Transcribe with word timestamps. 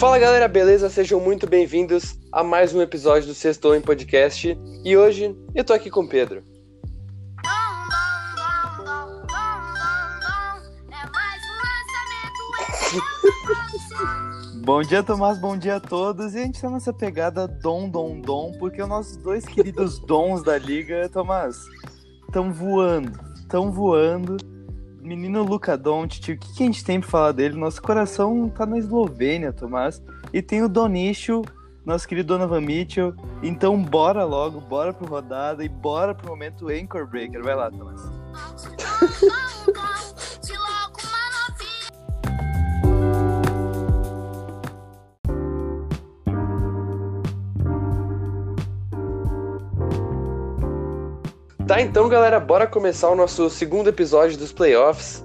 Fala 0.00 0.18
galera, 0.18 0.48
beleza? 0.48 0.88
Sejam 0.88 1.20
muito 1.20 1.46
bem-vindos 1.46 2.18
a 2.32 2.42
mais 2.42 2.74
um 2.74 2.80
episódio 2.80 3.28
do 3.28 3.34
Sextou 3.34 3.76
em 3.76 3.82
Podcast. 3.82 4.58
E 4.82 4.96
hoje 4.96 5.36
eu 5.54 5.62
tô 5.62 5.74
aqui 5.74 5.90
com 5.90 6.00
o 6.00 6.08
Pedro. 6.08 6.42
Bom 14.64 14.80
dia, 14.80 15.02
Tomás. 15.02 15.38
Bom 15.38 15.54
dia 15.54 15.76
a 15.76 15.80
todos. 15.80 16.32
E 16.34 16.38
a 16.38 16.44
gente 16.44 16.62
tá 16.62 16.70
nessa 16.70 16.94
pegada 16.94 17.46
dom, 17.46 17.86
dom, 17.86 18.22
dom, 18.22 18.52
porque 18.58 18.80
os 18.82 18.88
nossos 18.88 19.18
dois 19.18 19.44
queridos 19.44 19.98
dons 19.98 20.42
da 20.42 20.56
liga, 20.56 21.10
Tomás, 21.10 21.58
estão 22.26 22.50
voando. 22.50 23.20
Estão 23.34 23.70
voando. 23.70 24.38
Menino 25.00 25.42
Luca 25.42 25.76
Doncic, 25.76 26.32
o 26.32 26.38
que, 26.38 26.54
que 26.54 26.62
a 26.62 26.66
gente 26.66 26.84
tem 26.84 27.00
pra 27.00 27.08
falar 27.08 27.32
dele? 27.32 27.56
Nosso 27.56 27.80
coração 27.80 28.48
tá 28.48 28.66
na 28.66 28.78
Eslovênia, 28.78 29.52
Tomás. 29.52 30.02
E 30.32 30.42
tem 30.42 30.62
o 30.62 30.68
Donicho, 30.68 31.42
nosso 31.84 32.06
querido 32.06 32.28
Donovan 32.28 32.60
Mitchell. 32.60 33.14
Então 33.42 33.82
bora 33.82 34.24
logo, 34.24 34.60
bora 34.60 34.92
pro 34.92 35.08
rodada 35.08 35.64
e 35.64 35.68
bora 35.68 36.14
pro 36.14 36.28
momento 36.28 36.68
Anchor 36.68 37.06
Breaker. 37.06 37.42
Vai 37.42 37.54
lá, 37.54 37.70
Tomás. 37.70 38.00
Tá, 51.70 51.80
então 51.80 52.08
galera, 52.08 52.40
bora 52.40 52.66
começar 52.66 53.08
o 53.10 53.14
nosso 53.14 53.48
segundo 53.48 53.88
episódio 53.88 54.36
dos 54.36 54.52
playoffs. 54.52 55.22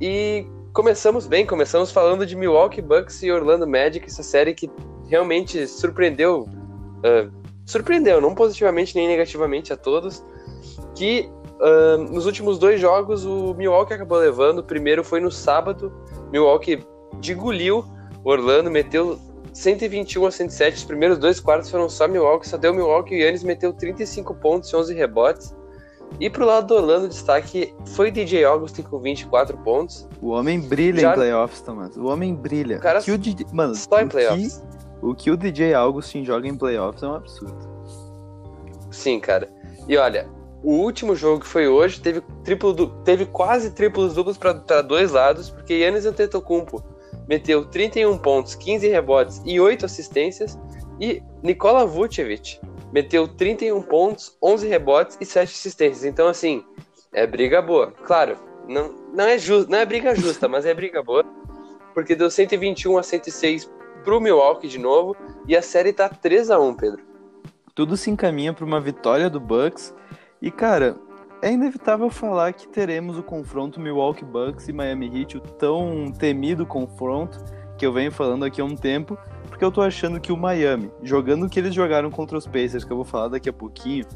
E 0.00 0.46
começamos 0.72 1.26
bem, 1.26 1.44
começamos 1.44 1.90
falando 1.90 2.24
de 2.24 2.36
Milwaukee 2.36 2.80
Bucks 2.80 3.24
e 3.24 3.32
Orlando 3.32 3.66
Magic, 3.66 4.06
essa 4.06 4.22
série 4.22 4.54
que 4.54 4.70
realmente 5.08 5.66
surpreendeu, 5.66 6.42
uh, 6.42 7.32
surpreendeu, 7.66 8.20
não 8.20 8.36
positivamente 8.36 8.94
nem 8.94 9.08
negativamente 9.08 9.72
a 9.72 9.76
todos, 9.76 10.24
que 10.94 11.28
uh, 11.58 11.98
nos 11.98 12.24
últimos 12.24 12.56
dois 12.56 12.80
jogos 12.80 13.24
o 13.24 13.52
Milwaukee 13.54 13.94
acabou 13.94 14.18
levando, 14.18 14.60
o 14.60 14.64
primeiro 14.64 15.02
foi 15.02 15.18
no 15.18 15.32
sábado, 15.32 15.92
Milwaukee 16.30 16.86
degoliu 17.20 17.84
o 18.22 18.30
Orlando, 18.30 18.70
meteu 18.70 19.18
121 19.52 20.24
a 20.24 20.30
107, 20.30 20.76
os 20.76 20.84
primeiros 20.84 21.18
dois 21.18 21.40
quartos 21.40 21.68
foram 21.68 21.88
só 21.88 22.06
Milwaukee, 22.06 22.48
só 22.48 22.56
deu 22.56 22.72
Milwaukee, 22.72 23.16
o 23.16 23.18
Yannis 23.18 23.42
meteu 23.42 23.72
35 23.72 24.36
pontos 24.36 24.70
e 24.70 24.76
11 24.76 24.94
rebotes, 24.94 25.59
e 26.18 26.28
pro 26.28 26.44
lado 26.44 26.66
do 26.66 26.74
Orlando, 26.74 27.08
destaque 27.08 27.74
foi 27.94 28.10
DJ 28.10 28.44
Augustin 28.44 28.82
com 28.82 28.98
24 28.98 29.56
pontos. 29.58 30.08
O 30.20 30.30
homem 30.30 30.60
brilha 30.60 31.00
Já... 31.00 31.12
em 31.12 31.14
playoffs, 31.14 31.60
Thomas. 31.60 31.96
O 31.96 32.06
homem 32.06 32.34
brilha. 32.34 32.78
O 32.78 32.80
cara 32.80 33.00
que 33.00 33.10
o 33.10 33.18
DJ... 33.18 33.46
Mano, 33.52 33.74
só 33.74 34.00
em 34.00 34.08
playoffs. 34.08 34.58
Que... 34.58 35.06
O 35.06 35.14
que 35.14 35.30
o 35.30 35.36
DJ 35.36 35.72
Augustin 35.74 36.24
joga 36.24 36.46
em 36.46 36.56
playoffs 36.56 37.02
é 37.02 37.06
um 37.06 37.14
absurdo. 37.14 37.70
Sim, 38.90 39.18
cara. 39.18 39.48
E 39.88 39.96
olha, 39.96 40.28
o 40.62 40.72
último 40.72 41.16
jogo 41.16 41.40
que 41.40 41.46
foi 41.46 41.68
hoje 41.68 42.00
teve, 42.00 42.20
triplo 42.44 42.74
du... 42.74 42.88
teve 43.02 43.24
quase 43.24 43.70
triplos 43.70 44.14
duplos 44.14 44.36
para 44.36 44.82
dois 44.82 45.12
lados, 45.12 45.48
porque 45.48 45.74
Yannis 45.74 46.04
Antetokounmpo 46.04 46.82
meteu 47.26 47.64
31 47.64 48.18
pontos, 48.18 48.54
15 48.54 48.88
rebotes 48.88 49.40
e 49.46 49.58
8 49.58 49.86
assistências, 49.86 50.58
e 51.00 51.22
Nikola 51.42 51.86
Vucevic 51.86 52.60
meteu 52.92 53.28
31 53.28 53.82
pontos, 53.82 54.36
11 54.42 54.68
rebotes 54.68 55.18
e 55.20 55.24
7 55.24 55.50
assistências. 55.50 56.04
Então, 56.04 56.28
assim, 56.28 56.64
é 57.12 57.26
briga 57.26 57.60
boa. 57.60 57.92
Claro, 58.04 58.36
não, 58.68 58.94
não, 59.12 59.24
é, 59.24 59.38
just, 59.38 59.68
não 59.68 59.78
é 59.78 59.84
briga 59.84 60.14
justa, 60.14 60.48
mas 60.48 60.64
é 60.64 60.74
briga 60.74 61.02
boa, 61.02 61.24
porque 61.94 62.14
deu 62.14 62.30
121 62.30 62.98
a 62.98 63.02
106 63.02 63.70
pro 64.04 64.20
Milwaukee 64.20 64.68
de 64.68 64.78
novo, 64.78 65.16
e 65.46 65.56
a 65.56 65.62
série 65.62 65.92
tá 65.92 66.08
3 66.08 66.50
a 66.50 66.58
1 66.58 66.74
Pedro. 66.74 67.02
Tudo 67.74 67.96
se 67.96 68.10
encaminha 68.10 68.52
para 68.52 68.64
uma 68.64 68.80
vitória 68.80 69.28
do 69.28 69.40
Bucks, 69.40 69.94
e 70.40 70.50
cara, 70.50 70.96
é 71.42 71.52
inevitável 71.52 72.10
falar 72.10 72.52
que 72.52 72.68
teremos 72.68 73.18
o 73.18 73.22
confronto 73.22 73.80
Milwaukee 73.80 74.24
Bucks 74.24 74.68
e 74.68 74.72
Miami 74.72 75.20
Heat, 75.20 75.36
o 75.36 75.40
tão 75.40 76.12
temido 76.12 76.64
confronto 76.66 77.38
que 77.76 77.84
eu 77.84 77.92
venho 77.92 78.12
falando 78.12 78.44
aqui 78.44 78.60
há 78.60 78.64
um 78.64 78.76
tempo, 78.76 79.18
porque 79.50 79.64
eu 79.64 79.70
tô 79.70 79.82
achando 79.82 80.18
que 80.20 80.32
o 80.32 80.36
Miami, 80.36 80.90
jogando 81.02 81.44
o 81.44 81.48
que 81.48 81.58
eles 81.58 81.74
jogaram 81.74 82.10
contra 82.10 82.38
os 82.38 82.46
Pacers, 82.46 82.84
que 82.84 82.90
eu 82.90 82.96
vou 82.96 83.04
falar 83.04 83.28
daqui 83.28 83.48
a 83.48 83.52
pouquinho, 83.52 84.06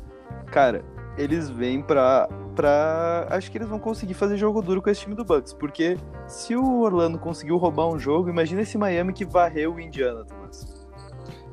cara, 0.46 0.82
eles 1.18 1.50
vêm 1.50 1.82
pra, 1.82 2.28
pra. 2.54 3.26
Acho 3.30 3.50
que 3.50 3.58
eles 3.58 3.68
vão 3.68 3.78
conseguir 3.78 4.14
fazer 4.14 4.36
jogo 4.36 4.62
duro 4.62 4.80
com 4.80 4.90
esse 4.90 5.02
time 5.02 5.14
do 5.14 5.24
Bucks. 5.24 5.52
Porque 5.52 5.96
se 6.26 6.56
o 6.56 6.80
Orlando 6.80 7.18
conseguiu 7.18 7.56
roubar 7.56 7.88
um 7.88 7.98
jogo, 7.98 8.30
imagina 8.30 8.62
esse 8.62 8.78
Miami 8.78 9.12
que 9.12 9.24
varreu 9.24 9.74
o 9.74 9.80
Indiana, 9.80 10.24
Thomas. 10.24 10.84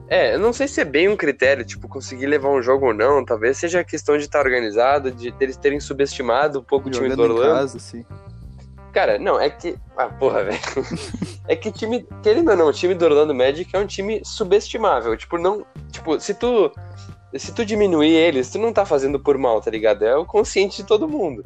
É, 0.08 0.36
eu 0.36 0.40
não 0.40 0.52
sei 0.52 0.68
se 0.68 0.82
é 0.82 0.86
bem 0.86 1.08
um 1.08 1.16
critério, 1.16 1.64
tipo, 1.64 1.88
conseguir 1.88 2.26
levar 2.26 2.50
um 2.50 2.62
jogo 2.62 2.88
ou 2.88 2.94
não. 2.94 3.24
Talvez 3.24 3.58
seja 3.58 3.80
a 3.80 3.84
questão 3.84 4.18
de 4.18 4.24
estar 4.24 4.42
organizado, 4.42 5.10
de 5.10 5.34
eles 5.40 5.56
terem 5.56 5.80
subestimado 5.80 6.60
um 6.60 6.64
pouco 6.64 6.94
Jogando 6.94 7.12
o 7.12 7.16
time 7.16 7.16
do 7.16 7.34
Orlando. 7.34 7.50
Em 7.50 7.60
casa, 7.60 7.80
sim. 7.80 8.06
Cara, 8.92 9.18
não, 9.18 9.40
é 9.40 9.50
que. 9.50 9.76
Ah, 9.98 10.08
porra, 10.08 10.44
velho. 10.44 10.60
é 11.48 11.56
que 11.56 11.72
time. 11.72 12.06
Querendo 12.22 12.52
ou 12.52 12.58
não, 12.58 12.68
o 12.68 12.74
time 12.74 12.94
do 12.94 13.06
Orlando 13.06 13.34
Magic 13.34 13.74
é 13.76 13.80
um 13.80 13.86
time 13.86 14.22
subestimável. 14.24 15.16
Tipo, 15.16 15.38
não. 15.38 15.66
Tipo, 15.92 16.20
se 16.20 16.34
tu. 16.34 16.72
Se 17.38 17.54
tu 17.54 17.66
diminuir 17.66 18.12
eles, 18.12 18.50
tu 18.50 18.60
não 18.60 18.74
tá 18.74 18.86
fazendo 18.86 19.18
por 19.18 19.38
mal, 19.38 19.62
tá 19.62 19.72
ligado? 19.72 20.04
É 20.04 20.18
o 20.18 20.26
consciente 20.26 20.82
de 20.82 20.84
todo 20.84 21.08
mundo. 21.08 21.46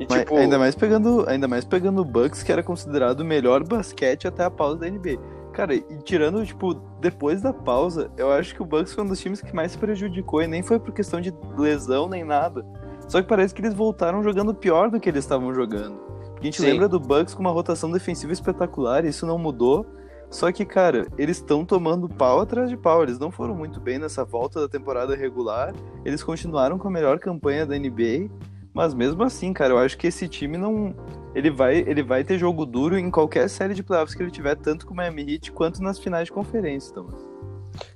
E, 0.00 0.06
Mas, 0.08 0.20
tipo... 0.20 0.36
ainda 0.36 0.58
mais 0.58 0.74
pegando 0.74 1.24
ainda 1.28 1.46
mais 1.46 1.64
pegando 1.64 2.00
o 2.00 2.04
Bucks, 2.04 2.42
que 2.42 2.50
era 2.50 2.64
considerado 2.64 3.20
o 3.20 3.24
melhor 3.24 3.62
basquete 3.62 4.26
até 4.26 4.42
a 4.42 4.50
pausa 4.50 4.78
da 4.78 4.90
NBA. 4.90 5.20
Cara, 5.52 5.74
e 5.74 5.82
tirando, 6.02 6.44
tipo, 6.44 6.74
depois 7.00 7.42
da 7.42 7.52
pausa, 7.52 8.10
eu 8.16 8.32
acho 8.32 8.54
que 8.54 8.62
o 8.62 8.64
Bucks 8.64 8.94
foi 8.94 9.04
um 9.04 9.06
dos 9.06 9.20
times 9.20 9.40
que 9.40 9.54
mais 9.54 9.72
se 9.72 9.78
prejudicou, 9.78 10.42
e 10.42 10.46
nem 10.46 10.62
foi 10.62 10.80
por 10.80 10.92
questão 10.92 11.20
de 11.20 11.34
lesão 11.56 12.08
nem 12.08 12.24
nada. 12.24 12.64
Só 13.08 13.20
que 13.20 13.28
parece 13.28 13.54
que 13.54 13.60
eles 13.60 13.74
voltaram 13.74 14.22
jogando 14.22 14.54
pior 14.54 14.90
do 14.90 14.98
que 14.98 15.08
eles 15.08 15.24
estavam 15.24 15.52
jogando. 15.52 16.00
A 16.40 16.44
gente 16.44 16.60
Sim. 16.60 16.66
lembra 16.66 16.88
do 16.88 16.98
Bucks 16.98 17.34
com 17.34 17.40
uma 17.40 17.50
rotação 17.50 17.90
defensiva 17.90 18.32
espetacular, 18.32 19.04
isso 19.04 19.26
não 19.26 19.38
mudou. 19.38 19.86
Só 20.30 20.50
que, 20.52 20.64
cara, 20.64 21.06
eles 21.18 21.38
estão 21.38 21.64
tomando 21.64 22.08
pau 22.08 22.40
atrás 22.40 22.70
de 22.70 22.76
pau. 22.76 23.02
Eles 23.02 23.18
não 23.18 23.32
foram 23.32 23.54
muito 23.54 23.80
bem 23.80 23.98
nessa 23.98 24.24
volta 24.24 24.60
da 24.60 24.68
temporada 24.68 25.16
regular. 25.16 25.74
Eles 26.04 26.22
continuaram 26.22 26.78
com 26.78 26.86
a 26.86 26.90
melhor 26.90 27.18
campanha 27.18 27.66
da 27.66 27.76
NBA. 27.76 28.30
Mas 28.72 28.94
mesmo 28.94 29.22
assim, 29.24 29.52
cara, 29.52 29.72
eu 29.72 29.78
acho 29.78 29.98
que 29.98 30.06
esse 30.06 30.28
time 30.28 30.56
não. 30.56 30.94
Ele 31.34 31.50
vai, 31.50 31.78
ele 31.78 32.02
vai 32.02 32.22
ter 32.22 32.38
jogo 32.38 32.64
duro 32.64 32.96
em 32.96 33.10
qualquer 33.10 33.48
série 33.48 33.74
de 33.74 33.82
playoffs 33.82 34.14
que 34.14 34.22
ele 34.22 34.30
tiver, 34.30 34.54
tanto 34.56 34.86
com 34.86 34.94
o 34.94 34.96
Miami 34.96 35.34
Heat 35.34 35.52
quanto 35.52 35.82
nas 35.82 35.98
finais 35.98 36.26
de 36.26 36.32
conferência, 36.32 36.94
Thomas. 36.94 37.28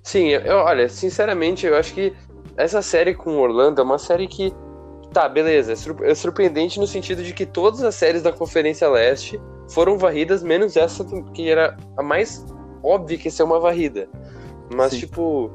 Sim, 0.03 0.29
eu, 0.29 0.57
olha, 0.57 0.89
sinceramente, 0.89 1.67
eu 1.67 1.77
acho 1.77 1.95
que 1.95 2.13
essa 2.57 2.83
série 2.83 3.15
com 3.15 3.37
o 3.37 3.41
Orlando 3.41 3.81
é 3.81 3.85
uma 3.85 3.99
série 3.99 4.27
que 4.27 4.53
Tá, 5.15 5.29
beleza. 5.29 5.73
É, 5.73 6.11
é 6.11 6.15
surpreendente 6.15 6.81
no 6.81 6.89
sentido 6.89 7.23
de 7.23 7.33
que 7.33 7.47
todas 7.47 7.83
as 7.85 7.95
séries 7.95 8.21
da 8.21 8.33
Conferência 8.33 8.89
Leste 8.91 9.41
foram 9.71 9.97
varridas, 9.97 10.43
menos 10.43 10.77
essa 10.77 11.05
que 11.33 11.49
era 11.49 11.77
a 11.97 12.03
mais 12.03 12.45
óbvia 12.83 13.17
que 13.17 13.29
ia 13.29 13.31
ser 13.31 13.45
uma 13.45 13.61
varrida. 13.61 14.09
Mas, 14.75 14.93
Sim. 14.93 14.99
tipo, 14.99 15.53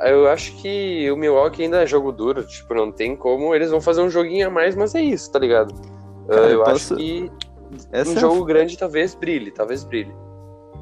eu 0.00 0.28
acho 0.28 0.54
que 0.56 1.10
o 1.10 1.16
Milwaukee 1.16 1.62
ainda 1.62 1.82
é 1.82 1.86
jogo 1.86 2.12
duro. 2.12 2.46
Tipo, 2.46 2.74
não 2.74 2.92
tem 2.92 3.16
como. 3.16 3.54
Eles 3.54 3.70
vão 3.70 3.80
fazer 3.80 4.02
um 4.02 4.10
joguinho 4.10 4.46
a 4.46 4.50
mais, 4.50 4.76
mas 4.76 4.94
é 4.94 5.00
isso, 5.00 5.32
tá 5.32 5.38
ligado? 5.38 5.74
Cara, 6.28 6.42
eu, 6.42 6.58
eu 6.58 6.64
posso... 6.64 6.94
acho 6.94 6.96
que 6.96 7.32
essa 7.90 8.10
um 8.10 8.16
é 8.16 8.20
jogo 8.20 8.44
grande 8.44 8.76
talvez 8.76 9.14
brilhe, 9.14 9.50
talvez 9.50 9.84
brilhe. 9.84 10.14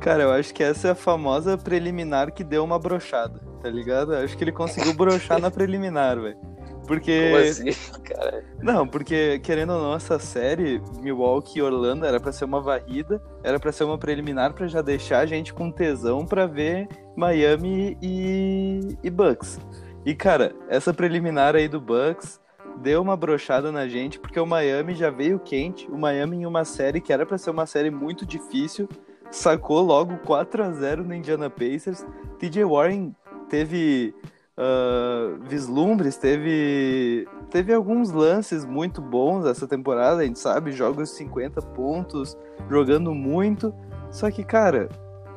Cara, 0.00 0.24
eu 0.24 0.32
acho 0.32 0.52
que 0.52 0.64
essa 0.64 0.88
é 0.88 0.90
a 0.90 0.94
famosa 0.96 1.56
preliminar 1.56 2.32
que 2.32 2.42
deu 2.42 2.64
uma 2.64 2.78
brochada, 2.78 3.40
tá 3.62 3.70
ligado? 3.70 4.12
Eu 4.12 4.24
acho 4.24 4.36
que 4.36 4.42
ele 4.42 4.52
conseguiu 4.52 4.92
brochar 4.92 5.40
na 5.40 5.50
preliminar, 5.50 6.20
velho. 6.20 6.36
Porque. 6.86 7.30
Como 7.30 7.36
assim, 7.36 7.70
cara? 8.04 8.44
Não, 8.62 8.86
porque, 8.86 9.38
querendo 9.40 9.72
ou 9.72 9.82
não, 9.82 9.94
essa 9.94 10.18
série, 10.18 10.80
Milwaukee 11.00 11.58
e 11.58 11.62
Orlando, 11.62 12.06
era 12.06 12.20
pra 12.20 12.32
ser 12.32 12.44
uma 12.44 12.60
varrida, 12.60 13.20
era 13.42 13.58
pra 13.58 13.72
ser 13.72 13.84
uma 13.84 13.98
preliminar 13.98 14.52
pra 14.52 14.66
já 14.66 14.80
deixar 14.80 15.20
a 15.20 15.26
gente 15.26 15.52
com 15.52 15.70
tesão 15.70 16.24
pra 16.24 16.46
ver 16.46 16.88
Miami 17.16 17.96
e, 18.00 18.96
e 19.02 19.10
Bucks. 19.10 19.58
E, 20.04 20.14
cara, 20.14 20.54
essa 20.68 20.94
preliminar 20.94 21.56
aí 21.56 21.68
do 21.68 21.80
Bucks 21.80 22.40
deu 22.80 23.02
uma 23.02 23.16
brochada 23.16 23.72
na 23.72 23.88
gente, 23.88 24.20
porque 24.20 24.38
o 24.38 24.46
Miami 24.46 24.94
já 24.94 25.10
veio 25.10 25.40
quente. 25.40 25.90
O 25.90 25.98
Miami, 25.98 26.36
em 26.36 26.46
uma 26.46 26.64
série 26.64 27.00
que 27.00 27.12
era 27.12 27.26
pra 27.26 27.38
ser 27.38 27.50
uma 27.50 27.66
série 27.66 27.90
muito 27.90 28.24
difícil, 28.24 28.88
sacou 29.30 29.80
logo 29.82 30.16
4 30.18 30.62
a 30.62 30.70
0 30.70 31.04
no 31.04 31.14
Indiana 31.14 31.50
Pacers. 31.50 32.06
TJ 32.38 32.64
Warren 32.64 33.14
teve 33.48 34.14
uh, 34.58 35.38
vislumbres, 35.48 36.16
teve, 36.16 37.26
teve 37.50 37.72
alguns 37.72 38.10
lances 38.10 38.64
muito 38.64 39.00
bons 39.00 39.46
essa 39.46 39.66
temporada, 39.66 40.22
a 40.22 40.24
gente 40.24 40.38
sabe, 40.38 40.72
jogos 40.72 41.10
de 41.10 41.16
50 41.16 41.60
pontos, 41.62 42.36
jogando 42.68 43.14
muito. 43.14 43.74
Só 44.10 44.30
que, 44.30 44.42
cara, 44.44 44.88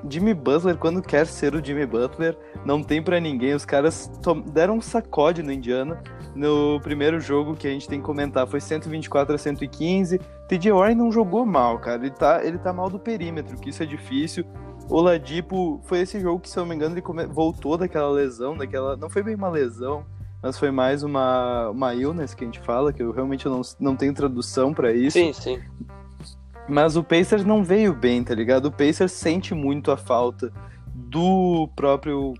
Jimmy 0.07 0.33
Butler, 0.33 0.77
quando 0.77 1.01
quer 1.01 1.25
ser 1.25 1.53
o 1.55 1.63
Jimmy 1.63 1.85
Butler, 1.85 2.37
não 2.65 2.81
tem 2.81 3.01
para 3.01 3.19
ninguém. 3.19 3.53
Os 3.53 3.65
caras 3.65 4.09
deram 4.51 4.77
um 4.77 4.81
sacode 4.81 5.43
no 5.43 5.51
Indiana. 5.51 6.01
No 6.35 6.79
primeiro 6.81 7.19
jogo 7.19 7.55
que 7.55 7.67
a 7.67 7.71
gente 7.71 7.87
tem 7.87 7.99
que 7.99 8.05
comentar 8.05 8.47
foi 8.47 8.61
124 8.61 9.35
a 9.35 9.37
115. 9.37 10.19
TJ 10.47 10.71
Warren 10.71 10.95
não 10.95 11.11
jogou 11.11 11.45
mal, 11.45 11.79
cara. 11.79 12.01
Ele 12.01 12.11
tá, 12.11 12.43
ele 12.43 12.57
tá 12.57 12.71
mal 12.71 12.89
do 12.89 12.99
perímetro, 12.99 13.57
que 13.57 13.69
isso 13.69 13.83
é 13.83 13.85
difícil. 13.85 14.45
Oladipo 14.89 15.79
foi 15.85 15.99
esse 15.99 16.19
jogo 16.19 16.39
que, 16.39 16.49
se 16.49 16.57
eu 16.57 16.61
não 16.61 16.69
me 16.69 16.75
engano, 16.75 16.95
ele 16.95 17.01
come... 17.01 17.25
voltou 17.25 17.77
daquela 17.77 18.09
lesão, 18.09 18.57
daquela. 18.57 18.97
Não 18.97 19.09
foi 19.09 19.21
bem 19.21 19.35
uma 19.35 19.49
lesão, 19.49 20.03
mas 20.41 20.57
foi 20.57 20.71
mais 20.71 21.03
uma, 21.03 21.69
uma 21.69 21.93
illness 21.93 22.33
que 22.33 22.43
a 22.43 22.47
gente 22.47 22.59
fala, 22.59 22.91
que 22.91 23.03
eu 23.03 23.11
realmente 23.11 23.47
não, 23.47 23.61
não 23.79 23.95
tenho 23.95 24.13
tradução 24.13 24.73
para 24.73 24.91
isso. 24.91 25.17
Sim, 25.17 25.33
sim. 25.33 25.59
Mas 26.67 26.95
o 26.95 27.03
Pacers 27.03 27.45
não 27.45 27.63
veio 27.63 27.93
bem, 27.93 28.23
tá 28.23 28.33
ligado? 28.33 28.65
O 28.67 28.71
Pacers 28.71 29.11
sente 29.11 29.53
muito 29.53 29.91
a 29.91 29.97
falta 29.97 30.51
do 30.93 31.69
próprio. 31.75 32.33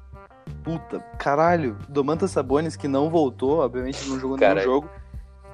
Puta, 0.64 1.00
caralho, 1.18 1.78
Domantas 1.88 2.32
Sabonis, 2.32 2.76
que 2.76 2.88
não 2.88 3.10
voltou, 3.10 3.60
obviamente 3.60 4.08
não 4.10 4.20
jogou 4.20 4.38
nenhum 4.38 4.60
jogo. 4.60 4.90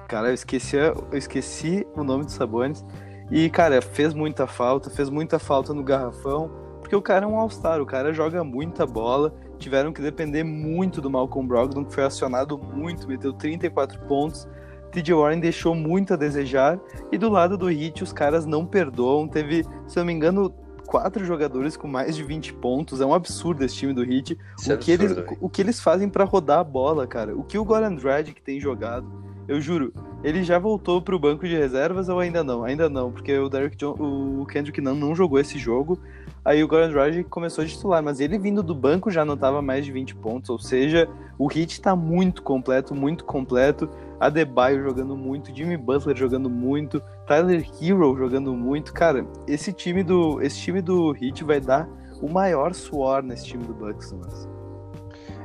Cara, 0.08 0.28
eu 0.28 0.34
esqueci, 0.34 0.76
eu 0.76 1.08
esqueci 1.12 1.86
o 1.94 2.02
nome 2.04 2.24
do 2.24 2.30
Sabonis. 2.30 2.84
E, 3.30 3.50
cara, 3.50 3.82
fez 3.82 4.14
muita 4.14 4.46
falta, 4.46 4.88
fez 4.88 5.10
muita 5.10 5.38
falta 5.38 5.74
no 5.74 5.82
garrafão, 5.82 6.50
porque 6.86 6.94
o 6.94 7.02
cara 7.02 7.24
é 7.24 7.28
um 7.28 7.36
All-Star, 7.36 7.82
o 7.82 7.86
cara 7.86 8.12
joga 8.12 8.44
muita 8.44 8.86
bola. 8.86 9.34
Tiveram 9.58 9.92
que 9.92 10.00
depender 10.00 10.44
muito 10.44 11.00
do 11.00 11.10
Malcolm 11.10 11.48
Brogdon, 11.48 11.84
que 11.84 11.92
foi 11.92 12.04
acionado 12.04 12.56
muito, 12.56 13.08
meteu 13.08 13.32
34 13.32 13.98
pontos. 14.06 14.46
TJ 14.92 15.12
Warren 15.12 15.40
deixou 15.40 15.74
muito 15.74 16.14
a 16.14 16.16
desejar. 16.16 16.78
E 17.10 17.18
do 17.18 17.28
lado 17.28 17.58
do 17.58 17.68
Heat, 17.68 18.04
os 18.04 18.12
caras 18.12 18.46
não 18.46 18.64
perdoam. 18.64 19.26
Teve, 19.26 19.64
se 19.88 19.98
eu 19.98 20.02
não 20.02 20.06
me 20.06 20.12
engano, 20.12 20.54
quatro 20.86 21.24
jogadores 21.24 21.76
com 21.76 21.88
mais 21.88 22.14
de 22.14 22.22
20 22.22 22.54
pontos. 22.54 23.00
É 23.00 23.04
um 23.04 23.12
absurdo 23.12 23.64
esse 23.64 23.74
time 23.74 23.92
do 23.92 24.04
Heat. 24.04 24.38
Isso 24.56 24.70
é 24.70 24.76
o, 24.76 24.78
que 24.78 24.92
absurdo, 24.92 25.20
eles, 25.22 25.38
o 25.40 25.48
que 25.48 25.62
eles 25.62 25.80
fazem 25.80 26.08
para 26.08 26.22
rodar 26.22 26.60
a 26.60 26.64
bola, 26.64 27.04
cara. 27.04 27.36
O 27.36 27.42
que 27.42 27.58
o 27.58 27.64
Goran 27.64 27.96
Dragic 27.96 28.40
tem 28.40 28.60
jogado. 28.60 29.12
Eu 29.48 29.60
juro, 29.60 29.92
ele 30.24 30.42
já 30.42 30.58
voltou 30.58 31.00
pro 31.00 31.18
banco 31.18 31.46
de 31.46 31.56
reservas 31.56 32.08
ou 32.08 32.18
ainda 32.18 32.42
não? 32.42 32.64
Ainda 32.64 32.88
não, 32.88 33.12
porque 33.12 33.36
o 33.38 33.48
Derrick 33.48 33.76
John, 33.76 33.92
o 33.92 34.44
Kendrick 34.46 34.80
não, 34.80 34.94
não 34.94 35.14
jogou 35.14 35.38
esse 35.38 35.56
jogo. 35.56 35.98
Aí 36.44 36.62
o 36.62 36.68
Goran 36.68 36.90
Dragic 36.90 37.28
começou 37.28 37.64
a 37.64 37.66
titular, 37.66 38.02
mas 38.02 38.20
ele 38.20 38.38
vindo 38.38 38.62
do 38.62 38.74
banco 38.74 39.10
já 39.10 39.22
anotava 39.22 39.60
mais 39.60 39.84
de 39.84 39.92
20 39.92 40.14
pontos, 40.16 40.48
ou 40.48 40.58
seja, 40.58 41.08
o 41.38 41.50
Heat 41.50 41.80
tá 41.80 41.96
muito 41.96 42.42
completo, 42.42 42.94
muito 42.94 43.24
completo. 43.24 43.88
Adebayo 44.18 44.82
jogando 44.82 45.16
muito, 45.16 45.54
Jimmy 45.54 45.76
Butler 45.76 46.16
jogando 46.16 46.48
muito, 46.48 47.02
Tyler 47.26 47.64
Hero 47.80 48.16
jogando 48.16 48.54
muito. 48.54 48.92
Cara, 48.92 49.26
esse 49.46 49.72
time 49.72 50.02
do 50.02 50.40
esse 50.40 50.58
time 50.58 50.80
do 50.80 51.14
Heat 51.16 51.44
vai 51.44 51.60
dar 51.60 51.88
o 52.22 52.28
maior 52.28 52.74
suor 52.74 53.22
nesse 53.22 53.46
time 53.46 53.64
do 53.64 53.74
Bucks, 53.74 54.12
mas... 54.12 54.48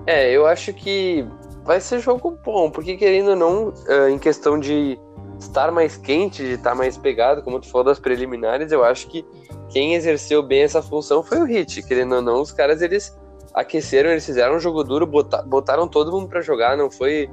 É, 0.07 0.31
eu 0.31 0.47
acho 0.47 0.73
que 0.73 1.27
vai 1.63 1.79
ser 1.79 1.99
jogo 1.99 2.37
bom, 2.43 2.69
porque 2.69 2.97
querendo 2.97 3.31
ou 3.31 3.35
não, 3.35 3.73
em 4.09 4.17
questão 4.17 4.59
de 4.59 4.99
estar 5.39 5.71
mais 5.71 5.97
quente, 5.97 6.43
de 6.43 6.53
estar 6.53 6.75
mais 6.75 6.97
pegado, 6.97 7.41
como 7.41 7.59
tu 7.59 7.67
falou 7.67 7.85
das 7.85 7.99
preliminares, 7.99 8.71
eu 8.71 8.83
acho 8.83 9.07
que 9.07 9.25
quem 9.69 9.95
exerceu 9.95 10.43
bem 10.43 10.63
essa 10.63 10.81
função 10.81 11.23
foi 11.23 11.39
o 11.39 11.45
Hit. 11.45 11.81
Querendo 11.83 12.15
ou 12.15 12.21
não, 12.21 12.41
os 12.41 12.51
caras 12.51 12.81
eles 12.81 13.17
aqueceram, 13.53 14.09
eles 14.09 14.25
fizeram 14.25 14.55
um 14.55 14.59
jogo 14.59 14.83
duro, 14.83 15.07
botaram 15.07 15.87
todo 15.87 16.11
mundo 16.11 16.27
para 16.27 16.41
jogar, 16.41 16.77
não 16.77 16.89
foi 16.91 17.29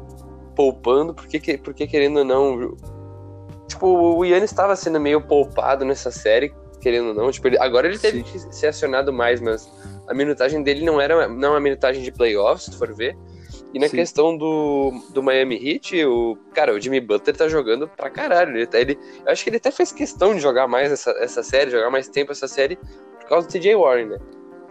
poupando, 0.55 1.15
porque, 1.15 1.59
porque 1.59 1.87
querendo 1.87 2.19
ou 2.19 2.25
não. 2.25 2.77
Tipo, 3.67 3.87
o 3.87 4.25
Yannis 4.25 4.51
estava 4.51 4.75
sendo 4.75 4.99
meio 4.99 5.21
poupado 5.21 5.85
nessa 5.85 6.11
série, 6.11 6.55
querendo 6.81 7.09
ou 7.09 7.15
não. 7.15 7.31
Tipo, 7.31 7.49
ele, 7.49 7.59
agora 7.59 7.87
ele 7.87 7.99
teve 7.99 8.19
Sim. 8.19 8.25
que 8.25 8.55
ser 8.55 8.69
acionado 8.69 9.13
mais, 9.13 9.41
mas 9.41 9.71
a 10.07 10.15
minutagem 10.15 10.63
dele 10.63 10.85
não 10.85 11.01
era 11.01 11.29
não 11.29 11.49
é 11.49 11.51
uma 11.53 11.61
minutagem 11.61 12.03
de 12.03 12.11
playoffs, 12.11 12.65
se 12.65 12.79
for 12.79 12.93
ver. 12.95 13.17
E 13.73 13.79
na 13.79 13.89
Sim. 13.89 13.97
questão 13.97 14.37
do, 14.37 14.93
do 15.11 15.23
Miami 15.23 15.57
Heat, 15.57 16.05
o, 16.07 16.39
cara, 16.55 16.73
o 16.73 16.81
Jimmy 16.81 17.01
Butler 17.01 17.37
tá 17.37 17.49
jogando 17.49 17.87
pra 17.87 18.09
caralho. 18.09 18.57
Ele, 18.57 18.67
tá, 18.67 18.81
ele, 18.81 18.99
eu 19.25 19.31
acho 19.31 19.45
que 19.45 19.51
ele 19.51 19.59
até 19.59 19.71
fez 19.71 19.93
questão 19.93 20.35
de 20.35 20.41
jogar 20.41 20.67
mais 20.67 20.91
essa, 20.91 21.11
essa 21.19 21.43
série, 21.43 21.71
jogar 21.71 21.91
mais 21.91 22.09
tempo 22.09 22.33
essa 22.33 22.49
série, 22.49 22.77
por 23.21 23.29
causa 23.29 23.47
do 23.47 23.51
TJ 23.51 23.77
Warren, 23.77 24.07
né? 24.07 24.19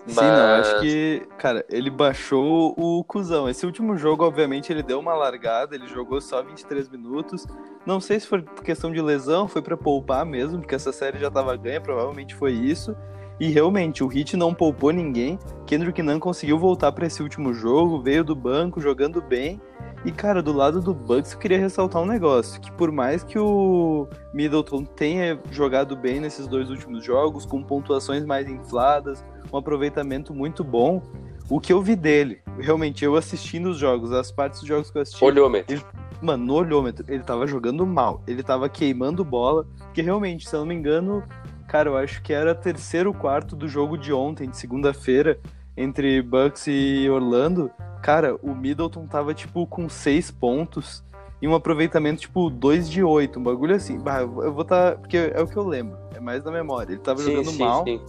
Mas... 0.08 0.16
Sim, 0.16 0.22
não, 0.22 0.46
acho 0.56 0.80
que, 0.80 1.28
cara, 1.38 1.66
ele 1.70 1.90
baixou 1.90 2.74
o 2.78 3.04
cuzão. 3.04 3.50
Esse 3.50 3.66
último 3.66 3.98
jogo, 3.98 4.26
obviamente, 4.26 4.72
ele 4.72 4.82
deu 4.82 5.00
uma 5.00 5.14
largada, 5.14 5.76
ele 5.76 5.86
jogou 5.88 6.22
só 6.22 6.42
23 6.42 6.90
minutos. 6.90 7.46
Não 7.86 8.00
sei 8.00 8.20
se 8.20 8.26
foi 8.26 8.42
por 8.42 8.64
questão 8.64 8.92
de 8.92 9.02
lesão, 9.02 9.48
foi 9.48 9.62
para 9.62 9.76
poupar 9.76 10.26
mesmo, 10.26 10.60
porque 10.60 10.76
essa 10.76 10.94
série 10.94 11.20
já 11.20 11.30
tava 11.30 11.56
ganha, 11.58 11.82
provavelmente 11.82 12.34
foi 12.34 12.54
isso. 12.54 12.96
E 13.40 13.50
realmente, 13.50 14.04
o 14.04 14.08
Hit 14.08 14.36
não 14.36 14.54
poupou 14.54 14.92
ninguém. 14.92 15.38
Kendrick 15.66 16.02
Nunn 16.02 16.20
conseguiu 16.20 16.58
voltar 16.58 16.92
para 16.92 17.06
esse 17.06 17.22
último 17.22 17.54
jogo, 17.54 18.02
veio 18.02 18.24
do 18.24 18.36
banco 18.36 18.82
jogando 18.82 19.22
bem. 19.22 19.62
E 20.06 20.12
cara, 20.12 20.42
do 20.42 20.54
lado 20.54 20.80
do 20.80 20.94
Bucks 20.94 21.34
eu 21.34 21.40
queria 21.40 21.60
ressaltar 21.60 22.02
um 22.02 22.06
negócio, 22.06 22.62
que 22.62 22.72
por 22.72 22.92
mais 22.92 23.24
que 23.24 23.38
o 23.38 24.08
Middleton 24.34 24.86
tenha 24.86 25.40
jogado 25.52 25.96
bem 25.96 26.20
nesses 26.20 26.48
dois 26.48 26.70
últimos 26.70 27.04
jogos, 27.04 27.46
com 27.46 27.62
pontuações 27.64 28.24
mais 28.24 28.48
infladas, 28.48 29.26
um 29.52 29.58
aproveitamento 29.58 30.34
muito 30.34 30.64
bom, 30.64 31.02
o 31.50 31.60
que 31.60 31.74
eu 31.74 31.82
vi 31.82 31.96
dele, 31.96 32.42
realmente 32.60 33.04
eu 33.04 33.16
assistindo 33.16 33.70
os 33.70 33.78
jogos, 33.78 34.12
as 34.12 34.32
partes 34.32 34.60
dos 34.60 34.68
jogos 34.68 34.92
que 34.92 34.98
eu 34.98 35.02
assisti, 35.02 35.24
olhômetro. 35.24 35.76
Ele, 35.76 35.84
mano, 36.22 36.46
no 36.46 36.54
olhômetro, 36.54 37.06
ele 37.08 37.24
tava 37.24 37.48
jogando 37.48 37.86
mal, 37.86 38.22
ele 38.28 38.44
tava 38.44 38.70
queimando 38.70 39.26
bola, 39.26 39.66
porque 39.78 40.02
realmente, 40.02 40.48
se 40.48 40.56
eu 40.56 40.60
não 40.60 40.68
me 40.68 40.76
engano, 40.76 41.24
Cara, 41.68 41.90
eu 41.90 41.98
acho 41.98 42.22
que 42.22 42.32
era 42.32 42.56
terceiro 42.56 43.14
quarto 43.14 43.56
do 43.56 43.68
jogo 43.68 43.98
de 43.98 44.14
ontem, 44.14 44.50
de 44.50 44.56
segunda-feira, 44.56 45.38
entre 45.76 46.22
Bucks 46.22 46.66
e 46.68 47.10
Orlando. 47.10 47.70
Cara, 48.02 48.38
o 48.42 48.56
Middleton 48.56 49.06
tava, 49.06 49.34
tipo, 49.34 49.68
com 49.68 49.90
seis 49.90 50.32
pontos 50.32 51.04
e 51.42 51.48
um 51.48 51.54
aproveitamento, 51.54 52.22
tipo, 52.22 52.50
2 52.50 52.90
de 52.90 53.04
8, 53.04 53.40
um 53.40 53.44
bagulho 53.44 53.76
assim. 53.76 54.00
Bah, 54.00 54.22
eu 54.22 54.54
vou 54.54 54.62
estar. 54.62 54.94
Tá, 54.94 54.98
porque 54.98 55.18
é 55.18 55.42
o 55.42 55.46
que 55.46 55.58
eu 55.58 55.68
lembro, 55.68 55.98
é 56.16 56.20
mais 56.20 56.42
da 56.42 56.52
memória. 56.52 56.94
Ele 56.94 57.02
tava 57.02 57.20
sim, 57.20 57.32
jogando 57.32 57.52
sim, 57.52 57.60
mal. 57.60 57.84
Sim. 57.84 58.02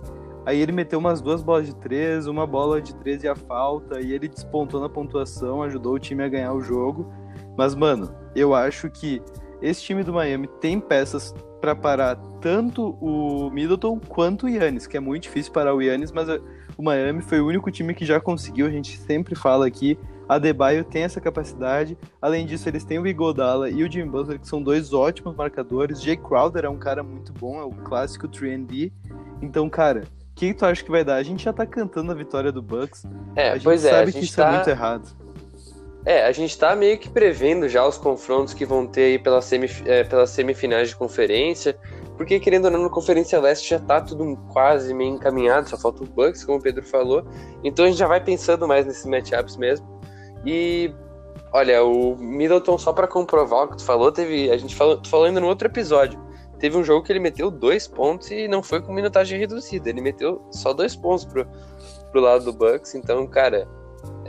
Aí 0.46 0.60
ele 0.60 0.72
meteu 0.72 0.98
umas 0.98 1.20
duas 1.20 1.42
bolas 1.42 1.66
de 1.66 1.74
três, 1.74 2.26
uma 2.26 2.46
bola 2.46 2.80
de 2.80 2.94
três 2.94 3.22
e 3.22 3.28
a 3.28 3.34
falta, 3.34 4.00
e 4.00 4.12
ele 4.12 4.28
despontou 4.28 4.80
na 4.80 4.88
pontuação, 4.88 5.62
ajudou 5.62 5.94
o 5.94 5.98
time 5.98 6.22
a 6.22 6.28
ganhar 6.28 6.54
o 6.54 6.62
jogo. 6.62 7.12
Mas, 7.56 7.74
mano, 7.74 8.14
eu 8.34 8.54
acho 8.54 8.88
que 8.88 9.20
esse 9.60 9.82
time 9.82 10.02
do 10.04 10.12
Miami 10.12 10.46
tem 10.46 10.80
peças 10.80 11.34
para 11.60 11.74
parar 11.74 12.16
tanto 12.40 12.96
o 13.00 13.50
Middleton 13.50 13.98
quanto 13.98 14.46
o 14.46 14.48
Yannis, 14.48 14.86
que 14.86 14.96
é 14.96 15.00
muito 15.00 15.24
difícil 15.24 15.52
parar 15.52 15.74
o 15.74 15.82
Yannis, 15.82 16.12
mas 16.12 16.28
o 16.76 16.82
Miami 16.82 17.22
foi 17.22 17.40
o 17.40 17.46
único 17.46 17.70
time 17.70 17.94
que 17.94 18.04
já 18.04 18.20
conseguiu, 18.20 18.66
a 18.66 18.70
gente 18.70 18.96
sempre 18.96 19.34
fala 19.34 19.66
aqui, 19.66 19.98
a 20.28 20.38
Debaio 20.38 20.84
tem 20.84 21.04
essa 21.04 21.20
capacidade. 21.20 21.96
Além 22.20 22.44
disso, 22.44 22.68
eles 22.68 22.84
têm 22.84 22.98
o 22.98 23.06
Igodala 23.06 23.70
e 23.70 23.82
o 23.82 23.90
Jim 23.90 24.06
Butler, 24.06 24.38
que 24.38 24.46
são 24.46 24.62
dois 24.62 24.92
ótimos 24.92 25.34
marcadores. 25.34 26.02
Jay 26.02 26.16
Crowder 26.16 26.66
é 26.66 26.68
um 26.68 26.76
cara 26.76 27.02
muito 27.02 27.32
bom, 27.32 27.58
é 27.58 27.64
o 27.64 27.70
clássico 27.70 28.28
3D. 28.28 28.92
Então, 29.40 29.70
cara, 29.70 30.04
o 30.30 30.34
que 30.34 30.52
tu 30.52 30.66
acha 30.66 30.84
que 30.84 30.90
vai 30.90 31.02
dar? 31.02 31.16
A 31.16 31.22
gente 31.22 31.44
já 31.44 31.52
tá 31.52 31.64
cantando 31.64 32.12
a 32.12 32.14
vitória 32.14 32.52
do 32.52 32.60
Bucks. 32.60 33.06
É, 33.34 33.50
a 33.50 33.54
gente 33.54 33.64
pois 33.64 33.84
é, 33.84 33.90
sabe 33.90 34.12
que 34.12 34.20
isso 34.20 34.36
tá... 34.36 34.48
é 34.48 34.52
muito 34.56 34.68
errado. 34.68 35.16
É, 36.08 36.24
a 36.24 36.32
gente 36.32 36.56
tá 36.56 36.74
meio 36.74 36.96
que 36.96 37.06
prevendo 37.06 37.68
já 37.68 37.86
os 37.86 37.98
confrontos 37.98 38.54
que 38.54 38.64
vão 38.64 38.86
ter 38.86 39.02
aí 39.02 39.18
pelas, 39.18 39.44
semif 39.44 39.84
é, 39.86 40.26
semifinais 40.26 40.88
de 40.88 40.96
conferência, 40.96 41.78
porque 42.16 42.40
querendo 42.40 42.64
ou 42.64 42.70
não, 42.70 42.84
na 42.84 42.88
Conferência 42.88 43.38
Leste 43.38 43.68
já 43.68 43.78
tá 43.78 44.00
tudo 44.00 44.34
quase 44.50 44.94
meio 44.94 45.16
encaminhado, 45.16 45.68
só 45.68 45.76
falta 45.76 46.02
o 46.02 46.06
Bucks, 46.06 46.46
como 46.46 46.56
o 46.56 46.62
Pedro 46.62 46.82
falou, 46.82 47.22
então 47.62 47.84
a 47.84 47.88
gente 47.88 47.98
já 47.98 48.06
vai 48.06 48.24
pensando 48.24 48.66
mais 48.66 48.86
nesses 48.86 49.04
matchups 49.04 49.58
mesmo. 49.58 49.86
E 50.46 50.90
olha, 51.52 51.84
o 51.84 52.16
Middleton, 52.16 52.78
só 52.78 52.90
para 52.94 53.06
comprovar 53.06 53.64
o 53.64 53.68
que 53.68 53.76
tu 53.76 53.84
falou, 53.84 54.10
teve. 54.10 54.50
A 54.50 54.56
gente 54.56 54.74
falou, 54.74 54.96
tu 54.96 55.10
falou 55.10 55.26
ainda 55.26 55.40
no 55.40 55.46
outro 55.46 55.68
episódio. 55.68 56.18
Teve 56.58 56.78
um 56.78 56.82
jogo 56.82 57.04
que 57.04 57.12
ele 57.12 57.20
meteu 57.20 57.50
dois 57.50 57.86
pontos 57.86 58.30
e 58.30 58.48
não 58.48 58.62
foi 58.62 58.80
com 58.80 58.94
minutagem 58.94 59.38
reduzida. 59.38 59.90
Ele 59.90 60.00
meteu 60.00 60.40
só 60.50 60.72
dois 60.72 60.96
pontos 60.96 61.26
pro, 61.26 61.46
pro 62.10 62.20
lado 62.22 62.46
do 62.46 62.52
Bucks. 62.54 62.94
Então, 62.94 63.26
cara, 63.26 63.68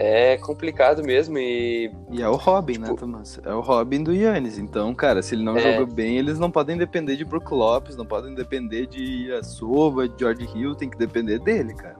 é 0.01 0.37
complicado 0.37 1.03
mesmo 1.03 1.37
e. 1.37 1.91
E 2.09 2.21
é 2.21 2.29
o 2.29 2.35
Robin, 2.37 2.77
né, 2.77 2.87
tipo... 2.87 3.05
né, 3.05 3.11
Thomas? 3.11 3.41
É 3.43 3.53
o 3.53 3.59
Robin 3.59 4.01
do 4.01 4.13
Yannis. 4.13 4.57
Então, 4.57 4.95
cara, 4.95 5.21
se 5.21 5.35
ele 5.35 5.43
não 5.43 5.57
é... 5.57 5.59
joga 5.59 5.85
bem, 5.93 6.17
eles 6.17 6.39
não 6.39 6.49
podem 6.49 6.77
depender 6.77 7.17
de 7.17 7.25
Brook 7.25 7.53
Lopes, 7.53 7.97
não 7.97 8.05
podem 8.05 8.33
depender 8.33 8.85
de 8.85 9.29
Asova, 9.33 10.07
de 10.07 10.17
George 10.17 10.49
Hill, 10.55 10.73
tem 10.73 10.89
que 10.89 10.97
depender 10.97 11.37
dele, 11.39 11.73
cara. 11.73 11.97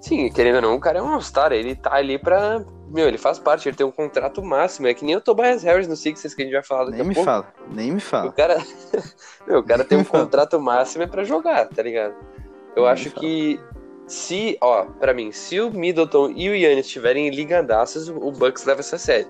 Sim, 0.00 0.28
querendo 0.32 0.56
ou 0.56 0.62
não, 0.62 0.74
o 0.74 0.80
cara 0.80 0.98
é 0.98 1.02
um 1.02 1.12
All-Star, 1.12 1.52
ele 1.52 1.76
tá 1.76 1.94
ali 1.94 2.18
pra. 2.18 2.64
Meu, 2.88 3.06
ele 3.06 3.18
faz 3.18 3.38
parte, 3.38 3.68
ele 3.68 3.76
tem 3.76 3.86
um 3.86 3.92
contrato 3.92 4.42
máximo. 4.42 4.88
É 4.88 4.94
que 4.94 5.04
nem 5.04 5.14
o 5.14 5.20
Tobias 5.20 5.62
Harris 5.62 5.86
no 5.86 5.94
Sixers 5.94 6.34
que 6.34 6.42
a 6.42 6.44
gente 6.44 6.54
vai 6.54 6.64
falar 6.64 6.86
daqui 6.86 6.96
nem 6.96 7.02
a 7.02 7.08
me 7.08 7.14
pouco. 7.14 7.30
fala, 7.30 7.46
nem 7.70 7.92
me 7.92 8.00
fala. 8.00 8.30
O 8.30 8.32
cara. 8.32 8.56
Meu, 9.46 9.60
o 9.60 9.62
cara 9.62 9.84
tem 9.84 9.96
um 9.96 10.02
contrato 10.04 10.60
máximo 10.60 11.04
é 11.04 11.06
pra 11.06 11.22
jogar, 11.22 11.68
tá 11.68 11.80
ligado? 11.80 12.16
Eu 12.74 12.82
nem 12.82 12.92
acho 12.92 13.10
que 13.12 13.60
se, 14.10 14.58
ó, 14.60 14.86
para 14.98 15.14
mim, 15.14 15.30
se 15.30 15.60
o 15.60 15.70
Middleton 15.70 16.32
e 16.34 16.48
o 16.48 16.54
Yannis 16.56 16.86
estiverem 16.86 17.30
ligandaços, 17.30 18.08
o 18.08 18.32
Bucks 18.32 18.64
leva 18.64 18.80
essa 18.80 18.98
série. 18.98 19.28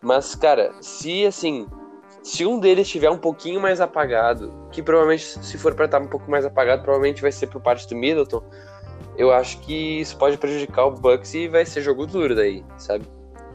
Mas, 0.00 0.36
cara, 0.36 0.72
se 0.80 1.26
assim, 1.26 1.66
se 2.22 2.46
um 2.46 2.60
deles 2.60 2.86
estiver 2.86 3.10
um 3.10 3.18
pouquinho 3.18 3.60
mais 3.60 3.80
apagado, 3.80 4.54
que 4.70 4.80
provavelmente, 4.80 5.24
se 5.24 5.58
for 5.58 5.74
para 5.74 5.86
estar 5.86 6.00
um 6.00 6.06
pouco 6.06 6.30
mais 6.30 6.44
apagado, 6.44 6.82
provavelmente 6.82 7.20
vai 7.20 7.32
ser 7.32 7.48
por 7.48 7.60
parte 7.60 7.88
do 7.88 7.96
Middleton, 7.96 8.44
eu 9.18 9.32
acho 9.32 9.58
que 9.62 10.00
isso 10.00 10.16
pode 10.16 10.38
prejudicar 10.38 10.86
o 10.86 10.92
Bucks 10.92 11.34
e 11.34 11.48
vai 11.48 11.66
ser 11.66 11.80
jogo 11.80 12.06
duro 12.06 12.36
daí, 12.36 12.64
sabe? 12.78 13.06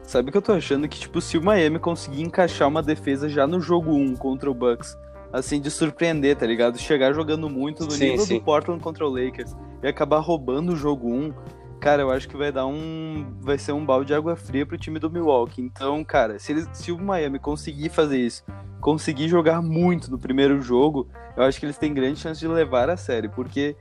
Sabe 0.02 0.30
que 0.30 0.36
eu 0.36 0.42
tô 0.42 0.52
achando? 0.52 0.86
Que, 0.86 0.98
tipo, 0.98 1.18
se 1.22 1.38
o 1.38 1.42
Miami 1.42 1.78
conseguir 1.78 2.20
encaixar 2.20 2.68
uma 2.68 2.82
defesa 2.82 3.26
já 3.26 3.46
no 3.46 3.58
jogo 3.58 3.92
1 3.92 4.16
contra 4.16 4.50
o 4.50 4.54
Bucks, 4.54 4.98
assim, 5.32 5.60
de 5.60 5.70
surpreender, 5.70 6.36
tá 6.36 6.46
ligado? 6.46 6.78
Chegar 6.78 7.12
jogando 7.12 7.48
muito 7.48 7.84
no 7.84 7.90
Sim, 7.92 8.10
nível 8.10 8.26
sim. 8.26 8.38
do 8.38 8.44
Portland 8.44 8.82
contra 8.82 9.06
o 9.06 9.08
Lakers 9.08 9.56
e 9.82 9.88
acabar 9.88 10.18
roubando 10.20 10.72
o 10.72 10.76
jogo 10.76 11.08
1, 11.12 11.32
cara, 11.80 12.02
eu 12.02 12.10
acho 12.10 12.28
que 12.28 12.36
vai 12.36 12.52
dar 12.52 12.66
um. 12.66 13.34
Vai 13.40 13.58
ser 13.58 13.72
um 13.72 13.84
balde 13.84 14.08
de 14.08 14.14
água 14.14 14.36
fria 14.36 14.66
pro 14.66 14.76
time 14.78 14.98
do 14.98 15.10
Milwaukee. 15.10 15.62
Então, 15.62 16.04
cara, 16.04 16.38
se, 16.38 16.52
eles, 16.52 16.68
se 16.72 16.92
o 16.92 16.98
Miami 16.98 17.38
conseguir 17.38 17.88
fazer 17.88 18.18
isso, 18.18 18.44
conseguir 18.80 19.28
jogar 19.28 19.62
muito 19.62 20.10
no 20.10 20.18
primeiro 20.18 20.60
jogo, 20.60 21.08
eu 21.36 21.42
acho 21.42 21.58
que 21.58 21.66
eles 21.66 21.78
têm 21.78 21.94
grande 21.94 22.20
chance 22.20 22.38
de 22.38 22.46
levar 22.46 22.90
a 22.90 22.96
série. 22.96 23.28
Porque, 23.28 23.74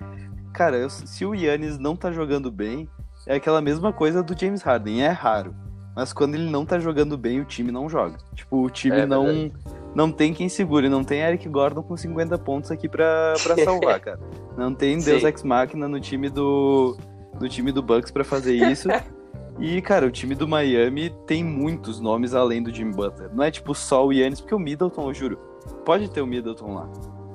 cara, 0.53 0.77
eu- 0.77 0.89
se 0.89 1.25
o 1.25 1.35
Yannis 1.35 1.77
não 1.77 1.95
tá 1.95 2.11
jogando 2.11 2.49
bem, 2.51 2.87
é 3.27 3.35
aquela 3.35 3.61
mesma 3.61 3.91
coisa 3.93 4.23
do 4.23 4.39
James 4.39 4.61
Harden, 4.63 5.03
é 5.03 5.09
raro. 5.09 5.53
Mas 5.95 6.13
quando 6.13 6.35
ele 6.35 6.49
não 6.49 6.65
tá 6.65 6.79
jogando 6.79 7.17
bem, 7.17 7.41
o 7.41 7.45
time 7.45 7.71
não 7.71 7.89
joga. 7.89 8.17
Tipo, 8.33 8.63
o 8.65 8.69
time 8.69 8.99
É 8.99 9.05
não, 9.05 9.25
verdade. 9.25 9.53
não 9.93 10.11
tem 10.11 10.33
quem 10.33 10.47
segure. 10.47 10.87
Não 10.87 11.03
tem 11.03 11.19
Eric 11.21 11.47
Gordon 11.49 11.83
com 11.83 11.97
50 11.97 12.37
pontos 12.37 12.71
aqui 12.71 12.87
pra, 12.87 13.33
pra 13.43 13.57
salvar, 13.63 13.99
cara. 13.99 14.19
Não 14.57 14.73
tem 14.73 14.99
Deus 14.99 15.21
Sim. 15.21 15.27
Ex 15.27 15.43
Machina 15.43 15.87
no 15.87 15.99
time 15.99 16.29
do, 16.29 16.97
no 17.39 17.49
time 17.49 17.71
do 17.71 17.81
Bucks 17.81 18.11
pra 18.11 18.23
fazer 18.23 18.55
isso. 18.55 18.87
E, 19.59 19.79
cara, 19.79 20.07
o 20.07 20.11
time 20.11 20.33
do 20.33 20.47
Miami 20.47 21.13
tem 21.27 21.43
muitos 21.43 21.99
nomes 21.99 22.33
além 22.33 22.63
do 22.63 22.73
Jimmy 22.73 22.93
Butler. 22.93 23.29
Não 23.31 23.43
é 23.43 23.51
tipo 23.51 23.75
só 23.75 24.07
o 24.07 24.11
Yannis, 24.11 24.41
porque 24.41 24.55
o 24.55 24.59
Middleton, 24.59 25.09
eu 25.09 25.13
juro, 25.13 25.37
pode 25.85 26.09
ter 26.09 26.21
o 26.21 26.25
Middleton 26.25 26.73
lá. 26.73 26.89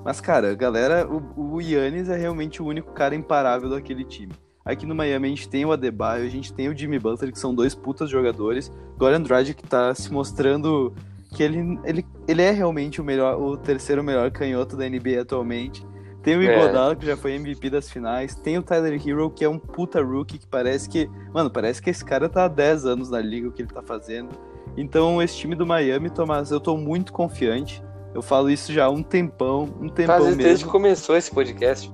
Mas, 0.04 0.20
cara, 0.20 0.52
galera, 0.54 1.06
o, 1.06 1.54
o 1.54 1.60
Yannis 1.60 2.08
é 2.08 2.16
realmente 2.16 2.60
o 2.60 2.66
único 2.66 2.90
cara 2.92 3.14
imparável 3.14 3.68
daquele 3.70 4.02
time. 4.02 4.32
Aqui 4.66 4.84
no 4.84 4.96
Miami 4.96 5.28
a 5.28 5.30
gente 5.30 5.48
tem 5.48 5.64
o 5.64 5.70
Adebayo, 5.70 6.26
a 6.26 6.28
gente 6.28 6.52
tem 6.52 6.68
o 6.68 6.76
Jimmy 6.76 6.98
Butler, 6.98 7.32
que 7.32 7.38
são 7.38 7.54
dois 7.54 7.72
putas 7.72 8.10
jogadores. 8.10 8.70
Goran 8.98 9.22
Dragic 9.22 9.62
que 9.62 9.68
tá 9.68 9.94
se 9.94 10.12
mostrando 10.12 10.92
que 11.32 11.42
ele, 11.42 11.78
ele, 11.84 12.04
ele 12.26 12.42
é 12.42 12.50
realmente 12.50 13.00
o 13.00 13.04
melhor, 13.04 13.40
o 13.40 13.56
terceiro 13.56 14.02
melhor 14.02 14.30
canhoto 14.32 14.76
da 14.76 14.88
NBA 14.88 15.20
atualmente. 15.22 15.86
Tem 16.20 16.36
o 16.36 16.42
É. 16.42 16.58
Iguodala, 16.58 16.96
que 16.96 17.06
já 17.06 17.16
foi 17.16 17.34
MVP 17.34 17.70
das 17.70 17.88
finais. 17.88 18.34
Tem 18.34 18.58
o 18.58 18.62
Tyler 18.62 19.00
Hero, 19.06 19.30
que 19.30 19.44
é 19.44 19.48
um 19.48 19.58
puta 19.58 20.02
rookie, 20.02 20.38
que 20.38 20.46
parece 20.48 20.88
que... 20.88 21.08
Mano, 21.32 21.48
parece 21.48 21.80
que 21.80 21.88
esse 21.88 22.04
cara 22.04 22.28
tá 22.28 22.46
há 22.46 22.48
10 22.48 22.84
anos 22.86 23.10
na 23.10 23.20
liga, 23.20 23.46
o 23.48 23.52
que 23.52 23.62
ele 23.62 23.68
tá 23.68 23.80
fazendo. 23.80 24.30
Então, 24.76 25.22
esse 25.22 25.36
time 25.36 25.54
do 25.54 25.64
Miami, 25.64 26.10
Tomás, 26.10 26.50
eu 26.50 26.58
tô 26.58 26.76
muito 26.76 27.12
confiante. 27.12 27.80
Eu 28.12 28.22
falo 28.22 28.50
isso 28.50 28.72
já 28.72 28.86
há 28.86 28.90
um 28.90 29.02
tempão, 29.02 29.68
um 29.80 29.88
tempão 29.88 30.18
desde 30.24 30.42
mesmo. 30.42 30.66
que 30.66 30.72
começou 30.72 31.16
esse 31.16 31.30
podcast. 31.30 31.92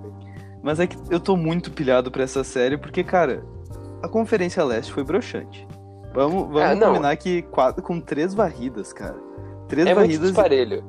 Mas 0.62 0.78
é 0.78 0.86
que 0.86 0.96
eu 1.10 1.18
tô 1.18 1.36
muito 1.36 1.72
pilhado 1.72 2.10
pra 2.10 2.22
essa 2.22 2.44
série, 2.44 2.76
porque, 2.76 3.02
cara, 3.02 3.42
a 4.02 4.08
Conferência 4.08 4.62
Leste 4.64 4.92
foi 4.92 5.02
broxante. 5.02 5.66
Vamos, 6.14 6.48
vamos 6.52 6.60
Ah, 6.82 6.86
combinar 6.86 7.16
que 7.16 7.42
quatro, 7.42 7.82
com 7.82 8.00
três 8.00 8.34
varridas, 8.34 8.92
cara. 8.92 9.16
Três 9.68 9.86
É 9.86 9.94
muito 9.94 10.06
varridas. 10.06 10.28
disparelho. 10.28 10.84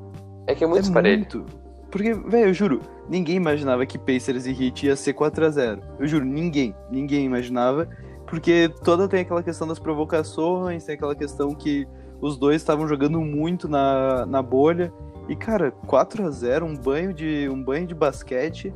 É 0.46 0.54
que 0.54 0.64
é 0.64 0.68
muito 0.68 0.98
é 0.98 1.02
muito. 1.02 1.46
Porque, 1.90 2.14
velho, 2.14 2.50
eu 2.50 2.54
juro, 2.54 2.82
ninguém 3.10 3.36
imaginava 3.36 3.86
que 3.86 3.98
Pacers 3.98 4.46
e 4.46 4.52
Heat 4.52 4.88
ia 4.88 4.96
ser 4.96 5.14
4x0. 5.14 5.80
Eu 6.00 6.08
juro, 6.08 6.26
ninguém. 6.26 6.76
Ninguém 6.92 7.26
imaginava. 7.26 7.88
Porque 8.28 8.70
toda 8.84 9.08
tem 9.08 9.22
aquela 9.22 9.44
questão 9.44 9.68
das 9.68 9.80
provocações, 9.80 10.84
tem 10.86 10.96
aquela 10.96 11.16
questão 11.16 11.54
que 11.54 11.88
os 12.20 12.36
dois 12.38 12.58
estavam 12.58 12.88
jogando 12.88 13.22
muito 13.22 13.68
na, 13.70 14.26
na 14.26 14.42
bolha. 14.42 14.92
E, 15.30 15.36
cara, 15.36 15.72
4 15.88 16.26
a 16.26 16.30
0 16.32 16.66
um 16.66 16.76
banho 16.76 17.14
de 17.14 17.48
um 17.50 17.64
banho 17.64 17.86
de 17.88 17.94
basquete. 17.96 18.74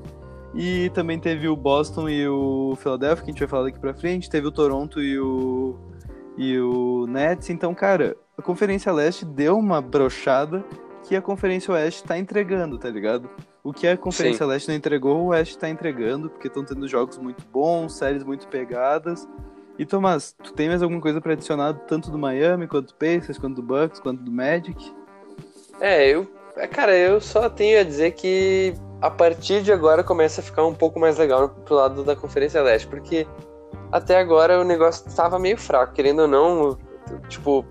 E 0.56 0.90
também 0.92 1.20
teve 1.20 1.48
o 1.48 1.56
Boston 1.56 2.10
e 2.10 2.28
o 2.28 2.76
Philadelphia, 2.78 3.24
que 3.24 3.30
a 3.30 3.34
gente 3.34 3.40
vai 3.40 3.48
falar 3.48 3.64
daqui 3.66 3.80
pra 3.80 3.94
frente. 3.94 4.30
Teve 4.30 4.48
o 4.48 4.52
Toronto 4.52 5.02
e 5.02 5.20
o, 5.20 5.76
e 6.38 6.58
o 6.58 7.06
Nets. 7.08 7.50
Então, 7.50 7.74
cara, 7.76 8.16
a 8.38 8.42
Conferência 8.42 8.92
Leste 8.92 9.26
deu 9.26 9.58
uma 9.58 9.82
brochada 9.82 10.64
que 11.04 11.16
a 11.16 11.22
Conferência 11.22 11.74
Oeste 11.74 12.04
tá 12.04 12.18
entregando, 12.18 12.78
tá 12.78 12.90
ligado? 12.90 13.30
O 13.64 13.72
que 13.74 13.88
a 13.88 13.98
Conferência 13.98 14.46
Leste 14.46 14.68
não 14.68 14.76
entregou, 14.76 15.18
o 15.22 15.28
Oeste 15.28 15.58
tá 15.58 15.70
entregando, 15.70 16.30
porque 16.30 16.48
estão 16.48 16.64
tendo 16.64 16.88
jogos 16.88 17.18
muito 17.18 17.46
bons, 17.52 17.98
séries 17.98 18.24
muito 18.24 18.48
pegadas. 18.48 19.28
E 19.78 19.86
Tomás, 19.86 20.36
tu 20.44 20.54
tem 20.54 20.68
mais 20.68 20.82
alguma 20.82 21.00
coisa 21.00 21.22
pra 21.22 21.34
adicionar 21.34 21.74
tanto 21.88 22.10
do 22.10 22.18
Miami, 22.18 22.68
quanto 22.68 22.88
do 22.88 22.96
Pacers, 22.96 23.38
quanto 23.38 23.62
do 23.62 23.64
Bucks, 23.64 24.00
quanto 24.00 24.24
do 24.24 24.32
Magic? 24.32 24.92
É, 25.80 26.10
eu. 26.10 26.28
é, 26.56 26.68
Cara, 26.68 26.98
eu 26.98 27.22
só 27.22 27.50
tenho 27.50 27.80
a 27.80 27.84
dizer 27.84 28.12
que 28.12 28.74
a 29.02 29.10
partir 29.10 29.62
de 29.62 29.72
agora 29.72 30.04
começa 30.04 30.42
a 30.42 30.44
ficar 30.44 30.66
um 30.66 30.74
pouco 30.74 31.00
mais 31.00 31.18
legal 31.18 31.50
pro 31.50 31.76
lado 31.76 32.04
da 32.04 32.16
Conferência 32.16 32.62
Leste, 32.62 32.88
porque 32.88 33.28
até 33.92 34.18
agora 34.18 34.60
o 34.60 34.64
negócio 34.64 35.06
tava 35.16 35.38
meio 35.40 35.58
fraco, 35.58 35.94
querendo 35.94 36.24
ou 36.24 36.28
não, 36.28 36.78
tipo, 37.30 37.66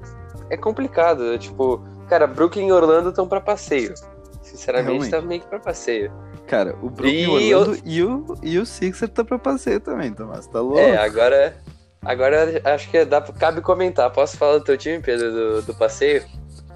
é 0.51 0.57
complicado. 0.57 1.39
Tipo, 1.39 1.83
cara, 2.09 2.27
Brooklyn 2.27 2.69
e 2.69 2.73
Orlando 2.73 3.11
estão 3.11 3.29
pra 3.29 3.41
passeio. 3.41 3.95
Sinceramente, 4.43 5.11
tá 5.11 5.21
meio 5.21 5.41
que 5.41 5.47
pra 5.49 5.59
passeio. 5.59 6.13
Cara, 6.47 6.77
o 6.81 6.89
Brooklyn 6.89 7.41
E 7.41 7.55
Orlando 7.55 7.79
e, 7.85 8.03
o, 8.05 8.25
e 8.43 8.59
o 8.59 8.65
Sixer 8.65 9.09
tá 9.09 9.25
pra 9.25 9.39
passeio 9.39 9.81
também, 9.81 10.13
Tomás, 10.13 10.47
tá 10.47 10.61
louco? 10.61 10.79
É, 10.79 10.97
agora. 10.97 11.57
Agora 12.05 12.63
acho 12.73 12.89
que 12.89 13.05
dá, 13.05 13.21
cabe 13.21 13.61
comentar. 13.61 14.09
Posso 14.13 14.37
falar 14.37 14.59
do 14.59 14.65
teu 14.65 14.79
time, 14.79 15.01
Pedro, 15.01 15.33
do, 15.33 15.63
do 15.63 15.75
passeio? 15.75 16.23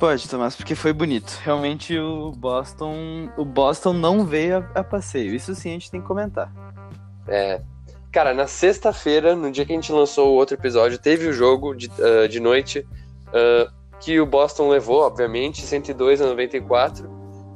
Pode, 0.01 0.27
Tomás, 0.31 0.57
porque 0.57 0.75
foi 0.75 0.95
bonito. 0.95 1.39
Realmente 1.45 1.99
o 1.99 2.33
Boston, 2.33 3.29
o 3.37 3.45
Boston 3.45 3.93
não 3.93 4.25
veio 4.25 4.67
a, 4.75 4.81
a 4.81 4.83
passeio. 4.83 5.35
Isso 5.35 5.55
sim 5.55 5.69
a 5.69 5.73
gente 5.73 5.91
tem 5.91 6.01
que 6.01 6.07
comentar. 6.07 6.51
É. 7.29 7.61
Cara, 8.11 8.33
na 8.33 8.47
sexta-feira, 8.47 9.37
no 9.37 9.53
dia 9.53 9.67
que 9.67 9.73
a 9.73 9.75
gente 9.75 9.93
lançou 9.93 10.31
o 10.31 10.37
outro 10.37 10.57
episódio, 10.57 10.99
teve 10.99 11.29
o 11.29 11.35
jogo 11.35 11.75
de, 11.75 11.91
ah, 12.01 12.27
de 12.27 12.41
noite 12.41 12.89
ah, 13.27 13.71
que 14.01 14.19
o 14.19 14.25
Boston 14.25 14.71
levou, 14.71 15.03
obviamente, 15.03 15.61
102 15.61 16.23
a 16.23 16.27
94, 16.29 17.07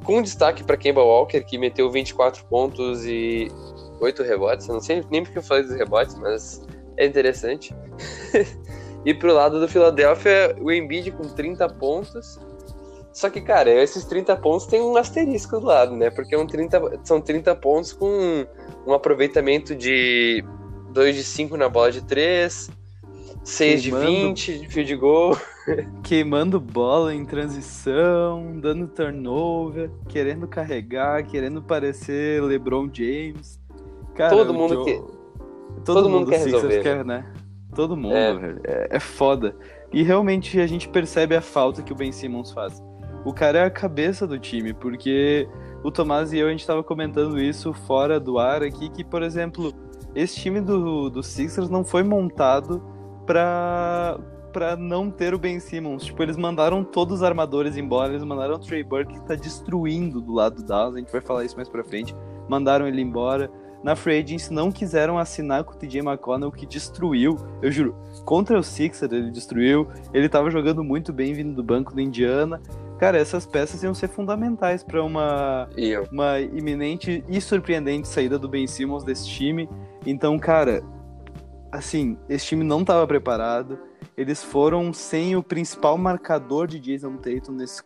com 0.04 0.20
destaque 0.20 0.62
para 0.62 0.76
Kemba 0.76 1.02
Walker, 1.02 1.40
que 1.40 1.56
meteu 1.56 1.90
24 1.90 2.44
pontos 2.44 3.06
e 3.06 3.50
8 4.00 4.22
rebotes. 4.22 4.68
Eu 4.68 4.74
não 4.74 4.82
sei 4.82 5.02
nem 5.10 5.22
porque 5.22 5.38
eu 5.38 5.42
falei 5.42 5.62
dos 5.62 5.74
rebotes, 5.74 6.14
mas 6.16 6.62
é 6.98 7.06
interessante. 7.06 7.74
e 9.04 9.12
pro 9.14 9.32
lado 9.32 9.60
do 9.60 9.68
Philadelphia, 9.68 10.56
o 10.60 10.70
Embiid 10.72 11.10
com 11.12 11.22
30 11.24 11.68
pontos. 11.70 12.38
Só 13.12 13.30
que, 13.30 13.40
cara, 13.40 13.70
esses 13.70 14.04
30 14.04 14.34
pontos 14.36 14.66
tem 14.66 14.80
um 14.80 14.96
asterisco 14.96 15.60
do 15.60 15.66
lado, 15.66 15.94
né? 15.94 16.10
Porque 16.10 16.34
é 16.34 16.38
um 16.38 16.46
30, 16.46 17.00
são 17.04 17.20
30 17.20 17.54
pontos 17.54 17.92
com 17.92 18.44
um 18.86 18.92
aproveitamento 18.92 19.74
de 19.74 20.44
2 20.90 21.14
de 21.14 21.22
5 21.22 21.56
na 21.56 21.68
bola 21.68 21.92
de 21.92 22.02
3, 22.02 22.70
6 23.44 23.82
de 23.82 23.90
Queimando. 23.90 24.10
20 24.10 24.58
de 24.58 24.68
field 24.68 24.96
goal. 24.96 25.36
Queimando 26.02 26.58
bola 26.58 27.14
em 27.14 27.24
transição, 27.24 28.58
dando 28.60 28.88
turnover, 28.88 29.90
querendo 30.08 30.48
carregar, 30.48 31.24
querendo 31.24 31.62
parecer 31.62 32.42
LeBron 32.42 32.88
James. 32.92 33.60
Cara, 34.16 34.36
Todo 34.36 34.52
mundo 34.52 34.74
Joe- 34.74 34.84
que- 34.84 35.14
Todo, 35.84 35.84
todo 35.84 36.08
mundo 36.08 36.18
mundo 36.20 36.30
quer 36.30 36.38
resolver, 36.38 36.82
quer, 36.82 37.04
né? 37.04 37.26
Todo 37.74 37.96
mundo, 37.96 38.14
É. 38.14 38.34
velho. 38.34 38.60
É, 38.64 38.88
é 38.96 39.00
foda. 39.00 39.54
E 39.92 40.02
realmente 40.02 40.60
a 40.60 40.66
gente 40.66 40.88
percebe 40.88 41.36
a 41.36 41.40
falta 41.40 41.82
que 41.82 41.92
o 41.92 41.96
Ben 41.96 42.12
Simmons 42.12 42.52
faz. 42.52 42.82
O 43.24 43.32
cara 43.32 43.58
é 43.60 43.64
a 43.64 43.70
cabeça 43.70 44.26
do 44.26 44.38
time, 44.38 44.74
porque 44.74 45.48
o 45.82 45.90
Tomás 45.90 46.32
e 46.32 46.38
eu, 46.38 46.46
a 46.48 46.50
gente 46.50 46.66
tava 46.66 46.82
comentando 46.82 47.38
isso 47.40 47.72
fora 47.72 48.20
do 48.20 48.38
ar 48.38 48.62
aqui, 48.62 48.88
que, 48.90 49.02
por 49.02 49.22
exemplo, 49.22 49.72
esse 50.14 50.36
time 50.36 50.60
do, 50.60 51.08
do 51.08 51.22
Sixers 51.22 51.70
não 51.70 51.84
foi 51.84 52.02
montado 52.02 52.82
pra, 53.26 54.18
pra 54.52 54.76
não 54.76 55.10
ter 55.10 55.32
o 55.34 55.38
Ben 55.38 55.58
Simmons. 55.58 56.04
Tipo, 56.04 56.22
eles 56.22 56.36
mandaram 56.36 56.84
todos 56.84 57.16
os 57.16 57.22
armadores 57.22 57.76
embora, 57.76 58.12
eles 58.12 58.24
mandaram 58.24 58.54
o 58.54 58.58
Trey 58.58 58.82
Burke, 58.84 59.14
que 59.14 59.26
tá 59.26 59.34
destruindo 59.34 60.20
do 60.20 60.32
lado 60.34 60.56
do 60.56 60.64
Dallas, 60.64 60.94
a 60.94 60.98
gente 60.98 61.10
vai 61.12 61.20
falar 61.20 61.44
isso 61.44 61.56
mais 61.56 61.68
pra 61.68 61.82
frente. 61.84 62.14
Mandaram 62.48 62.86
ele 62.86 63.00
embora. 63.00 63.50
Na 63.84 63.94
Free 63.94 64.18
Agency 64.20 64.50
não 64.50 64.72
quiseram 64.72 65.18
assinar 65.18 65.62
com 65.62 65.74
o 65.74 65.76
TJ 65.76 66.00
McConnell, 66.00 66.50
que 66.50 66.64
destruiu. 66.64 67.36
Eu 67.60 67.70
juro, 67.70 67.94
contra 68.24 68.58
o 68.58 68.62
Sixers 68.62 69.12
ele 69.12 69.30
destruiu. 69.30 69.86
Ele 70.14 70.26
tava 70.26 70.50
jogando 70.50 70.82
muito 70.82 71.12
bem 71.12 71.34
vindo 71.34 71.54
do 71.54 71.62
banco 71.62 71.94
do 71.94 72.00
Indiana. 72.00 72.62
Cara, 72.98 73.18
essas 73.18 73.44
peças 73.44 73.82
iam 73.82 73.92
ser 73.92 74.08
fundamentais 74.08 74.82
pra 74.82 75.04
uma 75.04 75.68
eu. 75.76 76.08
uma 76.10 76.40
iminente 76.40 77.22
e 77.28 77.38
surpreendente 77.42 78.08
saída 78.08 78.38
do 78.38 78.48
Ben 78.48 78.66
Simmons 78.66 79.04
desse 79.04 79.28
time. 79.28 79.68
Então, 80.06 80.38
cara, 80.38 80.82
assim, 81.70 82.16
esse 82.26 82.46
time 82.46 82.64
não 82.64 82.80
estava 82.80 83.06
preparado. 83.06 83.78
Eles 84.16 84.42
foram 84.42 84.92
sem 84.92 85.36
o 85.36 85.42
principal 85.42 85.98
marcador 85.98 86.68
de 86.68 86.78
Jason 86.78 87.16
Tatum 87.16 87.52
nesses 87.52 87.82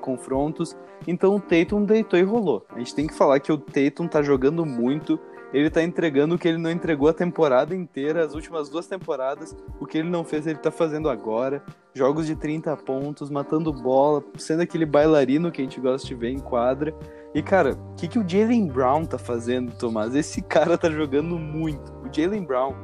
confrontos. 0.00 0.76
Então 1.06 1.36
o 1.36 1.40
Tatum 1.40 1.84
deitou 1.84 2.18
e 2.18 2.22
rolou. 2.22 2.66
A 2.70 2.78
gente 2.78 2.94
tem 2.94 3.06
que 3.06 3.14
falar 3.14 3.40
que 3.40 3.50
o 3.50 3.56
Tatum 3.56 4.06
tá 4.06 4.22
jogando 4.22 4.66
muito. 4.66 5.18
Ele 5.52 5.68
tá 5.68 5.82
entregando 5.82 6.36
o 6.36 6.38
que 6.38 6.46
ele 6.46 6.58
não 6.58 6.70
entregou 6.70 7.08
a 7.08 7.12
temporada 7.12 7.74
inteira, 7.74 8.24
as 8.24 8.34
últimas 8.34 8.68
duas 8.68 8.86
temporadas. 8.86 9.56
O 9.80 9.86
que 9.86 9.98
ele 9.98 10.08
não 10.08 10.24
fez, 10.24 10.46
ele 10.46 10.58
tá 10.58 10.70
fazendo 10.70 11.08
agora. 11.08 11.62
Jogos 11.92 12.26
de 12.26 12.36
30 12.36 12.76
pontos, 12.78 13.30
matando 13.30 13.72
bola, 13.72 14.22
sendo 14.38 14.62
aquele 14.62 14.86
bailarino 14.86 15.50
que 15.50 15.60
a 15.60 15.64
gente 15.64 15.80
gosta 15.80 16.06
de 16.06 16.14
ver 16.14 16.30
em 16.30 16.38
quadra. 16.38 16.94
E, 17.34 17.42
cara, 17.42 17.72
o 17.72 17.94
que, 17.96 18.06
que 18.06 18.18
o 18.18 18.28
Jalen 18.28 18.68
Brown 18.68 19.04
tá 19.04 19.18
fazendo, 19.18 19.76
Tomás? 19.76 20.14
Esse 20.14 20.40
cara 20.46 20.78
tá 20.78 20.88
jogando 20.88 21.36
muito. 21.36 21.92
O 22.04 22.14
Jalen 22.14 22.44
Brown, 22.44 22.74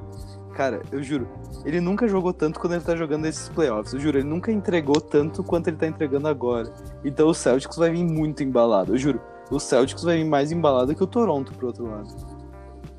cara, 0.55 0.83
eu 0.91 1.03
juro, 1.03 1.29
ele 1.65 1.81
nunca 1.81 2.09
jogou 2.09 2.33
tanto 2.33 2.59
quando 2.59 2.75
ele 2.75 2.85
tá 2.85 2.97
jogando 2.97 3.27
esses 3.27 3.49
playoffs. 3.49 3.93
Eu 3.93 4.01
juro, 4.01 4.19
ele 4.19 4.29
nunca 4.29 4.51
entregou 4.51 5.01
tanto 5.01 5.45
quanto 5.45 5.69
ele 5.69 5.77
tá 5.77 5.87
entregando 5.87 6.27
agora. 6.27 6.73
Então 7.05 7.29
o 7.29 7.35
Celtics 7.35 7.77
vai 7.77 7.91
vir 7.91 8.05
muito 8.05 8.43
embalado. 8.43 8.95
Eu 8.95 8.99
juro, 8.99 9.21
o 9.51 9.61
Celtics 9.61 10.03
vai 10.03 10.17
vir 10.17 10.25
mais 10.25 10.51
embalado 10.51 10.95
que 10.95 11.03
o 11.03 11.07
Toronto, 11.07 11.53
pro 11.53 11.69
outro 11.69 11.89
lado. 11.89 12.36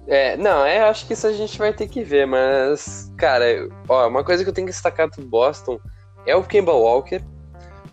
É, 0.08 0.38
não, 0.38 0.66
é, 0.66 0.80
acho 0.80 1.06
que 1.06 1.14
isso 1.14 1.28
a 1.28 1.34
gente 1.34 1.58
vai 1.58 1.74
ter 1.74 1.88
que 1.88 2.02
ver, 2.02 2.26
mas, 2.26 3.12
cara, 3.18 3.68
ó, 3.90 4.08
uma 4.08 4.24
coisa 4.24 4.42
que 4.42 4.50
eu 4.50 4.54
tenho 4.54 4.66
que 4.66 4.72
destacar 4.72 5.10
do 5.10 5.22
Boston 5.22 5.80
é 6.26 6.34
o 6.34 6.44
Kemba 6.44 6.72
Walker, 6.72 7.22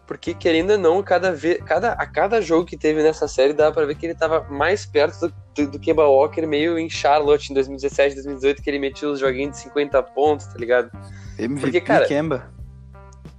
porque 0.07 0.33
querendo 0.33 0.73
ou 0.73 0.79
não, 0.79 1.03
cada 1.03 1.33
vez, 1.33 1.59
cada, 1.65 1.93
a 1.93 2.07
cada 2.07 2.41
jogo 2.41 2.67
que 2.67 2.77
teve 2.77 3.03
nessa 3.03 3.27
série 3.27 3.53
dá 3.53 3.73
para 3.73 3.85
ver 3.85 3.97
que 3.97 4.07
ele 4.07 4.15
tava 4.15 4.47
mais 4.49 4.87
perto 4.87 5.27
do, 5.27 5.35
do, 5.57 5.71
do 5.73 5.79
Kemba 5.81 6.07
Walker, 6.07 6.47
meio 6.47 6.79
em 6.79 6.89
Charlotte 6.89 7.51
em 7.51 7.55
2017, 7.55 8.15
2018, 8.15 8.63
que 8.63 8.71
ele 8.71 8.79
metia 8.79 9.09
os 9.09 9.19
joguinhos 9.19 9.57
de 9.57 9.63
50 9.63 10.01
pontos, 10.03 10.47
tá 10.47 10.59
ligado? 10.59 10.91
MVP 11.37 11.61
Porque, 11.61 11.81
cara, 11.81 12.07
Kemba. 12.07 12.49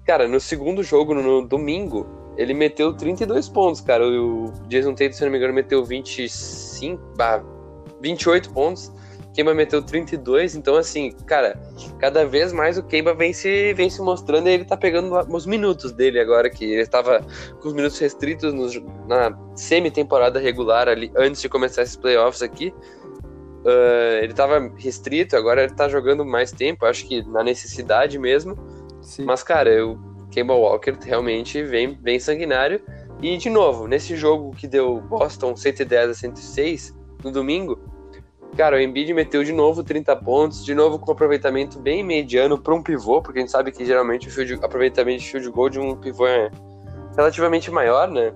Cara, 0.05 0.27
no 0.27 0.39
segundo 0.39 0.84
jogo, 0.84 1.13
no, 1.13 1.24
no 1.24 1.48
domingo, 1.48 2.05
ele 2.38 2.53
meteu 2.53 2.94
32 2.94 3.48
pontos, 3.48 3.79
cara. 3.79 4.05
O 4.05 4.51
Jason 4.67 4.94
Tatum, 4.94 5.13
se 5.13 5.24
não 5.24 5.32
me 5.32 5.38
engano, 5.38 5.53
meteu 5.53 5.84
25, 5.84 7.01
bah, 7.15 7.41
28 8.05 8.51
pontos. 8.51 8.91
Kemba 9.33 9.53
meteu 9.53 9.81
32, 9.81 10.55
então 10.55 10.77
assim, 10.77 11.12
cara, 11.25 11.59
cada 12.00 12.25
vez 12.25 12.53
mais 12.53 12.77
o 12.77 12.83
Kemba 12.83 13.13
vem 13.13 13.33
se, 13.33 13.74
vem 13.74 13.89
se 13.89 14.01
mostrando 14.01 14.47
e 14.47 14.53
ele 14.53 14.63
tá 14.63 14.77
pegando 14.77 15.13
os 15.13 15.45
minutos 15.45 15.91
dele 15.91 16.21
agora, 16.21 16.50
que 16.50 16.63
ele 16.63 16.81
estava 16.81 17.19
com 17.59 17.67
os 17.67 17.74
minutos 17.74 18.00
restritos 18.00 18.53
nos, 18.53 18.81
na 19.09 19.38
semi-temporada 19.53 20.39
regular 20.39 20.88
ali, 20.88 21.12
antes 21.17 21.41
de 21.41 21.50
começar 21.50 21.81
esses 21.81 21.97
playoffs 21.97 22.41
aqui. 22.41 22.74
Uh, 23.65 24.24
ele 24.24 24.33
tava 24.33 24.71
restrito, 24.77 25.35
agora 25.35 25.63
ele 25.63 25.74
tá 25.74 25.89
jogando 25.89 26.24
mais 26.24 26.51
tempo, 26.51 26.85
acho 26.85 27.05
que 27.05 27.21
na 27.24 27.43
necessidade 27.43 28.17
mesmo. 28.17 28.55
Sim. 29.01 29.25
Mas, 29.25 29.43
cara, 29.43 29.85
o 29.85 30.00
Kemba 30.31 30.53
Walker 30.53 30.95
realmente 31.03 31.62
vem 31.62 31.93
bem 31.93 32.19
sanguinário. 32.19 32.79
E, 33.21 33.35
de 33.35 33.50
novo, 33.50 33.85
nesse 33.85 34.15
jogo 34.15 34.51
que 34.55 34.67
deu 34.67 35.01
Boston 35.01 35.57
110 35.57 36.09
a 36.09 36.13
106, 36.13 36.95
no 37.24 37.31
domingo, 37.31 37.95
cara, 38.55 38.77
o 38.77 38.79
Embiid 38.79 39.13
meteu 39.13 39.43
de 39.43 39.51
novo 39.51 39.83
30 39.83 40.15
pontos, 40.17 40.63
de 40.63 40.74
novo 40.74 40.97
com 40.97 41.12
um 41.12 41.13
aproveitamento 41.13 41.79
bem 41.79 42.03
mediano 42.03 42.57
para 42.57 42.74
um 42.74 42.81
pivô, 42.81 43.21
porque 43.21 43.39
a 43.39 43.41
gente 43.41 43.51
sabe 43.51 43.71
que 43.71 43.85
geralmente 43.85 44.27
o 44.27 44.31
field, 44.31 44.53
aproveitamento 44.63 45.19
de 45.19 45.29
field 45.29 45.50
goal 45.50 45.69
de 45.69 45.79
um 45.79 45.95
pivô 45.95 46.25
é 46.25 46.50
relativamente 47.15 47.69
maior, 47.69 48.09
né? 48.09 48.33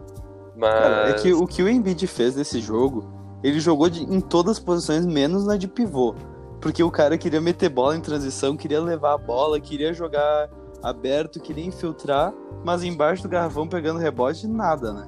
Mas... 0.55 0.73
Cara, 0.73 1.09
é 1.09 1.13
que 1.13 1.33
o 1.33 1.47
que 1.47 1.63
o 1.63 1.69
Embiid 1.69 2.05
fez 2.05 2.35
nesse 2.35 2.59
jogo, 2.59 3.11
ele 3.43 3.59
jogou 3.59 3.89
de, 3.89 4.03
em 4.03 4.19
todas 4.19 4.57
as 4.57 4.59
posições, 4.59 5.05
menos 5.05 5.45
na 5.45 5.57
de 5.57 5.67
pivô. 5.67 6.15
Porque 6.59 6.83
o 6.83 6.91
cara 6.91 7.17
queria 7.17 7.39
meter 7.39 7.69
bola 7.69 7.95
em 7.95 8.01
transição, 8.01 8.57
queria 8.57 8.81
levar 8.81 9.13
a 9.13 9.17
bola, 9.17 9.59
queria 9.59 9.93
jogar 9.93 10.49
aberto, 10.83 11.39
queria 11.39 11.65
infiltrar, 11.65 12.33
mas 12.63 12.83
embaixo 12.83 13.23
do 13.23 13.29
garrafão 13.29 13.67
pegando 13.67 13.99
rebote, 13.99 14.47
nada, 14.47 14.91
né? 14.91 15.07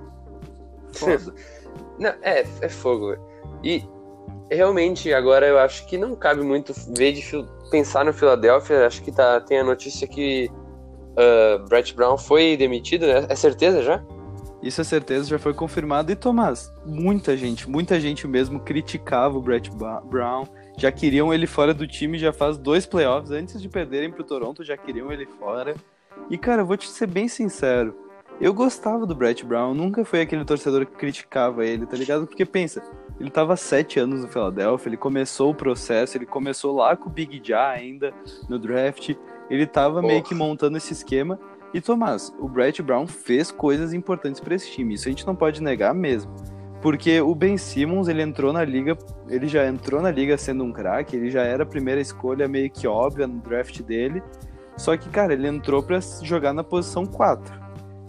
Foda. 0.93 1.33
Não, 1.99 2.09
é, 2.21 2.45
é 2.61 2.69
fogo. 2.69 3.15
E 3.63 3.83
realmente 4.55 5.13
agora 5.13 5.47
eu 5.47 5.57
acho 5.57 5.85
que 5.85 5.97
não 5.97 6.15
cabe 6.15 6.41
muito 6.41 6.73
ver 6.95 7.13
de 7.13 7.23
pensar 7.69 8.05
no 8.05 8.13
Philadelphia. 8.13 8.85
Acho 8.85 9.01
que 9.01 9.11
tá, 9.11 9.39
tem 9.39 9.59
a 9.59 9.63
notícia 9.63 10.07
que 10.07 10.49
uh, 11.11 11.67
Brett 11.67 11.95
Brown 11.95 12.17
foi 12.17 12.57
demitido, 12.57 13.07
né? 13.07 13.25
É 13.29 13.35
certeza 13.35 13.81
já? 13.81 14.03
Isso 14.61 14.79
é 14.79 14.83
certeza, 14.83 15.27
já 15.27 15.39
foi 15.39 15.53
confirmado. 15.53 16.11
E 16.11 16.15
Tomás, 16.15 16.71
muita 16.85 17.35
gente, 17.35 17.67
muita 17.67 17.99
gente 17.99 18.27
mesmo 18.27 18.59
criticava 18.59 19.37
o 19.37 19.41
Brett 19.41 19.71
Brown. 20.03 20.45
Já 20.77 20.91
queriam 20.91 21.33
ele 21.33 21.47
fora 21.47 21.73
do 21.73 21.87
time 21.87 22.19
já 22.19 22.31
faz 22.31 22.57
dois 22.57 22.85
playoffs. 22.85 23.31
Antes 23.31 23.59
de 23.61 23.67
perderem 23.67 24.11
pro 24.11 24.23
Toronto, 24.23 24.63
já 24.63 24.77
queriam 24.77 25.11
ele 25.11 25.25
fora. 25.25 25.73
E, 26.29 26.37
cara, 26.37 26.61
eu 26.61 26.65
vou 26.65 26.77
te 26.77 26.87
ser 26.87 27.07
bem 27.07 27.27
sincero. 27.27 27.95
Eu 28.41 28.55
gostava 28.55 29.05
do 29.05 29.13
Brett 29.13 29.45
Brown, 29.45 29.75
nunca 29.75 30.03
fui 30.03 30.19
aquele 30.19 30.43
torcedor 30.43 30.83
que 30.87 30.93
criticava 30.93 31.63
ele, 31.63 31.85
tá 31.85 31.95
ligado? 31.95 32.25
Porque 32.25 32.43
pensa, 32.43 32.81
ele 33.19 33.29
tava 33.29 33.55
sete 33.55 33.99
anos 33.99 34.23
no 34.23 34.27
Philadelphia, 34.27 34.89
ele 34.89 34.97
começou 34.97 35.51
o 35.51 35.55
processo, 35.55 36.17
ele 36.17 36.25
começou 36.25 36.75
lá 36.75 36.97
com 36.97 37.07
o 37.07 37.11
Big 37.11 37.39
Ja 37.47 37.69
ainda 37.69 38.11
no 38.49 38.57
draft, 38.57 39.13
ele 39.47 39.67
tava 39.67 40.01
meio 40.01 40.23
Porra. 40.23 40.23
que 40.23 40.33
montando 40.33 40.75
esse 40.75 40.91
esquema. 40.91 41.39
E 41.71 41.79
Tomás, 41.79 42.33
o 42.39 42.49
Brett 42.49 42.81
Brown 42.81 43.05
fez 43.05 43.51
coisas 43.51 43.93
importantes 43.93 44.41
pra 44.41 44.55
esse 44.55 44.71
time, 44.71 44.95
isso 44.95 45.07
a 45.07 45.11
gente 45.11 45.27
não 45.27 45.35
pode 45.35 45.61
negar 45.61 45.93
mesmo. 45.93 46.35
Porque 46.81 47.21
o 47.21 47.35
Ben 47.35 47.57
Simmons, 47.57 48.07
ele 48.07 48.23
entrou 48.23 48.51
na 48.51 48.65
liga, 48.65 48.97
ele 49.29 49.47
já 49.47 49.67
entrou 49.67 50.01
na 50.01 50.09
liga 50.09 50.35
sendo 50.35 50.63
um 50.63 50.73
craque, 50.73 51.15
ele 51.15 51.29
já 51.29 51.43
era 51.43 51.61
a 51.61 51.65
primeira 51.65 52.01
escolha 52.01 52.47
meio 52.47 52.71
que 52.71 52.87
óbvia 52.87 53.27
no 53.27 53.39
draft 53.39 53.83
dele. 53.83 54.23
Só 54.75 54.97
que, 54.97 55.09
cara, 55.09 55.33
ele 55.33 55.47
entrou 55.47 55.83
pra 55.83 55.99
jogar 56.23 56.53
na 56.53 56.63
posição 56.63 57.05
4. 57.05 57.60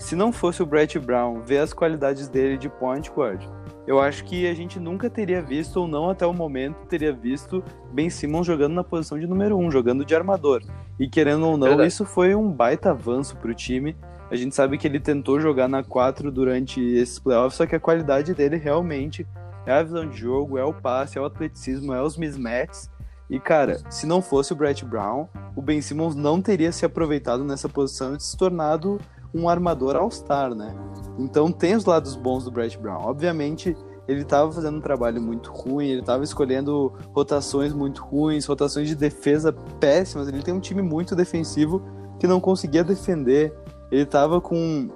Se 0.02 0.16
não 0.16 0.32
fosse 0.32 0.60
o 0.60 0.66
Brett 0.66 0.98
Brown 0.98 1.42
ver 1.42 1.58
as 1.58 1.72
qualidades 1.72 2.28
dele 2.28 2.58
de 2.58 2.68
point 2.68 3.08
guard, 3.08 3.40
eu 3.86 4.00
acho 4.00 4.24
que 4.24 4.48
a 4.48 4.52
gente 4.52 4.80
nunca 4.80 5.08
teria 5.08 5.40
visto, 5.40 5.76
ou 5.76 5.86
não 5.86 6.10
até 6.10 6.26
o 6.26 6.34
momento, 6.34 6.84
teria 6.88 7.12
visto 7.12 7.62
Ben 7.92 8.10
Simmons 8.10 8.44
jogando 8.44 8.74
na 8.74 8.82
posição 8.82 9.16
de 9.16 9.28
número 9.28 9.56
1, 9.56 9.70
jogando 9.70 10.04
de 10.04 10.12
armador. 10.12 10.60
E 10.98 11.08
querendo 11.08 11.46
ou 11.46 11.56
não, 11.56 11.68
Verdade. 11.68 11.88
isso 11.88 12.04
foi 12.04 12.34
um 12.34 12.50
baita 12.50 12.90
avanço 12.90 13.36
pro 13.36 13.54
time. 13.54 13.96
A 14.28 14.34
gente 14.34 14.56
sabe 14.56 14.76
que 14.76 14.88
ele 14.88 14.98
tentou 14.98 15.38
jogar 15.38 15.68
na 15.68 15.84
4 15.84 16.32
durante 16.32 16.80
esses 16.80 17.20
playoffs, 17.20 17.56
só 17.56 17.64
que 17.64 17.76
a 17.76 17.80
qualidade 17.80 18.34
dele 18.34 18.56
realmente 18.56 19.24
é 19.64 19.72
a 19.72 19.84
visão 19.84 20.08
de 20.08 20.16
jogo, 20.16 20.58
é 20.58 20.64
o 20.64 20.74
passe, 20.74 21.16
é 21.16 21.20
o 21.20 21.24
atleticismo, 21.24 21.94
é 21.94 22.02
os 22.02 22.16
mismatches. 22.16 22.90
E, 23.30 23.38
cara, 23.38 23.78
se 23.88 24.04
não 24.04 24.20
fosse 24.20 24.52
o 24.52 24.56
Brett 24.56 24.84
Brown, 24.84 25.28
o 25.54 25.62
Ben 25.62 25.80
Simmons 25.80 26.16
não 26.16 26.42
teria 26.42 26.72
se 26.72 26.84
aproveitado 26.84 27.44
nessa 27.44 27.68
posição 27.68 28.16
e 28.16 28.20
se 28.20 28.36
tornado 28.36 29.00
um 29.34 29.48
armador 29.48 29.96
all-star, 29.96 30.54
né? 30.54 30.74
Então 31.18 31.50
tem 31.50 31.74
os 31.74 31.84
lados 31.84 32.16
bons 32.16 32.44
do 32.44 32.50
Brett 32.50 32.78
Brown. 32.78 33.02
Obviamente, 33.02 33.76
ele 34.08 34.22
estava 34.22 34.50
fazendo 34.50 34.78
um 34.78 34.80
trabalho 34.80 35.20
muito 35.20 35.50
ruim, 35.52 35.88
ele 35.88 36.00
estava 36.00 36.24
escolhendo 36.24 36.92
rotações 37.12 37.72
muito 37.72 38.02
ruins, 38.02 38.46
rotações 38.46 38.88
de 38.88 38.94
defesa 38.94 39.52
péssimas. 39.78 40.28
Ele 40.28 40.42
tem 40.42 40.52
um 40.52 40.60
time 40.60 40.82
muito 40.82 41.14
defensivo 41.14 41.82
que 42.18 42.26
não 42.26 42.40
conseguia 42.40 42.82
defender. 42.82 43.54
Ele 43.90 44.06
tava 44.06 44.40
com. 44.40 44.90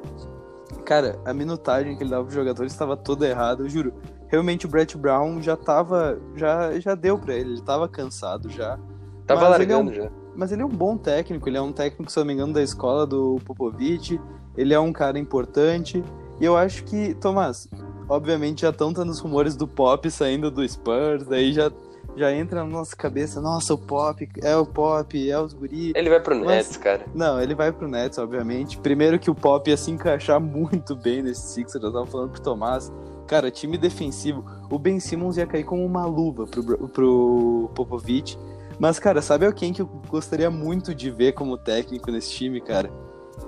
Cara, 0.84 1.18
a 1.24 1.32
minutagem 1.32 1.96
que 1.96 2.02
ele 2.02 2.10
dava 2.10 2.24
pros 2.24 2.34
jogadores 2.34 2.72
estava 2.72 2.96
toda 2.96 3.26
errada, 3.28 3.62
eu 3.62 3.68
juro. 3.68 3.92
Realmente 4.28 4.66
o 4.66 4.68
Brett 4.68 4.96
Brown 4.96 5.40
já 5.40 5.56
tava. 5.56 6.18
Já, 6.34 6.78
já 6.80 6.94
deu 6.94 7.18
pra 7.18 7.34
ele, 7.34 7.52
ele 7.52 7.62
tava 7.62 7.88
cansado 7.88 8.48
já. 8.48 8.78
Tava 9.26 9.50
Mas 9.50 9.60
ele 9.60 9.72
é 9.72 9.76
um- 9.76 9.84
largando 9.84 9.94
já. 9.94 10.10
Mas 10.34 10.52
ele 10.52 10.62
é 10.62 10.64
um 10.66 10.68
bom 10.70 10.96
técnico, 10.98 11.48
ele 11.48 11.56
é 11.56 11.62
um 11.62 11.72
técnico, 11.72 12.10
se 12.12 12.18
eu 12.18 12.20
não 12.22 12.26
me 12.28 12.34
engano, 12.34 12.52
da 12.52 12.62
escola 12.62 13.06
do 13.06 13.38
Popovich. 13.44 14.20
Ele 14.56 14.74
é 14.74 14.78
um 14.80 14.92
cara 14.92 15.18
importante. 15.18 16.04
E 16.40 16.44
eu 16.44 16.54
acho 16.56 16.84
que, 16.84 17.14
Tomás, 17.14 17.66
obviamente 18.08 18.60
já 18.62 18.68
estão 18.70 18.92
tendo 18.92 19.10
os 19.10 19.18
rumores 19.20 19.56
do 19.56 19.66
Pop 19.66 20.10
saindo 20.10 20.50
do 20.50 20.66
Spurs, 20.68 21.24
daí 21.24 21.50
já, 21.54 21.72
já 22.14 22.30
entra 22.30 22.62
na 22.62 22.68
nossa 22.68 22.94
cabeça, 22.94 23.40
nossa, 23.40 23.72
o 23.72 23.78
Pop, 23.78 24.28
é 24.42 24.54
o 24.54 24.66
Pop, 24.66 25.30
é 25.30 25.40
os 25.40 25.54
guri. 25.54 25.92
Ele 25.96 26.10
vai 26.10 26.20
pro 26.20 26.36
Mas- 26.36 26.46
Nets, 26.46 26.76
cara. 26.76 27.06
Não, 27.14 27.40
ele 27.40 27.54
vai 27.54 27.72
pro 27.72 27.88
Nets, 27.88 28.18
obviamente. 28.18 28.78
Primeiro 28.78 29.18
que 29.18 29.30
o 29.30 29.34
Pop 29.34 29.68
ia 29.70 29.76
se 29.78 29.90
encaixar 29.90 30.38
muito 30.40 30.94
bem 30.94 31.22
nesse 31.22 31.54
Sixers, 31.54 31.82
eu 31.82 31.90
tava 31.92 32.04
falando 32.06 32.32
pro 32.32 32.42
Tomás. 32.42 32.92
Cara, 33.26 33.50
time 33.50 33.78
defensivo, 33.78 34.44
o 34.70 34.78
Ben 34.78 35.00
Simmons 35.00 35.38
ia 35.38 35.46
cair 35.46 35.64
como 35.64 35.84
uma 35.84 36.04
luva 36.04 36.46
pro, 36.46 36.88
pro 36.88 37.70
Popovich. 37.74 38.38
Mas, 38.78 38.98
cara, 38.98 39.22
sabe 39.22 39.50
quem 39.54 39.72
que 39.72 39.82
eu 39.82 39.88
gostaria 40.08 40.50
muito 40.50 40.94
de 40.94 41.10
ver 41.10 41.32
como 41.32 41.56
técnico 41.56 42.10
nesse 42.10 42.30
time, 42.30 42.60
cara? 42.60 42.90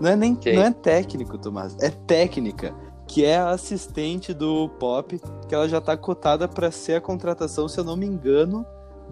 Não 0.00 0.10
é 0.10 0.16
nem 0.16 0.34
Quem? 0.34 0.56
não 0.56 0.62
é 0.62 0.70
técnico, 0.70 1.38
Tomás, 1.38 1.76
é 1.80 1.90
técnica, 1.90 2.74
que 3.06 3.24
é 3.24 3.36
a 3.38 3.50
assistente 3.50 4.34
do 4.34 4.68
Pop, 4.78 5.18
que 5.48 5.54
ela 5.54 5.68
já 5.68 5.80
tá 5.80 5.96
cotada 5.96 6.46
pra 6.46 6.70
ser 6.70 6.94
a 6.94 7.00
contratação, 7.00 7.68
se 7.68 7.78
eu 7.80 7.84
não 7.84 7.96
me 7.96 8.06
engano, 8.06 8.66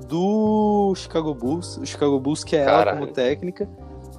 do 0.07 0.95
Chicago 0.95 1.35
Bulls. 1.35 1.79
O 1.79 1.87
Chicago 1.87 2.21
Bulls 2.21 2.45
que 2.45 2.57
é 2.57 2.61
ela 2.61 2.71
Caralho. 2.79 2.99
como 2.99 3.13
técnica. 3.13 3.69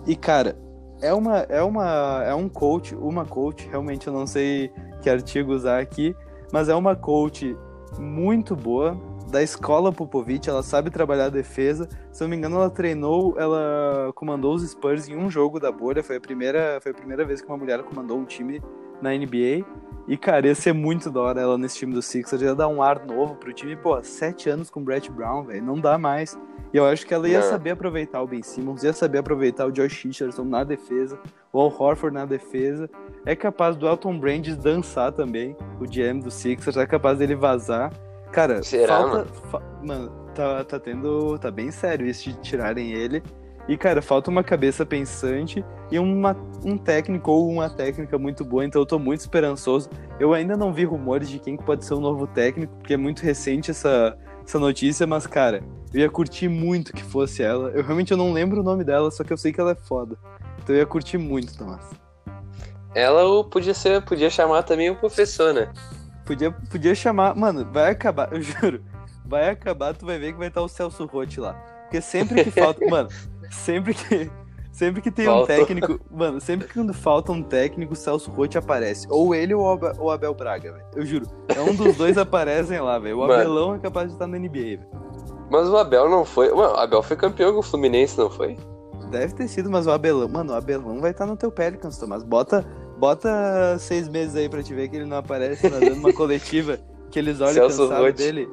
E, 0.06 0.16
cara, 0.16 0.58
é 1.02 1.14
uma 1.14 1.40
é 1.42 1.62
uma 1.62 2.24
é 2.24 2.34
um 2.34 2.50
coach, 2.50 2.96
uma 2.96 3.26
coach, 3.26 3.68
realmente 3.70 4.08
eu 4.08 4.14
não 4.14 4.26
sei 4.26 4.72
que 5.02 5.10
artigo 5.10 5.54
usar 5.54 5.80
aqui, 5.80 6.16
mas 6.52 6.70
é 6.70 6.76
uma 6.76 6.96
coach 6.96 7.56
muito 8.00 8.56
boa 8.56 8.98
da 9.30 9.44
escola 9.44 9.92
Popovich, 9.92 10.50
ela 10.50 10.64
sabe 10.64 10.90
trabalhar 10.90 11.26
a 11.26 11.30
defesa. 11.30 11.88
Se 12.12 12.24
eu 12.24 12.26
não 12.26 12.32
me 12.32 12.38
engano, 12.38 12.56
ela 12.56 12.70
treinou, 12.70 13.36
ela 13.38 14.12
comandou 14.16 14.54
os 14.56 14.68
Spurs 14.68 15.08
em 15.08 15.16
um 15.16 15.30
jogo 15.30 15.60
da 15.60 15.72
bolha, 15.72 16.04
foi 16.04 16.16
a 16.16 16.22
primeira, 16.22 16.80
foi 16.82 16.92
a 16.92 16.96
primeira 16.96 17.26
vez 17.26 17.42
que 17.42 17.48
uma 17.48 17.58
mulher 17.58 17.84
comandou 17.84 18.18
um 18.18 18.26
time 18.26 18.62
na 19.02 19.12
NBA. 19.12 19.66
E, 20.08 20.16
cara, 20.18 20.48
ia 20.48 20.56
ser 20.56 20.74
muito 20.74 21.12
da 21.12 21.20
hora 21.20 21.42
ela 21.42 21.58
nesse 21.58 21.78
time 21.78 21.94
do 21.94 22.02
Sixers, 22.02 22.42
ia 22.42 22.56
dar 22.56 22.70
um 22.70 22.82
ar 22.82 23.06
novo 23.06 23.36
pro 23.36 23.52
time. 23.52 23.76
Pô, 23.76 24.02
sete 24.02 24.50
anos 24.50 24.70
com 24.70 24.80
o 24.80 24.84
Brett 24.84 25.12
Brown, 25.12 25.44
velho, 25.44 25.64
não 25.64 25.80
dá 25.80 25.98
mais. 25.98 26.38
E 26.74 26.78
eu 26.78 26.86
acho 26.86 27.06
que 27.06 27.14
ela 27.14 27.28
ia 27.28 27.40
Não. 27.42 27.50
saber 27.50 27.72
aproveitar 27.72 28.22
o 28.22 28.28
Ben 28.28 28.42
Simmons, 28.42 28.84
ia 28.84 28.94
saber 28.94 29.20
aproveitar 29.20 29.66
o 29.66 29.72
Josh 29.72 30.04
Richardson 30.04 30.44
na 30.46 30.64
defesa, 30.64 31.20
o 31.52 31.60
Al 31.60 31.74
Horford 31.78 32.14
na 32.14 32.26
defesa. 32.26 32.90
É 33.26 33.36
capaz 33.36 33.76
do 33.76 33.88
Elton 33.88 34.18
Brand 34.18 34.48
dançar 34.56 35.12
também, 35.12 35.56
o 35.80 35.86
GM 35.86 36.20
do 36.22 36.32
Sixers, 36.32 36.78
é 36.78 36.86
capaz 36.86 37.20
dele 37.20 37.36
vazar. 37.36 37.92
Cara, 38.32 38.62
Será, 38.64 38.98
falta. 39.00 39.26
fa- 39.50 39.62
mano, 39.84 40.10
tá, 40.36 40.64
tá 40.64 40.80
tendo. 40.80 41.38
tá 41.40 41.50
bem 41.50 41.72
sério 41.72 42.06
isso 42.08 42.30
de 42.32 42.40
tirarem 42.42 42.92
ele. 42.92 43.24
E, 43.68 43.76
cara, 43.76 44.02
falta 44.02 44.30
uma 44.32 44.44
cabeça 44.44 44.86
pensante 44.86 45.64
e 45.92 46.00
uma, 46.00 46.34
um 46.64 46.78
técnico 46.78 47.30
ou 47.32 47.50
uma 47.50 47.70
técnica 47.70 48.18
muito 48.18 48.46
boa, 48.46 48.64
então 48.64 48.82
eu 48.82 48.86
tô 48.86 48.98
muito 48.98 49.20
esperançoso. 49.20 49.90
Eu 50.20 50.34
ainda 50.34 50.56
não 50.56 50.72
vi 50.72 50.86
rumores 50.86 51.28
de 51.30 51.38
quem 51.38 51.58
pode 51.58 51.84
ser 51.84 51.94
o 51.94 52.00
novo 52.00 52.26
técnico, 52.28 52.74
porque 52.78 52.94
é 52.94 52.98
muito 52.98 53.22
recente 53.24 53.70
essa, 53.72 54.18
essa 54.46 54.58
notícia, 54.58 55.06
mas, 55.06 55.28
cara, 55.28 55.62
eu 55.94 56.00
ia 56.00 56.10
curtir 56.10 56.48
muito 56.48 56.94
que 56.94 57.04
fosse 57.04 57.44
ela. 57.44 57.70
Eu 57.72 57.84
realmente 57.84 58.12
eu 58.12 58.18
não 58.18 58.32
lembro 58.32 58.62
o 58.62 58.64
nome 58.64 58.86
dela, 58.86 59.12
só 59.12 59.22
que 59.22 59.34
eu 59.34 59.38
sei 59.38 59.52
que 59.52 59.60
ela 59.60 59.72
é 59.72 59.76
foda. 59.76 60.18
Então 60.64 60.74
eu 60.74 60.80
ia 60.80 60.86
curtir 60.86 61.18
muito, 61.18 61.58
Tomás. 61.58 61.84
Ela 62.96 63.44
podia 63.44 63.74
ser, 63.74 64.02
podia 64.06 64.30
chamar 64.30 64.64
também 64.64 64.90
o 64.90 64.96
professor, 64.96 65.54
né? 65.54 65.70
Podia, 66.28 66.52
podia 66.52 66.94
chamar. 66.94 67.34
Mano, 67.36 67.66
vai 67.72 67.92
acabar, 67.92 68.32
eu 68.36 68.42
juro. 68.42 68.84
Vai 69.26 69.50
acabar, 69.50 69.96
tu 69.96 70.06
vai 70.06 70.20
ver 70.20 70.34
que 70.34 70.38
vai 70.38 70.50
estar 70.50 70.62
o 70.62 70.68
Celso 70.68 71.06
Rotti 71.06 71.40
lá. 71.40 71.54
Porque 71.84 72.02
sempre 72.02 72.44
que 72.44 72.52
falta. 72.52 72.86
mano, 72.86 73.10
sempre 73.50 73.94
que. 73.94 74.30
Sempre 74.72 75.02
que 75.02 75.10
tem 75.10 75.26
Falta. 75.26 75.54
um 75.54 75.58
técnico. 75.58 76.00
Mano, 76.12 76.40
sempre 76.40 76.68
que 76.68 76.76
quando 76.76 76.94
falta 76.94 77.32
um 77.32 77.42
técnico, 77.42 77.94
o 77.94 77.96
Celso 77.96 78.30
Rotti 78.30 78.60
aparece. 78.60 79.08
Ou 79.10 79.34
ele 79.34 79.52
ou 79.56 79.80
o 79.98 80.12
Abel 80.12 80.36
Braga, 80.36 80.72
velho. 80.72 80.86
Eu 80.96 81.04
juro. 81.04 81.26
É 81.48 81.60
um 81.60 81.74
dos 81.74 81.98
dois 81.98 82.16
aparecem 82.16 82.80
lá, 82.80 83.00
velho. 83.00 83.16
O 83.16 83.20
mano. 83.22 83.34
Abelão 83.34 83.74
é 83.74 83.80
capaz 83.80 84.10
de 84.10 84.14
estar 84.14 84.28
na 84.28 84.38
NBA, 84.38 84.52
velho. 84.52 84.88
Mas 85.50 85.68
o 85.68 85.76
Abel 85.78 86.08
não 86.08 86.24
foi. 86.24 86.54
Mano, 86.54 86.76
o 86.76 86.78
Abel 86.78 87.02
foi 87.02 87.18
campeão 87.18 87.54
com 87.54 87.60
o 87.60 87.64
Fluminense, 87.64 88.20
não 88.20 88.30
foi? 88.30 88.56
Deve 89.10 89.34
ter 89.34 89.48
sido, 89.48 89.68
mas 89.68 89.88
o 89.88 89.92
Abelão. 89.92 90.28
Mano, 90.28 90.54
o 90.54 90.56
Abelão 90.56 91.02
vai 91.02 91.10
estar 91.10 91.26
no 91.26 91.36
teu 91.36 91.52
Pelicans, 91.52 91.98
Tomás. 91.98 92.22
Bota, 92.22 92.64
bota 92.98 93.78
seis 93.80 94.08
meses 94.08 94.36
aí 94.36 94.50
pra 94.50 94.62
te 94.64 94.74
ver 94.74 94.90
que 94.90 94.96
ele 94.98 95.06
não 95.06 95.18
aparece 95.18 95.70
fazendo 95.70 95.96
uma 95.96 96.12
coletiva. 96.14 96.80
Que 97.10 97.20
eles 97.20 97.40
olham 97.40 97.54
Celso 97.54 97.84
cansado 97.84 98.04
Rotti. 98.04 98.18
dele. 98.18 98.50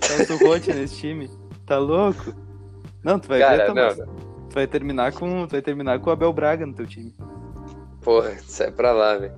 Celso 0.00 0.44
Rotti 0.44 0.72
nesse 0.72 0.96
time. 0.96 1.30
Tá 1.66 1.78
louco? 1.78 2.32
Não, 3.04 3.18
tu 3.18 3.28
vai 3.28 3.38
Cara, 3.40 3.56
ver, 3.58 3.66
Tomás. 3.66 3.98
Não. 3.98 4.06
Tu 4.48 4.54
vai 4.54 4.66
terminar 4.66 5.12
com. 5.12 5.46
Tu 5.46 5.52
vai 5.52 5.62
terminar 5.62 6.00
com 6.00 6.10
o 6.10 6.12
Abel 6.12 6.32
Braga 6.32 6.66
no 6.66 6.72
teu 6.74 6.86
time. 6.86 7.14
Porra, 8.00 8.32
isso 8.32 8.62
é 8.62 8.70
pra 8.70 8.92
lá, 8.92 9.16
velho. 9.16 9.34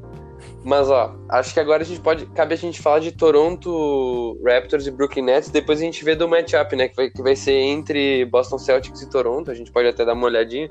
Mas 0.65 0.88
ó, 0.88 1.17
acho 1.29 1.53
que 1.53 1.61
agora 1.61 1.83
a 1.83 1.85
gente 1.87 2.01
pode. 2.01 2.27
Cabe 2.27 2.55
a 2.55 2.57
gente 2.57 2.81
falar 2.81 3.01
de 3.01 3.12
Toronto 3.12 4.38
Raptors 4.45 4.87
e 4.87 4.91
Brooklyn 4.91 5.25
Nets. 5.25 5.51
Depois 5.51 5.81
a 5.81 5.83
gente 5.83 6.05
vê 6.05 6.15
do 6.15 6.29
matchup, 6.29 6.75
né? 6.77 6.88
Que 6.88 6.97
vai, 6.97 7.11
que 7.11 7.23
vai 7.23 7.37
ser 7.37 7.53
entre 7.55 8.25
Boston 8.27 8.59
Celtics 8.59 9.03
e 9.03 9.11
Toronto. 9.11 9.51
A 9.51 9.55
gente 9.55 9.73
pode 9.73 9.88
até 9.88 10.05
dar 10.05 10.15
uma 10.15 10.27
olhadinha. 10.27 10.71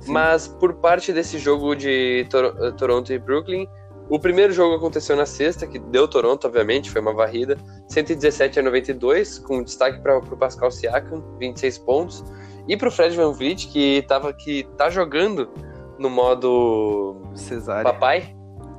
Sim. 0.00 0.12
Mas 0.12 0.48
por 0.48 0.74
parte 0.74 1.12
desse 1.12 1.38
jogo 1.38 1.74
de 1.74 2.26
Tor 2.30 2.72
Toronto 2.74 3.12
e 3.12 3.18
Brooklyn, 3.18 3.68
o 4.10 4.18
primeiro 4.18 4.52
jogo 4.52 4.76
aconteceu 4.76 5.16
na 5.16 5.26
sexta, 5.26 5.66
que 5.66 5.78
deu 5.78 6.08
Toronto, 6.08 6.46
obviamente, 6.46 6.90
foi 6.90 7.00
uma 7.00 7.12
varrida. 7.12 7.58
117 7.88 8.58
a 8.58 8.62
92, 8.62 9.38
com 9.40 9.62
destaque 9.62 10.00
para 10.00 10.18
o 10.18 10.36
Pascal 10.36 10.70
Siakam, 10.70 11.22
26 11.38 11.78
pontos. 11.78 12.24
E 12.66 12.76
pro 12.76 12.90
Fred 12.90 13.16
Van 13.16 13.32
Vliet, 13.32 13.68
que, 13.68 14.02
tava, 14.08 14.32
que 14.32 14.66
tá 14.78 14.88
jogando 14.88 15.50
no 15.98 16.08
modo. 16.08 17.20
Cesárea. 17.34 17.84
Papai? 17.84 18.34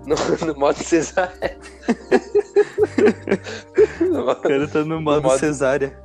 No, 0.07 0.15
no 0.47 0.59
modo 0.59 0.77
cesárea. 0.77 1.57
o 4.11 4.35
cara 4.35 4.67
tá 4.67 4.83
no 4.83 4.99
modo, 4.99 5.21
no 5.21 5.27
modo... 5.27 5.39
cesárea. 5.39 5.99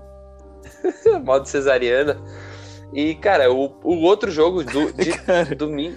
modo 1.24 1.46
cesariana. 1.46 2.20
E, 2.94 3.16
cara, 3.16 3.52
o, 3.52 3.76
o 3.82 4.02
outro 4.02 4.30
jogo 4.30 4.62
do, 4.62 4.92
de 4.94 5.18
cara, 5.18 5.54
domingo. 5.54 5.96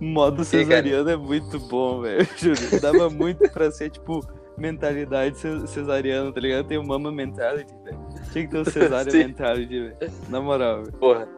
Modo 0.00 0.44
cesariano 0.44 1.08
é 1.08 1.16
muito 1.16 1.58
bom, 1.60 2.02
velho. 2.02 2.26
Dava 2.82 3.08
muito 3.08 3.48
pra 3.50 3.70
ser, 3.70 3.90
tipo, 3.90 4.20
mentalidade 4.56 5.38
cesariana, 5.68 6.32
tá 6.32 6.40
ligado? 6.40 6.66
Tem 6.66 6.78
o 6.78 6.84
Mama 6.84 7.12
Mentality, 7.12 7.72
velho. 7.84 7.98
Tinha 8.32 8.44
que 8.44 8.50
ter 8.50 8.58
o 8.58 8.64
Cesária 8.70 9.12
Mentality, 9.12 9.80
velho. 9.80 10.12
Na 10.28 10.40
moral, 10.40 10.82
velho. 10.82 10.92
Porra. 10.98 11.28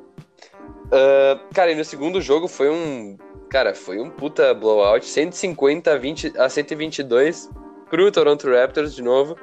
Uh, 0.87 1.55
cara, 1.55 1.70
e 1.72 1.74
no 1.74 1.85
segundo 1.85 2.20
jogo 2.20 2.48
foi 2.48 2.70
um. 2.70 3.18
Cara, 3.50 3.74
foi 3.74 4.00
um 4.00 4.11
puta 4.11 4.55
blowout. 4.55 5.05
150 5.07 5.92
a, 5.92 5.98
20, 5.98 6.38
a 6.38 6.48
122 6.48 7.50
pro 7.90 8.11
Toronto 8.11 8.50
Raptors 8.50 8.94
de 8.94 9.03
novo. 9.03 9.37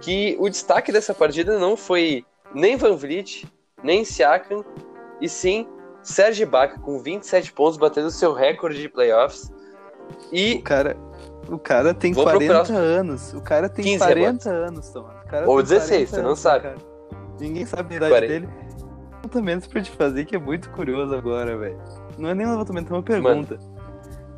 Que 0.00 0.36
o 0.38 0.48
destaque 0.48 0.90
dessa 0.90 1.14
partida 1.14 1.58
não 1.58 1.76
foi 1.76 2.24
nem 2.54 2.76
Van 2.76 2.96
Vliet, 2.96 3.46
nem 3.82 4.04
Siakam, 4.04 4.64
e 5.20 5.28
sim 5.28 5.66
Serge 6.02 6.42
Ibaka 6.42 6.78
com 6.80 6.98
27 6.98 7.52
pontos, 7.52 7.76
batendo 7.76 8.10
seu 8.10 8.32
recorde 8.32 8.80
de 8.80 8.88
playoffs. 8.88 9.52
E. 10.32 10.56
O 10.56 10.62
cara, 10.62 10.96
o 11.48 11.58
cara 11.58 11.94
tem 11.94 12.12
Vou 12.12 12.24
40 12.24 12.54
procurar... 12.54 12.78
anos. 12.78 13.32
O 13.32 13.40
cara 13.40 13.68
tem 13.68 13.84
15 13.84 13.98
40 13.98 14.50
agora. 14.50 14.68
anos, 14.68 14.90
Tom. 14.90 15.08
Ou 15.46 15.62
16, 15.62 16.10
você 16.10 16.22
não 16.22 16.34
sabe. 16.34 16.64
Cara. 16.64 16.76
Ninguém 17.40 17.64
sabe 17.64 17.94
a 17.94 17.96
idade 17.96 18.10
40. 18.10 18.32
dele. 18.32 18.48
Levantamentos 19.16 19.66
pra 19.68 19.80
te 19.80 19.90
fazer 19.92 20.24
que 20.24 20.34
é 20.34 20.38
muito 20.38 20.70
curioso 20.70 21.14
agora, 21.14 21.56
velho. 21.56 21.80
Não 22.18 22.28
é 22.28 22.34
nem 22.34 22.46
um 22.46 22.50
levantamento, 22.50 22.92
é 22.92 22.96
uma 22.96 23.02
pergunta. 23.02 23.56
Mano. 23.56 23.72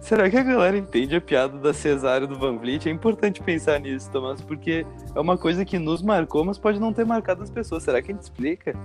Será 0.00 0.28
que 0.28 0.36
a 0.36 0.42
galera 0.42 0.76
entende 0.76 1.16
a 1.16 1.20
piada 1.20 1.56
da 1.56 1.72
cesárea 1.72 2.26
do 2.26 2.38
Van 2.38 2.58
Vliet? 2.58 2.86
É 2.86 2.92
importante 2.92 3.42
pensar 3.42 3.80
nisso, 3.80 4.10
Tomás, 4.10 4.42
porque 4.42 4.86
é 5.14 5.18
uma 5.18 5.38
coisa 5.38 5.64
que 5.64 5.78
nos 5.78 6.02
marcou, 6.02 6.44
mas 6.44 6.58
pode 6.58 6.78
não 6.78 6.92
ter 6.92 7.06
marcado 7.06 7.42
as 7.42 7.48
pessoas. 7.48 7.82
Será 7.82 8.02
que 8.02 8.12
a 8.12 8.14
gente 8.14 8.22
explica? 8.22 8.78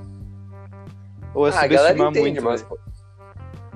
Ou 1.34 1.48
é 1.48 1.50
ah, 1.50 1.54
subestimar 1.54 2.12
muito? 2.12 2.44
Mas... 2.44 2.66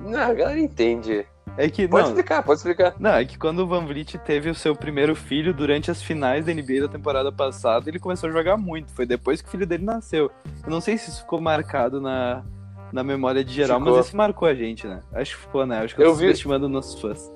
Não, 0.00 0.20
a 0.20 0.34
galera 0.34 0.58
entende. 0.58 1.26
É 1.56 1.68
que, 1.68 1.86
pode 1.86 2.02
não, 2.02 2.10
explicar, 2.10 2.42
pode 2.42 2.58
explicar. 2.58 2.94
Não, 2.98 3.14
é 3.14 3.24
que 3.24 3.38
quando 3.38 3.60
o 3.60 3.66
Van 3.66 3.86
Vliet 3.86 4.18
teve 4.18 4.50
o 4.50 4.54
seu 4.54 4.74
primeiro 4.74 5.14
filho 5.14 5.54
durante 5.54 5.90
as 5.90 6.02
finais 6.02 6.44
da 6.44 6.52
NBA 6.52 6.80
da 6.80 6.88
temporada 6.88 7.30
passada, 7.30 7.88
ele 7.88 8.00
começou 8.00 8.28
a 8.28 8.32
jogar 8.32 8.56
muito. 8.56 8.92
Foi 8.92 9.06
depois 9.06 9.40
que 9.40 9.48
o 9.48 9.50
filho 9.50 9.66
dele 9.66 9.84
nasceu. 9.84 10.30
Eu 10.64 10.70
não 10.70 10.80
sei 10.80 10.98
se 10.98 11.10
isso 11.10 11.20
ficou 11.20 11.40
marcado 11.40 12.00
na, 12.00 12.42
na 12.92 13.04
memória 13.04 13.44
de 13.44 13.52
geral, 13.52 13.78
ficou. 13.78 13.96
mas 13.96 14.06
isso 14.06 14.16
marcou 14.16 14.48
a 14.48 14.54
gente, 14.54 14.86
né? 14.86 15.00
Acho 15.12 15.36
que 15.36 15.42
ficou, 15.42 15.64
né? 15.64 15.78
Acho 15.78 15.94
que 15.94 16.02
eu, 16.02 16.06
eu 16.06 16.14
vi... 16.14 16.26
estimando 16.26 16.68
nossos 16.68 17.00
fãs. 17.00 17.30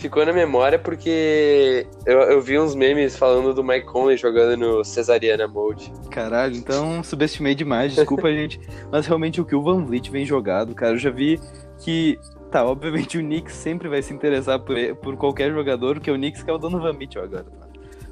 Ficou 0.00 0.24
na 0.24 0.32
memória 0.32 0.78
porque 0.78 1.86
eu, 2.06 2.18
eu 2.20 2.40
vi 2.40 2.58
uns 2.58 2.74
memes 2.74 3.18
falando 3.18 3.52
do 3.52 3.62
Mike 3.62 3.86
Conley 3.86 4.16
jogando 4.16 4.56
no 4.56 4.82
Cesariana 4.82 5.46
Mode. 5.46 5.92
Caralho, 6.10 6.56
então 6.56 7.02
subestimei 7.04 7.54
demais, 7.54 7.94
desculpa, 7.94 8.28
gente. 8.32 8.58
Mas 8.90 9.06
realmente 9.06 9.42
o 9.42 9.44
que 9.44 9.54
o 9.54 9.62
Van 9.62 9.84
Vliet 9.84 10.10
vem 10.10 10.24
jogado, 10.24 10.74
cara, 10.74 10.94
eu 10.94 10.98
já 10.98 11.10
vi 11.10 11.38
que 11.78 12.18
Tá, 12.50 12.64
obviamente 12.64 13.16
o 13.16 13.20
Knicks 13.20 13.54
sempre 13.54 13.88
vai 13.88 14.02
se 14.02 14.12
interessar 14.12 14.58
por, 14.58 14.74
por 14.96 15.16
qualquer 15.16 15.52
jogador, 15.52 16.00
que 16.00 16.10
é 16.10 16.12
o 16.12 16.16
Knicks 16.16 16.42
que 16.42 16.50
é 16.50 16.52
o 16.52 16.58
dono 16.58 16.80
Van 16.80 16.92
Mitchell 16.92 17.22
agora. 17.22 17.44
Tá? 17.44 17.68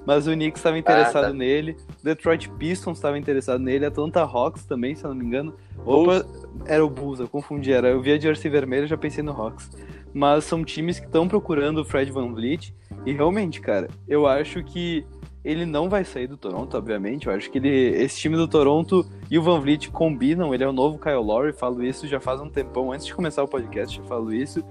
Mas 0.07 0.29
o 0.29 0.33
Knicks 0.33 0.61
estava 0.61 0.79
interessado 0.79 1.24
ah, 1.24 1.29
tá. 1.29 1.35
nele, 1.35 1.77
Detroit 2.03 2.48
Pistons 2.51 2.98
estava 2.98 3.18
interessado 3.18 3.61
nele, 3.61 3.85
Atlanta 3.85 4.22
Hawks 4.22 4.64
também, 4.64 4.94
se 4.94 5.05
eu 5.05 5.11
não 5.11 5.16
me 5.16 5.24
engano. 5.24 5.55
Opa, 5.85 6.24
era 6.66 6.85
o 6.85 6.88
Bulls, 6.88 7.18
eu 7.18 7.29
confundi, 7.29 7.72
era, 7.72 7.88
eu 7.88 8.01
vi 8.01 8.12
a 8.12 8.18
jersey 8.18 8.51
vermelha 8.51 8.87
já 8.87 8.96
pensei 8.96 9.24
no 9.24 9.33
Hawks. 9.33 9.70
Mas 10.12 10.44
são 10.44 10.64
times 10.64 10.99
que 10.99 11.07
estão 11.07 11.29
procurando 11.29 11.83
o 11.83 11.85
Fred 11.85 12.11
Van 12.11 12.33
Vliet, 12.33 12.75
e 13.05 13.12
realmente, 13.12 13.61
cara, 13.61 13.88
eu 14.07 14.27
acho 14.27 14.62
que 14.64 15.05
ele 15.44 15.64
não 15.64 15.88
vai 15.88 16.05
sair 16.05 16.27
do 16.27 16.37
Toronto, 16.37 16.77
obviamente. 16.77 17.27
Eu 17.27 17.33
acho 17.33 17.51
que 17.51 17.59
ele, 17.59 17.68
esse 17.68 18.18
time 18.18 18.37
do 18.37 18.47
Toronto 18.47 19.07
e 19.31 19.38
o 19.38 19.42
Van 19.42 19.61
Vliet 19.61 19.88
combinam. 19.90 20.53
Ele 20.53 20.64
é 20.64 20.68
o 20.68 20.73
novo 20.73 20.99
Kyle 20.99 21.14
Lowry, 21.14 21.53
falo 21.53 21.83
isso 21.83 22.07
já 22.07 22.21
faz 22.21 22.40
um 22.40 22.51
tempão. 22.51 22.92
Antes 22.92 23.07
de 23.07 23.14
começar 23.14 23.42
o 23.42 23.49
podcast, 23.49 23.99
eu 23.99 24.05
falo 24.05 24.33
isso. 24.33 24.62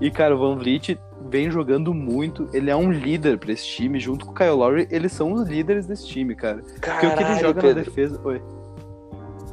E, 0.00 0.10
cara, 0.10 0.34
o 0.34 0.38
Van 0.38 0.56
Vliet 0.56 0.98
vem 1.30 1.50
jogando 1.50 1.94
muito. 1.94 2.48
Ele 2.52 2.70
é 2.70 2.76
um 2.76 2.90
líder 2.90 3.38
para 3.38 3.52
esse 3.52 3.66
time. 3.66 3.98
Junto 3.98 4.26
com 4.26 4.32
o 4.32 4.34
Kyle 4.34 4.50
Lowry, 4.50 4.86
eles 4.90 5.12
são 5.12 5.32
os 5.32 5.48
líderes 5.48 5.86
desse 5.86 6.06
time, 6.06 6.34
cara. 6.34 6.62
Caralho, 6.80 7.00
Porque 7.00 7.06
o 7.06 7.16
que 7.16 7.32
ele 7.32 7.40
joga 7.40 7.60
Pedro. 7.60 7.76
na 7.76 7.82
defesa. 7.82 8.20
Oi. 8.24 8.42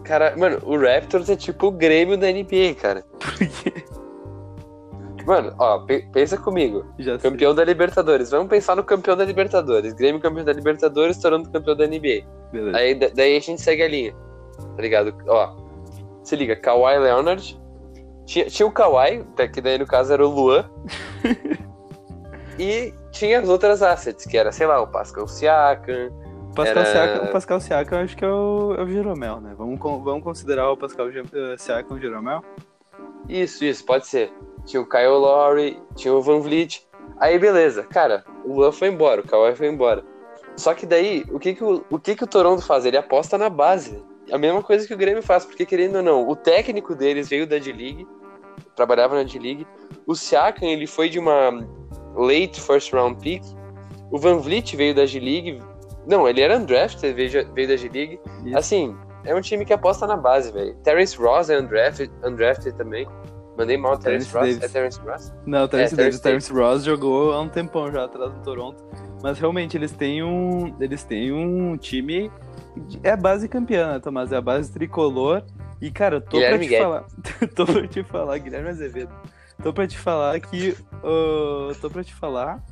Cara, 0.03 0.35
mano, 0.35 0.59
o 0.63 0.77
Raptors 0.77 1.29
é 1.29 1.35
tipo 1.37 1.67
o 1.67 1.71
Grêmio 1.71 2.17
da 2.17 2.29
NBA, 2.29 2.75
cara. 2.77 3.05
Por 3.17 3.37
quê? 3.37 3.73
Mano, 5.25 5.53
ó, 5.57 5.85
pensa 6.11 6.37
comigo. 6.37 6.85
Já 6.99 7.17
campeão 7.17 7.51
sei. 7.51 7.57
da 7.57 7.63
Libertadores. 7.63 8.29
Vamos 8.29 8.49
pensar 8.49 8.75
no 8.75 8.83
campeão 8.83 9.15
da 9.15 9.23
Libertadores. 9.23 9.93
Grêmio 9.93 10.21
campeão 10.21 10.43
da 10.43 10.53
Libertadores, 10.53 11.17
Toronto 11.17 11.49
campeão 11.49 11.75
da 11.75 11.87
NBA. 11.87 12.25
Beleza. 12.51 12.77
Aí 12.77 12.95
daí 12.95 13.37
a 13.37 13.39
gente 13.39 13.61
segue 13.61 13.83
a 13.83 13.87
linha. 13.87 14.15
Tá 14.75 14.81
ligado? 14.81 15.15
Ó, 15.27 15.55
se 16.23 16.35
liga, 16.35 16.55
Kawhi 16.55 16.99
Leonard. 16.99 17.61
Tinha, 18.25 18.45
tinha 18.45 18.65
o 18.65 18.71
Kawhi, 18.71 19.25
que 19.53 19.61
daí 19.61 19.77
no 19.77 19.85
caso 19.85 20.13
era 20.13 20.25
o 20.25 20.29
Luan. 20.29 20.69
e 22.59 22.93
tinha 23.11 23.39
as 23.39 23.49
outras 23.49 23.81
assets, 23.81 24.25
que 24.25 24.37
era, 24.37 24.51
sei 24.51 24.67
lá, 24.67 24.81
o 24.81 24.87
Pascal 24.87 25.27
Siakam. 25.27 26.11
Pascal 26.55 26.83
era... 26.83 26.91
Siakam, 26.91 27.25
o 27.25 27.31
Pascal 27.31 27.59
Siakam 27.59 27.99
acho 28.01 28.15
que 28.15 28.23
é 28.23 28.29
o, 28.29 28.75
é 28.77 28.83
o 28.83 28.87
Jeromel, 28.87 29.41
né? 29.41 29.53
Vamos, 29.57 29.79
vamos 29.79 30.23
considerar 30.23 30.69
o 30.69 30.77
Pascal 30.77 31.07
uh, 31.07 31.57
Siakam 31.57 31.95
o 31.95 31.99
Jeromel? 31.99 32.43
Isso, 33.27 33.63
isso, 33.65 33.85
pode 33.85 34.05
ser 34.05 34.31
tinha 34.65 34.81
o 34.81 34.87
Kyle 34.87 35.07
Lowry, 35.07 35.81
tinha 35.95 36.13
o 36.13 36.21
Van 36.21 36.39
Vliet. 36.39 36.87
Aí 37.19 37.37
beleza, 37.37 37.83
cara, 37.83 38.23
o 38.45 38.53
Luan 38.53 38.71
foi 38.71 38.87
embora, 38.87 39.21
o 39.21 39.27
Kawhi 39.27 39.55
foi 39.55 39.67
embora. 39.67 40.03
Só 40.55 40.73
que 40.73 40.85
daí, 40.85 41.25
o 41.31 41.39
que 41.39 41.55
que 41.55 41.63
o, 41.63 41.83
o 41.89 41.99
que 41.99 42.15
que 42.15 42.23
o 42.23 42.27
Toronto 42.27 42.61
faz? 42.61 42.85
Ele 42.85 42.97
aposta 42.97 43.37
na 43.37 43.49
base. 43.49 44.03
A 44.31 44.37
mesma 44.37 44.61
coisa 44.61 44.87
que 44.87 44.93
o 44.93 44.97
Grêmio 44.97 45.23
faz, 45.23 45.45
porque 45.45 45.65
querendo 45.65 45.97
ou 45.97 46.03
não, 46.03 46.27
o 46.27 46.35
técnico 46.35 46.95
deles 46.95 47.27
veio 47.29 47.45
da 47.45 47.57
D-League, 47.57 48.07
trabalhava 48.75 49.15
na 49.15 49.23
D-League. 49.23 49.67
O 50.07 50.15
Siakam, 50.15 50.67
ele 50.67 50.87
foi 50.87 51.09
de 51.09 51.19
uma 51.19 51.51
late 52.15 52.61
first 52.61 52.93
round 52.93 53.19
pick. 53.19 53.43
O 54.11 54.17
Van 54.17 54.37
Vliet 54.37 54.75
veio 54.75 54.93
da 54.93 55.05
D-League, 55.05 55.61
Não, 56.05 56.27
ele 56.27 56.41
era 56.41 56.57
undrafted, 56.57 57.13
veio, 57.13 57.53
veio 57.53 57.67
da 57.67 57.75
G-League. 57.75 58.19
Assim, 58.55 58.95
é 59.25 59.33
um 59.33 59.41
time 59.41 59.65
que 59.65 59.73
aposta 59.73 60.05
na 60.05 60.17
base, 60.17 60.51
velho. 60.51 60.75
Terence 60.83 61.17
Ross 61.17 61.49
é 61.49 61.59
undrafted, 61.59 62.11
undrafted 62.23 62.77
também. 62.77 63.07
Mandei 63.57 63.77
mal, 63.77 63.97
Terence, 63.97 64.31
Terence 64.31 64.53
Ross. 64.55 64.63
É 64.63 64.67
Terence 64.67 64.99
Ross? 64.99 65.33
Não, 65.45 65.67
Terence 65.67 65.93
é, 65.93 65.97
Davis. 65.97 66.19
Terence, 66.19 66.49
Terence 66.49 66.53
Ross 66.53 66.83
jogou 66.83 67.33
há 67.33 67.41
um 67.41 67.49
tempão 67.49 67.91
já 67.91 68.05
atrás 68.05 68.33
no 68.33 68.41
Toronto. 68.41 68.83
Mas 69.21 69.39
realmente 69.39 69.77
eles 69.77 69.91
têm 69.91 70.23
um. 70.23 70.75
Eles 70.79 71.03
têm 71.03 71.31
um 71.31 71.77
time. 71.77 72.31
É 73.03 73.11
a 73.11 73.17
base 73.17 73.47
campeã, 73.47 73.93
né, 73.93 73.99
Tomás? 73.99 74.31
É 74.31 74.37
a 74.37 74.41
base 74.41 74.71
tricolor. 74.71 75.43
E, 75.79 75.91
cara, 75.91 76.19
tô 76.19 76.37
Guilherme 76.37 76.67
pra 76.67 76.77
te 76.77 76.83
falar. 76.83 77.05
tô 77.55 77.65
pra 77.65 77.87
te 77.87 78.03
falar, 78.03 78.37
Guilherme 78.39 78.69
Azevedo. 78.69 79.13
Tô 79.61 79.71
pra 79.71 79.87
te 79.87 79.97
falar 79.97 80.39
que. 80.39 80.75
Uh, 81.03 81.73
tô 81.79 81.89
pra 81.89 82.03
te 82.03 82.13
falar 82.13 82.63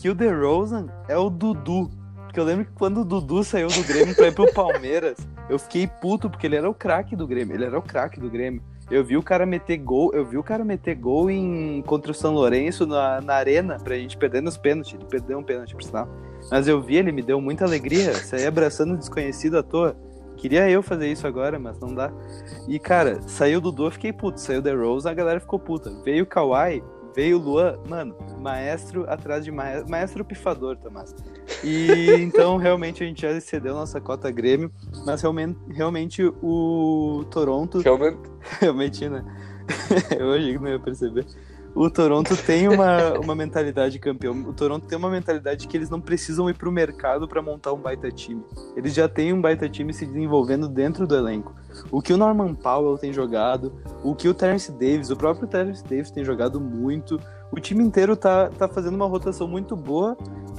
que 0.00 0.08
o 0.08 0.14
DeRozan 0.14 0.86
é 1.08 1.16
o 1.18 1.28
Dudu. 1.28 1.90
Porque 2.24 2.40
eu 2.40 2.44
lembro 2.44 2.64
que 2.64 2.72
quando 2.72 3.00
o 3.00 3.04
Dudu 3.04 3.44
saiu 3.44 3.68
do 3.68 3.84
Grêmio 3.84 4.14
pra 4.14 4.28
ir 4.28 4.34
pro 4.34 4.52
Palmeiras, 4.52 5.16
eu 5.48 5.58
fiquei 5.58 5.86
puto 5.86 6.28
porque 6.30 6.46
ele 6.46 6.56
era 6.56 6.68
o 6.68 6.74
craque 6.74 7.14
do 7.14 7.26
Grêmio. 7.26 7.54
Ele 7.54 7.64
era 7.64 7.78
o 7.78 7.82
craque 7.82 8.18
do 8.18 8.30
Grêmio. 8.30 8.62
Eu 8.90 9.02
vi 9.02 9.16
o 9.16 9.22
cara 9.22 9.46
meter 9.46 9.78
gol, 9.78 10.12
eu 10.12 10.24
vi 10.24 10.36
o 10.36 10.42
cara 10.42 10.64
meter 10.64 10.94
gol 10.94 11.30
em 11.30 11.82
contra 11.86 12.12
o 12.12 12.14
São 12.14 12.34
Lourenço 12.34 12.86
na, 12.86 13.20
na 13.20 13.34
arena, 13.34 13.78
pra 13.82 13.96
gente 13.96 14.16
perder 14.16 14.42
nos 14.42 14.56
pênaltis. 14.56 14.94
Ele 14.94 15.04
perdeu 15.06 15.38
um 15.38 15.42
pênalti, 15.42 15.74
por 15.74 15.82
sinal. 15.82 16.08
Mas 16.50 16.68
eu 16.68 16.80
vi, 16.80 16.96
ele 16.96 17.10
me 17.10 17.22
deu 17.22 17.40
muita 17.40 17.64
alegria. 17.64 18.12
Sair 18.14 18.46
abraçando 18.46 18.94
o 18.94 18.96
desconhecido 18.98 19.58
à 19.58 19.62
toa. 19.62 19.96
Queria 20.36 20.68
eu 20.68 20.82
fazer 20.82 21.10
isso 21.10 21.26
agora, 21.26 21.58
mas 21.58 21.78
não 21.78 21.94
dá. 21.94 22.12
E, 22.68 22.78
cara, 22.78 23.20
saiu 23.22 23.60
Dudu, 23.60 23.86
eu 23.86 23.90
fiquei 23.90 24.12
puto. 24.12 24.40
Saiu 24.40 24.62
The 24.62 24.74
Rose, 24.74 25.08
a 25.08 25.14
galera 25.14 25.40
ficou 25.40 25.58
puta. 25.58 25.90
Veio 26.04 26.24
o 26.24 26.26
Kawhi, 26.26 26.82
veio 27.14 27.38
o 27.38 27.40
Luan, 27.40 27.78
mano, 27.88 28.16
maestro 28.40 29.08
atrás 29.08 29.44
de 29.44 29.50
maestro, 29.50 29.90
maestro 29.90 30.24
pifador, 30.24 30.76
Tomás. 30.76 31.14
E 31.62 32.10
então 32.20 32.56
realmente 32.56 33.02
a 33.02 33.06
gente 33.06 33.22
já 33.22 33.30
excedeu 33.30 33.74
nossa 33.74 34.00
cota 34.00 34.30
Grêmio, 34.30 34.70
mas 35.06 35.22
realmente, 35.22 35.58
realmente 35.68 36.22
o 36.42 37.24
Toronto. 37.30 37.80
Realmente, 37.80 38.18
realmente 38.60 39.08
né? 39.08 39.24
Eu 40.18 40.32
achei 40.32 40.52
que 40.52 40.58
não 40.58 40.70
ia 40.70 40.80
perceber. 40.80 41.26
O 41.74 41.90
Toronto 41.90 42.36
tem 42.36 42.68
uma, 42.68 43.18
uma 43.18 43.34
mentalidade 43.34 43.98
campeão. 43.98 44.32
O 44.42 44.52
Toronto 44.52 44.86
tem 44.86 44.96
uma 44.96 45.10
mentalidade 45.10 45.66
que 45.66 45.76
eles 45.76 45.90
não 45.90 46.00
precisam 46.00 46.48
ir 46.48 46.54
pro 46.54 46.70
mercado 46.70 47.26
para 47.26 47.42
montar 47.42 47.72
um 47.72 47.78
baita 47.78 48.12
time. 48.12 48.44
Eles 48.76 48.94
já 48.94 49.08
têm 49.08 49.32
um 49.32 49.40
baita 49.40 49.68
time 49.68 49.92
se 49.92 50.06
desenvolvendo 50.06 50.68
dentro 50.68 51.04
do 51.04 51.16
elenco. 51.16 51.52
O 51.90 52.00
que 52.00 52.12
o 52.12 52.16
Norman 52.16 52.54
Powell 52.54 52.98
tem 52.98 53.12
jogado, 53.12 53.72
o 54.02 54.14
que 54.14 54.28
o 54.28 54.34
Terence 54.34 54.70
Davis, 54.72 55.10
o 55.10 55.16
próprio 55.16 55.48
Terence 55.48 55.82
Davis 55.82 56.10
tem 56.10 56.24
jogado 56.24 56.60
muito. 56.60 57.20
O 57.50 57.60
time 57.60 57.82
inteiro 57.82 58.16
tá, 58.16 58.50
tá 58.50 58.68
fazendo 58.68 58.94
uma 58.94 59.06
rotação 59.06 59.48
muito 59.48 59.76
boa. 59.76 60.16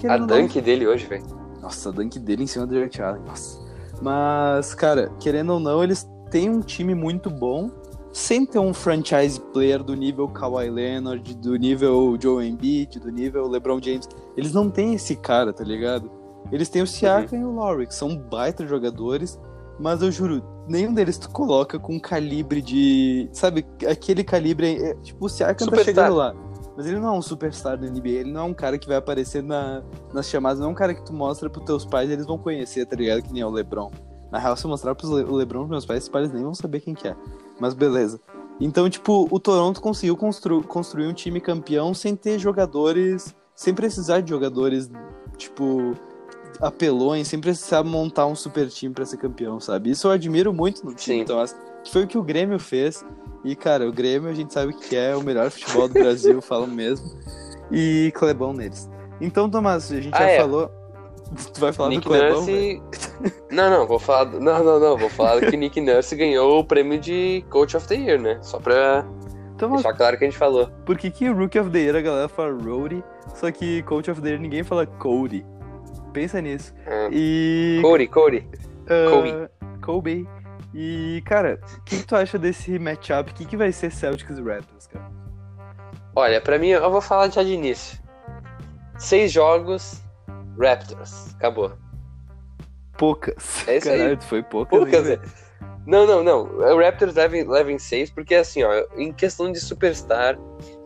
A 0.07 0.17
dunk 0.17 0.55
não... 0.55 0.63
dele 0.63 0.87
hoje, 0.87 1.05
velho. 1.05 1.25
Nossa, 1.61 1.89
a 1.89 1.91
dunk 1.91 2.19
dele 2.19 2.43
em 2.43 2.47
cima 2.47 2.65
do 2.65 2.75
Jared 2.75 3.01
Allen. 3.01 3.21
Nossa. 3.25 3.59
Mas, 4.01 4.73
cara, 4.73 5.11
querendo 5.19 5.53
ou 5.53 5.59
não, 5.59 5.83
eles 5.83 6.07
têm 6.29 6.49
um 6.49 6.61
time 6.61 6.93
muito 6.93 7.29
bom 7.29 7.69
sem 8.11 8.45
ter 8.45 8.59
um 8.59 8.73
franchise 8.73 9.39
player 9.51 9.83
do 9.83 9.93
nível 9.93 10.29
Kawhi 10.29 10.69
Leonard, 10.69 11.35
do 11.35 11.57
nível 11.57 12.17
Joe 12.17 12.47
Embiid, 12.47 12.99
do 12.99 13.11
nível 13.11 13.47
LeBron 13.47 13.81
James. 13.81 14.07
Eles 14.37 14.53
não 14.53 14.69
têm 14.69 14.93
esse 14.93 15.17
cara, 15.17 15.51
tá 15.51 15.65
ligado? 15.65 16.09
Eles 16.49 16.69
têm 16.69 16.81
o 16.81 16.87
Siakam 16.87 17.39
uhum. 17.39 17.45
e 17.45 17.45
o 17.45 17.51
Lowry, 17.51 17.87
que 17.87 17.95
são 17.95 18.15
baita 18.15 18.65
jogadores, 18.65 19.37
mas 19.77 20.01
eu 20.01 20.11
juro, 20.11 20.41
nenhum 20.67 20.93
deles 20.93 21.17
tu 21.17 21.29
coloca 21.29 21.79
com 21.79 21.99
calibre 21.99 22.61
de. 22.61 23.29
Sabe, 23.31 23.65
aquele 23.89 24.23
calibre. 24.23 24.81
É, 24.81 24.95
tipo, 24.95 25.25
o 25.25 25.29
Siakam 25.29 25.67
tá 25.67 25.83
chegando 25.83 26.15
lá. 26.15 26.35
Mas 26.75 26.87
ele 26.87 26.99
não 26.99 27.15
é 27.15 27.17
um 27.17 27.21
superstar 27.21 27.77
do 27.77 27.89
NBA, 27.89 28.09
ele 28.09 28.31
não 28.31 28.41
é 28.41 28.43
um 28.43 28.53
cara 28.53 28.77
que 28.77 28.85
vai 28.85 28.97
aparecer 28.97 29.41
na, 29.41 29.81
nas 30.13 30.27
chamadas, 30.27 30.59
não 30.59 30.67
é 30.67 30.71
um 30.71 30.75
cara 30.75 30.93
que 30.93 31.05
tu 31.05 31.13
mostra 31.13 31.49
pros 31.49 31.63
teus 31.65 31.85
pais 31.85 32.09
eles 32.09 32.25
vão 32.25 32.37
conhecer, 32.37 32.85
tá 32.85 32.97
ligado? 32.97 33.21
Que 33.21 33.31
nem 33.31 33.41
é 33.41 33.45
o 33.45 33.49
LeBron. 33.49 33.89
Na 34.29 34.39
real, 34.39 34.57
se 34.57 34.65
eu 34.65 34.69
mostrar 34.69 34.93
pros 34.93 35.09
Le 35.09 35.23
o 35.23 35.35
LeBron 35.35 35.59
pros 35.59 35.69
meus 35.69 35.85
pais, 35.85 36.03
os 36.03 36.09
pais 36.09 36.33
nem 36.33 36.43
vão 36.43 36.53
saber 36.53 36.81
quem 36.81 36.93
que 36.93 37.07
é. 37.07 37.15
Mas 37.59 37.73
beleza. 37.73 38.19
Então, 38.59 38.89
tipo, 38.89 39.27
o 39.31 39.39
Toronto 39.39 39.81
conseguiu 39.81 40.17
constru 40.17 40.61
construir 40.63 41.07
um 41.07 41.13
time 41.13 41.39
campeão 41.39 41.93
sem 41.93 42.15
ter 42.15 42.39
jogadores. 42.39 43.33
Sem 43.55 43.73
precisar 43.73 44.19
de 44.19 44.29
jogadores, 44.29 44.91
tipo, 45.37 45.93
apelões, 46.61 47.27
sem 47.27 47.39
precisar 47.39 47.83
montar 47.83 48.25
um 48.25 48.35
super 48.35 48.67
time 48.69 48.93
para 48.93 49.05
ser 49.05 49.17
campeão, 49.17 49.59
sabe? 49.59 49.91
Isso 49.91 50.07
eu 50.07 50.11
admiro 50.11 50.53
muito 50.53 50.85
no 50.85 50.93
time. 50.93 51.17
Sim. 51.17 51.21
Então, 51.21 51.43
que 51.83 51.91
foi 51.91 52.03
o 52.03 52.07
que 52.07 52.17
o 52.17 52.23
Grêmio 52.23 52.59
fez. 52.59 53.05
E, 53.43 53.55
cara, 53.55 53.87
o 53.87 53.91
Grêmio 53.91 54.29
a 54.29 54.33
gente 54.33 54.53
sabe 54.53 54.73
que 54.73 54.95
é 54.95 55.15
o 55.15 55.21
melhor 55.21 55.51
futebol 55.51 55.87
do 55.87 55.93
Brasil, 55.93 56.41
falo 56.43 56.67
mesmo. 56.67 57.05
E 57.71 58.11
Clebão 58.15 58.53
neles. 58.53 58.89
Então, 59.21 59.49
Tomás, 59.49 59.91
a 59.91 60.01
gente 60.01 60.15
ah, 60.15 60.19
já 60.19 60.29
é. 60.29 60.39
falou. 60.39 60.71
Tu 61.53 61.59
vai 61.59 61.73
falar 61.73 61.89
Nick 61.89 62.03
do 62.03 62.09
Clebão? 62.09 62.45
Nurse... 62.45 62.81
não, 63.51 63.69
não, 63.69 63.87
vou 63.87 63.99
falar. 63.99 64.25
Não, 64.25 64.63
não, 64.63 64.79
não. 64.79 64.97
Vou 64.97 65.09
falar 65.09 65.41
que 65.41 65.57
Nick 65.57 65.81
Nurse 65.81 66.15
ganhou 66.15 66.59
o 66.59 66.63
prêmio 66.63 66.99
de 66.99 67.43
Coach 67.49 67.75
of 67.75 67.87
the 67.87 67.95
Year, 67.95 68.21
né? 68.21 68.37
Só 68.41 68.59
pra 68.59 69.05
então, 69.55 69.71
deixar 69.71 69.93
claro 69.93 70.17
que 70.17 70.25
a 70.25 70.27
gente 70.29 70.37
falou. 70.37 70.69
Por 70.85 70.97
que, 70.97 71.09
que 71.09 71.29
Rookie 71.29 71.59
of 71.59 71.69
the 71.69 71.79
Year 71.79 71.95
a 71.95 72.01
galera 72.01 72.27
fala 72.27 72.51
Roadie, 72.51 73.03
só 73.35 73.49
que 73.51 73.81
Coach 73.83 74.11
of 74.11 74.21
the 74.21 74.29
Year 74.29 74.39
ninguém 74.39 74.63
fala 74.63 74.85
Cody? 74.85 75.45
Pensa 76.15 76.39
nisso. 76.39 76.73
É. 76.87 77.09
E. 77.11 77.79
Cody, 77.81 78.07
Cody. 78.07 78.47
Uh, 78.85 79.09
Kobe. 79.11 79.49
Kobe. 79.81 80.29
E, 80.73 81.21
cara, 81.25 81.59
o 81.61 81.81
que, 81.83 81.97
que, 81.97 82.07
tu 82.07 82.15
acha 82.15 82.39
desse 82.39 82.79
matchup? 82.79 83.31
O 83.31 83.33
que, 83.33 83.43
que 83.43 83.57
vai 83.57 83.69
ser 83.73 83.91
Celtics 83.91 84.37
e 84.37 84.41
Raptors, 84.41 84.87
cara? 84.87 85.11
Olha, 86.15 86.39
pra 86.39 86.57
mim, 86.57 86.69
eu 86.69 86.89
vou 86.89 87.01
falar 87.01 87.29
já 87.29 87.43
de 87.43 87.51
início. 87.51 87.99
Seis 88.97 89.29
jogos, 89.29 90.01
Raptors. 90.57 91.35
Acabou. 91.35 91.73
Poucas. 92.97 93.67
É 93.67 93.77
isso 93.77 93.87
Caralho, 93.89 94.11
aí. 94.11 94.21
foi 94.21 94.41
poucas. 94.41 94.79
Poucas, 94.79 95.09
é. 95.09 95.19
Não, 95.85 96.07
não, 96.07 96.23
não. 96.23 96.43
O 96.43 96.79
Raptors 96.79 97.15
leva, 97.15 97.35
leva 97.35 97.73
em 97.73 97.77
seis, 97.77 98.09
porque 98.09 98.35
assim, 98.35 98.63
ó, 98.63 98.71
em 98.95 99.11
questão 99.11 99.51
de 99.51 99.59
superstar, 99.59 100.39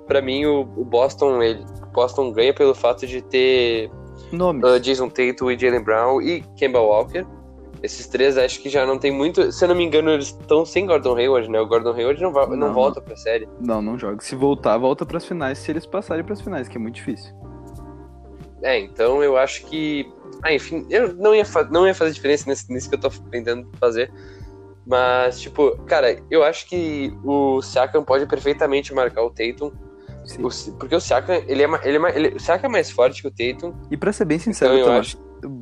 para 0.08 0.24
mim 0.24 0.46
o, 0.48 0.62
o, 0.62 0.84
Boston, 0.84 1.40
ele, 1.44 1.64
Boston 1.94 2.32
ganha 2.32 2.52
pelo 2.52 2.74
fato 2.74 3.06
de 3.06 3.22
ter 3.22 3.92
uh, 4.34 4.80
Jason 4.80 5.10
Tatum 5.10 5.52
e 5.52 5.58
Jalen 5.58 5.84
Brown 5.84 6.22
e 6.22 6.42
Kemba 6.56 6.80
Walker. 6.80 7.26
Esses 7.82 8.08
três 8.08 8.38
acho 8.38 8.62
que 8.62 8.70
já 8.70 8.86
não 8.86 8.98
tem 8.98 9.12
muito. 9.12 9.52
Se 9.52 9.64
eu 9.64 9.70
não 9.70 9.76
me 9.76 9.86
engano, 9.86 10.12
eles 10.12 10.28
estão 10.28 10.66
sem 10.66 10.86
Gordon 10.86 11.16
Hayward, 11.16 11.50
né? 11.50 11.60
O 11.62 11.66
Gordon 11.66 11.94
Hayward 11.94 12.22
não, 12.22 12.32
não, 12.32 12.48
não 12.56 12.74
volta 12.74 13.00
pra 13.00 13.16
série. 13.16 13.48
Não, 13.62 13.82
não 13.82 13.98
joga. 13.98 14.22
Se 14.22 14.36
voltar, 14.36 14.78
volta 14.78 15.06
pras 15.06 15.26
finais, 15.26 15.60
se 15.60 15.72
eles 15.72 15.86
passarem 15.86 16.24
pras 16.24 16.42
finais, 16.42 16.68
que 16.68 16.78
é 16.78 16.80
muito 16.80 16.96
difícil. 16.96 17.34
É, 18.62 18.78
então 18.80 19.24
eu 19.24 19.38
acho 19.38 19.66
que. 19.66 20.12
Ah, 20.44 20.54
enfim, 20.54 20.86
eu 20.90 21.14
não 21.16 21.34
ia, 21.34 21.44
não 21.72 21.88
ia 21.88 21.96
fazer 21.96 22.12
diferença 22.12 22.50
nesse, 22.50 22.72
nisso 22.72 22.90
que 22.90 22.96
eu 22.96 23.00
tô 23.00 23.10
tentando 23.32 23.68
fazer. 23.80 24.12
Mas, 24.86 25.40
tipo, 25.40 25.78
cara, 25.86 26.20
eu 26.30 26.44
acho 26.44 26.68
que 26.68 27.14
o 27.24 27.62
Siakam 27.62 28.04
pode 28.04 28.26
perfeitamente 28.26 28.94
marcar 28.94 29.24
o 29.24 29.30
Tatum. 29.30 29.72
O, 30.38 30.74
porque 30.78 30.96
o 30.96 31.00
Siakam, 31.00 31.42
ele 31.48 31.64
é, 31.64 31.70
ele 31.84 31.98
é, 31.98 32.16
ele, 32.16 32.28
o 32.36 32.40
Siakam 32.40 32.68
é 32.68 32.72
mais 32.72 32.92
forte 32.92 33.22
que 33.22 33.28
o 33.28 33.32
Tatum. 33.32 33.74
E 33.90 33.98
pra 33.98 34.12
ser 34.12 34.26
bem 34.26 34.38
sincero, 34.38 34.78
então, 34.78 34.94
acho... 34.98 35.18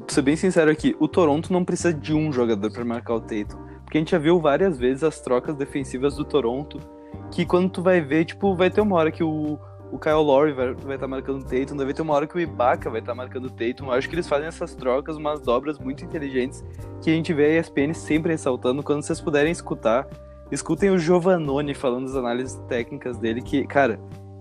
ser 0.07 0.21
bem 0.21 0.35
sincero 0.35 0.69
aqui, 0.71 0.95
o 0.99 1.07
Toronto 1.07 1.53
não 1.53 1.63
precisa 1.63 1.93
de 1.93 2.13
um 2.13 2.31
jogador 2.31 2.71
para 2.71 2.83
marcar 2.83 3.15
o 3.15 3.21
Tatum. 3.21 3.57
Porque 3.83 3.97
a 3.97 4.01
gente 4.01 4.11
já 4.11 4.17
viu 4.17 4.39
várias 4.39 4.77
vezes 4.77 5.03
as 5.03 5.21
trocas 5.21 5.55
defensivas 5.55 6.15
do 6.15 6.25
Toronto, 6.25 6.79
que 7.31 7.45
quando 7.45 7.69
tu 7.69 7.81
vai 7.81 8.01
ver, 8.01 8.25
tipo, 8.25 8.53
vai 8.53 8.69
ter 8.69 8.81
uma 8.81 8.97
hora 8.97 9.11
que 9.11 9.23
o, 9.23 9.57
o 9.91 9.97
Kyle 9.97 10.15
Lowry 10.15 10.51
vai 10.51 10.71
estar 10.71 10.85
vai 10.85 10.97
tá 10.97 11.07
marcando 11.07 11.41
o 11.41 11.43
Tatum, 11.43 11.77
deve 11.77 11.93
ter 11.93 12.01
uma 12.01 12.13
hora 12.13 12.27
que 12.27 12.35
o 12.35 12.39
Ibaka 12.39 12.89
vai 12.89 12.99
estar 12.99 13.13
tá 13.13 13.15
marcando 13.15 13.45
o 13.45 13.49
Tatum. 13.49 13.85
Eu 13.85 13.93
acho 13.93 14.09
que 14.09 14.15
eles 14.15 14.27
fazem 14.27 14.47
essas 14.47 14.75
trocas, 14.75 15.15
umas 15.15 15.39
dobras 15.39 15.79
muito 15.79 16.03
inteligentes 16.03 16.63
que 17.01 17.09
a 17.09 17.13
gente 17.13 17.33
vê 17.33 17.45
a 17.45 17.59
ESPN 17.59 17.93
sempre 17.93 18.31
ressaltando. 18.31 18.83
Quando 18.83 19.01
vocês 19.01 19.21
puderem 19.21 19.51
escutar, 19.51 20.07
escutem 20.51 20.89
o 20.89 20.97
Giovannone 20.97 21.73
falando 21.73 22.07
das 22.07 22.15
análises 22.15 22.55
técnicas 22.67 23.17
dele, 23.17 23.41
que, 23.41 23.65
cara, 23.65 23.99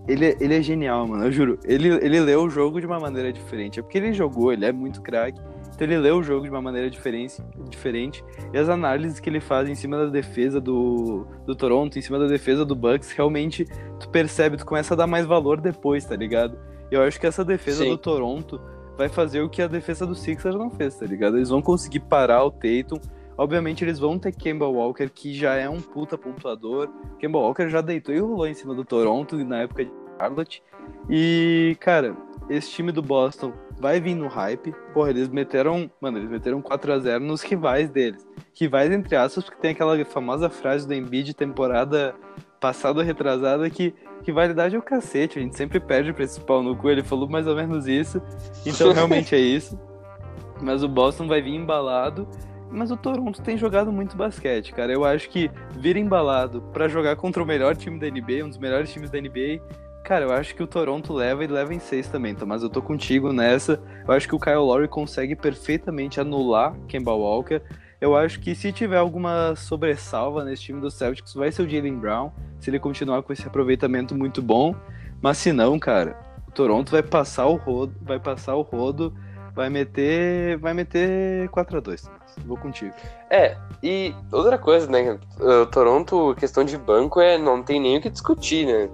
ele, 0.09 0.27
é, 0.27 0.37
ele 0.41 0.55
é 0.55 0.63
genial, 0.63 1.07
mano, 1.07 1.25
eu 1.25 1.33
juro. 1.33 1.59
Ele, 1.65 1.89
ele 1.89 2.21
leu 2.21 2.43
o 2.45 2.51
jogo 2.51 2.81
de 2.81 2.87
uma 2.87 3.01
maneira 3.01 3.33
diferente. 3.33 3.81
É 3.81 3.83
porque 3.83 3.99
ele 3.99 4.13
jogou, 4.13 4.53
ele 4.53 4.65
é 4.65 4.73
muito 4.73 5.03
craque. 5.03 5.41
Então 5.77 5.87
ele 5.87 5.99
lê 5.99 6.11
o 6.11 6.23
jogo 6.23 6.45
de 6.45 6.51
uma 6.51 6.63
maneira 6.63 6.89
diferente, 6.89 7.43
diferente 7.69 8.25
e 8.51 8.57
as 8.57 8.67
análises 8.67 9.21
que 9.21 9.29
ele 9.29 9.41
faz 9.41 9.69
em 9.69 9.75
cima 9.75 9.99
da 9.99 10.07
defesa 10.07 10.59
do, 10.59 11.27
do 11.45 11.55
Toronto, 11.55 11.99
em 11.99 12.03
cima 12.03 12.19
da 12.19 12.27
defesa 12.27 12.65
do 12.65 12.75
Bucks, 12.75 13.13
realmente 13.13 13.67
tu 14.01 14.09
percebe, 14.09 14.57
tu 14.57 14.65
começa 14.65 14.95
a 14.95 14.97
dar 14.97 15.07
mais 15.07 15.27
valor 15.27 15.61
depois, 15.61 16.03
tá 16.07 16.17
ligado? 16.17 16.59
E 16.91 16.95
eu 16.95 17.03
acho 17.03 17.21
que 17.21 17.27
essa 17.27 17.45
defesa 17.45 17.85
Sim. 17.85 17.91
do 17.91 17.99
Toronto 17.99 18.59
vai 18.97 19.11
fazer 19.11 19.43
o 19.43 19.51
que 19.51 19.61
a 19.61 19.67
defesa 19.67 20.07
do 20.07 20.15
Sixers 20.15 20.57
não 20.57 20.71
fez, 20.71 20.97
tá 20.97 21.05
ligado? 21.05 21.37
Eles 21.37 21.51
vão 21.51 21.61
conseguir 21.61 22.01
parar 22.01 22.43
o 22.45 22.51
Tatum. 22.51 22.99
Obviamente 23.39 23.85
eles 23.85 23.99
vão 23.99 24.19
ter 24.19 24.33
Kemba 24.33 24.67
Walker, 24.67 25.09
que 25.09 25.35
já 25.35 25.55
é 25.55 25.69
um 25.69 25.81
puta 25.81 26.17
pontuador. 26.17 26.89
Kemba 27.19 27.39
Walker 27.39 27.69
já 27.69 27.81
deitou 27.81 28.15
e 28.15 28.19
rolou 28.19 28.47
em 28.47 28.55
cima 28.55 28.75
do 28.75 28.85
Toronto 28.85 29.37
na 29.45 29.63
época 29.63 29.85
de 29.85 29.91
Charlotte. 30.19 30.63
E, 31.11 31.77
cara, 31.81 32.17
esse 32.49 32.71
time 32.71 32.93
do 32.93 33.03
Boston 33.03 33.53
vai 33.79 34.01
vir 34.01 34.15
no 34.15 34.29
hype. 34.29 34.73
Porra, 34.95 35.11
eles 35.11 35.29
meteram, 35.29 35.91
mano, 36.01 36.19
eles 36.19 36.31
meteram 36.31 36.63
4 36.63 36.93
a 36.93 36.99
0 36.99 37.25
nos 37.25 37.43
rivais 37.43 37.91
deles. 37.91 38.27
Rivais 38.55 38.91
entre 38.91 39.17
aspas, 39.17 39.45
porque 39.45 39.61
tem 39.61 39.73
aquela 39.73 40.03
famosa 40.05 40.49
frase 40.49 40.87
do 40.87 40.95
Embiid 40.95 41.35
temporada 41.35 42.15
passada 42.59 43.03
retrasada 43.03 43.69
que 43.69 43.95
rivalidade 44.25 44.75
é 44.75 44.79
o 44.79 44.83
cacete, 44.83 45.39
a 45.39 45.43
gente 45.43 45.57
sempre 45.57 45.79
perde 45.79 46.13
pra 46.13 46.25
esse 46.25 46.41
pau 46.41 46.63
no 46.63 46.75
cu, 46.75 46.91
ele 46.91 47.05
falou 47.05 47.29
mais 47.29 47.47
ou 47.47 47.55
menos 47.55 47.87
isso. 47.87 48.21
Então 48.65 48.93
realmente 48.93 49.35
é 49.35 49.39
isso. 49.39 49.79
Mas 50.61 50.83
o 50.83 50.89
Boston 50.89 51.29
vai 51.29 51.43
vir 51.43 51.55
embalado. 51.55 52.27
Mas 52.71 52.91
o 52.91 52.97
Toronto 52.97 53.41
tem 53.43 53.57
jogado 53.57 53.93
muito 53.93 54.17
basquete, 54.17 54.73
cara. 54.73 54.93
Eu 54.93 55.05
acho 55.05 55.29
que 55.31 55.51
vir 55.79 55.97
embalado 55.97 56.61
para 56.73 56.89
jogar 56.89 57.17
contra 57.17 57.43
o 57.43 57.47
melhor 57.47 57.77
time 57.77 57.99
da 57.99 58.09
NBA, 58.09 58.45
um 58.45 58.49
dos 58.49 58.59
melhores 58.59 58.93
times 58.93 59.11
da 59.11 59.21
NBA, 59.21 59.61
cara, 60.05 60.25
eu 60.25 60.33
acho 60.33 60.55
que 60.55 60.63
o 60.63 60.67
Toronto 60.67 61.13
leva 61.13 61.45
e 61.45 61.47
leva 61.47 61.75
em 61.75 61.79
seis 61.79 62.09
também, 62.09 62.33
então, 62.33 62.47
mas 62.47 62.63
eu 62.63 62.71
tô 62.71 62.81
contigo 62.81 63.33
nessa. 63.33 63.81
Eu 64.07 64.15
acho 64.15 64.29
que 64.29 64.35
o 64.35 64.41
Kyle 64.41 64.57
Lowry 64.57 64.89
consegue 64.89 65.35
perfeitamente 65.35 66.21
anular 66.21 66.77
Kemba 66.87 67.13
Walker. 67.13 67.61
Eu 68.01 68.15
acho 68.17 68.39
que 68.41 68.55
se 68.55 68.73
tiver 68.73 68.99
alguma 68.99 69.55
sobressalva 69.57 70.45
nesse 70.45 70.63
time 70.63 70.81
do 70.81 70.91
Celtics, 70.91 71.35
vai 71.35 71.51
ser 71.51 71.63
o 71.63 71.69
Jalen 71.69 71.97
Brown, 71.97 72.31
se 72.61 72.71
ele 72.71 72.79
continuar 72.79 73.23
com 73.23 73.33
esse 73.33 73.47
aproveitamento 73.47 74.15
muito 74.15 74.43
bom. 74.43 74.75
Mas 75.21 75.39
se 75.39 75.53
não, 75.53 75.79
cara, 75.79 76.17
o 76.47 76.53
Toronto 76.53 76.93
vai 76.93 77.03
passar 77.03 77.47
o 77.47 77.57
rodo, 77.57 77.95
vai 78.03 78.21
passar 78.21 78.55
o 78.55 78.63
rodo 78.63 79.13
vai 79.57 79.71
meter. 79.71 80.59
Vai 80.59 80.75
meter 80.75 81.49
4x2. 81.49 82.16
Vou 82.45 82.57
contigo. 82.57 82.95
É, 83.31 83.57
e 83.83 84.15
outra 84.31 84.59
coisa, 84.59 84.91
né? 84.91 85.19
O 85.41 85.67
Toronto, 85.67 86.35
questão 86.39 86.65
de 86.65 86.77
banco, 86.77 87.21
é 87.21 87.39
não 87.39 87.63
tem 87.63 87.81
nem 87.81 87.99
o 87.99 88.01
que 88.01 88.11
discutir, 88.11 88.67
né? 88.67 88.89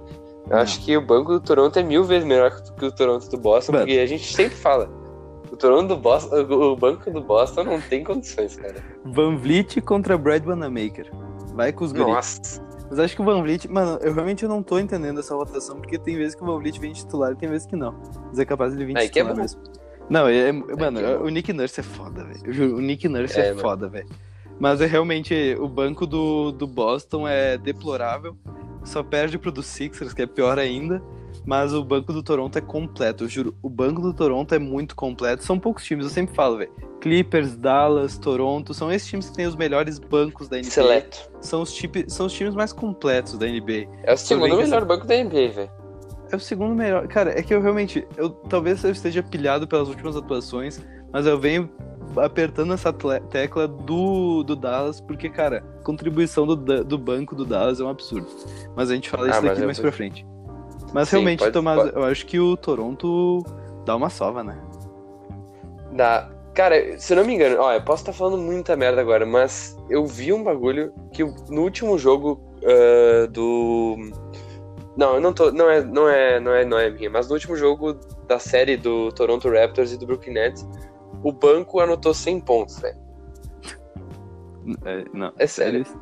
Eu 0.49 0.57
acho 0.57 0.83
que 0.83 0.95
o 0.95 1.01
banco 1.01 1.31
do 1.31 1.39
Toronto 1.39 1.77
é 1.79 1.83
mil 1.83 2.03
vezes 2.03 2.27
melhor 2.27 2.51
que 2.77 2.85
o 2.85 2.91
Toronto 2.91 3.29
do 3.29 3.37
Boston, 3.37 3.73
porque 3.73 3.93
a 3.93 4.05
gente 4.05 4.33
sempre 4.33 4.55
fala. 4.55 4.89
O 5.51 5.55
Toronto 5.55 5.89
do 5.89 5.97
Boston, 5.97 6.35
o 6.35 6.75
banco 6.75 7.11
do 7.11 7.21
Boston 7.21 7.63
não 7.63 7.79
tem 7.79 8.03
condições, 8.03 8.55
cara. 8.55 8.75
Van 9.05 9.37
Vliet 9.37 9.79
contra 9.81 10.17
Brad 10.17 10.45
Wanamaker. 10.45 11.09
Vai 11.53 11.71
com 11.71 11.85
os 11.85 11.93
Nossa. 11.93 12.61
Mas 12.89 12.99
acho 12.99 13.15
que 13.15 13.21
o 13.21 13.25
Van 13.25 13.41
Vliet, 13.41 13.67
mano, 13.67 13.99
eu 14.01 14.13
realmente 14.13 14.45
não 14.47 14.61
tô 14.61 14.77
entendendo 14.77 15.19
essa 15.19 15.33
rotação, 15.35 15.77
porque 15.77 15.97
tem 15.97 16.15
vezes 16.15 16.35
que 16.35 16.43
o 16.43 16.45
Van 16.45 16.57
Vliet 16.57 16.79
vem 16.79 16.91
titular 16.91 17.31
e 17.31 17.35
tem 17.35 17.49
vezes 17.49 17.65
que 17.65 17.75
não. 17.75 17.95
Mas 18.27 18.39
é 18.39 18.45
capaz 18.45 18.75
de 18.75 18.83
vir 18.83 18.97
Aí 18.97 19.09
que 19.09 19.19
é 19.19 19.23
titular 19.23 19.35
bom. 19.35 19.41
mesmo. 19.41 19.61
Não, 20.09 20.27
é, 20.27 20.51
mano, 20.51 20.99
é 20.99 21.17
o 21.17 21.29
Nick 21.29 21.51
Nurse 21.53 21.79
é 21.79 21.83
foda, 21.83 22.23
velho. 22.23 22.39
Eu 22.45 22.53
juro, 22.53 22.75
O 22.77 22.81
Nick 22.81 23.07
Nurse 23.07 23.39
É, 23.39 23.45
é, 23.45 23.49
mano. 23.49 23.61
foda, 23.61 23.87
velho. 23.87 24.07
Mas 24.59 24.81
é 24.81 24.85
realmente, 24.85 25.55
o 25.59 25.67
banco 25.67 26.05
do, 26.05 26.51
do 26.51 26.67
Boston 26.67 27.27
é 27.27 27.57
deplorável. 27.57 28.35
Só 28.83 29.01
perde 29.01 29.37
pro 29.37 29.51
do 29.51 29.63
Sixers, 29.63 30.13
que 30.13 30.21
é 30.21 30.27
pior 30.27 30.59
ainda. 30.59 31.01
Mas 31.45 31.73
o 31.73 31.83
banco 31.83 32.13
do 32.13 32.21
Toronto 32.21 32.57
é 32.57 32.61
completo, 32.61 33.23
eu 33.23 33.27
juro. 33.27 33.55
O 33.61 33.67
banco 33.69 34.01
do 34.01 34.13
Toronto 34.13 34.53
é 34.53 34.59
muito 34.59 34.95
completo. 34.95 35.43
São 35.43 35.57
poucos 35.59 35.83
times, 35.83 36.05
eu 36.05 36.11
sempre 36.11 36.35
falo, 36.35 36.57
velho. 36.59 36.71
Clippers, 37.01 37.57
Dallas, 37.57 38.17
Toronto, 38.17 38.73
são 38.73 38.91
esses 38.91 39.07
times 39.09 39.29
que 39.29 39.35
têm 39.35 39.47
os 39.47 39.55
melhores 39.55 39.99
bancos 39.99 40.47
da 40.47 40.57
NBA. 40.57 40.69
Seleto. 40.69 41.29
São 41.41 41.61
os, 41.63 41.73
tipi- 41.73 42.05
são 42.07 42.27
os 42.27 42.33
times 42.33 42.53
mais 42.53 42.71
completos 42.71 43.37
da 43.37 43.45
NBA. 43.47 43.87
É 44.03 44.13
o 44.13 44.17
segundo 44.17 44.55
melhor 44.55 44.85
banco 44.85 45.05
da 45.07 45.15
NBA, 45.21 45.49
velho. 45.49 45.71
É 46.33 46.35
o 46.35 46.39
segundo 46.39 46.73
melhor. 46.73 47.07
Cara, 47.07 47.37
é 47.39 47.43
que 47.43 47.53
eu 47.53 47.61
realmente. 47.61 48.07
Eu, 48.17 48.31
talvez 48.31 48.83
eu 48.83 48.89
esteja 48.89 49.21
pilhado 49.21 49.67
pelas 49.67 49.87
últimas 49.87 50.15
atuações, 50.15 50.81
mas 51.11 51.27
eu 51.27 51.37
venho 51.39 51.69
apertando 52.17 52.73
essa 52.73 52.91
tecla 53.29 53.67
do, 53.67 54.41
do 54.41 54.55
Dallas, 54.55 54.99
porque, 54.99 55.29
cara, 55.29 55.63
a 55.79 55.83
contribuição 55.83 56.47
do, 56.47 56.55
do 56.83 56.97
banco 56.97 57.35
do 57.35 57.45
Dallas 57.45 57.79
é 57.79 57.83
um 57.83 57.87
absurdo. 57.89 58.25
Mas 58.75 58.89
a 58.89 58.95
gente 58.95 59.11
fala 59.11 59.27
Ah, 59.27 59.29
isso 59.29 59.41
daqui 59.43 59.61
eu 59.61 59.65
mais 59.65 59.77
vou- 59.77 59.83
pra 59.83 59.91
frente. 59.91 60.25
Mas 60.91 61.07
Sim, 61.09 61.17
realmente, 61.17 61.39
pode- 61.39 61.51
Tomás, 61.51 61.79
pode. 61.83 61.95
eu 61.95 62.03
acho 62.03 62.25
que 62.25 62.39
o 62.39 62.57
Toronto 62.57 63.43
dá 63.85 63.95
uma 63.95 64.09
sova, 64.09 64.43
né? 64.43 64.57
Da... 65.91 66.31
Cara, 66.55 66.99
se 66.99 67.13
eu 67.13 67.17
não 67.17 67.25
me 67.25 67.33
engano, 67.35 67.57
ó, 67.59 67.73
eu 67.73 67.81
posso 67.83 68.01
estar 68.01 68.13
falando 68.13 68.37
muita 68.39 68.75
merda 68.75 69.01
agora, 69.01 69.23
mas 69.25 69.75
eu 69.89 70.05
vi 70.05 70.33
um 70.33 70.43
bagulho 70.43 70.93
que 71.11 71.23
no 71.23 71.61
último 71.61 71.97
jogo 71.97 72.41
ah, 72.63 73.27
do. 73.27 73.97
Não, 74.95 75.15
eu 75.15 75.21
não 75.21 75.33
tô. 75.33 75.51
Não 75.51 75.69
é, 75.69 75.83
não 75.83 76.07
é, 76.07 76.39
não 76.39 76.51
é, 76.53 76.65
não 76.65 76.77
é 76.77 76.89
minha, 76.89 77.09
mas 77.09 77.27
no 77.27 77.33
último 77.33 77.55
jogo 77.55 77.93
da 78.27 78.37
série 78.39 78.77
do 78.77 79.11
Toronto 79.11 79.49
Raptors 79.49 79.91
e 79.91 79.97
do 79.97 80.05
Brooklyn 80.05 80.33
Nets, 80.33 80.67
o 81.23 81.31
banco 81.31 81.79
anotou 81.79 82.13
100 82.13 82.39
pontos, 82.41 82.79
velho. 82.79 82.97
É, 84.85 85.05
não, 85.13 85.33
É 85.37 85.47
sério. 85.47 85.77
eles- 85.79 85.95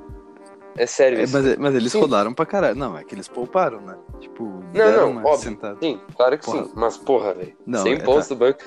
É 0.78 0.86
sério 0.86 1.20
é, 1.20 1.24
isso. 1.24 1.34
mas, 1.34 1.58
mas 1.58 1.76
eles 1.76 1.92
Sim. 1.92 2.00
rodaram 2.00 2.34
pra 2.34 2.46
caralho. 2.46 2.76
Não, 2.78 2.98
é 2.98 3.04
que 3.04 3.14
eles 3.16 3.28
pouparam, 3.28 3.82
né? 3.82 3.98
Tipo, 4.20 4.46
Não, 4.74 5.14
não, 5.14 5.24
óbvio. 5.26 5.58
Sim, 5.82 6.00
claro 6.16 6.38
que 6.38 6.46
Porra. 6.46 6.64
sim. 6.64 6.72
Mas 6.76 6.98
porra, 6.98 7.34
velho. 7.34 7.54
Não, 7.66 7.84
100 7.84 7.94
é, 7.94 8.00
pontos 8.00 8.28
tá. 8.28 8.36
do 8.36 8.40
banco. 8.40 8.60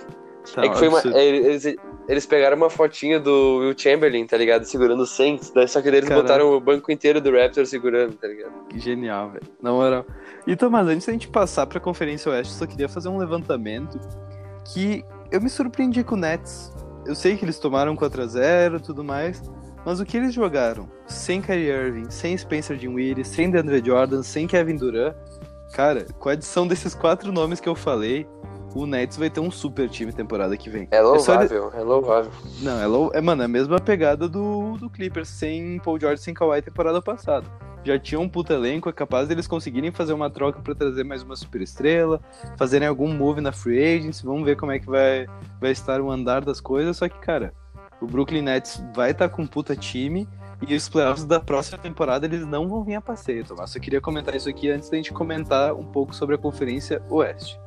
Tá, 0.55 0.65
é 0.65 0.69
que 0.69 0.77
foi 0.79 0.89
uma. 0.89 0.99
absurdo. 0.99 1.17
é, 1.19 1.25
Eles, 1.25 1.65
eles 2.09 2.27
pegaram 2.27 2.57
uma 2.57 2.69
fotinha 2.69 3.19
do 3.19 3.59
Will 3.59 3.75
Chamberlain, 3.77 4.27
tá 4.27 4.37
ligado? 4.37 4.65
Segurando 4.65 5.07
100. 5.07 5.41
Daí 5.55 5.67
só 5.67 5.81
que 5.81 5.89
eles 5.89 6.01
Caralho. 6.01 6.23
botaram 6.23 6.53
o 6.53 6.61
banco 6.61 6.93
inteiro 6.93 7.21
do 7.21 7.31
Raptors 7.33 7.71
segurando, 7.71 8.15
tá 8.15 8.29
ligado? 8.29 8.53
Que 8.69 8.79
genial, 8.79 9.31
velho. 9.31 9.47
Na 9.63 9.73
moral. 9.73 10.05
E 10.47 10.55
Tomás, 10.55 10.87
antes 10.87 11.07
da 11.07 11.13
gente 11.13 11.29
passar 11.29 11.67
pra 11.67 11.81
Conferência 11.81 12.31
Oeste, 12.31 12.53
só 12.53 12.67
queria 12.67 12.89
fazer 12.89 13.09
um 13.09 13.17
levantamento 13.17 13.99
que 14.73 15.05
eu 15.31 15.41
me 15.41 15.49
surpreendi 15.49 16.05
com 16.05 16.15
o 16.15 16.19
Nets. 16.19 16.73
Eu 17.07 17.15
sei 17.15 17.37
que 17.37 17.45
eles 17.45 17.59
tomaram 17.59 17.97
4x0 17.97 18.79
e 18.79 18.83
tudo 18.83 19.03
mais, 19.03 19.43
mas 19.85 20.01
o 20.01 20.05
que 20.05 20.17
eles 20.17 20.33
jogaram 20.35 20.89
sem 21.07 21.41
Kyrie 21.41 21.69
Irving, 21.69 22.11
sem 22.11 22.37
Spencer 22.37 22.77
Dinwiddie, 22.77 23.25
sem 23.25 23.51
DeAndre 23.51 23.83
Jordan, 23.85 24.23
sem 24.23 24.47
Kevin 24.47 24.77
Durant, 24.77 25.15
cara, 25.73 26.07
com 26.19 26.29
a 26.29 26.33
adição 26.33 26.67
desses 26.67 26.95
quatro 26.95 27.33
nomes 27.33 27.61
que 27.61 27.69
eu 27.69 27.75
falei, 27.75 28.27
o 28.75 28.87
Nets 28.87 29.17
vai 29.17 29.31
ter 29.31 29.41
um 29.41 29.51
super 29.51 29.89
time 29.89 30.13
temporada 30.13 30.57
que 30.57 30.69
vem. 30.69 30.89
É 30.91 30.97
só 31.19 31.41
ele- 31.43 31.55
louvável, 31.55 31.73
é 31.75 31.81
louvável. 31.83 32.31
Não, 32.61 32.81
é, 32.81 32.87
lou- 32.87 33.11
é, 33.15 33.21
mano, 33.21 33.43
é 33.43 33.45
a 33.45 33.49
mesma 33.49 33.81
pegada 33.81 34.29
do, 34.29 34.77
do 34.77 34.91
Clippers, 34.91 35.29
sem 35.29 35.79
Paul 35.81 35.99
George, 36.01 36.21
sem 36.23 36.35
Kawhi 36.35 36.61
temporada 36.63 37.01
passada. 37.01 37.47
Já 37.85 37.99
tinha 37.99 38.19
um 38.19 38.29
puta 38.29 38.55
elenco, 38.55 38.89
é 38.89 38.93
capaz 38.93 39.29
deles 39.29 39.47
conseguirem 39.47 39.91
fazer 39.93 40.15
uma 40.15 40.31
troca 40.31 40.59
pra 40.61 40.75
trazer 40.75 41.05
mais 41.05 41.23
uma 41.23 41.37
super 41.37 41.61
estrela, 41.61 42.19
fazerem 42.57 42.89
algum 42.89 43.13
move 43.13 43.41
na 43.43 43.53
free 43.53 43.79
agency, 43.99 44.25
vamos 44.25 44.45
ver 44.45 44.57
como 44.57 44.73
é 44.73 44.79
que 44.79 44.87
vai, 44.87 45.27
vai 45.61 45.71
estar 45.71 46.01
o 46.01 46.11
andar 46.11 46.43
das 46.43 46.61
coisas, 46.63 46.97
só 46.97 47.09
que, 47.11 47.19
cara, 47.19 47.53
o 48.01 48.07
Brooklyn 48.07 48.41
Nets 48.43 48.83
vai 48.95 49.11
estar 49.11 49.29
com 49.29 49.43
um 49.43 49.47
puta 49.47 49.77
time 49.77 50.27
e 50.67 50.75
os 50.75 50.89
playoffs 50.89 51.27
da 51.27 51.39
próxima 51.39 51.77
temporada 51.77 52.25
eles 52.25 52.47
não 52.47 52.67
vão 52.69 52.83
vir 52.83 52.95
a 52.95 53.03
passeio, 53.03 53.45
Tomás. 53.45 53.75
Eu 53.75 53.83
queria 53.83 54.01
comentar 54.01 54.35
isso 54.35 54.49
aqui 54.49 54.71
antes 54.71 54.89
da 54.89 54.97
gente 54.97 55.13
comentar 55.13 55.75
um 55.75 55.85
pouco 55.85 56.15
sobre 56.15 56.37
a 56.37 56.39
Conferência 56.39 57.03
Oeste. 57.11 57.61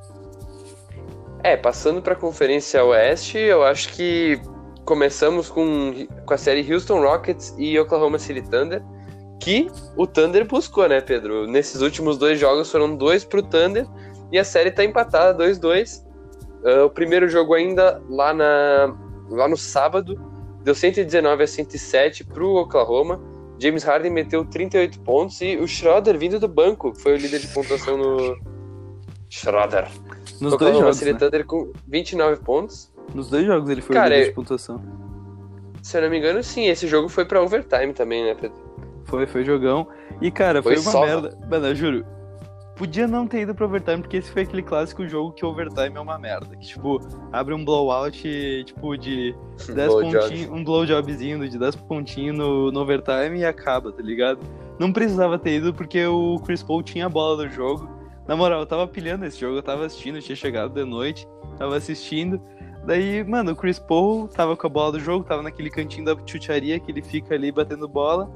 É, 1.48 1.56
passando 1.56 2.02
pra 2.02 2.14
Conferência 2.14 2.84
Oeste, 2.84 3.38
eu 3.38 3.64
acho 3.64 3.94
que 3.94 4.38
começamos 4.84 5.50
com, 5.50 6.06
com 6.26 6.34
a 6.34 6.38
série 6.38 6.74
Houston 6.74 7.00
Rockets 7.00 7.56
e 7.58 7.80
Oklahoma 7.80 8.20
City 8.20 8.42
Thunder, 8.42 8.84
que 9.40 9.72
o 9.96 10.06
Thunder 10.06 10.46
buscou, 10.46 10.90
né, 10.90 11.00
Pedro? 11.00 11.48
Nesses 11.48 11.80
últimos 11.80 12.18
dois 12.18 12.38
jogos 12.38 12.70
foram 12.70 12.94
dois 12.98 13.24
pro 13.24 13.42
Thunder 13.42 13.88
e 14.30 14.38
a 14.38 14.44
série 14.44 14.72
tá 14.72 14.84
empatada 14.84 15.42
2-2. 15.42 16.06
Ah, 16.66 16.84
o 16.84 16.90
primeiro 16.90 17.30
jogo 17.30 17.54
ainda 17.54 18.04
lá, 18.10 18.34
na, 18.34 18.94
lá 19.30 19.48
no 19.48 19.56
sábado 19.56 20.22
deu 20.66 20.76
119 20.76 21.44
a 21.44 21.48
107 21.48 22.26
pro 22.26 22.56
Oklahoma. 22.56 23.22
James 23.58 23.86
Harden 23.86 24.12
meteu 24.12 24.44
38 24.44 25.00
pontos 25.00 25.40
e 25.40 25.56
o 25.56 25.66
Schroeder 25.66 26.18
vindo 26.18 26.42
do 26.42 26.48
banco 26.50 26.94
foi 26.94 27.14
o 27.14 27.18
líder 27.18 27.40
de 27.40 27.48
pontuação 27.48 27.98
no 27.98 28.38
Schroeder. 29.30 29.88
Nos 30.42 30.58
dois 30.58 30.78
jogos, 30.78 30.98
City 30.98 31.14
né? 31.14 31.20
Thunder 31.20 31.46
com 31.46 31.72
29 31.88 32.42
pontos. 32.42 32.92
Nos 33.14 33.30
dois 33.30 33.46
jogos 33.46 33.70
ele 33.70 33.82
foi 33.82 33.96
Cara, 33.96 34.08
o 34.08 34.10
líder 34.14 34.24
eu- 34.26 34.30
de 34.30 34.36
pontuação. 34.36 34.82
Se 35.82 35.98
eu 35.98 36.02
não 36.02 36.10
me 36.10 36.18
engano, 36.18 36.44
sim, 36.44 36.66
esse 36.68 36.86
jogo 36.88 37.08
foi 37.08 37.24
pra 37.26 37.42
overtime 37.42 37.94
também, 37.94 38.24
né, 38.26 38.36
Pedro? 38.36 38.58
Foi, 39.06 39.26
foi 39.26 39.44
jogão. 39.46 39.88
E, 40.22 40.30
cara, 40.30 40.62
foi, 40.62 40.76
Foi 40.76 40.82
uma 40.84 40.92
só. 40.92 41.06
merda. 41.06 41.38
Mano, 41.50 41.68
eu 41.68 41.76
juro. 41.76 42.06
Podia 42.76 43.08
não 43.08 43.26
ter 43.26 43.42
ido 43.42 43.56
pro 43.56 43.66
overtime, 43.66 44.02
porque 44.02 44.18
esse 44.18 44.30
foi 44.30 44.44
aquele 44.44 44.62
clássico 44.62 45.08
jogo 45.08 45.32
que 45.32 45.44
overtime 45.46 45.96
é 45.96 46.00
uma 46.00 46.20
merda. 46.20 46.56
Que, 46.58 46.68
tipo, 46.68 47.00
abre 47.32 47.54
um 47.54 47.64
blowout, 47.66 48.22
tipo, 48.66 48.96
de 48.98 49.34
10 49.74 49.88
Blow 49.88 50.02
pontinhos, 50.02 50.52
um 50.52 50.64
blowjobzinho 50.64 51.50
de 51.50 51.58
10 51.58 51.76
pontinhos 51.76 52.38
no, 52.38 52.72
no 52.72 52.82
overtime 52.82 53.40
e 53.40 53.46
acaba, 53.46 53.92
tá 53.92 54.04
ligado? 54.04 54.40
Não 54.78 54.92
precisava 54.94 55.40
ter 55.40 55.56
ido 55.56 55.74
porque 55.74 56.06
o 56.06 56.38
Chris 56.46 56.62
Paul 56.62 56.84
tinha 56.84 57.08
a 57.08 57.10
bola 57.10 57.38
do 57.38 57.50
jogo. 57.50 57.90
Na 58.28 58.36
moral, 58.36 58.60
eu 58.60 58.66
tava 58.66 58.86
pilhando 58.88 59.26
esse 59.26 59.40
jogo, 59.40 59.58
eu 59.58 59.64
tava 59.64 59.86
assistindo, 59.86 60.18
eu 60.18 60.22
tinha 60.22 60.36
chegado 60.36 60.74
de 60.74 60.84
noite, 60.84 61.28
tava 61.58 61.78
assistindo. 61.78 62.42
Daí, 62.86 63.24
mano, 63.24 63.52
o 63.52 63.56
Chris 63.56 63.80
Paul 63.80 64.28
tava 64.28 64.56
com 64.56 64.68
a 64.68 64.70
bola 64.70 64.94
do 64.94 65.00
jogo, 65.00 65.24
tava 65.24 65.42
naquele 65.42 65.70
cantinho 65.70 66.06
da 66.06 66.16
chucharia 66.26 66.80
que 66.80 66.92
ele 66.92 67.02
fica 67.02 67.36
ali 67.36 67.52
batendo 67.52 67.88
bola. 67.88 68.32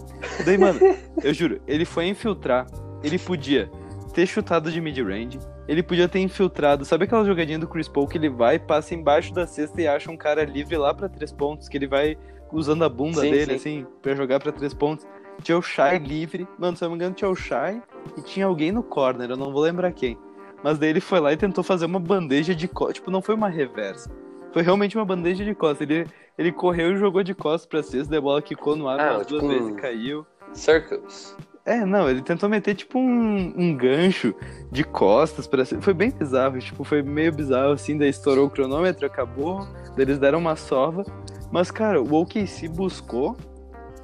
Daí, 0.46 0.58
mano, 0.58 0.80
eu 1.24 1.34
juro, 1.34 1.62
ele 1.68 1.86
foi 1.86 2.08
infiltrar. 2.08 2.68
Ele 3.04 3.18
podia 3.18 3.70
ter 4.14 4.26
chutado 4.26 4.72
de 4.72 4.80
mid-range. 4.80 5.40
Ele 5.68 5.82
podia 5.82 6.08
ter 6.08 6.20
infiltrado. 6.20 6.84
Sabe 6.84 7.06
aquela 7.06 7.26
jogadinha 7.26 7.60
do 7.60 7.68
Chris 7.68 7.88
Paul 7.88 8.08
que 8.08 8.18
ele 8.18 8.30
vai, 8.30 8.60
passa 8.60 8.94
embaixo 8.94 9.34
da 9.34 9.48
cesta 9.48 9.82
e 9.82 9.88
acha 9.88 10.12
um 10.12 10.18
cara 10.18 10.44
livre 10.44 10.78
lá 10.78 10.94
pra 10.94 11.08
três 11.08 11.32
pontos? 11.32 11.70
Que 11.70 11.78
ele 11.78 11.88
vai 11.88 12.18
usando 12.52 12.84
a 12.84 12.90
bunda 12.90 13.22
Sim, 13.22 13.32
dele, 13.32 13.52
sim. 13.52 13.56
assim, 13.56 13.88
pra 14.02 14.14
jogar 14.16 14.40
pra 14.40 14.52
três 14.52 14.74
pontos. 14.74 15.08
Tinha 15.42 15.58
o 15.58 15.62
Shai 15.62 15.98
livre. 15.98 16.48
Mano, 16.60 16.76
se 16.76 16.84
eu 16.84 16.90
não 16.90 16.96
me 16.96 16.98
engano, 16.98 17.16
tinha 17.16 17.30
o 17.30 17.36
Shai 17.36 17.82
e 18.18 18.22
tinha 18.22 18.46
alguém 18.46 18.72
no 18.72 18.84
corner, 18.84 19.30
eu 19.30 19.38
não 19.38 19.52
vou 19.52 19.62
lembrar 19.62 19.92
quem. 19.92 20.18
Mas 20.64 20.78
daí 20.78 20.90
ele 20.90 21.02
foi 21.02 21.20
lá 21.20 21.34
e 21.34 21.38
tentou 21.38 21.64
fazer 21.64 21.86
uma 21.86 22.00
bandeja 22.00 22.54
de 22.54 22.68
costas. 22.68 22.96
Tipo, 22.96 23.10
não 23.12 23.22
foi 23.22 23.34
uma 23.36 23.50
reversa. 23.50 24.12
Foi 24.54 24.62
realmente 24.62 24.96
uma 24.98 25.06
bandeja 25.06 25.44
de 25.44 25.56
costas. 25.56 25.90
Ele, 25.90 26.06
ele 26.38 26.52
correu 26.52 26.92
e 26.94 26.98
jogou 26.98 27.24
de 27.24 27.34
costas 27.34 27.66
pra 27.66 27.82
cesta, 27.82 28.10
daí 28.10 28.20
a 28.20 28.22
bola 28.22 28.42
quicou 28.42 28.76
no 28.76 28.88
ar 28.88 29.00
Ah, 29.00 29.14
umas 29.16 29.28
tipo 29.28 29.40
duas 29.40 29.52
vezes 29.54 29.68
um- 29.72 29.78
e 29.78 29.82
caiu. 29.82 30.26
Circles. 30.54 31.36
É, 31.66 31.78
É, 31.78 31.86
não, 31.86 32.10
ele 32.10 32.22
tentou 32.22 32.50
meter 32.50 32.74
tipo 32.76 32.98
um, 33.00 33.54
um 33.56 33.76
gancho 33.78 34.34
de 34.72 34.84
costas 34.84 35.46
para 35.48 35.64
Foi 35.66 35.94
bem 35.94 36.10
bizarro, 36.12 36.58
tipo, 36.60 36.84
foi 36.84 37.02
meio 37.04 37.32
bizarro 37.32 37.72
assim, 37.74 37.98
daí 37.98 38.10
estourou 38.10 38.48
o 38.48 38.50
cronômetro, 38.50 39.06
acabou, 39.06 39.60
daí 39.96 40.06
eles 40.06 40.18
deram 40.20 40.40
uma 40.40 40.56
sova. 40.56 41.04
Mas, 41.52 41.70
cara, 41.70 42.02
o 42.02 42.14
OKC 42.14 42.68
buscou, 42.68 43.38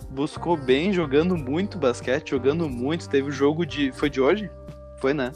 buscou 0.09 0.57
bem, 0.57 0.93
jogando 0.93 1.35
muito 1.35 1.77
basquete, 1.77 2.31
jogando 2.31 2.69
muito. 2.69 3.09
Teve 3.09 3.29
o 3.29 3.31
jogo 3.31 3.65
de. 3.65 3.91
Foi 3.91 4.09
de 4.09 4.21
hoje? 4.21 4.49
Foi, 4.99 5.13
né? 5.13 5.31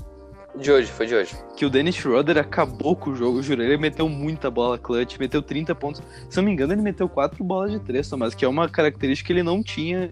De 0.56 0.70
hoje, 0.70 0.92
foi 0.92 1.08
de 1.08 1.16
hoje. 1.16 1.34
Que 1.56 1.66
o 1.66 1.70
Dennis 1.70 1.96
Schroeder 1.96 2.38
acabou 2.38 2.94
com 2.96 3.12
o 3.12 3.16
jogo, 3.16 3.42
juro. 3.42 3.64
Ele 3.64 3.78
meteu 3.78 4.10
muita 4.10 4.52
bola 4.52 4.78
clutch, 4.78 5.18
meteu 5.18 5.42
30 5.42 5.74
pontos. 5.76 6.04
Se 6.30 6.38
não 6.38 6.44
me 6.44 6.52
engano, 6.52 6.74
ele 6.74 6.82
meteu 6.82 7.08
4 7.08 7.42
bolas 7.42 7.72
de 7.72 7.80
3, 7.80 8.10
Thomas, 8.10 8.36
que 8.36 8.44
é 8.44 8.48
uma 8.48 8.68
característica 8.68 9.28
que 9.28 9.34
ele 9.34 9.44
não 9.44 9.64
tinha 9.64 10.12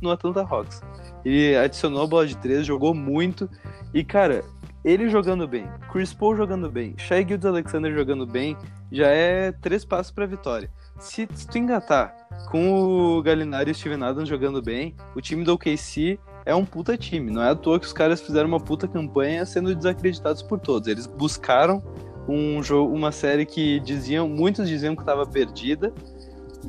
no 0.00 0.10
Atlanta 0.10 0.42
Hawks. 0.42 0.80
Ele 1.24 1.56
adicionou 1.56 2.02
a 2.02 2.06
bola 2.06 2.26
de 2.26 2.36
3, 2.36 2.64
jogou 2.64 2.94
muito. 2.94 3.50
E, 3.92 4.04
cara, 4.04 4.44
ele 4.84 5.08
jogando 5.08 5.46
bem, 5.48 5.68
Chris 5.92 6.12
Paul 6.12 6.36
jogando 6.36 6.70
bem, 6.70 6.94
Shai 6.96 7.26
Gildes 7.26 7.46
Alexander 7.46 7.92
jogando 7.94 8.26
bem, 8.26 8.56
já 8.90 9.06
é 9.08 9.52
três 9.52 9.84
passos 9.84 10.10
para 10.10 10.26
vitória. 10.26 10.68
Se, 11.02 11.26
tu 11.26 11.58
engatar 11.58 12.16
com 12.48 13.16
o 13.18 13.22
Galinari 13.22 13.70
e 13.70 13.72
o 13.72 13.74
Steven 13.74 14.04
Adams 14.04 14.28
jogando 14.28 14.62
bem, 14.62 14.94
o 15.16 15.20
time 15.20 15.42
do 15.42 15.52
OKC 15.54 16.18
é 16.46 16.54
um 16.54 16.64
puta 16.64 16.96
time. 16.96 17.28
Não 17.28 17.42
é 17.42 17.50
à 17.50 17.56
toa 17.56 17.80
que 17.80 17.86
os 17.86 17.92
caras 17.92 18.20
fizeram 18.20 18.48
uma 18.48 18.60
puta 18.60 18.86
campanha 18.86 19.44
sendo 19.44 19.74
desacreditados 19.74 20.42
por 20.42 20.60
todos. 20.60 20.86
Eles 20.86 21.06
buscaram 21.06 21.82
um 22.28 22.62
jogo, 22.62 22.94
uma 22.94 23.10
série 23.10 23.44
que 23.44 23.80
diziam, 23.80 24.28
muitos 24.28 24.68
diziam 24.68 24.94
que 24.94 25.02
estava 25.02 25.26
perdida. 25.26 25.92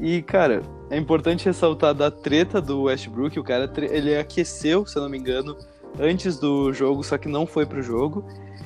E, 0.01 0.23
cara, 0.23 0.63
é 0.89 0.97
importante 0.97 1.45
ressaltar 1.45 1.93
da 1.93 2.09
treta 2.09 2.59
do 2.59 2.83
Westbrook. 2.83 3.39
O 3.39 3.43
cara, 3.43 3.71
ele 3.91 4.17
aqueceu, 4.17 4.83
se 4.83 4.97
eu 4.97 5.03
não 5.03 5.09
me 5.09 5.19
engano, 5.19 5.55
antes 5.99 6.39
do 6.39 6.73
jogo, 6.73 7.03
só 7.03 7.19
que 7.19 7.29
não 7.29 7.45
foi 7.45 7.67
pro 7.67 7.83
jogo. 7.83 8.25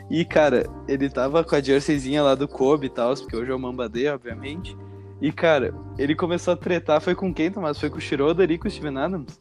E, 0.09 0.23
cara, 0.23 0.65
ele 0.87 1.09
tava 1.09 1.43
com 1.43 1.55
a 1.55 1.61
jerseyzinha 1.61 2.23
lá 2.23 2.35
do 2.35 2.47
Kobe 2.47 2.87
e 2.87 2.89
tal, 2.89 3.13
porque 3.15 3.35
hoje 3.35 3.51
é 3.51 3.53
o 3.53 3.59
Mambadê, 3.59 4.07
obviamente. 4.07 4.77
E, 5.21 5.31
cara, 5.31 5.73
ele 5.97 6.15
começou 6.15 6.53
a 6.53 6.57
tretar, 6.57 7.01
foi 7.01 7.15
com 7.15 7.33
quem, 7.33 7.51
Tomás? 7.51 7.79
Foi 7.79 7.89
com 7.89 7.97
o 7.97 8.01
Schroeder 8.01 8.49
e 8.51 8.57
com 8.57 8.67
o 8.67 8.71
Steven 8.71 8.97
Adams? 8.97 9.39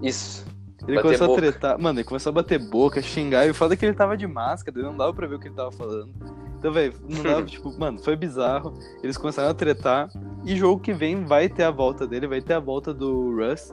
Isso. 0.00 0.46
Ele 0.86 0.96
bater 0.96 1.02
começou 1.02 1.26
boca. 1.28 1.38
a 1.38 1.42
tretar. 1.42 1.80
Mano, 1.80 1.98
ele 1.98 2.04
começou 2.04 2.30
a 2.30 2.34
bater 2.34 2.58
boca, 2.58 3.00
xingar. 3.02 3.46
E 3.46 3.50
o 3.50 3.54
foda 3.54 3.74
é 3.74 3.76
que 3.76 3.84
ele 3.84 3.94
tava 3.94 4.16
de 4.16 4.26
máscara, 4.26 4.82
não 4.82 4.96
dava 4.96 5.12
pra 5.12 5.26
ver 5.26 5.36
o 5.36 5.38
que 5.38 5.48
ele 5.48 5.54
tava 5.54 5.70
falando. 5.70 6.12
Então, 6.58 6.72
velho, 6.72 6.94
não 7.08 7.22
dava, 7.22 7.42
tipo, 7.46 7.76
mano, 7.78 7.98
foi 7.98 8.16
bizarro. 8.16 8.74
Eles 9.02 9.16
começaram 9.16 9.50
a 9.50 9.54
tretar. 9.54 10.08
E 10.44 10.56
jogo 10.56 10.80
que 10.80 10.92
vem 10.92 11.24
vai 11.24 11.48
ter 11.48 11.64
a 11.64 11.70
volta 11.70 12.06
dele, 12.06 12.26
vai 12.26 12.40
ter 12.40 12.54
a 12.54 12.60
volta 12.60 12.92
do 12.92 13.36
Russ. 13.36 13.72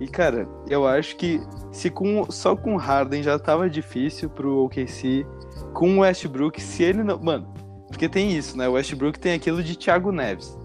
E, 0.00 0.06
cara, 0.06 0.48
eu 0.68 0.86
acho 0.86 1.16
que 1.16 1.40
se 1.72 1.90
com, 1.90 2.30
só 2.30 2.54
com 2.54 2.76
Harden 2.76 3.22
já 3.22 3.38
tava 3.38 3.68
difícil 3.68 4.28
pro 4.28 4.64
OKC, 4.64 5.26
com 5.72 5.98
o 5.98 6.00
Westbrook, 6.00 6.60
se 6.60 6.82
ele 6.82 7.02
não. 7.02 7.18
Mano, 7.18 7.52
porque 7.88 8.08
tem 8.08 8.36
isso, 8.36 8.56
né? 8.56 8.68
O 8.68 8.72
Westbrook 8.72 9.18
tem 9.18 9.34
aquilo 9.34 9.62
de 9.62 9.76
Thiago 9.76 10.12
Neves. 10.12 10.56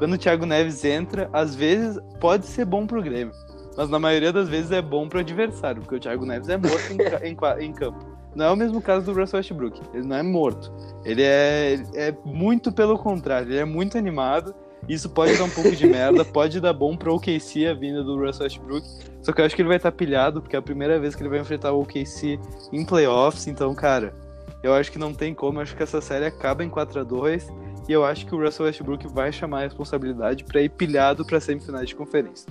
Quando 0.00 0.14
o 0.14 0.18
Thiago 0.18 0.46
Neves 0.46 0.82
entra, 0.82 1.28
às 1.30 1.54
vezes 1.54 2.00
pode 2.18 2.46
ser 2.46 2.64
bom 2.64 2.86
pro 2.86 3.02
Grêmio. 3.02 3.34
Mas 3.76 3.90
na 3.90 3.98
maioria 3.98 4.32
das 4.32 4.48
vezes 4.48 4.72
é 4.72 4.80
bom 4.80 5.06
pro 5.06 5.20
adversário, 5.20 5.82
porque 5.82 5.96
o 5.96 6.00
Thiago 6.00 6.24
Neves 6.24 6.48
é 6.48 6.56
morto 6.56 6.90
em, 6.90 7.28
em, 7.28 7.66
em, 7.66 7.72
campo. 7.74 7.98
Não 8.34 8.46
é 8.46 8.50
o 8.50 8.56
mesmo 8.56 8.80
caso 8.80 9.04
do 9.04 9.12
Russell 9.12 9.36
Westbrook. 9.36 9.78
Ele 9.92 10.06
não 10.06 10.16
é 10.16 10.22
morto. 10.22 10.72
Ele 11.04 11.22
é, 11.22 11.74
é 11.92 12.16
muito 12.24 12.72
pelo 12.72 12.96
contrário. 12.96 13.48
Ele 13.48 13.58
é 13.58 13.64
muito 13.66 13.98
animado. 13.98 14.54
Isso 14.88 15.10
pode 15.10 15.36
dar 15.36 15.44
um 15.44 15.50
pouco 15.50 15.76
de 15.76 15.86
merda, 15.86 16.24
pode 16.24 16.58
dar 16.62 16.72
bom 16.72 16.96
pro 16.96 17.16
OKC 17.16 17.66
a 17.66 17.74
vinda 17.74 18.02
do 18.02 18.16
Russell 18.16 18.44
Westbrook. 18.44 18.86
Só 19.20 19.32
que 19.32 19.42
eu 19.42 19.44
acho 19.44 19.54
que 19.54 19.60
ele 19.60 19.68
vai 19.68 19.76
estar 19.76 19.90
tá 19.90 19.96
pilhado, 19.98 20.40
porque 20.40 20.56
é 20.56 20.58
a 20.58 20.62
primeira 20.62 20.98
vez 20.98 21.14
que 21.14 21.22
ele 21.22 21.28
vai 21.28 21.40
enfrentar 21.40 21.72
o 21.72 21.82
OKC 21.82 22.40
em 22.72 22.86
playoffs. 22.86 23.46
Então, 23.46 23.74
cara, 23.74 24.14
eu 24.62 24.74
acho 24.74 24.92
que 24.92 24.98
não 24.98 25.14
tem 25.14 25.34
como. 25.34 25.58
Eu 25.58 25.62
acho 25.62 25.76
que 25.76 25.82
essa 25.82 26.00
série 26.00 26.26
acaba 26.26 26.62
em 26.62 26.68
4 26.68 27.00
a 27.00 27.04
2 27.04 27.48
E 27.88 27.92
eu 27.92 28.04
acho 28.04 28.26
que 28.26 28.34
o 28.34 28.42
Russell 28.42 28.66
Westbrook 28.66 29.06
vai 29.08 29.32
chamar 29.32 29.60
a 29.60 29.62
responsabilidade 29.64 30.44
para 30.44 30.60
ir 30.60 30.68
pilhado 30.68 31.24
para 31.24 31.40
semifinais 31.40 31.88
de 31.88 31.94
conferência. 31.94 32.46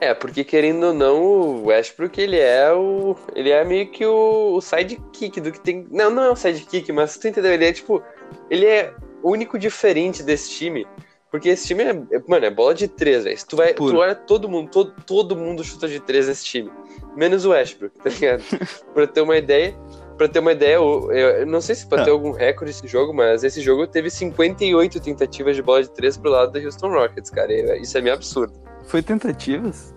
É, 0.00 0.14
porque 0.14 0.42
querendo 0.44 0.86
ou 0.86 0.94
não, 0.94 1.22
o 1.22 1.66
Westbrook, 1.66 2.18
ele 2.18 2.38
é 2.38 2.72
o. 2.72 3.14
Ele 3.34 3.50
é 3.50 3.62
meio 3.64 3.90
que 3.90 4.04
o, 4.06 4.54
o 4.54 4.60
sidekick 4.60 5.40
do 5.40 5.52
que 5.52 5.60
tem. 5.60 5.86
Não, 5.90 6.10
não 6.10 6.22
é 6.22 6.32
um 6.32 6.36
sidekick, 6.36 6.90
mas 6.90 7.18
tu 7.18 7.28
entendeu? 7.28 7.52
Ele 7.52 7.66
é 7.66 7.72
tipo. 7.72 8.02
Ele 8.48 8.64
é 8.64 8.94
o 9.22 9.30
único 9.30 9.58
diferente 9.58 10.22
desse 10.22 10.50
time. 10.50 10.86
Porque 11.30 11.50
esse 11.50 11.66
time 11.66 11.84
é. 11.84 11.92
Mano, 12.26 12.46
é 12.46 12.50
bola 12.50 12.74
de 12.74 12.88
três, 12.88 13.24
velho. 13.24 13.38
Tu, 13.46 13.56
vai, 13.56 13.74
tu 13.74 13.94
olha 13.96 14.14
todo 14.14 14.48
mundo, 14.48 14.70
todo, 14.70 14.94
todo 15.06 15.36
mundo 15.36 15.62
chuta 15.62 15.86
de 15.86 16.00
três 16.00 16.28
nesse 16.28 16.44
time. 16.44 16.70
Menos 17.14 17.44
o 17.44 17.50
Westbrook, 17.50 17.98
tá 17.98 18.08
ligado? 18.08 18.42
pra 18.94 19.06
ter 19.06 19.20
uma 19.20 19.36
ideia. 19.36 19.76
Pra 20.20 20.28
ter 20.28 20.40
uma 20.40 20.52
ideia, 20.52 20.74
eu, 20.74 21.10
eu 21.10 21.46
não 21.46 21.62
sei 21.62 21.74
se 21.74 21.86
pode 21.86 22.04
ter 22.04 22.10
algum 22.10 22.30
recorde 22.30 22.72
esse 22.72 22.86
jogo, 22.86 23.14
mas 23.14 23.42
esse 23.42 23.62
jogo 23.62 23.86
teve 23.86 24.10
58 24.10 25.00
tentativas 25.00 25.56
de 25.56 25.62
bola 25.62 25.82
de 25.82 25.88
três 25.88 26.18
pro 26.18 26.30
lado 26.30 26.52
do 26.52 26.58
Houston 26.58 26.90
Rockets, 26.90 27.30
cara. 27.30 27.78
Isso 27.78 27.96
é 27.96 28.02
meio 28.02 28.16
absurdo. 28.16 28.52
Foi 28.84 29.02
tentativas? 29.02 29.94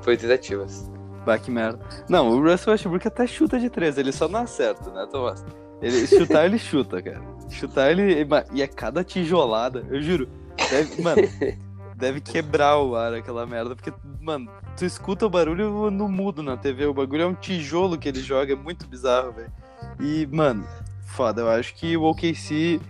Foi 0.00 0.16
tentativas. 0.16 0.90
Bah, 1.26 1.38
que 1.38 1.50
merda. 1.50 1.78
Não, 2.08 2.30
o 2.30 2.42
Russell 2.42 2.72
Westbrook 2.72 3.06
até 3.06 3.26
chuta 3.26 3.60
de 3.60 3.68
três, 3.68 3.98
ele 3.98 4.10
só 4.10 4.26
não 4.26 4.40
acerta, 4.40 4.90
né, 4.90 5.06
Tomás? 5.12 5.44
Ele, 5.82 6.06
chutar, 6.06 6.46
ele 6.46 6.58
chuta, 6.58 7.02
cara. 7.02 7.20
Chutar, 7.50 7.90
ele. 7.90 8.26
E 8.54 8.62
é 8.62 8.66
cada 8.66 9.04
tijolada, 9.04 9.84
eu 9.90 10.00
juro. 10.00 10.30
Deve, 10.70 11.02
mano, 11.02 11.20
deve 11.96 12.20
quebrar 12.20 12.78
o 12.78 12.94
ar 12.94 13.14
aquela 13.14 13.46
merda, 13.46 13.74
porque, 13.74 13.92
mano, 14.20 14.50
tu 14.76 14.84
escuta 14.84 15.26
o 15.26 15.30
barulho 15.30 15.90
no 15.90 16.08
mudo 16.08 16.42
na 16.42 16.56
TV. 16.56 16.86
O 16.86 16.94
bagulho 16.94 17.22
é 17.22 17.26
um 17.26 17.34
tijolo 17.34 17.96
que 17.96 18.08
ele 18.08 18.20
joga, 18.20 18.52
é 18.52 18.56
muito 18.56 18.86
bizarro, 18.86 19.32
velho. 19.32 19.50
E, 19.98 20.26
mano, 20.26 20.64
foda, 21.06 21.40
eu 21.40 21.48
acho 21.48 21.74
que 21.74 21.96
o 21.96 22.04
OKC. 22.04 22.80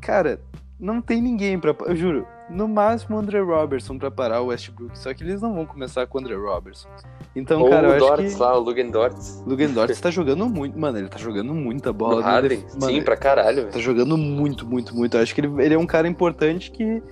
Cara, 0.00 0.40
não 0.78 1.00
tem 1.00 1.22
ninguém 1.22 1.58
pra. 1.58 1.74
Eu 1.86 1.96
juro, 1.96 2.26
no 2.50 2.68
máximo 2.68 3.16
o 3.16 3.18
André 3.18 3.40
Robertson 3.40 3.98
pra 3.98 4.10
parar 4.10 4.42
o 4.42 4.46
Westbrook. 4.46 4.98
Só 4.98 5.12
que 5.14 5.24
eles 5.24 5.40
não 5.40 5.54
vão 5.54 5.64
começar 5.64 6.06
com 6.06 6.18
o 6.18 6.20
André 6.20 6.34
Robertson. 6.36 6.88
Então, 7.34 7.62
Ou 7.62 7.70
cara, 7.70 7.86
eu 7.86 7.90
o 7.90 7.96
acho 7.96 8.06
Dortz 8.06 8.34
que... 8.34 8.40
lá, 8.40 8.56
o 8.56 8.60
Lugan 8.60 8.90
Dortz. 8.90 9.42
Lugan 9.46 9.70
Dortz 9.70 10.00
tá 10.00 10.10
jogando 10.10 10.46
muito. 10.48 10.78
Mano, 10.78 10.98
ele 10.98 11.08
tá 11.08 11.18
jogando 11.18 11.54
muita 11.54 11.92
bola. 11.92 12.22
Harden, 12.22 12.64
mano, 12.78 12.92
sim, 12.92 13.02
pra 13.02 13.16
caralho. 13.16 13.62
Véio. 13.62 13.72
Tá 13.72 13.78
jogando 13.78 14.16
muito, 14.18 14.66
muito, 14.66 14.94
muito. 14.94 15.16
Eu 15.16 15.22
acho 15.22 15.34
que 15.34 15.40
ele, 15.40 15.62
ele 15.62 15.74
é 15.74 15.78
um 15.78 15.86
cara 15.86 16.06
importante 16.06 16.70
que, 16.70 17.02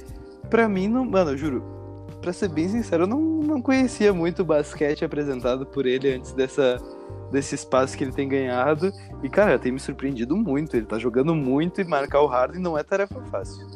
pra 0.49 0.69
mim, 0.69 0.89
não. 0.89 1.05
Mano, 1.05 1.33
eu 1.33 1.37
juro. 1.37 1.75
Pra 2.21 2.33
ser 2.33 2.49
bem 2.49 2.69
sincero, 2.69 3.05
eu 3.05 3.07
não, 3.07 3.21
não 3.21 3.61
conhecia 3.61 4.13
muito 4.13 4.43
o 4.43 4.45
basquete 4.45 5.05
apresentado 5.05 5.67
por 5.67 5.85
ele 5.85 6.15
antes 6.15 6.33
dessa, 6.33 6.81
desse 7.31 7.55
espaço 7.55 7.97
que 7.97 8.05
ele 8.05 8.13
tem 8.13 8.29
ganhado. 8.29 8.91
E, 9.23 9.29
cara, 9.29 9.59
tem 9.59 9.73
me 9.73 9.81
surpreendido 9.81 10.37
muito. 10.37 10.77
Ele 10.77 10.87
tá 10.87 10.99
jogando 10.99 11.35
muito 11.35 11.81
e 11.81 11.85
marcar 11.85 12.23
o 12.23 12.27
Harden 12.27 12.63
não 12.63 12.79
é 12.79 12.83
tarefa 12.83 13.21
fácil. 13.31 13.67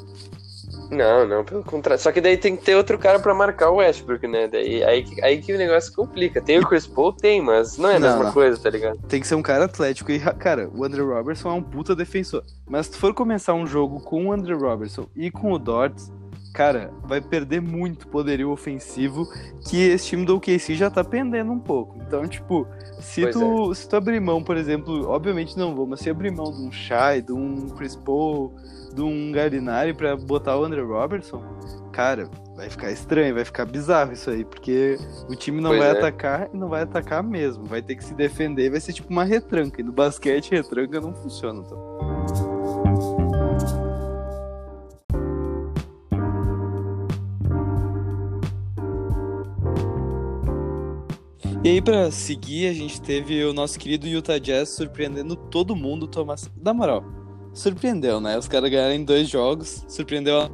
Não, 0.91 1.27
não, 1.27 1.45
pelo 1.45 1.63
contrário. 1.63 2.03
Só 2.03 2.11
que 2.11 2.21
daí 2.21 2.37
tem 2.37 2.57
que 2.57 2.65
ter 2.65 2.75
outro 2.75 2.99
cara 2.99 3.19
pra 3.19 3.35
marcar 3.35 3.71
o 3.71 3.77
Westbrook, 3.77 4.27
né? 4.27 4.49
Daí, 4.49 4.83
aí, 4.83 5.05
aí 5.23 5.43
que 5.43 5.53
o 5.53 5.59
negócio 5.59 5.93
complica. 5.93 6.41
Tem 6.41 6.59
o 6.59 6.67
Chris 6.67 6.87
Paul? 6.87 7.13
Tem, 7.13 7.43
mas 7.43 7.77
não 7.77 7.91
é 7.91 7.97
a 7.97 7.99
não, 7.99 8.09
mesma 8.09 8.25
não. 8.25 8.33
coisa, 8.33 8.59
tá 8.59 8.71
ligado? 8.71 8.99
Tem 9.07 9.21
que 9.21 9.27
ser 9.27 9.35
um 9.35 9.43
cara 9.43 9.67
atlético. 9.67 10.11
E, 10.11 10.19
cara, 10.19 10.71
o 10.75 10.85
Andrew 10.85 11.13
Robertson 11.13 11.51
é 11.51 11.53
um 11.53 11.63
puta 11.63 11.95
defensor. 11.95 12.43
Mas 12.67 12.87
se 12.87 12.93
tu 12.93 12.99
for 12.99 13.13
começar 13.13 13.53
um 13.53 13.67
jogo 13.67 14.01
com 14.01 14.27
o 14.27 14.33
Andrew 14.33 14.59
Robertson 14.59 15.07
e 15.15 15.31
com 15.31 15.53
o 15.53 15.59
Dortz, 15.59 16.11
cara, 16.53 16.93
vai 17.05 17.21
perder 17.21 17.61
muito 17.61 18.09
poderio 18.09 18.51
ofensivo 18.51 19.29
que 19.69 19.77
esse 19.81 20.07
time 20.09 20.25
do 20.25 20.37
OKC 20.37 20.75
já 20.75 20.91
tá 20.91 21.05
pendendo 21.05 21.53
um 21.53 21.59
pouco. 21.59 21.99
Então, 22.07 22.27
tipo, 22.27 22.67
se 23.01 23.27
tu, 23.31 23.71
é. 23.71 23.75
se 23.75 23.89
tu 23.89 23.97
abrir 23.97 24.21
mão, 24.21 24.43
por 24.43 24.57
exemplo, 24.57 25.09
obviamente 25.09 25.57
não 25.57 25.75
vou, 25.75 25.87
mas 25.87 26.01
se 26.01 26.11
abrir 26.11 26.31
mão 26.31 26.51
de 26.53 26.63
um 26.63 26.73
Shai, 26.73 27.23
de 27.23 27.33
um 27.33 27.69
Chris 27.69 27.95
Paul 27.95 28.55
de 28.95 29.03
um 29.03 29.33
Garinari 29.33 29.95
para 29.95 30.17
botar 30.17 30.59
o 30.59 30.65
Andrew 30.65 30.89
Robertson, 30.89 31.43
cara, 31.93 32.29
vai 32.57 32.69
ficar 32.69 32.91
estranho, 32.91 33.35
vai 33.35 33.45
ficar 33.45 33.65
bizarro 33.65 34.13
isso 34.13 34.31
aí, 34.31 34.45
porque 34.45 34.99
o 35.29 35.37
time 35.37 35.61
não 35.61 35.71
pois 35.71 35.81
vai 35.81 35.89
é. 35.89 35.93
atacar 35.93 36.49
e 36.53 36.57
não 36.57 36.69
vai 36.69 36.83
atacar 36.83 37.23
mesmo, 37.23 37.65
vai 37.65 37.83
ter 37.83 37.97
que 37.97 38.05
se 38.05 38.15
defender, 38.15 38.71
vai 38.71 38.81
ser 38.81 38.93
tipo 38.93 39.11
uma 39.11 39.25
retranca. 39.25 39.81
E 39.81 39.85
no 39.85 39.93
basquete, 39.93 40.51
retranca 40.51 41.01
não 41.01 41.15
funciona. 41.15 41.63
Então. 41.65 42.48
E 51.69 51.73
aí, 51.73 51.83
pra 51.83 52.11
seguir, 52.11 52.67
a 52.67 52.73
gente 52.73 52.99
teve 52.99 53.45
o 53.45 53.53
nosso 53.53 53.79
querido 53.79 54.07
Utah 54.07 54.39
Jazz 54.39 54.71
surpreendendo 54.71 55.37
todo 55.37 55.77
mundo, 55.77 56.09
Thomas. 56.09 56.51
Da 56.57 56.73
moral, 56.73 57.05
surpreendeu, 57.53 58.23
né? 58.23 58.39
Os 58.39 58.49
caras 58.49 58.71
ganharam 58.71 58.95
em 58.95 59.05
dois 59.05 59.29
jogos, 59.29 59.85
surpreendeu 59.87 60.41
a 60.41 60.51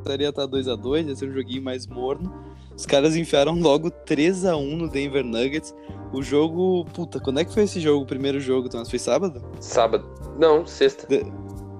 estaria 0.00 0.28
estar 0.28 0.46
2x2, 0.46 1.08
ia 1.08 1.16
ser 1.16 1.30
um 1.30 1.32
joguinho 1.32 1.62
mais 1.62 1.86
morno. 1.86 2.30
Os 2.76 2.84
caras 2.84 3.16
enfiaram 3.16 3.58
logo 3.58 3.90
3 3.90 4.44
x 4.44 4.54
1 4.54 4.76
no 4.76 4.86
Denver 4.86 5.24
Nuggets. 5.24 5.74
O 6.12 6.22
jogo. 6.22 6.84
Puta, 6.92 7.18
quando 7.18 7.40
é 7.40 7.44
que 7.46 7.54
foi 7.54 7.62
esse 7.62 7.80
jogo? 7.80 8.04
O 8.04 8.06
primeiro 8.06 8.38
jogo, 8.38 8.68
Thomas? 8.68 8.90
Foi 8.90 8.98
sábado? 8.98 9.42
Sábado. 9.60 10.04
Não, 10.38 10.66
sexta. 10.66 11.06
De... 11.06 11.24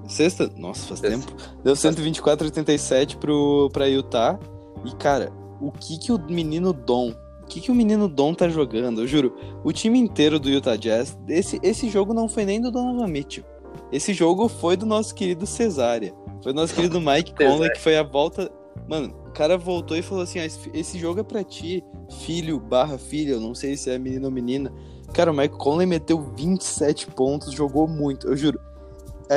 Sexta? 0.07 0.49
Nossa, 0.57 0.87
faz 0.87 1.01
sexta. 1.01 1.19
tempo. 1.19 1.35
Deu 1.63 1.75
124 1.75 2.47
87 2.47 3.15
pro, 3.17 3.69
pra 3.71 3.85
Utah. 3.85 4.39
E, 4.83 4.95
cara, 4.95 5.31
o 5.61 5.71
que 5.71 5.99
que 5.99 6.11
o 6.11 6.17
menino 6.17 6.73
Dom 6.73 7.13
que, 7.53 7.61
que 7.61 7.71
o 7.71 7.75
menino 7.75 8.07
Dom 8.07 8.33
tá 8.33 8.49
jogando? 8.49 9.01
Eu 9.01 9.07
juro, 9.07 9.35
o 9.63 9.71
time 9.71 9.99
inteiro 9.99 10.39
do 10.39 10.49
Utah 10.49 10.75
Jazz, 10.75 11.17
esse, 11.27 11.59
esse 11.61 11.87
jogo 11.87 12.13
não 12.13 12.27
foi 12.27 12.45
nem 12.45 12.59
do 12.59 12.71
Donovan 12.71 13.07
Mitchell. 13.07 13.43
Esse 13.91 14.11
jogo 14.13 14.47
foi 14.47 14.75
do 14.75 14.87
nosso 14.87 15.13
querido 15.13 15.45
Cesária. 15.45 16.15
Foi 16.41 16.51
do 16.51 16.59
nosso 16.59 16.73
querido 16.73 16.99
Mike 16.99 17.33
Conley, 17.37 17.71
que 17.71 17.79
foi 17.79 17.95
a 17.95 18.03
volta. 18.03 18.51
Mano, 18.89 19.13
o 19.27 19.31
cara 19.31 19.55
voltou 19.55 19.95
e 19.95 20.01
falou 20.01 20.23
assim: 20.23 20.39
ah, 20.39 20.45
esse 20.45 20.97
jogo 20.97 21.19
é 21.19 21.23
pra 21.23 21.43
ti, 21.43 21.83
filho 22.21 22.59
barra 22.59 22.97
filha, 22.97 23.33
eu 23.33 23.39
não 23.39 23.53
sei 23.53 23.77
se 23.77 23.91
é 23.91 23.99
menino 23.99 24.25
ou 24.25 24.31
menina. 24.31 24.73
Cara, 25.13 25.31
o 25.31 25.35
Mike 25.35 25.57
Conley 25.57 25.85
meteu 25.85 26.19
27 26.35 27.07
pontos, 27.07 27.53
jogou 27.53 27.87
muito, 27.87 28.27
eu 28.27 28.35
juro. 28.35 28.59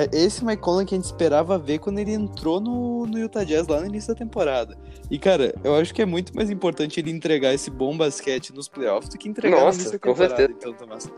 É 0.03 0.09
esse 0.13 0.45
Mike 0.45 0.63
Conley 0.63 0.87
que 0.87 0.95
a 0.95 0.99
gente 0.99 1.07
esperava 1.07 1.59
ver 1.59 1.79
quando 1.79 1.99
ele 1.99 2.13
entrou 2.13 2.61
no, 2.61 3.07
no 3.07 3.19
Utah 3.19 3.45
Jazz 3.45 3.67
lá 3.67 3.81
no 3.81 3.87
início 3.87 4.13
da 4.13 4.19
temporada. 4.19 4.77
E, 5.11 5.19
cara, 5.19 5.55
eu 5.63 5.75
acho 5.77 5.95
que 5.95 6.03
é 6.03 6.07
muito 6.07 6.35
mais 6.35 6.51
importante 6.51 6.99
ele 7.01 7.11
entregar 7.11 7.55
esse 7.55 7.71
bom 7.71 7.97
basquete 7.97 8.53
nos 8.53 8.69
playoffs 8.69 9.09
do 9.09 9.19
que 9.19 9.29
entregar 9.29 9.57
Nossa, 9.57 9.79
no 9.79 9.83
início 9.83 9.93
da 9.93 9.99
com 9.99 10.13
temporada. 10.13 10.37
certeza. 10.37 10.59
Então, 10.59 10.73
Tomás. 10.75 11.11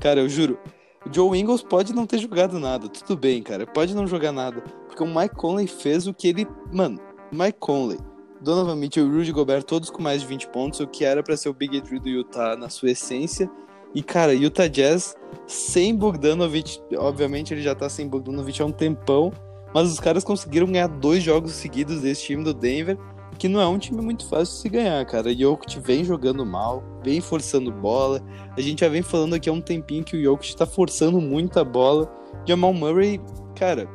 Cara, 0.00 0.20
eu 0.20 0.28
juro, 0.28 0.58
o 1.06 1.12
Joe 1.12 1.38
Ingles 1.38 1.62
pode 1.62 1.92
não 1.92 2.06
ter 2.06 2.18
jogado 2.18 2.58
nada, 2.58 2.88
tudo 2.88 3.16
bem, 3.16 3.42
cara, 3.42 3.66
pode 3.66 3.94
não 3.94 4.06
jogar 4.06 4.32
nada. 4.32 4.62
Porque 4.86 5.02
o 5.02 5.06
Mike 5.06 5.34
Conley 5.34 5.66
fez 5.66 6.06
o 6.06 6.14
que 6.14 6.28
ele. 6.28 6.46
Mano, 6.72 7.00
Mike 7.32 7.58
Conley, 7.58 7.98
Donovan 8.40 8.76
Mitchell 8.76 9.06
e 9.06 9.10
Rudy 9.10 9.32
Gobert, 9.32 9.64
todos 9.64 9.90
com 9.90 10.02
mais 10.02 10.22
de 10.22 10.26
20 10.28 10.48
pontos, 10.48 10.80
o 10.80 10.86
que 10.86 11.04
era 11.04 11.22
pra 11.22 11.36
ser 11.36 11.48
o 11.48 11.54
Big 11.54 11.80
Three 11.80 11.98
do 11.98 12.08
Utah 12.08 12.56
na 12.56 12.68
sua 12.68 12.90
essência. 12.90 13.50
E, 13.94 14.02
cara, 14.02 14.34
Utah 14.34 14.66
Jazz 14.66 15.14
sem 15.46 15.94
Bogdanovich, 15.94 16.80
obviamente 16.96 17.52
ele 17.52 17.62
já 17.62 17.74
tá 17.74 17.88
sem 17.88 18.08
Bogdanovich 18.08 18.62
há 18.62 18.66
um 18.66 18.72
tempão, 18.72 19.32
mas 19.72 19.90
os 19.90 20.00
caras 20.00 20.24
conseguiram 20.24 20.66
ganhar 20.66 20.88
dois 20.88 21.22
jogos 21.22 21.52
seguidos 21.52 22.00
desse 22.00 22.22
time 22.22 22.42
do 22.42 22.54
Denver, 22.54 22.98
que 23.38 23.48
não 23.48 23.60
é 23.60 23.66
um 23.66 23.78
time 23.78 24.00
muito 24.00 24.28
fácil 24.28 24.54
de 24.54 24.60
se 24.62 24.68
ganhar, 24.68 25.04
cara. 25.06 25.34
Jokic 25.34 25.80
vem 25.80 26.04
jogando 26.04 26.46
mal, 26.46 26.82
vem 27.02 27.20
forçando 27.20 27.72
bola. 27.72 28.22
A 28.56 28.60
gente 28.60 28.80
já 28.80 28.88
vem 28.88 29.02
falando 29.02 29.34
aqui 29.34 29.48
há 29.48 29.52
um 29.52 29.60
tempinho 29.60 30.04
que 30.04 30.16
o 30.16 30.22
Jokic 30.22 30.56
tá 30.56 30.66
forçando 30.66 31.20
muito 31.20 31.58
a 31.58 31.64
bola. 31.64 32.10
Jamal 32.46 32.72
Murray, 32.72 33.20
cara, 33.56 33.88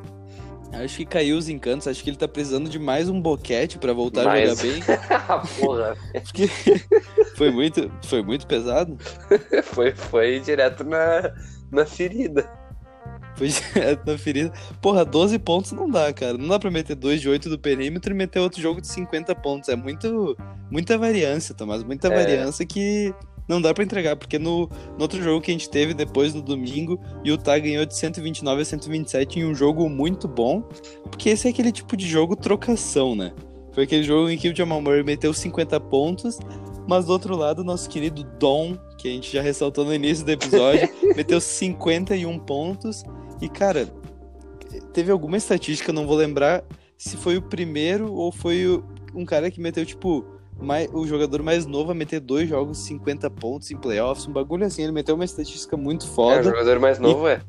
acho 0.74 0.98
que 0.98 1.06
caiu 1.06 1.38
os 1.38 1.50
encantos, 1.50 1.88
acho 1.88 2.04
que 2.04 2.10
ele 2.10 2.18
tá 2.18 2.28
precisando 2.28 2.70
de 2.70 2.78
mais 2.80 3.10
um 3.10 3.20
boquete 3.22 3.78
pra 3.78 3.94
voltar 3.94 4.24
Mais. 4.26 4.52
a 4.52 4.56
jogar 4.56 4.74
bem. 4.74 4.84
Porra, 5.60 5.98
Porque 6.24 6.48
foi 7.36 7.52
muito, 7.52 7.92
foi 8.04 8.22
muito 8.22 8.46
pesado. 8.48 8.98
foi, 9.64 9.92
foi 9.94 10.40
direto 10.40 10.84
na, 10.84 11.34
na 11.72 11.86
ferida. 11.86 12.50
Foi 13.36 13.48
direto 13.48 14.06
na 14.06 14.18
ferida. 14.18 14.52
Porra, 14.82 15.06
12 15.06 15.40
pontos 15.40 15.72
não 15.72 15.90
dá, 15.90 16.12
cara. 16.12 16.38
Não 16.38 16.48
dá 16.50 16.60
pra 16.60 16.70
meter 16.70 16.96
2 16.96 17.22
de 17.22 17.30
8 17.30 17.50
do 17.50 17.58
perímetro 17.58 18.12
e 18.14 18.16
meter 18.16 18.40
outro 18.40 18.62
jogo 18.62 18.82
de 18.82 18.88
50 18.88 19.34
pontos. 19.36 19.70
É 19.70 19.76
muito, 19.78 20.36
muita 20.70 20.98
variância, 20.98 21.56
Tomás. 21.56 21.84
Muita 21.84 22.10
É. 22.10 22.16
variância 22.16 22.66
que 22.66 23.14
não 23.50 23.60
dá 23.62 23.74
pra 23.74 23.84
entregar. 23.84 24.16
Porque 24.16 24.40
no, 24.40 24.70
no 24.96 25.02
outro 25.02 25.22
jogo 25.22 25.42
que 25.42 25.52
a 25.52 25.54
gente 25.54 25.70
teve 25.70 25.94
depois 25.94 26.34
no 26.34 26.42
domingo, 26.42 27.00
Utah 27.26 27.58
ganhou 27.60 27.86
de 27.86 27.96
129 27.96 28.62
a 28.62 28.66
127 28.66 29.40
em 29.40 29.46
um 29.46 29.54
jogo 29.56 29.90
muito 29.90 30.28
bom. 30.28 30.62
Porque 31.10 31.30
esse 31.32 31.48
é 31.48 31.50
aquele 31.52 31.72
tipo 31.72 31.98
de 31.98 32.08
jogo 32.08 32.36
trocação, 32.36 33.16
né? 33.16 33.34
Foi 33.74 33.84
aquele 33.84 34.04
jogo 34.04 34.30
em 34.30 34.38
que 34.38 34.50
o 34.50 34.56
Jamal 34.56 34.82
Murray 34.82 35.04
meteu 35.04 35.34
50 35.34 35.80
pontos, 35.82 36.40
mas 36.88 37.06
do 37.06 37.12
outro 37.12 37.36
lado, 37.36 37.64
nosso 37.64 37.90
querido 37.90 38.24
Dom, 38.40 38.76
que 38.98 39.08
a 39.08 39.12
gente 39.12 39.32
já 39.32 39.42
ressaltou 39.42 39.86
no 39.86 39.94
início 39.94 40.26
do 40.26 40.32
episódio, 40.32 40.90
meteu 41.16 41.40
51 41.42 42.38
pontos. 42.40 43.04
E, 43.42 43.48
cara, 43.48 43.88
teve 44.94 45.12
alguma 45.12 45.38
estatística, 45.38 45.94
não 45.94 46.06
vou 46.08 46.16
lembrar 46.16 46.64
se 46.98 47.16
foi 47.16 47.38
o 47.38 47.42
primeiro 47.42 48.12
ou 48.14 48.32
foi 48.32 48.68
o- 48.68 48.84
um 49.16 49.24
cara 49.26 49.50
que 49.50 49.62
meteu, 49.62 49.86
tipo, 49.86 50.26
mai- 50.62 50.90
o 50.94 51.06
jogador 51.08 51.42
mais 51.42 51.66
novo 51.66 51.92
a 51.92 51.96
meter 51.96 52.20
dois 52.20 52.48
jogos 52.50 52.78
50 52.80 53.30
pontos 53.30 53.70
em 53.72 53.78
playoffs, 53.78 54.28
um 54.28 54.32
bagulho 54.34 54.66
assim. 54.66 54.84
Ele 54.84 54.92
meteu 54.92 55.16
uma 55.16 55.26
estatística 55.26 55.76
muito 55.78 56.06
É, 56.06 56.10
o 56.10 56.12
foda. 56.12 56.44
jogador 56.44 56.80
mais 56.80 57.00
novo 57.00 57.28
é. 57.28 57.42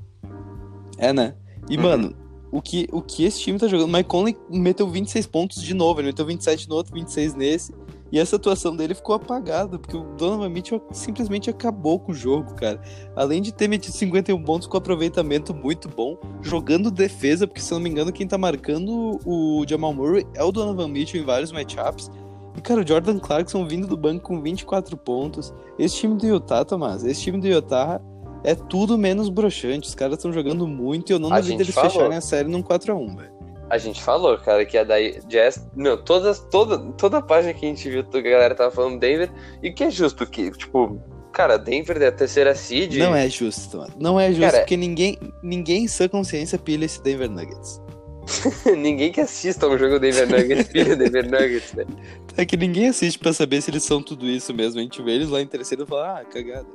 É, 0.99 1.13
né? 1.13 1.35
E, 1.69 1.77
Uhum. 1.77 1.83
mano, 1.83 2.15
o 2.53 2.61
que, 2.61 2.89
o 2.93 3.01
que 3.01 3.25
esse 3.25 3.41
time 3.41 3.59
tá 3.59 3.67
jogando? 3.69 3.89
O 3.89 3.93
Mike 3.93 4.09
Conley 4.09 4.37
meteu 4.51 4.89
26 4.89 5.27
pontos 5.27 5.63
de 5.63 5.73
novo, 5.75 6.01
ele 6.01 6.09
meteu 6.09 6.27
27 6.27 6.69
no 6.69 6.75
outro, 6.75 6.93
26 6.95 7.35
nesse. 7.35 7.73
E 8.13 8.19
essa 8.19 8.35
atuação 8.35 8.75
dele 8.75 8.93
ficou 8.93 9.15
apagada, 9.15 9.79
porque 9.79 9.97
o 9.97 10.03
Donovan 10.17 10.49
Mitchell 10.49 10.83
simplesmente 10.91 11.49
acabou 11.49 12.01
com 12.01 12.11
o 12.11 12.15
jogo, 12.15 12.55
cara. 12.57 12.81
Além 13.15 13.41
de 13.41 13.53
ter 13.55 13.69
metido 13.69 13.93
51 13.95 14.43
pontos 14.43 14.67
com 14.67 14.77
aproveitamento 14.77 15.55
muito 15.55 15.89
bom, 15.89 16.19
jogando 16.43 16.91
defesa, 16.91 17.47
porque 17.47 17.61
se 17.61 17.71
não 17.71 17.79
me 17.79 17.89
engano, 17.89 18.11
quem 18.13 18.27
tá 18.27 18.37
marcando 18.37 19.21
o 19.25 19.65
Jamal 19.69 19.95
Murray 19.95 20.27
é 20.35 20.43
o 20.43 20.51
Donovan 20.51 20.89
Mitchell 20.89 21.23
em 21.23 21.25
vários 21.25 21.53
matchups. 21.53 22.11
E, 22.57 22.61
cara, 22.61 22.81
o 22.83 22.87
Jordan 22.87 23.19
Clarkson 23.19 23.65
vindo 23.67 23.87
do 23.87 23.97
banco 23.97 24.25
com 24.25 24.41
24 24.41 24.97
pontos. 24.97 25.53
Esse 25.79 25.97
time 25.97 26.17
do 26.17 26.27
Utah, 26.27 26.65
Tomás, 26.65 27.05
esse 27.05 27.23
time 27.23 27.39
do 27.41 27.47
Utah 27.47 28.01
é 28.43 28.55
tudo 28.55 28.99
menos 28.99 29.29
broxante. 29.29 29.89
Os 29.89 29.95
caras 29.95 30.17
estão 30.17 30.33
jogando 30.33 30.67
muito 30.67 31.11
e 31.11 31.13
eu 31.13 31.19
não 31.19 31.33
A 31.33 31.41
duvido 31.41 31.63
eles 31.63 31.75
falou. 31.75 31.91
fecharem 31.91 32.17
a 32.17 32.21
série 32.21 32.49
num 32.49 32.63
4x1, 32.63 33.17
velho. 33.17 33.41
A 33.69 33.79
gente 33.79 34.03
falou, 34.03 34.37
cara, 34.37 34.65
que 34.67 34.77
a 34.77 34.83
da 34.83 34.97
Jazz. 35.29 35.65
Meu, 35.77 35.97
todas, 35.97 36.41
toda, 36.51 36.77
toda 36.95 37.19
a 37.19 37.23
página 37.23 37.55
que 37.55 37.65
a 37.65 37.69
gente 37.69 37.89
viu, 37.89 38.05
a 38.13 38.21
galera 38.21 38.55
tava 38.55 38.71
falando 38.73 38.99
Denver. 38.99 39.31
E 39.63 39.71
que 39.73 39.85
é 39.85 39.91
justo 39.91 40.27
que, 40.27 40.51
tipo, 40.51 41.01
cara, 41.31 41.57
Denver 41.57 42.03
é 42.03 42.09
a 42.09 42.13
terceira 42.13 42.53
seed. 42.53 42.97
Não 42.97 43.15
é 43.15 43.29
justo, 43.29 43.79
mano. 43.79 43.93
Não 43.97 44.19
é 44.19 44.31
justo, 44.33 44.41
Cara, 44.41 44.59
porque 44.59 44.77
ninguém, 44.77 45.17
ninguém 45.41 45.85
em 45.85 45.89
sã 45.89 46.09
consciência 46.09 46.59
pilha 46.59 46.85
esse 46.85 47.01
Denver 47.01 47.31
Nuggets. 47.31 47.81
Ninguém 48.77 49.11
que 49.13 49.21
assista 49.21 49.67
um 49.67 49.77
jogo 49.79 49.99
Denver 49.99 50.29
Nuggets, 50.29 50.69
filho 50.73 50.97
Denver 50.97 51.25
Nuggets, 51.31 51.73
velho. 51.75 51.89
É 52.37 52.45
que 52.45 52.57
ninguém 52.57 52.89
assiste 52.89 53.19
pra 53.19 53.33
saber 53.33 53.61
se 53.61 53.71
eles 53.71 53.83
são 53.83 54.03
tudo 54.03 54.27
isso 54.27 54.53
mesmo. 54.55 54.79
A 54.81 54.83
gente 54.83 55.03
vê 55.03 55.13
eles 55.13 55.29
lá 55.29 55.41
em 55.41 55.47
terceiro 55.47 55.85
e 55.85 55.87
fala, 55.87 56.21
ah, 56.21 56.25
cagada. 56.25 56.67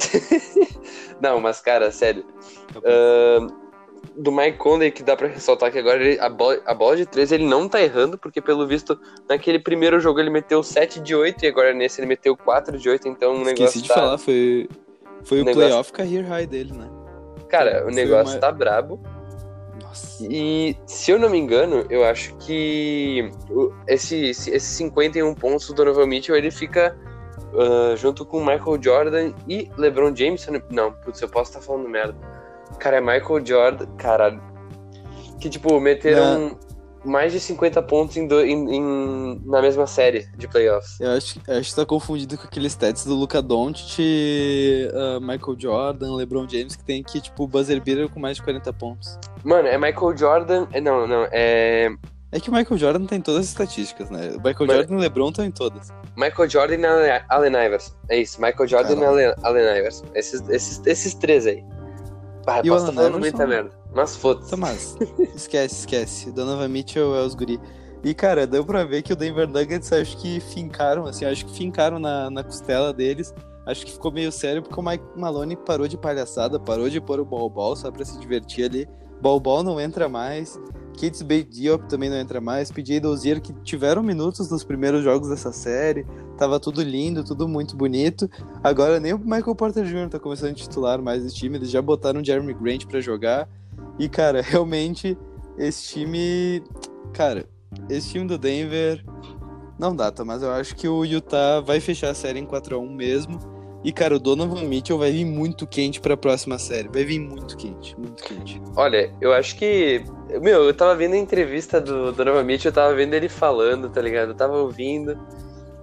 Não, 1.20 1.40
mas, 1.40 1.60
cara, 1.60 1.90
sério. 1.92 2.24
ahn, 2.84 3.48
do 4.16 4.32
Mike 4.32 4.58
Conley, 4.58 4.90
que 4.90 5.02
dá 5.02 5.16
pra 5.16 5.28
ressaltar 5.28 5.70
que 5.70 5.78
agora 5.78 6.02
ele- 6.02 6.18
a, 6.20 6.28
bola, 6.28 6.60
a 6.66 6.74
bola 6.74 6.96
de 6.96 7.06
3 7.06 7.30
ele 7.32 7.44
não 7.46 7.68
tá 7.68 7.80
errando, 7.80 8.18
porque 8.18 8.40
pelo 8.40 8.66
visto, 8.66 8.98
naquele 9.28 9.58
primeiro 9.60 10.00
jogo 10.00 10.18
ele 10.18 10.28
meteu 10.30 10.62
7 10.62 10.98
de 11.00 11.14
8 11.14 11.44
e 11.44 11.48
agora 11.48 11.72
nesse 11.72 12.00
ele 12.00 12.08
meteu 12.08 12.36
4 12.36 12.76
de 12.78 12.88
8, 12.88 13.06
então 13.08 13.34
o 13.36 13.38
negócio 13.44 13.64
Esqueci 13.64 13.82
de 13.82 13.88
tá. 13.88 13.94
falar, 13.94 14.18
foi, 14.18 14.68
foi 15.22 15.38
o, 15.38 15.42
O 15.42 15.44
negócio- 15.44 15.68
playoff 15.68 15.92
career 15.92 16.26
high 16.26 16.46
dele, 16.46 16.72
né? 16.72 16.88
Cara, 17.48 17.86
o 17.86 17.90
negócio 17.90 18.34
uma- 18.34 18.40
tá 18.40 18.50
brabo. 18.50 19.00
Nossa. 19.92 20.26
E 20.30 20.74
se 20.86 21.10
eu 21.10 21.18
não 21.18 21.28
me 21.28 21.36
engano, 21.38 21.84
eu 21.90 22.02
acho 22.04 22.34
que 22.36 23.30
esse, 23.86 24.30
esse- 24.30 24.50
esses 24.50 24.76
51 24.76 25.34
pontos 25.34 25.66
do 25.68 25.74
Donovan 25.74 26.06
Mitchell 26.06 26.34
ele 26.34 26.50
fica 26.50 26.96
ah, 27.54 27.94
junto 27.96 28.24
com 28.24 28.40
Michael 28.40 28.78
Jordan 28.82 29.32
e 29.46 29.70
LeBron 29.76 30.16
James. 30.16 30.46
Não, 30.46 30.62
não, 30.70 30.92
putz, 30.92 31.20
eu 31.20 31.28
posso 31.28 31.50
estar 31.50 31.60
falando 31.60 31.88
merda. 31.88 32.16
Cara, 32.78 32.96
é 32.96 33.00
Michael 33.00 33.44
Jordan, 33.44 33.86
caralho. 33.98 34.42
Que 35.38 35.50
tipo, 35.50 35.78
meteram 35.78 36.58
mais 37.04 37.32
de 37.32 37.40
50 37.40 37.82
pontos 37.82 38.16
em, 38.16 38.26
do- 38.26 38.40
em- 38.44 38.76
em- 38.76 39.42
na 39.44 39.60
mesma 39.60 39.86
série 39.86 40.26
de 40.36 40.46
playoffs. 40.48 41.00
Eu 41.00 41.10
acho, 41.12 41.40
eu 41.46 41.58
acho 41.58 41.70
que 41.70 41.76
tá 41.76 41.84
confundido 41.86 42.36
com 42.38 42.44
aqueles 42.44 42.72
stats 42.72 43.04
do 43.04 43.14
Luca 43.14 43.40
Doncic, 43.42 43.98
ah, 44.94 45.18
Michael 45.20 45.56
Jordan, 45.58 46.14
LeBron 46.16 46.48
James, 46.48 46.76
que 46.76 46.84
tem 46.84 47.02
que, 47.02 47.20
tipo, 47.20 47.46
buzzer 47.46 47.80
beater 47.80 48.08
com 48.08 48.20
mais 48.20 48.36
de 48.36 48.42
40 48.42 48.72
pontos. 48.72 49.18
Mano, 49.44 49.68
é 49.68 49.76
Michael 49.78 50.16
Jordan. 50.16 50.66
é- 50.72 50.80
Não, 50.80 51.06
não, 51.06 51.26
é 51.32 51.90
É 52.34 52.40
que 52.40 52.48
o 52.48 52.52
Michael 52.54 52.78
Jordan 52.78 53.04
tem 53.04 53.20
todas 53.20 53.40
as 53.42 53.46
estatísticas, 53.48 54.08
né? 54.08 54.30
O 54.34 54.36
Michael 54.46 54.66
Jordan 54.70 54.94
e 54.94 54.96
o 54.96 55.00
LeBron 55.00 55.28
estão 55.28 55.44
em 55.44 55.50
todas. 55.50 55.88
Michael 56.16 56.48
Jordan 56.48 56.76
e 56.76 56.86
Allen- 56.86 57.22
Allen 57.28 57.66
Iverson. 57.66 57.94
É 58.08 58.18
isso, 58.20 58.40
Michael 58.40 58.66
Jordan 58.68 58.94
Caralho. 58.96 59.18
e 59.20 59.24
Allen, 59.24 59.34
Allen 59.42 59.78
Iverson. 59.78 60.04
Esses, 60.14 60.48
esses, 60.48 60.80
esses 60.86 61.14
três 61.14 61.46
aí. 61.46 61.62
Ah, 62.46 62.60
E 62.64 62.70
o 62.70 62.72
posso 62.72 62.86
estar 62.88 63.00
Allen 63.02 63.12
falando 63.12 63.18
Iverson? 63.18 63.36
muita 63.36 63.46
merda. 63.46 63.81
Mas 63.94 64.16
foda-se. 64.16 64.50
Tomás, 64.50 64.96
esquece, 65.34 65.80
esquece. 65.80 66.32
Donovan 66.32 66.68
Mitchell 66.68 67.14
é 67.14 67.22
os 67.22 67.34
guri. 67.34 67.60
E, 68.04 68.14
cara, 68.14 68.46
deu 68.46 68.64
pra 68.64 68.84
ver 68.84 69.02
que 69.02 69.12
o 69.12 69.16
Denver 69.16 69.48
Nuggets 69.48 69.92
acho 69.92 70.16
que 70.16 70.40
fincaram, 70.40 71.06
assim, 71.06 71.24
acho 71.24 71.46
que 71.46 71.54
fincaram 71.54 71.98
na, 71.98 72.28
na 72.30 72.42
costela 72.42 72.92
deles. 72.92 73.32
Acho 73.64 73.86
que 73.86 73.92
ficou 73.92 74.10
meio 74.10 74.32
sério 74.32 74.60
porque 74.60 74.78
o 74.78 74.82
Mike 74.82 75.04
Maloney 75.16 75.56
parou 75.56 75.86
de 75.86 75.96
palhaçada, 75.96 76.58
parou 76.58 76.90
de 76.90 77.00
pôr 77.00 77.20
o 77.20 77.24
ball 77.24 77.48
ball 77.48 77.76
só 77.76 77.92
pra 77.92 78.04
se 78.04 78.18
divertir 78.18 78.64
ali. 78.64 78.88
Ball 79.20 79.38
ball 79.38 79.62
não 79.62 79.80
entra 79.80 80.08
mais. 80.08 80.58
Kids 80.94 81.22
Bay 81.22 81.44
Diop 81.44 81.88
também 81.88 82.10
não 82.10 82.16
entra 82.16 82.40
mais. 82.40 82.72
PJ 82.72 82.98
Dozier 82.98 83.40
que 83.40 83.52
tiveram 83.62 84.02
minutos 84.02 84.50
nos 84.50 84.64
primeiros 84.64 85.04
jogos 85.04 85.28
dessa 85.28 85.52
série. 85.52 86.04
Tava 86.36 86.58
tudo 86.58 86.82
lindo, 86.82 87.22
tudo 87.22 87.46
muito 87.46 87.76
bonito. 87.76 88.28
Agora 88.64 88.98
nem 88.98 89.12
o 89.12 89.18
Michael 89.18 89.54
Porter 89.54 89.84
Jr. 89.84 90.08
tá 90.10 90.18
começando 90.18 90.50
a 90.50 90.54
titular 90.54 91.00
mais 91.00 91.24
esse 91.24 91.36
time. 91.36 91.56
Eles 91.56 91.70
já 91.70 91.80
botaram 91.80 92.20
o 92.20 92.24
Jeremy 92.24 92.52
Grant 92.52 92.86
pra 92.86 93.00
jogar. 93.00 93.48
E, 93.98 94.08
cara, 94.08 94.40
realmente, 94.42 95.16
esse 95.58 95.94
time. 95.94 96.62
Cara, 97.12 97.46
esse 97.88 98.10
time 98.10 98.26
do 98.26 98.38
Denver. 98.38 99.04
Não 99.78 99.96
dá, 99.96 100.12
tá? 100.12 100.24
Mas 100.24 100.42
eu 100.42 100.50
acho 100.50 100.76
que 100.76 100.86
o 100.86 101.04
Utah 101.04 101.60
vai 101.60 101.80
fechar 101.80 102.10
a 102.10 102.14
série 102.14 102.38
em 102.38 102.46
4x1 102.46 102.94
mesmo. 102.94 103.38
E, 103.84 103.92
cara, 103.92 104.14
o 104.14 104.18
Donovan 104.18 104.62
Mitchell 104.62 104.96
vai 104.96 105.10
vir 105.10 105.24
muito 105.24 105.66
quente 105.66 106.00
pra 106.00 106.16
próxima 106.16 106.56
série. 106.56 106.88
Vai 106.88 107.04
vir 107.04 107.18
muito 107.18 107.56
quente, 107.56 107.98
muito 107.98 108.22
quente. 108.22 108.62
Olha, 108.76 109.12
eu 109.20 109.32
acho 109.32 109.56
que. 109.56 110.04
Meu, 110.40 110.62
eu 110.62 110.74
tava 110.74 110.94
vendo 110.94 111.14
a 111.14 111.18
entrevista 111.18 111.80
do 111.80 112.12
Donovan 112.12 112.44
Mitchell, 112.44 112.70
eu 112.70 112.74
tava 112.74 112.94
vendo 112.94 113.14
ele 113.14 113.28
falando, 113.28 113.90
tá 113.90 114.00
ligado? 114.00 114.30
Eu 114.30 114.34
tava 114.36 114.56
ouvindo. 114.56 115.18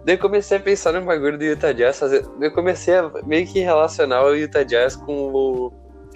Daí 0.06 0.16
eu 0.16 0.20
comecei 0.20 0.58
a 0.58 0.62
pensar 0.62 0.94
no 0.94 1.02
bagulho 1.02 1.38
do 1.38 1.44
Utah 1.44 1.74
Jazz. 1.74 2.00
Fazer... 2.00 2.26
Eu 2.40 2.54
comecei 2.54 2.96
a 2.96 3.12
meio 3.26 3.46
que 3.46 3.60
relacionar 3.60 4.24
o 4.24 4.34
Utah 4.34 4.64
Jazz 4.64 4.96
Com 4.96 5.28
o 5.34 5.74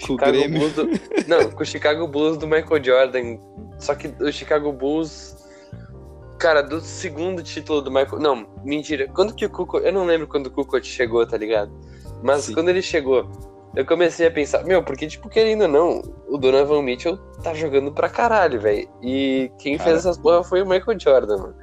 Chicago 0.07 0.31
Grêmio. 0.31 0.59
Bulls. 0.59 0.73
Do... 0.73 0.87
Não, 1.27 1.51
com 1.51 1.63
o 1.63 1.65
Chicago 1.65 2.07
Bulls 2.07 2.37
do 2.37 2.47
Michael 2.47 2.83
Jordan. 2.83 3.37
Só 3.79 3.95
que 3.95 4.13
o 4.19 4.31
Chicago 4.31 4.71
Bulls. 4.71 5.35
Cara, 6.39 6.61
do 6.61 6.81
segundo 6.81 7.41
título 7.41 7.81
do 7.81 7.89
Michael. 7.89 8.19
Não, 8.19 8.47
mentira. 8.63 9.07
Quando 9.13 9.33
que 9.33 9.45
o 9.45 9.49
Kukoc. 9.49 9.85
Eu 9.85 9.93
não 9.93 10.05
lembro 10.05 10.27
quando 10.27 10.47
o 10.47 10.51
Kukoc 10.51 10.83
chegou, 10.85 11.25
tá 11.25 11.37
ligado? 11.37 11.71
Mas 12.21 12.43
Sim. 12.43 12.53
quando 12.53 12.69
ele 12.69 12.81
chegou, 12.81 13.29
eu 13.75 13.85
comecei 13.85 14.27
a 14.27 14.31
pensar, 14.31 14.63
meu, 14.63 14.83
porque, 14.83 15.07
tipo, 15.07 15.27
querendo 15.27 15.63
ou 15.63 15.67
não, 15.67 16.01
o 16.27 16.37
Donovan 16.37 16.81
Mitchell 16.83 17.17
tá 17.41 17.53
jogando 17.53 17.91
pra 17.91 18.07
caralho, 18.07 18.61
velho. 18.61 18.87
E 19.01 19.51
quem 19.57 19.77
Cara. 19.77 19.89
fez 19.89 19.99
essas 19.99 20.17
porra 20.17 20.43
foi 20.43 20.61
o 20.61 20.65
Michael 20.65 20.99
Jordan, 20.99 21.37
mano. 21.37 21.55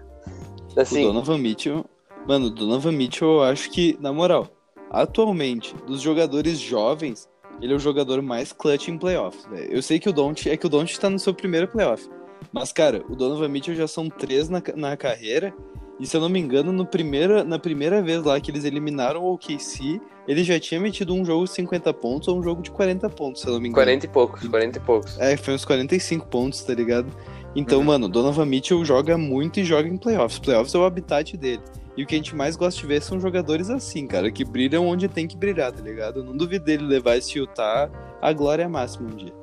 Assim, 0.76 1.04
O 1.04 1.12
Donovan 1.12 1.38
Mitchell. 1.38 1.84
Mano, 2.26 2.46
o 2.46 2.50
Donovan 2.50 2.92
Mitchell, 2.92 3.28
eu 3.28 3.42
acho 3.42 3.70
que, 3.70 3.96
na 4.00 4.12
moral, 4.12 4.48
atualmente, 4.90 5.74
dos 5.86 6.00
jogadores 6.00 6.58
jovens, 6.58 7.28
ele 7.60 7.72
é 7.72 7.76
o 7.76 7.78
jogador 7.78 8.20
mais 8.22 8.52
clutch 8.52 8.88
em 8.88 8.98
playoffs. 8.98 9.44
velho. 9.46 9.70
Eu 9.72 9.82
sei 9.82 9.98
que 9.98 10.08
o 10.08 10.12
Don't 10.12 10.48
é 10.48 10.56
que 10.56 10.66
o 10.66 10.68
Don't 10.68 10.98
tá 11.00 11.08
no 11.10 11.18
seu 11.18 11.34
primeiro 11.34 11.68
playoff. 11.68 12.08
Mas, 12.52 12.72
cara, 12.72 13.02
o 13.08 13.14
Donovan 13.14 13.48
Mitchell 13.48 13.74
já 13.74 13.86
são 13.86 14.08
três 14.08 14.48
na, 14.48 14.62
na 14.74 14.96
carreira. 14.96 15.52
E 15.98 16.06
se 16.06 16.16
eu 16.16 16.20
não 16.22 16.30
me 16.30 16.40
engano, 16.40 16.72
no 16.72 16.86
primeira, 16.86 17.44
na 17.44 17.58
primeira 17.58 18.00
vez 18.02 18.24
lá 18.24 18.40
que 18.40 18.50
eles 18.50 18.64
eliminaram 18.64 19.22
o 19.22 19.34
OKC, 19.34 20.00
ele 20.26 20.42
já 20.42 20.58
tinha 20.58 20.80
metido 20.80 21.14
um 21.14 21.22
jogo 21.24 21.44
de 21.44 21.50
50 21.50 21.92
pontos 21.92 22.26
ou 22.28 22.38
um 22.38 22.42
jogo 22.42 22.62
de 22.62 22.70
40 22.70 23.10
pontos, 23.10 23.42
se 23.42 23.46
eu 23.46 23.52
não 23.52 23.60
me 23.60 23.68
engano. 23.68 23.84
40 23.84 24.06
e 24.06 24.08
poucos, 24.08 24.48
40 24.48 24.78
e 24.78 24.80
poucos. 24.80 25.18
É, 25.20 25.36
foi 25.36 25.52
uns 25.52 25.64
45 25.66 26.26
pontos, 26.28 26.62
tá 26.62 26.72
ligado? 26.72 27.06
Então, 27.54 27.80
Uhum. 27.80 27.84
mano, 27.84 28.08
Donovan 28.08 28.46
Mitchell 28.46 28.82
joga 28.82 29.18
muito 29.18 29.60
e 29.60 29.64
joga 29.64 29.86
em 29.88 29.98
playoffs. 29.98 30.38
Playoffs 30.38 30.74
é 30.74 30.78
o 30.78 30.84
habitat 30.84 31.36
dele. 31.36 31.60
E 32.00 32.02
o 32.02 32.06
que 32.06 32.14
a 32.14 32.18
gente 32.18 32.34
mais 32.34 32.56
gosta 32.56 32.80
de 32.80 32.86
ver 32.86 33.02
são 33.02 33.20
jogadores 33.20 33.68
assim, 33.68 34.06
cara, 34.06 34.30
que 34.30 34.42
brilham 34.42 34.86
onde 34.86 35.06
tem 35.06 35.28
que 35.28 35.36
brilhar, 35.36 35.70
tá 35.70 35.82
ligado? 35.82 36.20
Eu 36.20 36.24
não 36.24 36.34
duvido 36.34 36.64
dele 36.64 36.82
levar 36.82 37.18
esse 37.18 37.38
Utah 37.38 37.90
à 38.22 38.32
glória 38.32 38.66
máxima 38.66 39.10
um 39.12 39.14
dia. 39.14 39.34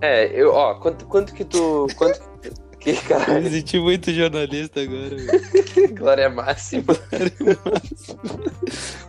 É, 0.00 0.26
eu, 0.26 0.52
ó, 0.52 0.74
quanto, 0.74 1.06
quanto 1.06 1.32
que 1.32 1.44
tu. 1.44 1.86
Quanto 1.96 2.20
que, 2.80 2.90
Eu 2.90 2.96
caralho, 3.02 3.44
me 3.44 3.50
senti 3.50 3.78
muito 3.78 4.12
jornalista 4.12 4.80
agora, 4.80 5.10
velho. 5.10 5.94
glória 5.94 6.28
máxima. 6.28 6.96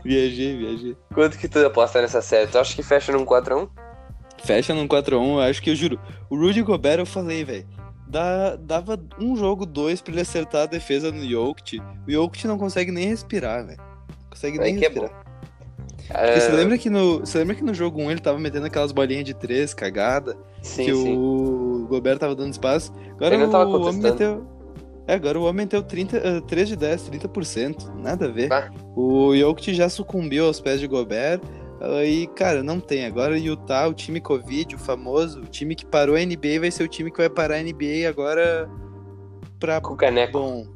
viajei, 0.05 0.57
viajei. 0.59 0.97
Quanto 1.11 1.39
que 1.39 1.47
tu 1.47 1.57
aposta 1.65 2.03
nessa 2.03 2.21
série? 2.21 2.51
Tu 2.51 2.59
acha 2.59 2.75
que 2.75 2.83
fecha 2.83 3.11
num 3.11 3.25
4x1? 3.25 3.67
Fecha 4.43 4.75
num 4.75 4.87
4x1, 4.87 5.27
eu 5.27 5.39
acho 5.39 5.59
que 5.59 5.71
eu 5.71 5.75
juro. 5.75 5.99
O 6.29 6.37
Rudy 6.37 6.61
Gobert, 6.61 6.99
eu 6.99 7.05
falei, 7.07 7.43
velho. 7.43 7.65
Dá, 8.11 8.57
dava 8.57 8.99
um 9.17 9.37
jogo, 9.37 9.65
dois 9.65 10.01
pra 10.01 10.11
ele 10.11 10.21
acertar 10.21 10.63
a 10.63 10.65
defesa 10.65 11.11
no 11.13 11.23
Jokic. 11.23 11.79
O 12.05 12.11
Jokic 12.11 12.45
não 12.45 12.57
consegue 12.57 12.91
nem 12.91 13.07
respirar, 13.07 13.65
velho. 13.65 13.79
Consegue 14.29 14.59
Aí 14.59 14.73
nem 14.73 14.83
é 14.83 14.87
respirar. 14.87 15.23
Porque 16.07 16.39
você 16.41 16.51
É, 16.51 16.55
lembra 16.55 16.77
que 16.77 16.89
no, 16.89 17.19
você 17.19 17.37
lembra 17.37 17.55
que 17.55 17.63
no 17.63 17.73
jogo 17.73 18.01
1 18.01 18.11
ele 18.11 18.19
tava 18.19 18.37
metendo 18.37 18.65
aquelas 18.65 18.91
bolinhas 18.91 19.23
de 19.23 19.33
três, 19.33 19.73
cagada, 19.73 20.35
Sim, 20.61 20.85
que 20.85 20.93
sim. 20.93 21.17
o 21.17 21.85
Gobert 21.87 22.19
tava 22.19 22.35
dando 22.35 22.51
espaço. 22.51 22.91
Agora 23.11 23.33
Ele 23.35 23.45
o 23.45 23.81
homem 23.81 24.01
meteu. 24.01 24.45
É, 25.07 25.13
agora 25.15 25.39
o 25.39 25.43
homem 25.43 25.63
meteu 25.65 25.81
30, 25.81 26.17
eh, 26.17 26.41
3 26.41 26.67
de 26.67 26.75
10, 26.75 27.03
30%. 27.03 27.93
Nada 27.95 28.25
a 28.25 28.29
ver. 28.29 28.49
Bah. 28.49 28.69
O 28.95 29.33
Jokic 29.35 29.73
já 29.73 29.87
sucumbiu 29.87 30.45
aos 30.45 30.59
pés 30.59 30.81
de 30.81 30.87
Gobert. 30.87 31.39
Aí, 31.83 32.27
cara, 32.27 32.61
não 32.61 32.79
tem. 32.79 33.05
Agora 33.05 33.33
o 33.33 33.37
Utah, 33.37 33.87
o 33.87 33.93
time 33.93 34.21
Covid, 34.21 34.75
o 34.75 34.79
famoso, 34.79 35.41
o 35.41 35.45
time 35.45 35.73
que 35.75 35.85
parou 35.85 36.15
a 36.15 36.19
NBA, 36.19 36.59
vai 36.59 36.69
ser 36.69 36.83
o 36.83 36.87
time 36.87 37.09
que 37.09 37.17
vai 37.17 37.29
parar 37.29 37.55
a 37.55 37.63
NBA 37.63 38.07
agora 38.07 38.69
pra 39.59 39.81
Com 39.81 39.93
o 39.93 39.97
caneco. 39.97 40.33
bom. 40.33 40.67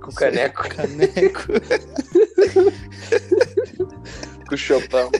Com 0.00 0.10
o 0.10 0.14
caneco. 0.14 0.68
Caneco. 0.68 1.46
Com 4.48 4.54
o 4.54 4.58
chopão. 4.58 5.10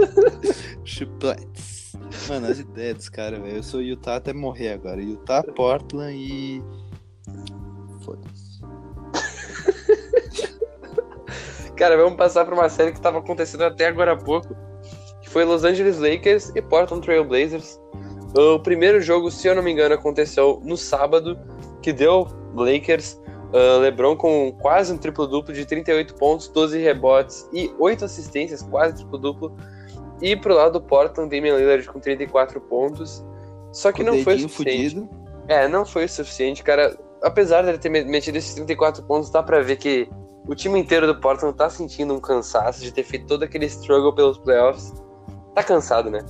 Chuplets. 0.84 1.92
Mano, 2.28 2.46
as 2.46 2.58
ideias 2.58 2.96
dos 2.96 3.08
caras, 3.10 3.40
velho. 3.42 3.56
Eu 3.56 3.62
sou 3.62 3.82
Utah 3.82 4.16
até 4.16 4.32
morrer 4.32 4.70
agora. 4.72 5.02
Utah, 5.02 5.42
Portland 5.42 6.16
e. 6.16 6.62
Foda-se. 8.02 8.33
Cara, 11.76 11.96
vamos 11.96 12.16
passar 12.16 12.44
pra 12.44 12.54
uma 12.54 12.68
série 12.68 12.92
que 12.92 13.00
tava 13.00 13.18
acontecendo 13.18 13.64
até 13.64 13.86
agora 13.86 14.12
há 14.12 14.16
pouco. 14.16 14.54
Que 15.20 15.28
foi 15.30 15.44
Los 15.44 15.64
Angeles 15.64 15.98
Lakers 15.98 16.52
e 16.54 16.62
Portland 16.62 17.02
Trail 17.04 17.24
Blazers. 17.24 17.80
O 18.36 18.58
primeiro 18.58 19.00
jogo, 19.00 19.30
se 19.30 19.46
eu 19.48 19.54
não 19.54 19.62
me 19.62 19.72
engano, 19.72 19.94
aconteceu 19.94 20.60
no 20.64 20.76
sábado, 20.76 21.38
que 21.82 21.92
deu 21.92 22.26
Lakers. 22.54 23.20
ah, 23.52 23.78
LeBron 23.78 24.16
com 24.16 24.52
quase 24.60 24.92
um 24.92 24.98
triplo-duplo 24.98 25.52
de 25.54 25.64
38 25.64 26.14
pontos, 26.16 26.48
12 26.48 26.78
rebotes 26.78 27.48
e 27.52 27.72
8 27.78 28.04
assistências, 28.04 28.62
quase 28.62 28.96
triplo-duplo. 28.96 29.56
E 30.20 30.36
pro 30.36 30.54
lado 30.54 30.74
do 30.78 30.80
Portland, 30.80 31.28
Damian 31.34 31.56
Lillard 31.56 31.86
com 31.88 31.98
34 32.00 32.60
pontos. 32.60 33.24
Só 33.72 33.90
que 33.92 34.04
Com 34.04 34.10
não 34.12 34.22
foi 34.22 34.34
o 34.36 34.38
suficiente. 34.40 34.94
fudido. 34.94 35.08
É, 35.48 35.66
não 35.68 35.84
foi 35.84 36.04
o 36.04 36.08
suficiente, 36.08 36.62
cara. 36.62 36.96
Apesar 37.22 37.62
dele 37.62 37.78
ter 37.78 37.88
me- 37.88 38.04
metido 38.04 38.36
esses 38.36 38.54
34 38.54 39.02
pontos, 39.04 39.30
dá 39.30 39.42
pra 39.42 39.60
ver 39.60 39.76
que 39.76 40.08
o 40.46 40.54
time 40.54 40.78
inteiro 40.78 41.06
do 41.06 41.18
Portland 41.20 41.56
tá 41.56 41.70
sentindo 41.70 42.14
um 42.14 42.20
cansaço 42.20 42.82
de 42.82 42.92
ter 42.92 43.02
feito 43.02 43.26
todo 43.26 43.42
aquele 43.42 43.66
struggle 43.66 44.14
pelos 44.14 44.38
playoffs. 44.38 44.92
Tá 45.54 45.62
cansado, 45.62 46.10
né? 46.10 46.24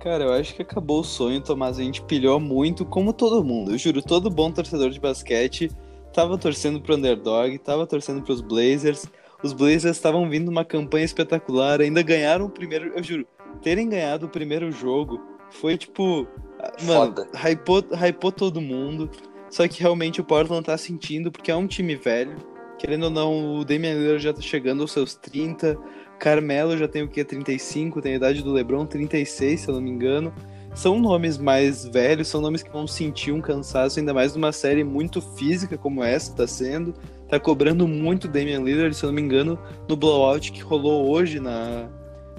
Cara, 0.00 0.24
eu 0.24 0.32
acho 0.32 0.54
que 0.54 0.62
acabou 0.62 1.00
o 1.00 1.04
sonho, 1.04 1.40
Tomás. 1.40 1.78
A 1.78 1.82
gente 1.82 2.02
pilhou 2.02 2.40
muito, 2.40 2.84
como 2.84 3.12
todo 3.12 3.44
mundo. 3.44 3.70
Eu 3.70 3.78
juro, 3.78 4.02
todo 4.02 4.28
bom 4.28 4.50
torcedor 4.50 4.90
de 4.90 4.98
basquete 4.98 5.70
tava 6.12 6.36
torcendo 6.36 6.80
pro 6.80 6.96
underdog, 6.96 7.56
tava 7.58 7.86
torcendo 7.86 8.22
pros 8.22 8.40
Blazers. 8.40 9.06
Os 9.42 9.52
Blazers 9.52 9.96
estavam 9.96 10.28
vindo 10.28 10.48
uma 10.48 10.64
campanha 10.64 11.04
espetacular, 11.04 11.80
ainda 11.80 12.02
ganharam 12.02 12.46
o 12.46 12.50
primeiro. 12.50 12.92
Eu 12.96 13.02
juro, 13.02 13.26
terem 13.62 13.88
ganhado 13.88 14.26
o 14.26 14.28
primeiro 14.28 14.70
jogo 14.70 15.20
foi 15.50 15.76
tipo. 15.76 16.26
ah, 16.60 16.72
Mano, 16.82 17.14
hypou, 17.34 17.84
hypou 17.92 18.32
todo 18.32 18.60
mundo. 18.60 19.10
Só 19.50 19.68
que 19.68 19.80
realmente 19.80 20.20
o 20.20 20.24
Portland 20.24 20.64
tá 20.64 20.76
sentindo, 20.78 21.30
porque 21.30 21.50
é 21.50 21.56
um 21.56 21.66
time 21.66 21.94
velho. 21.94 22.36
Querendo 22.82 23.04
ou 23.04 23.10
não, 23.10 23.60
o 23.60 23.64
Damian 23.64 23.94
Lillard 23.94 24.18
já 24.20 24.32
tá 24.32 24.40
chegando 24.40 24.82
aos 24.82 24.90
seus 24.90 25.14
30. 25.14 25.78
Carmelo 26.18 26.76
já 26.76 26.88
tem 26.88 27.04
o 27.04 27.08
que? 27.08 27.22
35, 27.22 28.02
tem 28.02 28.14
a 28.14 28.16
idade 28.16 28.42
do 28.42 28.52
LeBron, 28.52 28.84
36, 28.84 29.60
se 29.60 29.68
eu 29.68 29.74
não 29.74 29.80
me 29.80 29.88
engano. 29.88 30.34
São 30.74 30.98
nomes 30.98 31.38
mais 31.38 31.84
velhos, 31.84 32.26
são 32.26 32.40
nomes 32.40 32.60
que 32.60 32.72
vão 32.72 32.84
sentir 32.88 33.30
um 33.30 33.40
cansaço, 33.40 34.00
ainda 34.00 34.12
mais 34.12 34.34
numa 34.34 34.50
série 34.50 34.82
muito 34.82 35.20
física 35.20 35.78
como 35.78 36.02
essa 36.02 36.34
tá 36.34 36.44
sendo. 36.44 36.92
Tá 37.28 37.38
cobrando 37.38 37.86
muito 37.86 38.26
Damian 38.26 38.64
Lillard, 38.64 38.96
se 38.96 39.04
eu 39.04 39.10
não 39.10 39.14
me 39.14 39.22
engano, 39.22 39.56
no 39.88 39.94
blowout 39.94 40.50
que 40.50 40.60
rolou 40.60 41.08
hoje, 41.08 41.38
na, 41.38 41.88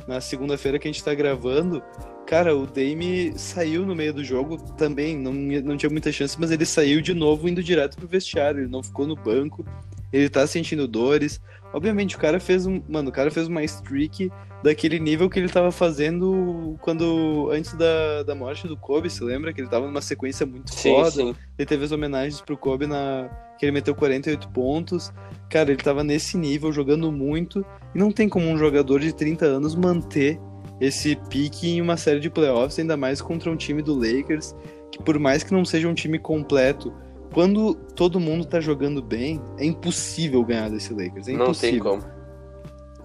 na 0.05 0.19
segunda-feira 0.19 0.77
que 0.77 0.89
a 0.89 0.91
gente 0.91 1.05
tá 1.05 1.13
gravando. 1.13 1.81
Cara, 2.25 2.53
o 2.53 2.67
Dame 2.67 3.31
saiu 3.37 3.85
no 3.85 3.95
meio 3.95 4.13
do 4.13 4.25
jogo 4.25 4.57
também, 4.73 5.17
não, 5.17 5.31
não 5.31 5.77
tinha 5.77 5.89
muita 5.89 6.11
chance, 6.11 6.37
mas 6.37 6.51
ele 6.51 6.65
saiu 6.65 6.99
de 6.99 7.13
novo 7.13 7.47
indo 7.47 7.63
direto 7.63 7.95
pro 7.95 8.07
vestiário, 8.09 8.59
ele 8.59 8.69
não 8.69 8.83
ficou 8.83 9.07
no 9.07 9.15
banco, 9.15 9.65
ele 10.13 10.29
tá 10.29 10.45
sentindo 10.47 10.87
dores. 10.87 11.41
Obviamente, 11.73 12.15
o 12.15 12.19
cara 12.19 12.39
fez 12.39 12.67
um. 12.67 12.81
Mano, 12.87 13.09
o 13.09 13.11
cara 13.11 13.31
fez 13.31 13.47
uma 13.47 13.63
streak 13.63 14.31
daquele 14.63 14.99
nível 14.99 15.27
que 15.29 15.39
ele 15.39 15.49
tava 15.49 15.71
fazendo 15.71 16.77
quando. 16.81 17.49
antes 17.51 17.73
da, 17.73 18.21
da 18.23 18.35
morte 18.35 18.67
do 18.67 18.77
Kobe, 18.77 19.09
se 19.09 19.23
lembra? 19.23 19.51
Que 19.51 19.61
ele 19.61 19.69
tava 19.69 19.87
numa 19.87 20.01
sequência 20.01 20.45
muito 20.45 20.71
Sim, 20.73 20.93
foda. 20.93 21.11
sim. 21.11 21.35
Ele 21.57 21.65
teve 21.65 21.83
as 21.83 21.91
homenagens 21.91 22.39
pro 22.39 22.55
Kobe 22.55 22.85
na. 22.85 23.27
que 23.57 23.65
ele 23.65 23.71
meteu 23.71 23.95
48 23.95 24.49
pontos. 24.49 25.11
Cara, 25.49 25.71
ele 25.71 25.81
tava 25.81 26.03
nesse 26.03 26.37
nível, 26.37 26.71
jogando 26.71 27.11
muito. 27.11 27.65
E 27.95 27.97
não 27.97 28.11
tem 28.11 28.29
como 28.29 28.45
um 28.47 28.57
jogador 28.57 28.99
de 28.99 29.11
30 29.11 29.45
anos 29.45 29.75
manter 29.75 30.39
esse 30.79 31.15
pique 31.29 31.69
em 31.69 31.81
uma 31.81 31.97
série 31.97 32.19
de 32.19 32.29
playoffs, 32.29 32.77
ainda 32.77 32.95
mais 32.97 33.21
contra 33.21 33.49
um 33.49 33.55
time 33.55 33.81
do 33.81 33.95
Lakers, 33.95 34.55
que 34.91 35.01
por 35.01 35.17
mais 35.17 35.43
que 35.43 35.53
não 35.53 35.63
seja 35.63 35.87
um 35.87 35.93
time 35.93 36.19
completo, 36.19 36.93
quando 37.33 37.73
todo 37.95 38.19
mundo 38.19 38.45
tá 38.45 38.59
jogando 38.59 39.01
bem, 39.01 39.41
é 39.57 39.65
impossível 39.65 40.43
ganhar 40.43 40.69
desse 40.69 40.93
Lakers. 40.93 41.27
É 41.27 41.33
Não 41.33 41.51
tem 41.51 41.79
como. 41.79 42.03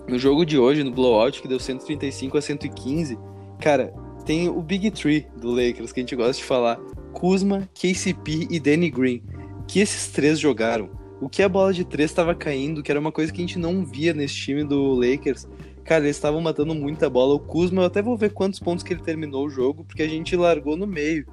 No 0.06 0.18
jogo 0.18 0.44
de 0.44 0.58
hoje, 0.58 0.84
no 0.84 0.90
blowout, 0.90 1.42
que 1.42 1.48
deu 1.48 1.58
135 1.58 2.38
a 2.38 2.40
115, 2.40 3.18
cara, 3.60 3.92
tem 4.24 4.48
o 4.48 4.60
Big 4.62 4.90
Three 4.90 5.26
do 5.36 5.50
Lakers, 5.50 5.92
que 5.92 6.00
a 6.00 6.02
gente 6.02 6.16
gosta 6.16 6.34
de 6.34 6.44
falar. 6.44 6.78
Kuzma, 7.12 7.68
KCP 7.74 8.48
e 8.50 8.60
Danny 8.60 8.90
Green. 8.90 9.22
Que 9.66 9.80
esses 9.80 10.08
três 10.08 10.38
jogaram. 10.38 10.90
O 11.20 11.28
que 11.28 11.42
a 11.42 11.48
bola 11.48 11.72
de 11.72 11.84
três 11.84 12.10
estava 12.10 12.34
caindo, 12.34 12.82
que 12.82 12.90
era 12.90 13.00
uma 13.00 13.10
coisa 13.10 13.32
que 13.32 13.38
a 13.38 13.46
gente 13.46 13.58
não 13.58 13.84
via 13.84 14.14
nesse 14.14 14.34
time 14.34 14.64
do 14.64 14.94
Lakers. 14.94 15.48
Cara, 15.84 16.04
eles 16.04 16.16
estavam 16.16 16.40
matando 16.40 16.74
muita 16.74 17.08
bola. 17.10 17.34
O 17.34 17.40
Kuzma, 17.40 17.82
eu 17.82 17.86
até 17.86 18.00
vou 18.00 18.16
ver 18.16 18.30
quantos 18.30 18.60
pontos 18.60 18.84
que 18.84 18.92
ele 18.92 19.02
terminou 19.02 19.46
o 19.46 19.50
jogo, 19.50 19.84
porque 19.84 20.02
a 20.02 20.08
gente 20.08 20.36
largou 20.36 20.76
no 20.76 20.86
meio 20.86 21.26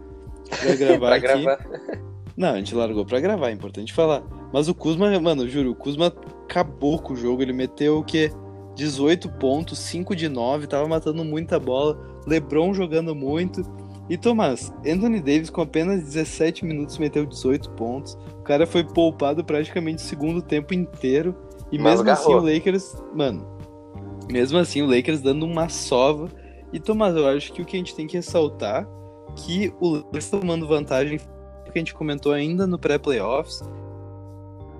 pra 0.49 0.75
gravar 0.75 1.07
pra 1.07 1.15
aqui. 1.15 1.43
gravar. 1.43 2.14
Não, 2.37 2.49
a 2.49 2.57
gente 2.57 2.75
largou 2.75 3.05
pra 3.05 3.19
gravar, 3.19 3.49
é 3.49 3.53
importante 3.53 3.93
falar. 3.93 4.23
Mas 4.51 4.67
o 4.67 4.75
Kuzma, 4.75 5.17
mano, 5.19 5.47
juro, 5.47 5.71
o 5.71 5.75
Kuzma 5.75 6.07
acabou 6.07 6.99
com 6.99 7.13
o 7.13 7.15
jogo. 7.15 7.41
Ele 7.41 7.53
meteu 7.53 7.99
o 7.99 8.03
quê? 8.03 8.31
18 8.75 9.29
pontos, 9.33 9.79
5 9.79 10.15
de 10.15 10.27
9, 10.27 10.67
tava 10.67 10.87
matando 10.87 11.23
muita 11.23 11.59
bola. 11.59 11.97
LeBron 12.27 12.73
jogando 12.73 13.15
muito. 13.15 13.61
E 14.09 14.17
Tomás, 14.17 14.71
Anthony 14.85 15.19
Davis 15.19 15.49
com 15.49 15.61
apenas 15.61 16.03
17 16.03 16.63
minutos 16.63 16.97
meteu 16.97 17.25
18 17.25 17.71
pontos. 17.71 18.17
O 18.39 18.43
cara 18.43 18.67
foi 18.67 18.83
poupado 18.83 19.43
praticamente 19.43 20.03
o 20.03 20.05
segundo 20.05 20.41
tempo 20.41 20.73
inteiro. 20.73 21.35
E 21.71 21.79
Mas 21.79 22.01
mesmo 22.01 22.11
assim 22.11 22.33
o 22.33 22.39
Lakers, 22.39 23.03
mano, 23.15 23.47
mesmo 24.29 24.59
assim 24.59 24.81
o 24.83 24.87
Lakers 24.87 25.21
dando 25.21 25.45
uma 25.45 25.69
sova. 25.69 26.29
E 26.71 26.79
Tomás, 26.79 27.15
eu 27.15 27.27
acho 27.27 27.51
que 27.51 27.61
o 27.61 27.65
que 27.65 27.77
a 27.77 27.79
gente 27.79 27.95
tem 27.95 28.05
que 28.05 28.17
ressaltar 28.17 28.87
que 29.35 29.73
o 29.79 29.95
Lakers 29.95 30.29
tá 30.29 30.37
tomando 30.37 30.67
vantagem 30.67 31.19
que 31.75 31.79
a 31.79 31.81
gente 31.81 31.93
comentou 31.93 32.31
ainda 32.31 32.65
no 32.65 32.79
pré-playoffs 32.79 33.61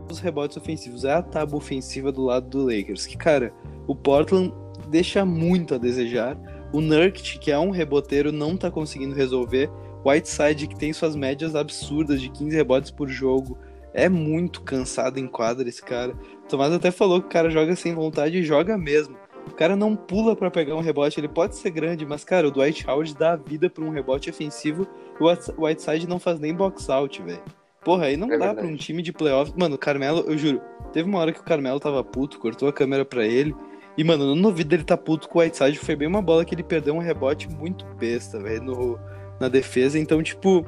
os 0.10 0.20
rebotes 0.20 0.56
ofensivos, 0.56 1.04
é 1.04 1.12
a 1.12 1.22
tábua 1.22 1.58
ofensiva 1.58 2.12
do 2.12 2.24
lado 2.24 2.48
do 2.48 2.64
Lakers, 2.64 3.06
que 3.06 3.18
cara, 3.18 3.52
o 3.86 3.96
Portland 3.96 4.54
deixa 4.88 5.26
muito 5.26 5.76
a 5.76 5.78
desejar. 5.78 6.38
O 6.72 6.80
Nurkic, 6.80 7.40
que 7.40 7.52
é 7.52 7.58
um 7.58 7.72
reboteiro, 7.72 8.32
não 8.32 8.56
tá 8.56 8.70
conseguindo 8.70 9.16
resolver. 9.16 9.70
Whiteside, 10.06 10.68
que 10.68 10.76
tem 10.76 10.94
suas 10.94 11.16
médias 11.16 11.56
absurdas 11.56 12.22
de 12.22 12.30
15 12.30 12.56
rebotes 12.56 12.92
por 12.92 13.10
jogo, 13.10 13.58
é 13.94 14.08
muito 14.08 14.62
cansado 14.62 15.20
em 15.20 15.28
quadra 15.28 15.68
esse 15.68 15.82
cara. 15.82 16.16
Tomás 16.48 16.72
até 16.72 16.92
falou 16.92 17.20
que 17.20 17.28
o 17.28 17.32
cara 17.32 17.50
joga 17.50 17.76
sem 17.76 17.94
vontade 17.94 18.38
e 18.38 18.44
joga 18.44 18.78
mesmo. 18.78 19.18
O 19.48 19.54
cara 19.54 19.76
não 19.76 19.96
pula 19.96 20.36
pra 20.36 20.52
pegar 20.52 20.76
um 20.76 20.82
rebote, 20.82 21.20
ele 21.20 21.28
pode 21.28 21.56
ser 21.56 21.72
grande, 21.72 22.06
mas 22.06 22.24
cara, 22.24 22.48
o 22.48 22.52
Dwight 22.52 22.88
Howard 22.88 23.16
dá 23.16 23.34
a 23.34 23.36
vida 23.36 23.70
pra 23.70 23.84
um 23.84 23.90
rebote 23.90 24.30
ofensivo 24.30 24.88
o 25.20 25.28
Whites- 25.28 25.52
Whiteside 25.58 26.08
não 26.08 26.20
faz 26.20 26.40
nem 26.40 26.54
box 26.54 26.90
out, 26.90 27.22
velho. 27.22 27.42
Porra, 27.84 28.06
aí 28.06 28.18
não 28.18 28.28
É 28.28 28.32
dá 28.38 28.46
verdade. 28.48 28.60
pra 28.68 28.68
um 28.68 28.76
time 28.76 29.02
de 29.02 29.14
playoff. 29.14 29.54
Mano, 29.56 29.76
o 29.76 29.78
Carmelo, 29.78 30.22
eu 30.28 30.38
juro, 30.38 30.60
teve 30.92 31.08
uma 31.08 31.20
hora 31.20 31.32
que 31.32 31.40
o 31.40 31.44
Carmelo 31.44 31.80
tava 31.80 32.04
puto, 32.04 32.40
cortou 32.40 32.68
a 32.68 32.74
câmera 32.74 33.06
pra 33.06 33.26
ele. 33.26 33.56
E, 33.98 34.04
mano, 34.04 34.36
no 34.36 34.48
ouvido 34.48 34.68
dele 34.70 34.84
tá 34.84 34.98
puto 34.98 35.30
com 35.30 35.40
o 35.40 35.42
Whiteside. 35.42 35.78
Foi 35.80 35.96
bem 35.96 36.08
uma 36.08 36.22
bola 36.22 36.44
que 36.44 36.54
ele 36.54 36.64
perdeu 36.64 36.94
um 36.96 37.00
rebote 37.00 37.48
muito 37.50 37.86
besta, 37.98 38.40
velho, 38.40 39.00
na 39.40 39.48
defesa. 39.48 39.98
Então, 40.00 40.22
tipo, 40.24 40.66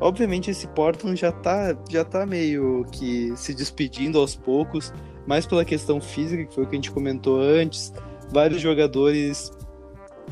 obviamente 0.00 0.50
esse 0.50 0.66
Portland 0.68 1.18
já 1.18 1.32
tá, 1.32 1.74
já 1.88 2.04
tá 2.04 2.26
meio 2.26 2.84
que 2.92 3.32
se 3.36 3.54
despedindo 3.54 4.18
aos 4.18 4.34
poucos. 4.36 4.92
Mais 5.26 5.46
pela 5.46 5.64
questão 5.64 6.00
física, 6.00 6.44
que 6.44 6.54
foi 6.54 6.64
o 6.64 6.66
que 6.66 6.74
a 6.74 6.78
gente 6.78 6.90
comentou 6.90 7.40
antes. 7.40 7.92
Vários 8.30 8.60
jogadores 8.60 9.50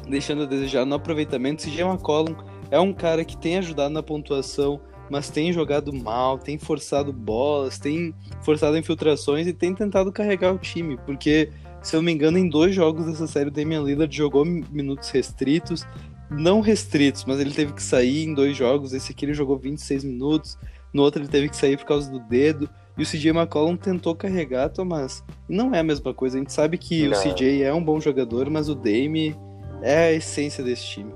deixando 0.09 0.43
a 0.43 0.47
desejar 0.47 0.85
no 0.85 0.95
aproveitamento. 0.97 1.63
CJ 1.63 1.83
McCollum 1.83 2.35
é 2.75 2.81
um 2.81 2.93
cara 2.93 3.25
que 3.25 3.37
tem 3.37 3.57
ajudado 3.59 3.93
na 3.95 4.03
pontuação, 4.03 4.81
mas 5.11 5.29
tem 5.31 5.53
jogado 5.53 5.93
mal, 5.93 6.39
tem 6.39 6.59
forçado 6.59 7.13
bolas, 7.13 7.79
tem 7.79 8.15
forçado 8.43 8.77
infiltrações 8.77 9.47
e 9.47 9.53
tem 9.53 9.75
tentado 9.75 10.11
carregar 10.11 10.53
o 10.53 10.59
time, 10.59 10.99
porque, 11.07 11.51
se 11.83 11.95
eu 11.95 11.99
não 12.01 12.07
me 12.07 12.13
engano, 12.13 12.39
em 12.39 12.49
dois 12.49 12.75
jogos 12.75 13.07
dessa 13.07 13.27
série 13.27 13.49
o 13.49 13.53
Damian 13.53 13.83
Lillard 13.83 14.17
jogou 14.17 14.45
mi- 14.45 14.65
minutos 14.73 15.11
restritos, 15.11 15.87
não 16.31 16.61
restritos, 16.61 17.25
mas 17.27 17.39
ele 17.39 17.53
teve 17.53 17.73
que 17.75 17.83
sair 17.83 18.25
em 18.25 18.35
dois 18.35 18.57
jogos, 18.57 18.93
esse 18.93 19.13
aqui 19.13 19.25
ele 19.27 19.35
jogou 19.35 19.59
26 19.59 20.05
minutos, 20.05 20.59
no 20.93 21.03
outro 21.03 21.21
ele 21.21 21.29
teve 21.29 21.49
que 21.49 21.57
sair 21.57 21.77
por 21.77 21.85
causa 21.87 22.11
do 22.11 22.19
dedo, 22.19 22.69
e 22.97 23.03
o 23.03 23.07
CJ 23.07 23.31
McCollum 23.31 23.77
tentou 23.77 24.15
carregar, 24.15 24.69
Tomás. 24.71 25.23
E 25.49 25.55
não 25.55 25.75
é 25.75 25.81
a 25.81 25.85
mesma 25.85 26.15
coisa, 26.15 26.37
a 26.37 26.41
gente 26.41 26.53
sabe 26.53 26.79
que 26.79 27.07
o 27.07 27.11
Não. 27.11 27.21
CJ 27.23 27.63
é 27.63 27.73
um 27.75 27.85
bom 27.85 28.01
jogador, 28.01 28.49
mas 28.49 28.69
o 28.69 28.75
Dame 28.75 29.37
é 29.83 30.07
a 30.07 30.13
essência 30.13 30.65
desse 30.65 30.87
time. 30.87 31.13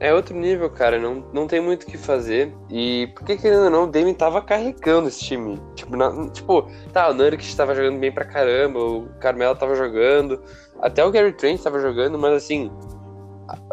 É 0.00 0.14
outro 0.14 0.34
nível, 0.36 0.70
cara. 0.70 0.98
Não, 0.98 1.24
não 1.32 1.46
tem 1.46 1.60
muito 1.60 1.82
o 1.82 1.86
que 1.86 1.98
fazer. 1.98 2.54
E 2.70 3.08
porque, 3.14 3.36
querendo 3.36 3.64
ou 3.64 3.70
não, 3.70 3.84
o 3.84 3.86
Dame 3.86 4.14
tava 4.14 4.40
carregando 4.40 5.08
esse 5.08 5.20
time. 5.20 5.60
Tipo, 5.74 5.96
na- 5.96 6.30
tipo 6.30 6.68
tá, 6.92 7.08
o 7.08 7.14
Nurkic 7.14 7.56
tava 7.56 7.74
jogando 7.74 7.98
bem 7.98 8.12
pra 8.12 8.24
caramba, 8.24 8.78
o 8.78 9.08
Carmelo 9.18 9.56
tava 9.56 9.74
jogando, 9.74 10.40
até 10.80 11.04
o 11.04 11.10
Gary 11.10 11.32
Trent 11.32 11.60
tava 11.60 11.80
jogando, 11.80 12.18
mas 12.18 12.32
assim. 12.34 12.70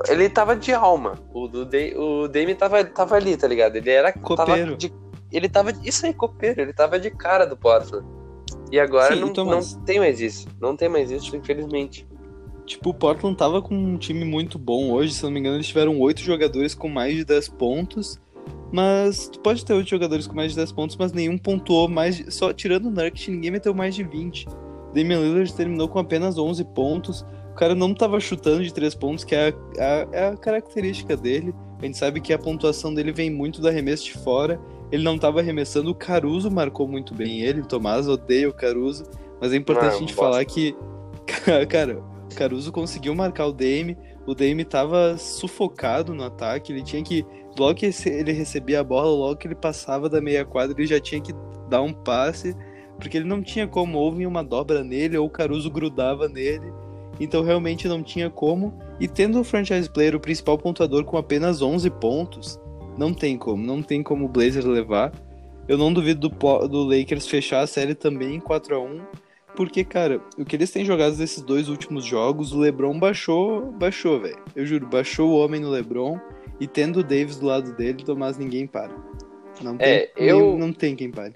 Ele 0.07 0.29
tava 0.29 0.55
de 0.55 0.73
alma. 0.73 1.19
O, 1.33 1.45
o 1.45 2.27
Dame 2.27 2.55
tava, 2.55 2.83
tava 2.85 3.15
ali, 3.15 3.35
tá 3.37 3.47
ligado? 3.47 3.75
Ele 3.75 3.89
era. 3.89 4.11
Tava 4.11 4.23
Copeiro. 4.23 4.77
de, 4.77 4.91
ele 5.31 5.49
tava. 5.49 5.71
Isso 5.83 6.05
aí, 6.05 6.13
copeiro. 6.13 6.61
Ele 6.61 6.73
tava 6.73 6.99
de 6.99 7.11
cara 7.11 7.45
do 7.45 7.57
Portland. 7.57 8.07
E 8.71 8.79
agora 8.79 9.13
Sim, 9.13 9.31
não, 9.35 9.45
não 9.45 9.61
tem 9.85 9.99
mais 9.99 10.19
isso. 10.21 10.47
Não 10.59 10.75
tem 10.75 10.89
mais 10.89 11.11
isso, 11.11 11.35
infelizmente. 11.35 12.07
Tipo, 12.65 12.89
o 12.89 12.93
Portland 12.93 13.37
tava 13.37 13.61
com 13.61 13.75
um 13.75 13.97
time 13.97 14.25
muito 14.25 14.57
bom 14.57 14.91
hoje, 14.91 15.13
se 15.13 15.23
não 15.23 15.29
me 15.31 15.39
engano, 15.39 15.55
eles 15.57 15.67
tiveram 15.67 15.99
oito 15.99 16.21
jogadores 16.21 16.73
com 16.73 16.89
mais 16.89 17.15
de 17.15 17.23
10 17.23 17.49
pontos. 17.49 18.19
Mas 18.71 19.27
tu 19.29 19.39
pode 19.39 19.63
ter 19.63 19.73
oito 19.73 19.89
jogadores 19.89 20.27
com 20.27 20.35
mais 20.35 20.51
de 20.51 20.57
10 20.57 20.71
pontos, 20.71 20.95
mas 20.97 21.11
nenhum 21.13 21.37
pontuou 21.37 21.87
mais. 21.87 22.17
de- 22.17 22.31
Só 22.33 22.51
tirando 22.51 22.87
o 22.87 22.91
Nurkic, 22.91 23.29
ninguém 23.31 23.51
meteu 23.51 23.73
mais 23.73 23.93
de 23.95 24.03
20. 24.03 24.47
Damian 24.93 25.19
Lillard 25.19 25.53
terminou 25.53 25.87
com 25.87 25.99
apenas 25.99 26.37
11 26.37 26.63
pontos. 26.63 27.25
O 27.51 27.55
cara 27.55 27.73
não 27.75 27.93
tava 27.93 28.19
chutando 28.19 28.63
de 28.63 28.73
3 28.73 28.95
pontos, 28.95 29.23
que 29.23 29.33
é 29.35 29.49
a, 29.49 29.83
a- 29.83 30.07
é 30.11 30.27
a 30.29 30.35
característica 30.37 31.15
dele. 31.15 31.53
A 31.81 31.85
gente 31.85 31.97
sabe 31.97 32.19
que 32.19 32.33
a 32.33 32.39
pontuação 32.39 32.93
dele 32.93 33.11
vem 33.11 33.29
muito 33.29 33.61
do 33.61 33.67
arremesso 33.67 34.05
de 34.05 34.13
fora. 34.13 34.59
Ele 34.91 35.03
não 35.03 35.17
tava 35.17 35.39
arremessando. 35.39 35.91
O 35.91 35.95
Caruso 35.95 36.49
marcou 36.51 36.87
muito 36.87 37.13
bem 37.13 37.41
ele. 37.41 37.61
O 37.61 37.65
Tomás 37.65 38.07
odeia 38.07 38.49
o 38.49 38.53
Caruso. 38.53 39.03
Mas 39.39 39.53
é 39.53 39.57
importante 39.57 39.93
Ah, 39.93 39.95
a 39.95 39.99
gente 39.99 40.13
falar 40.13 40.43
que. 40.45 40.75
Cara, 41.69 42.01
Caruso 42.35 42.71
conseguiu 42.71 43.15
marcar 43.15 43.47
o 43.47 43.53
Dame. 43.53 43.97
O 44.25 44.35
Dame 44.35 44.63
tava 44.63 45.17
sufocado 45.17 46.13
no 46.13 46.23
ataque. 46.23 46.71
Ele 46.71 46.83
tinha 46.83 47.03
que. 47.03 47.25
Logo 47.57 47.75
que 47.75 47.89
ele 48.05 48.31
recebia 48.31 48.81
a 48.81 48.83
bola, 48.83 49.09
logo 49.09 49.37
que 49.37 49.47
ele 49.47 49.55
passava 49.55 50.09
da 50.09 50.19
meia 50.19 50.43
quadra, 50.43 50.75
ele 50.77 50.87
já 50.87 50.99
tinha 50.99 51.21
que 51.21 51.33
dar 51.69 51.81
um 51.81 51.93
passe. 51.93 52.55
Porque 52.99 53.17
ele 53.17 53.27
não 53.27 53.41
tinha 53.41 53.67
como. 53.67 53.97
Houve 53.97 54.25
uma 54.25 54.43
dobra 54.43 54.83
nele, 54.83 55.17
ou 55.17 55.27
o 55.27 55.29
Caruso 55.29 55.69
grudava 55.69 56.27
nele. 56.27 56.71
Então 57.19 57.43
realmente 57.43 57.87
não 57.87 58.03
tinha 58.03 58.29
como. 58.29 58.77
E 58.99 59.07
tendo 59.07 59.39
o 59.39 59.43
franchise 59.43 59.89
player, 59.89 60.15
o 60.15 60.19
principal 60.19 60.57
pontuador, 60.57 61.03
com 61.05 61.17
apenas 61.17 61.61
11 61.61 61.89
pontos, 61.91 62.59
não 62.97 63.13
tem 63.13 63.37
como. 63.37 63.65
Não 63.65 63.81
tem 63.81 64.03
como 64.03 64.25
o 64.25 64.29
Blazer 64.29 64.65
levar. 64.67 65.11
Eu 65.67 65.77
não 65.77 65.91
duvido 65.91 66.29
do, 66.29 66.67
do 66.67 66.83
Lakers 66.83 67.27
fechar 67.27 67.61
a 67.61 67.67
série 67.67 67.95
também 67.95 68.35
em 68.35 68.39
4 68.39 68.75
a 68.75 68.79
1 68.79 69.24
porque, 69.55 69.83
cara, 69.83 70.21
o 70.37 70.43
que 70.45 70.55
eles 70.55 70.69
têm 70.71 70.85
jogado 70.85 71.15
nesses 71.17 71.41
dois 71.41 71.69
últimos 71.69 72.03
jogos, 72.05 72.51
o 72.53 72.59
LeBron 72.59 72.99
baixou, 72.99 73.71
baixou, 73.71 74.19
velho. 74.19 74.37
Eu 74.55 74.65
juro, 74.65 74.85
baixou 74.87 75.29
o 75.29 75.37
homem 75.43 75.59
no 75.61 75.69
LeBron 75.69 76.19
e 76.59 76.67
tendo 76.67 76.99
o 76.99 77.03
Davis 77.03 77.37
do 77.37 77.45
lado 77.47 77.73
dele, 77.73 78.03
Tomás, 78.03 78.37
ninguém 78.37 78.67
para. 78.67 78.91
Não 79.61 79.77
tem, 79.77 79.87
É, 79.87 80.11
eu- 80.17 80.57
não 80.57 80.71
tem 80.73 80.95
quem 80.95 81.09
pare. 81.09 81.33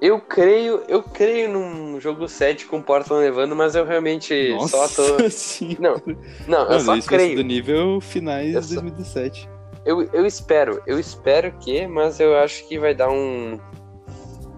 Eu 0.00 0.20
creio, 0.20 0.82
eu 0.86 1.02
creio 1.02 1.50
num 1.50 2.00
jogo 2.00 2.28
7 2.28 2.66
com 2.66 2.78
o 2.78 2.82
Portland 2.82 3.20
levando, 3.24 3.56
mas 3.56 3.74
eu 3.74 3.84
realmente 3.84 4.54
só 4.68 4.86
tô. 4.86 5.02
Nossa 5.18 5.28
senhora. 5.30 5.78
Não, 5.80 6.14
não, 6.46 6.58
eu 6.64 6.68
Mano, 6.68 6.80
só 6.80 6.94
isso 6.96 7.10
vai 7.10 7.18
ser 7.18 7.26
do 7.28 7.32
creio. 7.32 7.42
nível 7.42 8.00
finais 8.00 8.54
Eu 8.54 8.60
de 8.60 8.66
só- 8.68 8.74
2017. 8.74 9.48
Eu, 9.84 10.02
eu 10.12 10.24
espero, 10.26 10.80
eu 10.86 11.00
espero 11.00 11.50
que, 11.58 11.86
mas 11.88 12.20
eu 12.20 12.36
acho 12.36 12.68
que 12.68 12.78
vai 12.78 12.94
dar 12.94 13.10
um. 13.10 13.58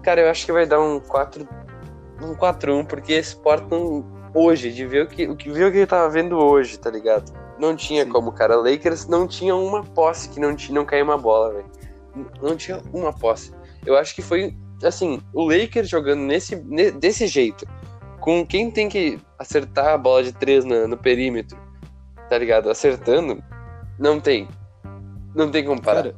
Cara, 0.03 0.21
eu 0.21 0.29
acho 0.29 0.45
que 0.45 0.51
vai 0.51 0.65
dar 0.67 0.79
um 0.81 0.99
4. 0.99 1.47
Um 2.21 2.35
4-1, 2.35 2.85
porque 2.85 3.13
esse 3.13 3.35
Portland 3.35 4.05
hoje, 4.33 4.71
de 4.71 4.85
ver 4.85 5.05
o 5.05 5.07
que, 5.07 5.27
o 5.27 5.35
que 5.35 5.49
o 5.49 5.53
que 5.53 5.59
ele 5.59 5.85
tava 5.87 6.09
vendo 6.09 6.37
hoje, 6.37 6.77
tá 6.77 6.89
ligado? 6.89 7.31
Não 7.59 7.75
tinha 7.75 8.03
Sim. 8.05 8.09
como, 8.11 8.31
cara. 8.31 8.55
Lakers 8.55 9.07
não 9.07 9.27
tinha 9.27 9.55
uma 9.55 9.83
posse 9.83 10.29
que 10.29 10.39
não, 10.39 10.55
tinha, 10.55 10.73
não 10.75 10.85
caiu 10.85 11.03
uma 11.03 11.17
bola, 11.17 11.53
velho. 11.53 11.71
Não 12.41 12.55
tinha 12.55 12.81
uma 12.93 13.13
posse. 13.13 13.51
Eu 13.85 13.97
acho 13.97 14.13
que 14.15 14.21
foi, 14.21 14.55
assim, 14.83 15.21
o 15.33 15.43
Lakers 15.45 15.89
jogando 15.89 16.21
nesse, 16.21 16.55
ne- 16.55 16.91
desse 16.91 17.27
jeito, 17.27 17.65
com 18.19 18.45
quem 18.45 18.69
tem 18.71 18.87
que 18.89 19.19
acertar 19.37 19.87
a 19.87 19.97
bola 19.97 20.23
de 20.23 20.31
três 20.31 20.63
na- 20.65 20.87
no 20.87 20.97
perímetro, 20.97 21.57
tá 22.29 22.37
ligado? 22.37 22.69
Acertando, 22.69 23.43
não 23.99 24.19
tem. 24.19 24.47
Não 25.35 25.49
tem 25.49 25.63
como 25.65 25.81
parar. 25.81 26.03
Cara, 26.03 26.15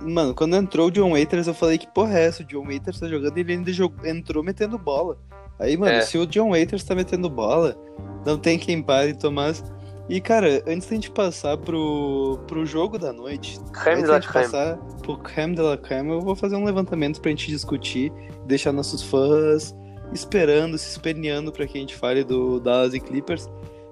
mano, 0.00 0.34
quando 0.34 0.56
entrou 0.56 0.88
o 0.88 0.90
John 0.90 1.10
Waiters, 1.12 1.46
eu 1.46 1.54
falei 1.54 1.78
que 1.78 1.86
porra 1.92 2.18
é 2.18 2.24
essa? 2.26 2.42
O 2.42 2.46
John 2.46 2.64
Waiters 2.64 2.98
tá 3.00 3.08
jogando 3.08 3.36
e 3.36 3.40
ele 3.40 3.52
ainda 3.52 3.72
jog- 3.72 3.94
entrou 4.08 4.42
metendo 4.42 4.78
bola. 4.78 5.18
Aí, 5.58 5.76
mano, 5.76 5.92
É. 5.92 6.00
se 6.02 6.16
o 6.16 6.26
John 6.26 6.50
Waiters 6.50 6.84
tá 6.84 6.94
metendo 6.94 7.28
bola, 7.28 7.76
não 8.24 8.38
tem 8.38 8.58
quem 8.58 8.82
pare, 8.82 9.14
Tomás. 9.14 9.62
E, 10.08 10.20
cara, 10.22 10.62
antes 10.66 10.88
da 10.88 10.94
gente 10.94 11.10
passar 11.10 11.58
pro, 11.58 12.38
pro 12.46 12.64
jogo 12.64 12.98
da 12.98 13.12
noite, 13.12 13.58
Creme 13.72 13.98
antes 13.98 14.08
da 14.08 14.14
gente 14.20 14.28
creme. 14.28 14.44
passar 14.46 14.76
pro 15.02 15.18
creme 15.18 15.54
de 15.54 15.60
la 15.60 15.76
creme, 15.76 16.10
eu 16.12 16.20
vou 16.22 16.34
fazer 16.34 16.56
um 16.56 16.64
levantamento 16.64 17.20
pra 17.20 17.30
gente 17.30 17.48
discutir, 17.48 18.10
deixar 18.46 18.72
nossos 18.72 19.02
fãs 19.02 19.74
esperando, 20.12 20.78
se 20.78 20.88
esperneando 20.90 21.52
pra 21.52 21.66
que 21.66 21.76
a 21.76 21.80
gente 21.80 21.94
fale 21.94 22.24
do 22.24 22.58
Dallas 22.58 22.94
e 22.94 23.00
Clippers. 23.00 23.50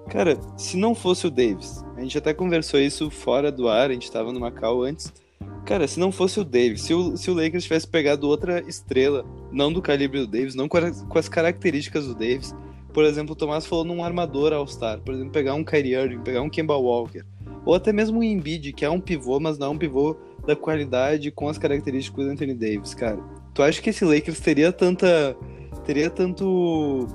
Cara, 0.09 0.37
se 0.57 0.75
não 0.77 0.95
fosse 0.95 1.27
o 1.27 1.29
Davis, 1.29 1.83
a 1.95 2.01
gente 2.01 2.17
até 2.17 2.33
conversou 2.33 2.79
isso 2.79 3.09
fora 3.11 3.51
do 3.51 3.67
ar, 3.67 3.91
a 3.91 3.93
gente 3.93 4.11
tava 4.11 4.31
no 4.31 4.39
Macau 4.39 4.81
antes. 4.81 5.13
Cara, 5.67 5.85
se 5.85 5.99
não 5.99 6.13
fosse 6.13 6.39
o 6.39 6.45
Davis, 6.45 6.81
se 6.83 6.93
o, 6.93 7.17
se 7.17 7.29
o 7.29 7.33
Lakers 7.33 7.65
tivesse 7.65 7.85
pegado 7.85 8.25
outra 8.25 8.63
estrela, 8.69 9.25
não 9.51 9.71
do 9.71 9.81
calibre 9.81 10.21
do 10.21 10.27
Davis, 10.27 10.55
não 10.55 10.65
com, 10.69 10.77
as- 10.77 11.01
com 11.03 11.19
as 11.19 11.27
características 11.27 12.07
do 12.07 12.15
Davis, 12.15 12.55
por 12.93 13.03
exemplo, 13.03 13.33
o 13.33 13.35
Tomás 13.35 13.65
falou 13.65 13.83
num 13.83 14.01
armador 14.01 14.53
All-Star, 14.53 15.01
por 15.01 15.13
exemplo, 15.13 15.31
pegar 15.33 15.53
um 15.55 15.65
Kyrie 15.65 15.93
Irving, 15.93 16.19
pegar 16.21 16.41
um 16.41 16.49
Kemba 16.49 16.77
Walker, 16.77 17.23
ou 17.65 17.75
até 17.75 17.91
mesmo 17.91 18.19
um 18.19 18.23
Embiid, 18.23 18.71
que 18.71 18.85
é 18.85 18.89
um 18.89 19.01
pivô, 19.01 19.41
mas 19.41 19.57
não 19.57 19.67
é 19.67 19.69
um 19.71 19.77
pivô 19.77 20.15
da 20.47 20.55
qualidade 20.55 21.29
com 21.31 21.49
as 21.49 21.57
características 21.57 22.25
do 22.25 22.31
Anthony 22.31 22.53
Davis, 22.53 22.93
cara. 22.93 23.19
Tu 23.53 23.61
acha 23.61 23.81
que 23.81 23.89
esse 23.89 24.05
Lakers 24.05 24.39
teria 24.39 24.71
tanta 24.71 25.35
teria 25.85 26.09
tanto 26.09 27.05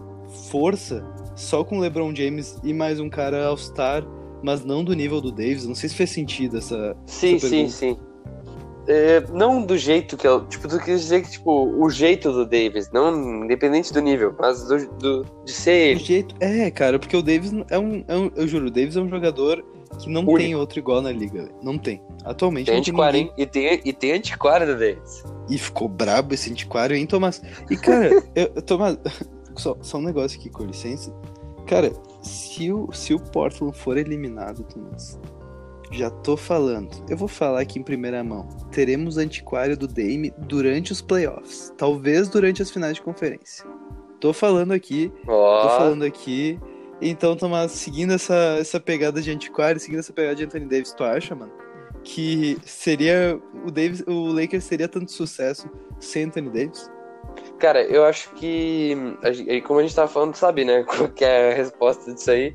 força 0.50 1.02
só 1.34 1.64
com 1.64 1.78
LeBron 1.78 2.14
James 2.14 2.58
e 2.62 2.74
mais 2.74 3.00
um 3.00 3.08
cara 3.08 3.46
All-Star, 3.46 4.06
mas 4.42 4.62
não 4.62 4.84
do 4.84 4.92
nível 4.92 5.22
do 5.22 5.32
Davis? 5.32 5.66
Não 5.66 5.74
sei 5.74 5.88
se 5.88 5.94
fez 5.94 6.10
sentido 6.10 6.58
essa 6.58 6.94
Sim, 7.06 7.36
essa 7.36 7.48
sim, 7.48 7.68
sim. 7.68 7.96
É, 8.88 9.20
não 9.32 9.64
do 9.64 9.76
jeito 9.78 10.16
que 10.16 10.26
eu. 10.26 10.44
Tipo, 10.46 10.68
tu 10.68 10.78
quis 10.78 11.00
dizer 11.02 11.22
que, 11.22 11.30
tipo, 11.30 11.66
o 11.82 11.88
jeito 11.90 12.32
do 12.32 12.44
Davis, 12.44 12.90
não 12.92 13.44
independente 13.44 13.92
do 13.92 14.00
nível, 14.00 14.34
mas 14.38 14.64
do, 14.66 14.86
do 14.98 15.26
de 15.44 15.52
ser 15.52 15.70
O 15.70 15.90
ele. 15.90 16.00
jeito. 16.00 16.34
É, 16.40 16.70
cara, 16.70 16.98
porque 16.98 17.16
o 17.16 17.22
Davis 17.22 17.52
é 17.70 17.78
um, 17.78 18.04
é 18.08 18.16
um- 18.16 18.30
Eu 18.34 18.46
juro, 18.48 18.66
o 18.66 18.70
Davis 18.70 18.96
é 18.96 19.00
um 19.00 19.08
jogador 19.08 19.64
que 19.98 20.08
não 20.08 20.22
Único. 20.22 20.38
tem 20.38 20.54
outro 20.56 20.78
igual 20.78 21.02
na 21.02 21.12
liga. 21.12 21.48
Não 21.62 21.76
tem. 21.78 22.02
Atualmente 22.24 22.66
Tem 22.66 22.76
não 22.76 22.82
tem 22.82 22.92
antiquário, 22.92 23.18
ninguém. 23.20 23.34
E 23.36 23.46
tem, 23.46 23.80
e 23.84 23.92
tem 23.92 24.12
antiquário 24.12 24.66
do 24.66 24.78
Davis. 24.78 25.22
E 25.50 25.58
ficou 25.58 25.86
brabo 25.88 26.32
esse 26.34 26.50
antiquário, 26.50 26.96
hein, 26.96 27.06
Tomás? 27.06 27.42
E, 27.70 27.76
cara, 27.76 28.10
eu, 28.34 28.48
Tomás, 28.62 28.96
só, 29.56 29.76
só 29.82 29.98
um 29.98 30.02
negócio 30.02 30.38
aqui, 30.38 30.48
com 30.48 30.64
licença. 30.64 31.12
Cara, 31.66 31.92
se 32.22 32.72
o, 32.72 32.90
se 32.92 33.12
o 33.14 33.20
Portland 33.20 33.76
for 33.76 33.96
eliminado, 33.96 34.64
Tomás, 34.64 35.18
já 35.92 36.10
tô 36.10 36.36
falando. 36.36 37.04
Eu 37.08 37.16
vou 37.16 37.28
falar 37.28 37.60
aqui 37.60 37.78
em 37.78 37.82
primeira 37.82 38.22
mão. 38.24 38.48
Teremos 38.70 39.18
antiquário 39.18 39.76
do 39.76 39.86
Dame 39.86 40.32
durante 40.38 40.92
os 40.92 41.00
playoffs. 41.00 41.72
Talvez 41.76 42.28
durante 42.28 42.62
as 42.62 42.70
finais 42.70 42.94
de 42.94 43.02
conferência. 43.02 43.64
Tô 44.18 44.32
falando 44.32 44.72
aqui, 44.72 45.12
tô 45.24 45.32
Ó, 45.32 45.68
falando 45.68 46.04
aqui. 46.04 46.58
Então, 47.00 47.34
Tomás, 47.34 47.72
seguindo 47.72 48.12
essa, 48.12 48.56
essa 48.60 48.78
pegada 48.78 49.20
de 49.20 49.30
antiquário, 49.30 49.80
seguindo 49.80 49.98
essa 49.98 50.12
pegada 50.12 50.36
de 50.36 50.44
Anthony 50.44 50.66
Davis, 50.66 50.92
tu 50.92 51.02
acha, 51.02 51.34
mano? 51.34 51.52
Que 52.04 52.56
seria. 52.64 53.40
O 53.66 53.70
Davis, 53.70 54.04
o 54.06 54.32
Lakers 54.32 54.64
seria 54.64 54.88
tanto 54.88 55.10
sucesso 55.10 55.68
sem 55.98 56.24
Anthony 56.24 56.50
Davis? 56.50 56.90
cara, 57.58 57.82
eu 57.84 58.04
acho 58.04 58.30
que. 58.34 58.96
Como 59.64 59.78
a 59.78 59.82
gente 59.82 59.94
tava 59.94 60.08
falando, 60.08 60.32
tu 60.32 60.38
sabe, 60.38 60.64
né? 60.64 60.82
Qual 60.86 61.10
é 61.20 61.52
a 61.52 61.54
resposta 61.54 62.12
disso 62.12 62.30
aí. 62.30 62.54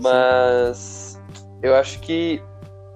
Mas. 0.00 1.20
Eu 1.62 1.74
acho 1.74 2.00
que. 2.00 2.42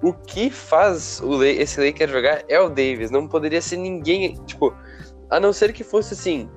O 0.03 0.13
que 0.13 0.51
faz 0.51 1.21
o 1.21 1.37
La- 1.37 1.47
esse 1.47 1.85
Lakers 1.85 2.11
jogar 2.13 2.45
é 2.49 2.61
o 2.61 2.69
Davis. 2.69 3.11
Não 3.11 3.27
poderia 3.27 3.61
ser 3.61 3.77
ninguém. 3.77 4.35
Tipo, 4.47 4.75
a 5.31 5.41
não 5.41 5.53
ser 5.53 5.73
que 5.73 5.83
fosse 5.83 6.15
assim. 6.15 6.49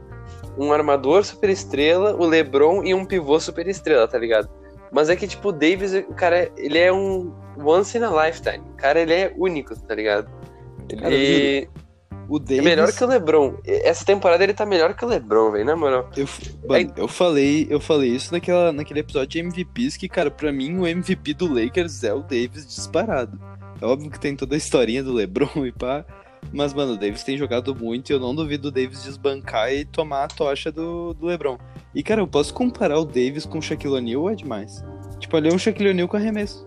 Um 0.57 0.71
armador 0.73 1.23
super 1.23 1.49
estrela, 1.49 2.15
o 2.15 2.25
LeBron 2.25 2.83
e 2.83 2.93
um 2.93 3.05
pivô 3.05 3.39
super 3.39 3.67
estrela, 3.67 4.07
tá 4.07 4.17
ligado? 4.17 4.49
Mas 4.91 5.09
é 5.09 5.15
que, 5.15 5.25
tipo, 5.25 5.49
o 5.49 5.51
Davis, 5.53 5.93
o 5.93 6.13
cara, 6.13 6.51
ele 6.57 6.77
é 6.77 6.91
um 6.91 7.33
once 7.57 7.97
in 7.97 8.03
a 8.03 8.25
lifetime. 8.25 8.59
O 8.71 8.75
cara, 8.75 8.99
ele 8.99 9.13
é 9.13 9.33
único, 9.37 9.73
tá 9.79 9.95
ligado? 9.95 10.29
Cara, 10.99 11.13
Ele 11.13 11.69
O 12.33 12.39
Davis. 12.39 12.59
é 12.59 12.61
melhor 12.61 12.91
que 12.93 13.03
o 13.03 13.07
LeBron. 13.07 13.55
Essa 13.65 14.05
temporada 14.05 14.41
ele 14.43 14.53
tá 14.53 14.65
melhor 14.65 14.93
que 14.93 15.03
o 15.03 15.07
LeBron, 15.07 15.51
velho, 15.51 15.65
na 15.65 15.75
moral. 15.75 16.09
Eu, 16.15 16.25
mano, 16.67 16.93
eu 16.95 17.07
falei, 17.07 17.67
eu 17.69 17.79
falei 17.79 18.09
isso 18.11 18.31
naquela, 18.31 18.71
naquele 18.71 19.01
episódio 19.01 19.27
de 19.29 19.39
MVPs 19.39 19.97
que, 19.97 20.07
cara, 20.07 20.31
pra 20.31 20.51
mim 20.51 20.77
o 20.77 20.87
MVP 20.87 21.33
do 21.33 21.53
Lakers 21.53 22.03
é 22.05 22.13
o 22.13 22.21
Davis 22.21 22.65
disparado. 22.65 23.37
É 23.81 23.85
óbvio 23.85 24.09
que 24.09 24.19
tem 24.19 24.35
toda 24.35 24.55
a 24.55 24.57
historinha 24.57 25.03
do 25.03 25.11
LeBron 25.11 25.49
e 25.65 25.71
pá, 25.73 26.05
mas, 26.53 26.73
mano, 26.73 26.93
o 26.93 26.97
Davis 26.97 27.23
tem 27.23 27.37
jogado 27.37 27.75
muito 27.75 28.09
e 28.09 28.13
eu 28.13 28.19
não 28.19 28.33
duvido 28.33 28.69
o 28.69 28.71
Davis 28.71 29.03
desbancar 29.03 29.71
e 29.73 29.83
tomar 29.85 30.23
a 30.23 30.27
tocha 30.27 30.71
do, 30.71 31.13
do 31.13 31.25
LeBron. 31.25 31.57
E, 31.93 32.01
cara, 32.01 32.21
eu 32.21 32.27
posso 32.27 32.53
comparar 32.53 32.97
o 32.97 33.03
Davis 33.05 33.45
com 33.45 33.57
o 33.57 33.61
Shaquille 33.61 33.93
O'Neal 33.95 34.21
ou 34.21 34.29
é 34.29 34.35
demais? 34.35 34.83
Tipo, 35.19 35.35
ali 35.35 35.49
é 35.49 35.53
um 35.53 35.57
Shaquille 35.59 35.89
O'Neal 35.89 36.07
com 36.07 36.15
arremesso. 36.17 36.65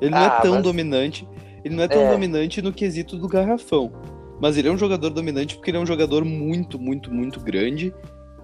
Ele 0.00 0.10
não 0.10 0.18
Ah, 0.18 0.38
é 0.38 0.42
tão 0.42 0.54
mas- 0.54 0.62
dominante, 0.62 1.28
ele 1.64 1.74
não 1.74 1.84
é 1.84 1.88
tão 1.88 2.02
É. 2.02 2.10
dominante 2.10 2.60
no 2.62 2.72
quesito 2.72 3.16
do 3.16 3.28
garrafão. 3.28 3.92
Mas 4.40 4.56
ele 4.56 4.68
é 4.68 4.72
um 4.72 4.78
jogador 4.78 5.10
dominante 5.10 5.54
porque 5.56 5.70
ele 5.70 5.78
é 5.78 5.80
um 5.80 5.86
jogador 5.86 6.24
muito, 6.24 6.78
muito, 6.78 7.12
muito 7.12 7.38
grande, 7.40 7.94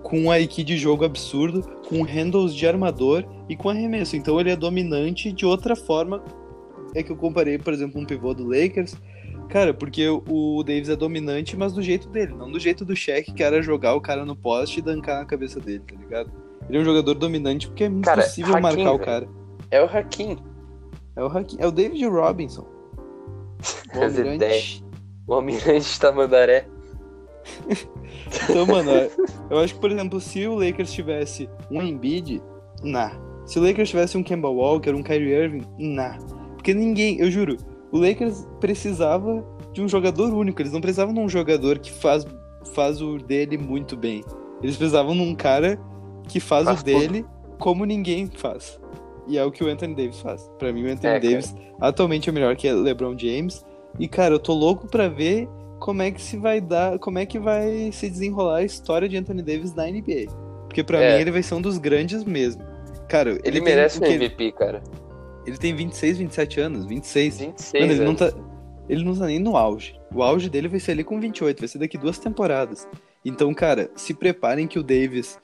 com 0.02 0.20
um 0.26 0.34
IQ 0.34 0.62
de 0.62 0.76
jogo 0.76 1.04
absurdo, 1.04 1.62
com 1.88 2.02
handles 2.02 2.54
de 2.54 2.66
armador 2.66 3.24
e 3.48 3.56
com 3.56 3.68
arremesso. 3.68 4.14
Então 4.16 4.38
ele 4.38 4.50
é 4.50 4.56
dominante 4.56 5.32
de 5.32 5.44
outra 5.44 5.74
forma. 5.74 6.22
É 6.94 7.02
que 7.02 7.10
eu 7.10 7.16
comparei, 7.16 7.58
por 7.58 7.72
exemplo, 7.72 8.00
um 8.00 8.04
pivô 8.04 8.32
do 8.32 8.46
Lakers. 8.46 8.94
Cara, 9.48 9.72
porque 9.74 10.06
o 10.08 10.62
Davis 10.62 10.88
é 10.90 10.96
dominante, 10.96 11.56
mas 11.56 11.72
do 11.72 11.82
jeito 11.82 12.08
dele, 12.08 12.34
não 12.34 12.50
do 12.50 12.60
jeito 12.60 12.84
do 12.84 12.94
Shaq, 12.94 13.32
que 13.32 13.42
era 13.42 13.60
jogar 13.62 13.94
o 13.94 14.00
cara 14.00 14.24
no 14.24 14.36
poste 14.36 14.78
e 14.78 14.82
dancar 14.82 15.18
na 15.20 15.24
cabeça 15.24 15.58
dele, 15.58 15.80
tá 15.86 15.96
ligado? 15.96 16.30
Ele 16.68 16.78
é 16.78 16.80
um 16.80 16.84
jogador 16.84 17.14
dominante 17.14 17.66
porque 17.66 17.84
é 17.84 17.90
Cara, 18.02 18.20
impossível 18.20 18.52
Hakim, 18.54 18.62
marcar 18.62 18.92
o 18.92 18.98
cara. 18.98 19.28
É 19.70 19.82
o 19.82 19.86
Hakim. 19.86 20.36
É 21.16 21.22
o, 21.24 21.26
Hakim- 21.26 21.56
é 21.60 21.66
o 21.66 21.70
David 21.72 22.04
Robinson. 22.06 22.66
O 23.94 24.02
almirante. 24.02 24.84
O 25.26 25.34
almirante 25.34 25.92
de 25.92 26.00
Tamandaré. 26.00 26.66
Então, 28.50 28.66
mano, 28.66 28.90
eu 29.50 29.58
acho 29.58 29.74
que, 29.74 29.80
por 29.80 29.90
exemplo, 29.90 30.20
se 30.20 30.46
o 30.46 30.54
Lakers 30.54 30.92
tivesse 30.92 31.48
um 31.70 31.82
Embiid, 31.82 32.42
nah. 32.82 33.12
Se 33.46 33.58
o 33.58 33.62
Lakers 33.62 33.88
tivesse 33.88 34.18
um 34.18 34.22
Kemba 34.22 34.48
Walker, 34.48 34.90
um 34.90 35.02
Kyrie 35.02 35.32
Irving, 35.32 35.62
nah. 35.78 36.18
Porque 36.54 36.74
ninguém, 36.74 37.18
eu 37.18 37.30
juro, 37.30 37.56
o 37.90 37.98
Lakers 37.98 38.46
precisava 38.60 39.44
de 39.72 39.82
um 39.82 39.88
jogador 39.88 40.32
único. 40.34 40.60
Eles 40.60 40.72
não 40.72 40.80
precisavam 40.80 41.14
de 41.14 41.20
um 41.20 41.28
jogador 41.28 41.78
que 41.78 41.90
faz, 41.90 42.26
faz 42.74 43.00
o 43.00 43.16
dele 43.16 43.56
muito 43.56 43.96
bem. 43.96 44.22
Eles 44.62 44.76
precisavam 44.76 45.14
de 45.14 45.22
um 45.22 45.34
cara 45.34 45.80
que 46.28 46.40
faz, 46.40 46.66
Faz 46.66 46.80
o 46.80 46.84
dele 46.84 47.24
como 47.58 47.84
ninguém 47.84 48.26
faz. 48.26 48.78
E 49.28 49.36
é 49.38 49.44
o 49.44 49.50
que 49.52 49.62
o 49.62 49.68
Anthony 49.68 49.94
Davis 49.94 50.20
faz. 50.20 50.50
Pra 50.58 50.72
mim, 50.72 50.84
o 50.84 50.90
Anthony 50.90 51.14
É, 51.14 51.20
cara. 51.20 51.30
Davis 51.32 51.54
atualmente 51.80 52.28
é 52.28 52.32
melhor 52.32 52.56
que 52.56 52.70
o 52.72 52.80
LeBron 52.82 53.16
James. 53.18 53.64
E, 53.98 54.08
cara, 54.08 54.34
eu 54.34 54.38
tô 54.38 54.54
louco 54.54 54.86
pra 54.88 55.08
ver 55.08 55.48
como 55.78 56.02
é 56.02 56.10
que 56.10 56.20
se 56.20 56.36
vai 56.36 56.60
dar, 56.60 56.98
como 56.98 57.18
é 57.18 57.26
que 57.26 57.38
vai 57.38 57.90
se 57.92 58.08
desenrolar 58.08 58.56
a 58.58 58.62
história 58.64 59.08
de 59.08 59.16
Anthony 59.16 59.42
Davis 59.42 59.74
na 59.74 59.86
NBA. 59.86 60.26
Porque 60.66 60.82
pra 60.82 61.00
É. 61.02 61.14
mim 61.16 61.20
ele 61.22 61.30
vai 61.30 61.42
ser 61.42 61.54
um 61.54 61.60
dos 61.60 61.78
grandes 61.78 62.24
mesmo. 62.24 62.62
Cara, 63.08 63.30
Ele, 63.44 63.60
tem 63.60 63.62
merece 63.62 64.00
o 64.00 64.02
um? 64.02 64.06
MVP, 64.06 64.52
cara. 64.52 64.82
Ele 65.46 65.56
tem 65.56 65.74
26, 65.74 66.18
27 66.18 66.60
anos, 66.60 66.84
26. 66.84 67.38
26 67.38 67.72
Mano, 67.82 67.92
ele 67.92 68.00
não 68.04 68.10
anos. 68.10 68.20
tá. 68.20 68.32
Ele 68.88 69.04
não 69.04 69.14
tá 69.16 69.26
nem 69.26 69.38
no 69.38 69.56
auge. 69.56 69.98
O 70.14 70.22
auge 70.22 70.48
dele 70.50 70.68
vai 70.68 70.80
ser 70.80 70.92
ali 70.92 71.04
com 71.04 71.18
28, 71.20 71.58
vai 71.58 71.68
ser 71.68 71.78
daqui 71.78 71.96
duas 71.98 72.18
temporadas. 72.18 72.86
Então, 73.24 73.52
cara, 73.54 73.90
se 73.94 74.12
preparem 74.14 74.66
que 74.66 74.78
o 74.78 74.82
Davis 74.82 75.38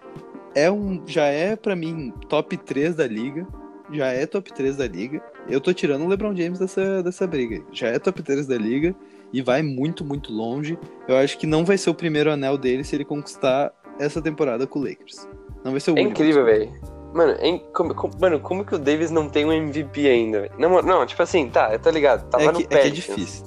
é 0.54 0.70
um. 0.70 1.02
Já 1.06 1.24
é, 1.26 1.54
pra 1.56 1.74
mim, 1.76 2.12
top 2.28 2.56
3 2.56 2.94
da 2.94 3.06
liga. 3.06 3.46
Já 3.92 4.06
é 4.08 4.26
top 4.26 4.52
3 4.52 4.76
da 4.76 4.86
liga. 4.86 5.22
Eu 5.48 5.60
tô 5.60 5.72
tirando 5.72 6.04
o 6.04 6.08
LeBron 6.08 6.34
James 6.34 6.58
dessa, 6.58 7.02
dessa 7.02 7.26
briga. 7.26 7.62
Já 7.72 7.88
é 7.88 7.98
top 7.98 8.22
3 8.22 8.46
da 8.46 8.56
liga 8.56 8.94
e 9.32 9.42
vai 9.42 9.62
muito, 9.62 10.04
muito 10.04 10.32
longe. 10.32 10.78
Eu 11.06 11.16
acho 11.16 11.36
que 11.38 11.46
não 11.46 11.64
vai 11.64 11.76
ser 11.76 11.90
o 11.90 11.94
primeiro 11.94 12.30
anel 12.32 12.56
dele 12.56 12.82
se 12.84 12.94
ele 12.96 13.04
conquistar 13.04 13.72
essa 13.98 14.22
temporada 14.22 14.66
com 14.66 14.78
o 14.78 14.82
Lakers. 14.82 15.28
Não 15.64 15.72
vai 15.72 15.80
ser 15.80 15.90
o 15.90 15.98
É 15.98 16.00
único. 16.00 16.10
incrível, 16.12 16.44
velho. 16.44 16.72
Mano, 17.12 17.32
é 17.38 17.58
como, 17.72 17.94
como- 17.94 18.14
mano, 18.20 18.40
como 18.40 18.64
que 18.64 18.74
o 18.74 18.78
Davis 18.78 19.10
não 19.10 19.28
tem 19.28 19.44
um 19.44 19.52
MVP 19.52 20.08
ainda, 20.08 20.40
velho? 20.42 20.52
Não, 20.58 20.82
não, 20.82 21.06
tipo 21.06 21.22
assim, 21.22 21.48
tá, 21.48 21.72
eu 21.72 21.78
tô 21.78 21.90
ligado. 21.90 22.28
Tava 22.28 22.42
É 22.44 22.46
no 22.52 22.58
que, 22.58 22.64
é 22.64 22.66
que 22.66 22.74
é 22.74 22.78
Pelicans. 22.78 22.96
difícil. 23.16 23.46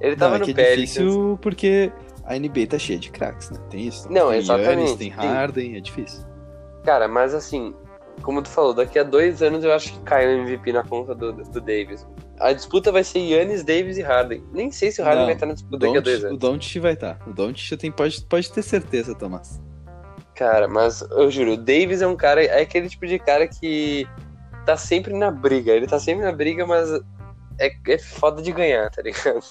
Ele 0.00 0.16
tava 0.16 0.30
não, 0.30 0.36
é 0.36 0.38
no 0.40 0.44
que 0.44 0.50
é 0.50 0.54
Pelicans. 0.54 0.90
difícil 0.92 1.38
porque 1.40 1.90
a 2.24 2.34
NBA 2.38 2.66
tá 2.68 2.78
cheia 2.78 2.98
de 2.98 3.10
craques, 3.10 3.50
né? 3.50 3.58
Tem 3.70 3.86
isso. 3.86 4.06
Não, 4.12 4.28
tem 4.30 4.38
exatamente, 4.38 4.68
Giannis, 4.74 4.90
tem 4.96 5.10
tem. 5.10 5.10
Harden, 5.10 5.76
é 5.76 5.80
difícil. 5.80 6.24
Cara, 6.84 7.08
mas 7.08 7.32
assim, 7.34 7.74
como 8.22 8.42
tu 8.42 8.48
falou, 8.48 8.74
daqui 8.74 8.98
a 8.98 9.02
dois 9.02 9.42
anos 9.42 9.64
eu 9.64 9.72
acho 9.72 9.92
que 9.92 10.00
cai 10.00 10.26
o 10.26 10.42
MVP 10.42 10.72
na 10.72 10.82
conta 10.82 11.14
do, 11.14 11.32
do 11.32 11.60
Davis. 11.60 12.06
A 12.38 12.52
disputa 12.52 12.92
vai 12.92 13.04
ser 13.04 13.20
Yannis, 13.20 13.62
Davis 13.62 13.96
e 13.96 14.02
Harden. 14.02 14.42
Nem 14.52 14.70
sei 14.70 14.90
se 14.90 15.00
o 15.00 15.04
Harden 15.04 15.20
Não, 15.20 15.26
vai 15.26 15.34
estar 15.34 15.46
na 15.46 15.54
disputa 15.54 15.78
daqui 15.78 15.98
a 15.98 16.00
dois 16.00 16.20
Don't, 16.20 16.24
o 16.24 16.28
anos. 16.28 16.40
Don't 16.40 16.80
vai 16.80 16.92
estar. 16.92 17.18
O 17.26 17.32
Don't 17.32 17.76
tem, 17.76 17.92
pode, 17.92 18.22
pode 18.24 18.52
ter 18.52 18.62
certeza, 18.62 19.14
Tomás. 19.14 19.60
Cara, 20.34 20.68
mas 20.68 21.00
eu 21.00 21.30
juro, 21.30 21.52
o 21.52 21.56
Davis 21.56 22.02
é 22.02 22.06
um 22.06 22.16
cara, 22.16 22.44
é 22.44 22.60
aquele 22.60 22.88
tipo 22.88 23.06
de 23.06 23.18
cara 23.18 23.48
que 23.48 24.06
tá 24.66 24.76
sempre 24.76 25.14
na 25.14 25.30
briga. 25.30 25.72
Ele 25.72 25.86
tá 25.86 25.98
sempre 25.98 26.24
na 26.24 26.32
briga, 26.32 26.66
mas 26.66 26.90
é, 27.58 27.72
é 27.88 27.98
foda 27.98 28.42
de 28.42 28.52
ganhar, 28.52 28.90
tá 28.90 29.00
ligado? 29.02 29.44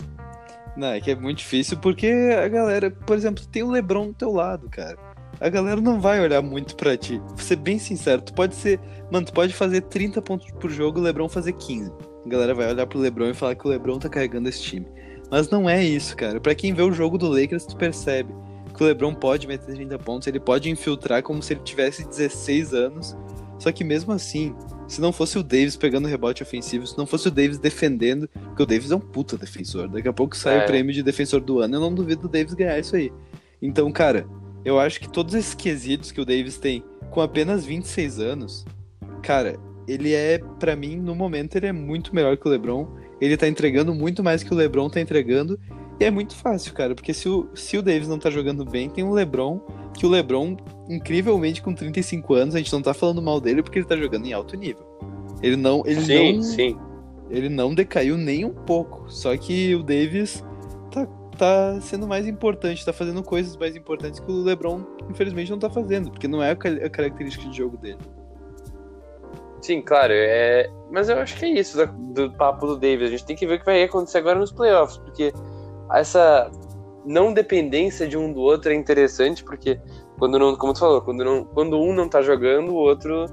Não, 0.77 0.89
é 0.89 0.99
que 0.99 1.11
é 1.11 1.15
muito 1.15 1.37
difícil 1.37 1.77
porque 1.77 2.07
a 2.07 2.47
galera, 2.47 2.91
por 2.91 3.15
exemplo, 3.15 3.45
tem 3.47 3.63
o 3.63 3.71
LeBron 3.71 4.07
do 4.07 4.13
teu 4.13 4.31
lado, 4.31 4.69
cara. 4.69 4.97
A 5.39 5.49
galera 5.49 5.81
não 5.81 5.99
vai 5.99 6.19
olhar 6.21 6.41
muito 6.41 6.75
pra 6.75 6.95
ti. 6.97 7.17
Vou 7.19 7.37
ser 7.37 7.57
bem 7.57 7.77
sincero, 7.77 8.21
tu 8.21 8.33
pode 8.33 8.55
ser. 8.55 8.79
Mano, 9.11 9.25
tu 9.25 9.33
pode 9.33 9.53
fazer 9.53 9.81
30 9.81 10.21
pontos 10.21 10.47
por 10.59 10.69
jogo 10.69 10.99
e 10.99 11.01
o 11.01 11.03
LeBron 11.03 11.27
fazer 11.29 11.53
15. 11.53 11.91
A 12.25 12.29
galera 12.29 12.53
vai 12.55 12.69
olhar 12.71 12.87
pro 12.87 12.99
LeBron 12.99 13.29
e 13.29 13.33
falar 13.33 13.55
que 13.55 13.67
o 13.67 13.69
LeBron 13.69 13.99
tá 13.99 14.09
carregando 14.09 14.49
esse 14.49 14.61
time. 14.61 14.87
Mas 15.29 15.49
não 15.49 15.69
é 15.69 15.83
isso, 15.83 16.15
cara. 16.15 16.39
Pra 16.39 16.55
quem 16.55 16.73
vê 16.73 16.81
o 16.81 16.91
jogo 16.91 17.17
do 17.17 17.27
Lakers, 17.29 17.65
tu 17.65 17.75
percebe 17.75 18.33
que 18.75 18.83
o 18.83 18.85
LeBron 18.87 19.13
pode 19.13 19.47
meter 19.47 19.73
30 19.75 19.97
pontos, 19.99 20.27
ele 20.27 20.39
pode 20.39 20.69
infiltrar 20.69 21.21
como 21.23 21.41
se 21.41 21.53
ele 21.53 21.61
tivesse 21.63 22.07
16 22.07 22.73
anos. 22.73 23.15
Só 23.57 23.71
que 23.71 23.83
mesmo 23.85 24.11
assim, 24.11 24.53
se 24.87 24.99
não 24.99 25.13
fosse 25.13 25.37
o 25.37 25.43
Davis 25.43 25.77
pegando 25.77 26.07
rebote 26.07 26.43
ofensivo, 26.43 26.85
se 26.85 26.97
não 26.97 27.05
fosse 27.05 27.27
o 27.27 27.31
Davis 27.31 27.57
defendendo, 27.57 28.27
porque 28.27 28.63
o 28.63 28.65
Davis 28.65 28.91
é 28.91 28.95
um 28.95 28.99
puta 28.99 29.37
defensor. 29.37 29.87
Daqui 29.87 30.07
a 30.09 30.13
pouco 30.13 30.35
sai 30.35 30.59
É. 30.59 30.63
o 30.63 30.67
prêmio 30.67 30.93
de 30.93 31.01
defensor 31.01 31.39
do 31.39 31.59
ano, 31.59 31.75
eu 31.75 31.79
não 31.79 31.93
duvido 31.93 32.23
do 32.23 32.27
Davis 32.29 32.53
ganhar 32.53 32.77
isso 32.79 32.95
aí. 32.97 33.11
Então, 33.61 33.89
cara, 33.91 34.27
eu 34.65 34.79
acho 34.79 34.99
que 34.99 35.07
todos 35.07 35.35
esses 35.35 35.53
quesitos 35.53 36.11
que 36.11 36.19
o 36.19 36.25
Davis 36.25 36.57
tem 36.57 36.83
com 37.11 37.21
apenas 37.21 37.63
26 37.63 38.19
anos, 38.19 38.65
cara, 39.21 39.57
ele 39.87 40.13
é, 40.13 40.39
pra 40.59 40.75
mim, 40.75 40.97
no 40.97 41.15
momento, 41.15 41.55
ele 41.55 41.67
é 41.67 41.71
muito 41.71 42.13
melhor 42.13 42.35
que 42.35 42.47
o 42.47 42.51
LeBron. 42.51 42.87
Ele 43.21 43.37
tá 43.37 43.47
entregando 43.47 43.93
muito 43.93 44.23
mais 44.23 44.43
que 44.43 44.53
o 44.53 44.57
LeBron 44.57 44.89
tá 44.89 44.99
entregando. 44.99 45.59
E 45.99 46.03
é 46.03 46.11
muito 46.11 46.35
fácil, 46.35 46.73
cara, 46.73 46.93
porque 46.93 47.13
se 47.13 47.29
o, 47.29 47.47
se 47.53 47.77
o 47.77 47.81
Davis 47.81 48.07
não 48.07 48.19
tá 48.19 48.29
jogando 48.29 48.65
bem, 48.65 48.89
tem 48.89 49.03
o 49.03 49.13
LeBron, 49.13 49.61
que 49.93 50.05
o 50.05 50.09
LeBron, 50.09 50.57
incrivelmente 50.89 51.61
com 51.61 51.73
35 51.73 52.33
anos, 52.33 52.55
a 52.55 52.57
gente 52.57 52.73
não 52.73 52.81
tá 52.81 52.93
falando 52.93 53.21
mal 53.21 53.39
dele 53.39 53.63
porque 53.63 53.79
ele 53.79 53.85
tá 53.85 53.95
jogando 53.95 54.25
em 54.25 54.33
alto 54.33 54.57
nível. 54.57 54.83
Ele 55.41 55.55
não, 55.55 55.83
ele 55.85 56.01
Sim, 56.01 56.33
não, 56.33 56.41
sim. 56.41 56.77
Ele 57.29 57.49
não 57.49 57.73
decaiu 57.73 58.17
nem 58.17 58.43
um 58.43 58.53
pouco. 58.53 59.05
Só 59.09 59.35
que 59.37 59.73
o 59.73 59.83
Davis 59.83 60.43
tá, 61.35 61.79
sendo 61.81 62.07
mais 62.07 62.27
importante, 62.27 62.85
tá 62.85 62.93
fazendo 62.93 63.21
coisas 63.23 63.55
mais 63.57 63.75
importantes 63.75 64.19
que 64.19 64.31
o 64.31 64.43
LeBron, 64.43 64.81
infelizmente, 65.09 65.51
não 65.51 65.59
tá 65.59 65.69
fazendo, 65.69 66.09
porque 66.09 66.27
não 66.27 66.41
é 66.41 66.51
a, 66.51 66.53
a 66.53 66.89
característica 66.89 67.47
de 67.49 67.57
jogo 67.57 67.77
dele. 67.77 67.99
Sim, 69.61 69.81
claro, 69.81 70.13
é... 70.13 70.69
mas 70.91 71.09
eu 71.09 71.17
acho 71.17 71.37
que 71.37 71.45
é 71.45 71.49
isso 71.49 71.77
do, 71.77 72.27
do 72.27 72.31
papo 72.37 72.67
do 72.67 72.77
Davis. 72.77 73.07
A 73.07 73.11
gente 73.11 73.25
tem 73.25 73.35
que 73.35 73.47
ver 73.47 73.55
o 73.55 73.59
que 73.59 73.65
vai 73.65 73.83
acontecer 73.83 74.19
agora 74.19 74.39
nos 74.39 74.51
playoffs, 74.51 74.97
porque 74.97 75.33
essa 75.91 76.51
não 77.05 77.33
dependência 77.33 78.07
de 78.07 78.17
um 78.17 78.31
do 78.31 78.41
outro 78.41 78.71
é 78.71 78.75
interessante, 78.75 79.43
porque 79.43 79.79
quando 80.17 80.39
não, 80.39 80.55
como 80.55 80.73
tu 80.73 80.79
falou, 80.79 81.01
quando, 81.01 81.23
não, 81.23 81.43
quando 81.43 81.79
um 81.79 81.93
não 81.93 82.09
tá 82.09 82.21
jogando, 82.21 82.73
o 82.73 82.75
outro 82.75 83.25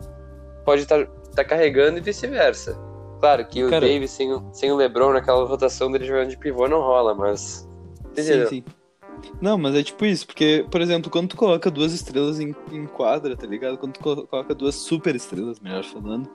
pode 0.64 0.82
estar 0.82 1.06
tá, 1.06 1.12
tá 1.36 1.44
carregando 1.44 1.98
e 1.98 2.00
vice-versa. 2.00 2.78
Claro 3.20 3.46
que 3.46 3.68
Cara, 3.68 3.86
o 3.86 3.88
Davis 3.88 4.10
sem, 4.10 4.28
sem 4.52 4.72
o 4.72 4.76
LeBron 4.76 5.12
naquela 5.12 5.44
rotação 5.44 5.90
dele 5.92 6.04
jogando 6.04 6.30
de 6.30 6.36
pivô 6.36 6.66
não 6.66 6.80
rola, 6.80 7.14
mas. 7.14 7.68
Entendeu? 8.12 8.48
Sim, 8.48 8.56
sim. 8.56 8.64
Não, 9.40 9.58
mas 9.58 9.74
é 9.74 9.82
tipo 9.82 10.04
isso, 10.04 10.26
porque, 10.26 10.64
por 10.70 10.80
exemplo, 10.80 11.10
quando 11.10 11.28
tu 11.28 11.36
coloca 11.36 11.70
duas 11.70 11.92
estrelas 11.92 12.40
em, 12.40 12.54
em 12.72 12.86
quadra, 12.86 13.36
tá 13.36 13.46
ligado? 13.46 13.78
Quando 13.78 13.92
tu 13.92 14.00
coloca 14.00 14.54
duas 14.54 14.74
super 14.74 15.14
estrelas, 15.14 15.60
melhor 15.60 15.84
falando, 15.84 16.28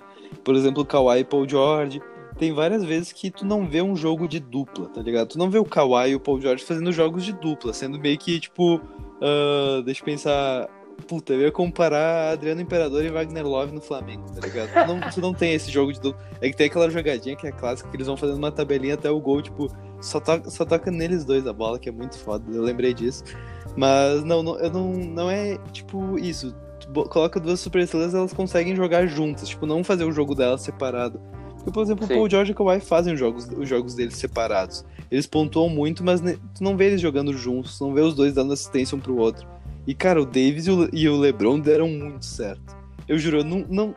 por 0.44 0.56
exemplo, 0.56 0.86
Kawhi 0.86 1.20
e 1.20 1.24
Paul 1.24 1.48
George, 1.48 2.02
tem 2.38 2.54
várias 2.54 2.84
vezes 2.84 3.12
que 3.12 3.32
tu 3.32 3.46
não 3.46 3.66
vê 3.66 3.82
um 3.82 3.96
jogo 3.96 4.28
de 4.28 4.40
dupla, 4.40 4.88
tá 4.90 5.02
ligado? 5.02 5.30
Tu 5.30 5.38
não 5.38 5.50
vê 5.50 5.58
o 5.58 5.66
Kawhi 5.66 6.12
e 6.12 6.16
o 6.16 6.20
Paul 6.20 6.40
George 6.40 6.64
fazendo 6.64 6.92
jogos 6.92 7.26
de 7.26 7.34
dupla, 7.34 7.74
sendo 7.74 8.00
meio 8.00 8.18
que, 8.18 8.40
tipo, 8.40 8.76
uh, 8.76 9.82
deixa 9.84 10.02
eu 10.02 10.06
pensar, 10.06 10.70
puta, 11.08 11.34
eu 11.34 11.42
ia 11.42 11.52
comparar 11.52 12.32
Adriano 12.32 12.62
Imperador 12.62 13.04
e 13.04 13.10
Wagner 13.10 13.46
Love 13.46 13.74
no 13.74 13.82
Flamengo, 13.82 14.26
tá 14.32 14.46
ligado? 14.46 14.70
Tu 14.72 14.88
não, 14.88 15.10
tu 15.10 15.22
não 15.22 15.34
tem 15.34 15.54
esse 15.54 15.72
jogo 15.72 15.92
de 15.92 16.00
dupla. 16.00 16.22
É 16.40 16.50
que 16.50 16.56
tem 16.56 16.68
aquela 16.68 16.90
jogadinha 16.90 17.36
que 17.36 17.48
é 17.48 17.52
clássica, 17.52 17.90
que 17.90 17.98
eles 17.98 18.08
vão 18.08 18.18
fazendo 18.18 18.38
uma 18.38 18.52
tabelinha 18.52 18.94
até 18.94 19.10
o 19.10 19.20
gol, 19.20 19.42
tipo, 19.42 19.68
só 20.02 20.20
toca, 20.20 20.50
só 20.50 20.66
toca 20.66 20.92
neles 20.92 21.26
dois 21.26 21.46
a 21.48 21.54
bola, 21.54 21.80
que 21.80 21.90
é 21.90 21.92
muito 21.92 22.18
foda, 22.18 22.44
eu 22.52 22.62
lembrei 22.62 22.94
disso. 22.94 23.24
Mas 23.76 24.24
não, 24.24 24.42
não, 24.42 24.60
eu 24.60 24.72
não, 24.72 24.94
não 24.94 25.30
é, 25.30 25.58
tipo, 25.72 26.18
isso. 26.18 26.56
Tu 26.80 26.88
coloca 27.10 27.40
duas 27.40 27.60
superestrelas, 27.60 28.14
elas 28.14 28.34
conseguem 28.34 28.76
jogar 28.76 29.06
juntas, 29.08 29.50
tipo, 29.50 29.66
não 29.66 29.84
fazer 29.84 30.04
o 30.04 30.12
jogo 30.12 30.34
delas 30.34 30.62
separado. 30.62 31.20
Porque, 31.68 31.72
por 31.72 31.84
exemplo, 31.84 32.08
Sim. 32.08 32.14
o 32.14 32.16
Paul 32.16 32.30
George 32.30 32.52
e 32.52 32.54
o 32.54 32.56
Kawhi 32.56 32.80
fazem 32.80 33.14
os 33.14 33.20
jogos, 33.20 33.48
os 33.48 33.68
jogos 33.68 33.94
deles 33.94 34.16
separados. 34.16 34.86
Eles 35.12 35.28
pontuam 35.28 35.70
muito, 35.70 36.04
mas 36.04 36.22
tu 36.22 36.64
não 36.64 36.78
vê 36.78 36.86
eles 36.86 37.02
jogando 37.02 37.34
juntos, 37.34 37.78
tu 37.78 37.86
não 37.86 37.94
vê 37.94 38.02
os 38.02 38.16
dois 38.16 38.34
dando 38.34 38.54
assistência 38.54 38.96
um 38.96 39.00
pro 39.00 39.18
outro. 39.18 39.48
E, 39.86 39.94
cara, 39.94 40.22
o 40.22 40.26
Davis 40.26 40.68
e 40.68 40.72
o, 40.72 40.90
e 40.94 41.10
o 41.10 41.18
LeBron 41.18 41.60
deram 41.60 41.88
muito 41.88 42.26
certo. 42.26 42.76
Eu 43.08 43.18
juro, 43.18 43.40
eu 43.40 43.44
não, 43.44 43.66
não, 43.70 43.96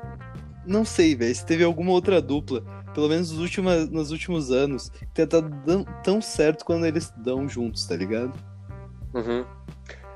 não 0.66 0.84
sei, 0.84 1.14
velho, 1.14 1.34
se 1.34 1.44
teve 1.44 1.64
alguma 1.64 1.90
outra 1.92 2.20
dupla, 2.20 2.62
pelo 2.94 3.08
menos 3.08 3.30
nos 3.30 3.40
últimos, 3.40 3.90
nos 3.90 4.10
últimos 4.10 4.50
anos, 4.50 4.88
que 4.88 5.06
tenha 5.06 5.26
dado 5.26 5.86
tão 6.02 6.20
certo 6.20 6.64
quando 6.64 6.86
eles 6.86 7.12
dão 7.16 7.48
juntos, 7.48 7.86
tá 7.86 7.96
ligado? 7.96 8.32
Uhum. 9.14 9.44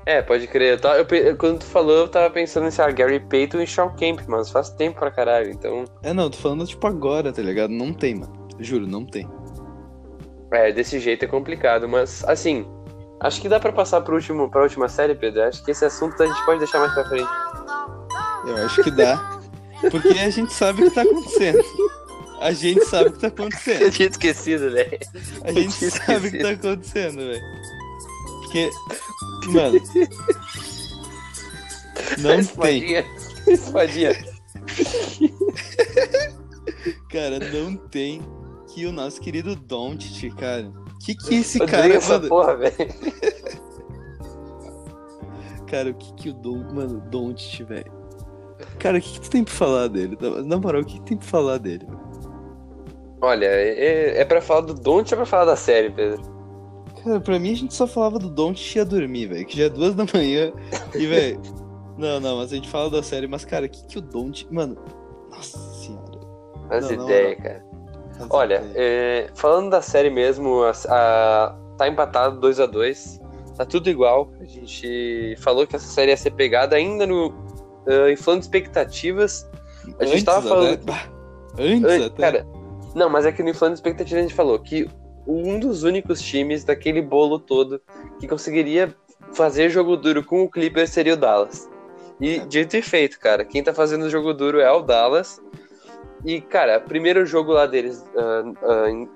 É, 0.05 0.21
pode 0.21 0.45
crer. 0.47 0.79
Eu, 0.83 1.17
eu, 1.17 1.35
quando 1.35 1.59
tu 1.59 1.65
falou, 1.65 1.95
eu 1.95 2.07
tava 2.07 2.29
pensando 2.29 2.67
em 2.67 2.81
ah, 2.81 2.91
Gary 2.91 3.19
Payton 3.19 3.61
e 3.61 3.67
Sean 3.67 3.89
Kemp, 3.95 4.21
mas 4.27 4.51
faz 4.51 4.69
tempo 4.69 4.99
pra 4.99 5.09
caralho, 5.09 5.49
então. 5.49 5.85
É, 6.03 6.13
não, 6.13 6.29
tô 6.29 6.37
falando 6.37 6.65
tipo 6.67 6.85
agora, 6.85 7.33
tá 7.33 7.41
ligado? 7.41 7.71
Não 7.71 7.91
tem, 7.91 8.15
mano. 8.15 8.47
Juro, 8.59 8.85
não 8.85 9.03
tem. 9.03 9.27
É, 10.51 10.71
desse 10.71 10.99
jeito 10.99 11.25
é 11.25 11.27
complicado, 11.27 11.89
mas 11.89 12.23
assim, 12.25 12.67
acho 13.19 13.41
que 13.41 13.49
dá 13.49 13.59
pra 13.59 13.71
passar 13.71 14.01
pro 14.01 14.15
último, 14.15 14.49
pra 14.49 14.61
última 14.61 14.87
série, 14.87 15.15
Pedro. 15.15 15.43
Acho 15.43 15.63
que 15.65 15.71
esse 15.71 15.83
assunto 15.83 16.21
a 16.21 16.27
gente 16.27 16.45
pode 16.45 16.59
deixar 16.59 16.79
mais 16.79 16.93
pra 16.93 17.05
frente. 17.05 17.29
Eu 18.45 18.57
acho 18.57 18.83
que 18.83 18.91
dá. 18.91 19.39
Porque 19.89 20.19
a 20.19 20.29
gente 20.29 20.53
sabe 20.53 20.83
o 20.83 20.89
que 20.89 20.95
tá 20.95 21.01
acontecendo. 21.01 21.59
A 22.45 22.53
gente 22.53 22.85
sabe 22.85 23.09
o 23.09 23.13
que 23.13 23.19
tá 23.19 23.27
acontecendo. 23.27 23.81
Eu 23.81 23.91
tinha 23.91 24.07
esquecido, 24.07 24.69
velho. 24.69 24.99
A 25.43 25.51
gente 25.51 25.89
sabe 25.89 26.27
o 26.27 26.31
que 26.31 26.37
tá 26.37 26.51
acontecendo, 26.51 27.17
velho. 27.17 27.41
Porque 28.43 28.69
Mano. 29.47 29.81
Não 32.19 32.39
espadinha. 32.39 33.03
tem. 33.45 33.53
Espadinha. 33.55 34.11
cara, 37.09 37.39
não 37.51 37.75
tem 37.75 38.21
que 38.67 38.85
o 38.85 38.91
nosso 38.91 39.19
querido 39.19 39.55
Doncic, 39.55 40.35
cara. 40.35 40.71
Que 41.03 41.15
que 41.15 41.35
esse 41.37 41.59
Eu 41.59 41.65
cara, 41.67 41.91
essa 41.95 42.13
mano... 42.19 42.29
porra, 42.29 42.57
velho. 42.57 42.75
cara, 45.65 45.89
o 45.89 45.95
que 45.95 46.13
que 46.13 46.29
o 46.29 46.33
Don, 46.33 46.63
mano, 46.75 47.01
Doncic, 47.09 47.63
velho. 47.63 47.91
Cara, 48.77 48.99
o 48.99 49.01
que, 49.01 49.13
que 49.13 49.21
tu 49.21 49.29
tem 49.31 49.43
pra 49.43 49.53
falar 49.53 49.87
dele? 49.87 50.15
Na 50.45 50.57
moral, 50.57 50.83
o 50.83 50.85
que, 50.85 50.99
que 50.99 51.05
tem 51.05 51.17
pra 51.17 51.27
falar 51.27 51.57
dele? 51.57 51.87
Olha, 53.25 53.47
é, 53.47 54.21
é 54.21 54.25
pra 54.25 54.39
falar 54.39 54.61
do 54.61 54.73
Doncic 54.75 55.13
ou 55.13 55.15
é 55.15 55.17
pra 55.17 55.25
falar 55.25 55.45
da 55.45 55.55
série, 55.55 55.89
Pedro? 55.89 56.21
Cara, 57.03 57.19
pra 57.19 57.39
mim 57.39 57.51
a 57.51 57.55
gente 57.55 57.73
só 57.73 57.87
falava 57.87 58.19
do 58.19 58.29
Don't 58.29 58.77
ia 58.77 58.85
dormir, 58.85 59.27
velho. 59.27 59.45
Que 59.45 59.57
já 59.57 59.65
é 59.65 59.69
duas 59.69 59.95
da 59.95 60.05
manhã. 60.13 60.51
E, 60.93 61.07
velho. 61.07 61.41
não, 61.97 62.19
não, 62.19 62.37
mas 62.37 62.51
a 62.51 62.55
gente 62.55 62.69
fala 62.69 62.89
da 62.89 63.01
série, 63.01 63.27
mas, 63.27 63.43
cara, 63.43 63.65
o 63.65 63.69
que, 63.69 63.83
que 63.85 63.97
o 63.97 64.01
Don't. 64.01 64.47
Mano. 64.51 64.77
Nossa 65.31 65.57
senhora. 65.57 66.19
As 66.69 66.89
ideias, 66.89 67.37
cara. 67.41 67.65
As 68.19 68.27
Olha, 68.29 68.63
é, 68.75 69.27
falando 69.35 69.71
da 69.71 69.81
série 69.81 70.09
mesmo, 70.09 70.63
a, 70.63 70.71
a 70.89 71.55
tá 71.77 71.87
empatado 71.87 72.39
2 72.39 72.59
a 72.59 72.65
2 72.65 73.21
Tá 73.57 73.65
tudo 73.65 73.89
igual. 73.89 74.31
A 74.39 74.45
gente 74.45 75.35
falou 75.39 75.65
que 75.65 75.75
essa 75.75 75.87
série 75.87 76.11
ia 76.11 76.17
ser 76.17 76.31
pegada 76.31 76.75
ainda 76.75 77.07
no. 77.07 77.29
Uh, 77.87 78.09
inflando 78.11 78.41
expectativas. 78.41 79.49
A 79.99 80.03
gente 80.03 80.13
Antes 80.13 80.23
tava 80.23 80.47
falando. 80.47 80.73
Até... 80.73 81.63
Antes, 81.63 81.83
Antes 81.83 82.05
até. 82.07 82.21
Cara, 82.21 82.47
não, 82.95 83.09
mas 83.09 83.25
é 83.25 83.31
que 83.31 83.43
no 83.43 83.49
inflando 83.49 83.75
expectativas 83.75 84.19
a 84.19 84.21
gente 84.21 84.33
falou 84.33 84.57
que 84.57 84.89
um 85.27 85.59
dos 85.59 85.83
únicos 85.83 86.21
times 86.21 86.63
daquele 86.63 87.01
bolo 87.01 87.37
todo 87.37 87.81
que 88.19 88.27
conseguiria 88.27 88.95
fazer 89.33 89.69
jogo 89.69 89.97
duro 89.97 90.23
com 90.23 90.43
o 90.43 90.49
Clippers 90.49 90.91
seria 90.91 91.13
o 91.13 91.17
Dallas. 91.17 91.69
E 92.21 92.39
dito 92.39 92.77
e 92.77 92.81
feito, 92.81 93.19
cara, 93.19 93.43
quem 93.43 93.61
tá 93.61 93.73
fazendo 93.73 94.09
jogo 94.09 94.33
duro 94.33 94.61
é 94.61 94.71
o 94.71 94.81
Dallas. 94.81 95.41
E, 96.23 96.39
cara, 96.39 96.79
primeiro 96.79 97.25
jogo 97.25 97.51
lá 97.51 97.65
deles. 97.65 98.03
Uh, 98.15 99.03
uh. 99.03 99.09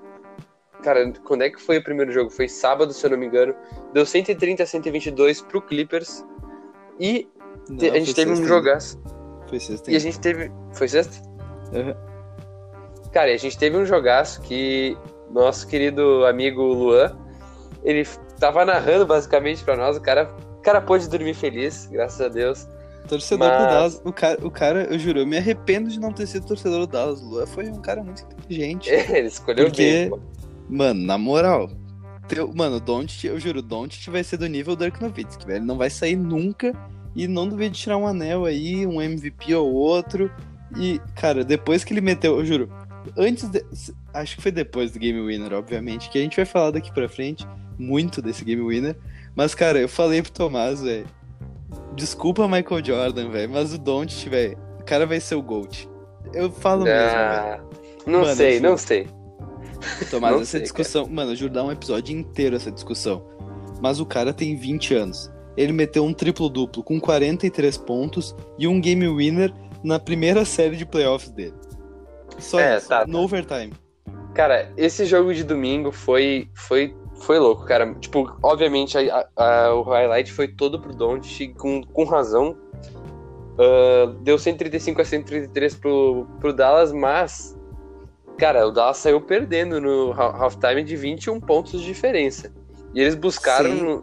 Cara, 0.82 1.10
quando 1.24 1.42
é 1.42 1.50
que 1.50 1.60
foi 1.60 1.78
o 1.78 1.82
primeiro 1.82 2.12
jogo? 2.12 2.30
Foi 2.30 2.48
sábado, 2.48 2.92
se 2.92 3.04
eu 3.04 3.10
não 3.10 3.18
me 3.18 3.26
engano. 3.26 3.54
Deu 3.92 4.04
130 4.04 4.62
a 4.62 4.66
122 4.66 5.40
pro 5.42 5.62
Clippers. 5.62 6.24
E 6.98 7.26
não, 7.68 7.92
a 7.92 7.98
gente 7.98 8.14
teve 8.14 8.30
um 8.30 8.46
jogaço. 8.46 9.00
Foi 9.48 9.58
sexta. 9.58 9.90
E 9.90 9.96
a 9.96 9.98
gente 9.98 10.20
teve. 10.20 10.52
Foi 10.72 10.86
sexta? 10.86 11.26
Uhum. 11.72 12.09
Cara, 13.12 13.30
e 13.30 13.34
a 13.34 13.38
gente 13.38 13.58
teve 13.58 13.76
um 13.76 13.84
jogaço 13.84 14.40
que 14.42 14.96
nosso 15.30 15.66
querido 15.66 16.24
amigo 16.26 16.62
Luan, 16.62 17.16
ele 17.82 18.06
tava 18.38 18.64
narrando 18.64 19.06
basicamente 19.06 19.62
para 19.64 19.76
nós, 19.76 19.96
o 19.96 20.00
cara, 20.00 20.34
o 20.58 20.62
cara 20.62 20.80
pôde 20.80 21.08
dormir 21.08 21.34
feliz, 21.34 21.86
graças 21.86 22.20
a 22.20 22.28
Deus. 22.28 22.66
Torcedor 23.08 23.48
Mas... 23.48 23.58
do 23.58 23.64
Dallas, 23.64 24.02
o 24.04 24.12
cara, 24.12 24.46
o 24.46 24.50
cara, 24.50 24.84
eu 24.84 24.98
juro, 24.98 25.20
eu 25.20 25.26
me 25.26 25.36
arrependo 25.36 25.88
de 25.88 25.98
não 25.98 26.12
ter 26.12 26.26
sido 26.26 26.46
torcedor 26.46 26.80
do 26.80 26.86
Dallas. 26.86 27.20
O 27.20 27.30
Luan 27.30 27.46
foi 27.46 27.68
um 27.68 27.80
cara 27.80 28.02
muito 28.02 28.22
inteligente. 28.22 28.90
É, 28.90 29.10
ele 29.18 29.28
escolheu 29.28 29.66
porque, 29.66 29.82
bem. 29.82 30.10
Pô. 30.10 30.20
Mano, 30.68 31.04
na 31.04 31.18
moral, 31.18 31.68
teu, 32.28 32.52
mano, 32.54 32.76
o 32.76 32.80
Doncic, 32.80 33.24
eu 33.24 33.40
juro, 33.40 33.58
o 33.58 33.62
Doncic 33.62 34.08
vai 34.08 34.22
ser 34.22 34.36
do 34.36 34.46
nível 34.46 34.76
do 34.76 34.84
Dirk 34.84 35.02
Nowitzki, 35.02 35.44
velho. 35.44 35.58
Ele 35.58 35.66
não 35.66 35.76
vai 35.76 35.90
sair 35.90 36.14
nunca 36.14 36.72
e 37.16 37.26
não 37.26 37.48
duvide 37.48 37.76
tirar 37.76 37.96
um 37.96 38.06
anel 38.06 38.44
aí, 38.44 38.86
um 38.86 39.02
MVP 39.02 39.52
ou 39.56 39.72
outro. 39.72 40.30
E, 40.76 41.00
cara, 41.16 41.44
depois 41.44 41.82
que 41.82 41.92
ele 41.92 42.00
meteu, 42.00 42.38
eu 42.38 42.44
juro, 42.44 42.70
antes 43.16 43.48
de, 43.48 43.64
acho 44.12 44.36
que 44.36 44.42
foi 44.42 44.52
depois 44.52 44.92
do 44.92 44.98
Game 44.98 45.20
Winner, 45.20 45.52
obviamente, 45.52 46.10
que 46.10 46.18
a 46.18 46.22
gente 46.22 46.36
vai 46.36 46.44
falar 46.44 46.72
daqui 46.72 46.92
pra 46.92 47.08
frente 47.08 47.46
muito 47.78 48.20
desse 48.20 48.44
Game 48.44 48.62
Winner. 48.62 48.96
Mas, 49.34 49.54
cara, 49.54 49.78
eu 49.78 49.88
falei 49.88 50.22
pro 50.22 50.32
Tomás, 50.32 50.82
velho. 50.82 51.06
Desculpa 51.94 52.48
Michael 52.48 52.84
Jordan, 52.84 53.30
velho, 53.30 53.50
mas 53.50 53.72
o 53.72 53.78
Don't, 53.78 54.28
velho, 54.28 54.58
o 54.80 54.84
cara 54.84 55.06
vai 55.06 55.20
ser 55.20 55.34
o 55.34 55.42
GOAT. 55.42 55.88
Eu 56.34 56.50
falo 56.50 56.82
ah, 56.82 56.84
mesmo, 56.84 57.18
velho. 57.18 57.70
Não 58.06 58.20
mano, 58.20 58.34
sei, 58.34 58.60
não 58.60 58.76
sei. 58.76 59.08
Tomás, 60.10 60.34
não 60.34 60.42
essa 60.42 60.52
sei, 60.52 60.62
discussão, 60.62 61.04
cara. 61.04 61.14
mano, 61.14 61.32
eu 61.32 61.36
juro 61.36 61.52
dar 61.52 61.64
um 61.64 61.72
episódio 61.72 62.16
inteiro 62.16 62.56
essa 62.56 62.70
discussão. 62.70 63.24
Mas 63.80 63.98
o 63.98 64.06
cara 64.06 64.32
tem 64.32 64.56
20 64.56 64.94
anos. 64.94 65.30
Ele 65.56 65.72
meteu 65.72 66.04
um 66.04 66.12
triplo-duplo 66.12 66.82
com 66.82 67.00
43 67.00 67.76
pontos 67.78 68.34
e 68.58 68.66
um 68.66 68.80
game 68.80 69.08
winner 69.08 69.52
na 69.82 69.98
primeira 69.98 70.44
série 70.44 70.76
de 70.76 70.84
playoffs 70.84 71.30
dele. 71.30 71.54
Só 72.40 72.58
é, 72.58 72.78
isso, 72.78 72.88
tá, 72.88 73.06
no 73.06 73.12
tá. 73.12 73.18
overtime. 73.18 73.72
Cara, 74.34 74.72
esse 74.76 75.04
jogo 75.04 75.34
de 75.34 75.42
domingo 75.42 75.90
foi, 75.90 76.48
foi, 76.54 76.94
foi 77.16 77.38
louco, 77.38 77.64
cara. 77.64 77.94
Tipo, 77.94 78.36
obviamente 78.42 78.96
a, 78.96 79.26
a, 79.36 79.74
o 79.74 79.82
highlight 79.82 80.32
foi 80.32 80.48
todo 80.48 80.80
pro 80.80 80.94
Doncic, 80.94 81.54
com, 81.54 81.82
com 81.82 82.04
razão. 82.04 82.56
Uh, 83.54 84.12
deu 84.22 84.38
135 84.38 85.00
a 85.00 85.04
133 85.04 85.74
pro, 85.74 86.26
pro 86.38 86.52
Dallas, 86.52 86.92
mas, 86.92 87.58
cara, 88.38 88.66
o 88.66 88.70
Dallas 88.70 88.96
saiu 88.98 89.20
perdendo 89.20 89.80
no 89.80 90.12
halftime 90.12 90.82
de 90.82 90.96
21 90.96 91.40
pontos 91.40 91.80
de 91.80 91.86
diferença. 91.86 92.52
E 92.94 93.00
eles 93.00 93.14
buscaram. 93.14 94.02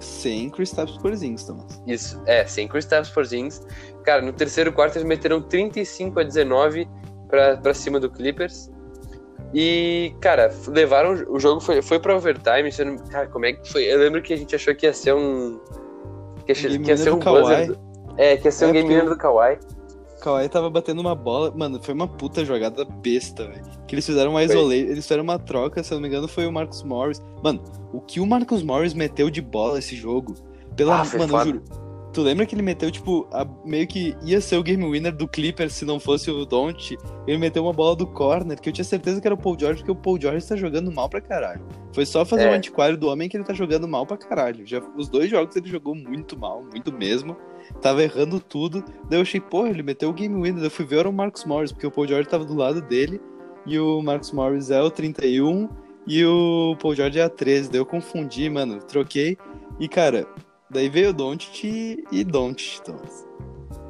Sem, 0.00 0.40
sem 0.40 0.50
Kristaps 0.50 0.98
Porzingis, 0.98 1.44
Thomas. 1.44 1.82
Isso, 1.86 2.20
é, 2.26 2.44
sem 2.44 2.68
Kristaps 2.68 3.10
Porzingis. 3.10 3.64
Cara, 4.04 4.20
no 4.20 4.32
terceiro 4.32 4.72
quarto 4.72 4.96
eles 4.96 5.08
meteram 5.08 5.40
35 5.40 6.20
a 6.20 6.22
19 6.24 6.88
para 7.32 7.72
cima 7.72 7.98
do 7.98 8.10
Clippers. 8.10 8.70
E, 9.54 10.14
cara, 10.20 10.52
levaram. 10.68 11.24
O 11.28 11.40
jogo 11.40 11.60
foi, 11.60 11.80
foi 11.80 11.98
pra 11.98 12.16
overtime. 12.16 12.70
Não, 12.84 12.98
cara, 13.06 13.26
como 13.26 13.46
é 13.46 13.54
que 13.54 13.70
foi? 13.70 13.84
Eu 13.84 13.98
lembro 13.98 14.22
que 14.22 14.32
a 14.32 14.36
gente 14.36 14.54
achou 14.54 14.74
que 14.74 14.86
ia 14.86 14.92
ser 14.92 15.14
um. 15.14 15.58
Que 16.46 16.52
ia, 16.52 16.78
que 16.78 16.90
ia 16.90 16.96
ser 16.96 17.12
um 17.12 17.18
buzzer. 17.18 17.76
É, 18.18 18.36
que 18.36 18.48
ia 18.48 18.52
ser 18.52 18.66
é 18.66 18.68
um 18.68 18.72
game 18.72 18.88
winner 18.88 19.08
do 19.08 19.16
Kawhi. 19.16 19.58
Kawhi 20.20 20.48
tava 20.48 20.70
batendo 20.70 21.00
uma 21.00 21.14
bola. 21.14 21.52
Mano, 21.54 21.82
foi 21.82 21.94
uma 21.94 22.06
puta 22.06 22.44
jogada 22.44 22.84
besta, 22.84 23.46
velho. 23.46 23.62
Que 23.86 23.94
eles 23.94 24.06
fizeram 24.06 24.32
uma 24.32 24.42
isolate, 24.42 24.74
eles 24.74 25.04
fizeram 25.04 25.22
uma 25.22 25.38
troca, 25.38 25.82
se 25.82 25.92
eu 25.92 25.96
não 25.96 26.02
me 26.02 26.08
engano, 26.08 26.28
foi 26.28 26.46
o 26.46 26.52
Marcus 26.52 26.82
Morris. 26.82 27.20
Mano, 27.42 27.62
o 27.92 28.00
que 28.00 28.20
o 28.20 28.26
Marcus 28.26 28.62
Morris 28.62 28.94
meteu 28.94 29.28
de 29.28 29.42
bola 29.42 29.78
esse 29.78 29.96
jogo? 29.96 30.34
Pela, 30.76 31.02
ah, 31.02 31.04
mano, 31.18 31.36
eu 31.36 31.44
juro, 31.44 31.62
Tu 32.12 32.20
lembra 32.20 32.44
que 32.44 32.54
ele 32.54 32.62
meteu, 32.62 32.90
tipo, 32.90 33.26
a, 33.32 33.46
meio 33.64 33.86
que 33.86 34.14
ia 34.22 34.38
ser 34.40 34.56
o 34.56 34.62
game 34.62 34.84
winner 34.84 35.16
do 35.16 35.26
Clippers 35.26 35.72
se 35.72 35.84
não 35.84 35.98
fosse 35.98 36.30
o 36.30 36.44
Don't? 36.44 36.98
Ele 37.26 37.38
meteu 37.38 37.62
uma 37.62 37.72
bola 37.72 37.96
do 37.96 38.06
corner, 38.06 38.60
que 38.60 38.68
eu 38.68 38.72
tinha 38.72 38.84
certeza 38.84 39.18
que 39.18 39.26
era 39.26 39.34
o 39.34 39.38
Paul 39.38 39.58
George, 39.58 39.78
porque 39.78 39.92
o 39.92 39.96
Paul 39.96 40.20
George 40.20 40.46
tá 40.46 40.54
jogando 40.54 40.92
mal 40.92 41.08
pra 41.08 41.22
caralho. 41.22 41.66
Foi 41.94 42.04
só 42.04 42.24
fazer 42.24 42.44
o 42.44 42.48
é. 42.48 42.50
um 42.50 42.54
antiquário 42.54 42.98
do 42.98 43.08
homem 43.08 43.30
que 43.30 43.36
ele 43.36 43.44
tá 43.44 43.54
jogando 43.54 43.88
mal 43.88 44.04
pra 44.04 44.18
caralho. 44.18 44.66
Já, 44.66 44.82
os 44.94 45.08
dois 45.08 45.30
jogos 45.30 45.56
ele 45.56 45.68
jogou 45.68 45.94
muito 45.94 46.38
mal, 46.38 46.62
muito 46.62 46.92
mesmo. 46.92 47.34
Tava 47.80 48.02
errando 48.02 48.38
tudo. 48.38 48.84
Daí 49.08 49.18
eu 49.18 49.22
achei, 49.22 49.40
porra, 49.40 49.70
ele 49.70 49.82
meteu 49.82 50.10
o 50.10 50.12
game 50.12 50.34
winner. 50.34 50.64
Eu 50.64 50.70
fui 50.70 50.84
ver 50.84 50.98
era 50.98 51.08
o 51.08 51.12
Marcus 51.12 51.46
Morris, 51.46 51.72
porque 51.72 51.86
o 51.86 51.90
Paul 51.90 52.06
George 52.06 52.28
tava 52.28 52.44
do 52.44 52.54
lado 52.54 52.82
dele. 52.82 53.20
E 53.64 53.78
o 53.78 54.02
Marcus 54.02 54.32
Morris 54.32 54.70
é 54.70 54.82
o 54.82 54.90
31 54.90 55.68
e 56.06 56.24
o 56.24 56.76
Paul 56.80 56.94
George 56.94 57.18
é 57.18 57.22
a 57.22 57.28
13. 57.30 57.70
Daí 57.70 57.80
eu 57.80 57.86
confundi, 57.86 58.50
mano. 58.50 58.80
Troquei. 58.80 59.38
E, 59.78 59.88
cara, 59.88 60.26
Daí 60.72 60.88
veio 60.88 61.10
o 61.10 61.12
Don't 61.12 62.04
e 62.10 62.24
Don't, 62.24 62.82
Thomas. 62.82 63.26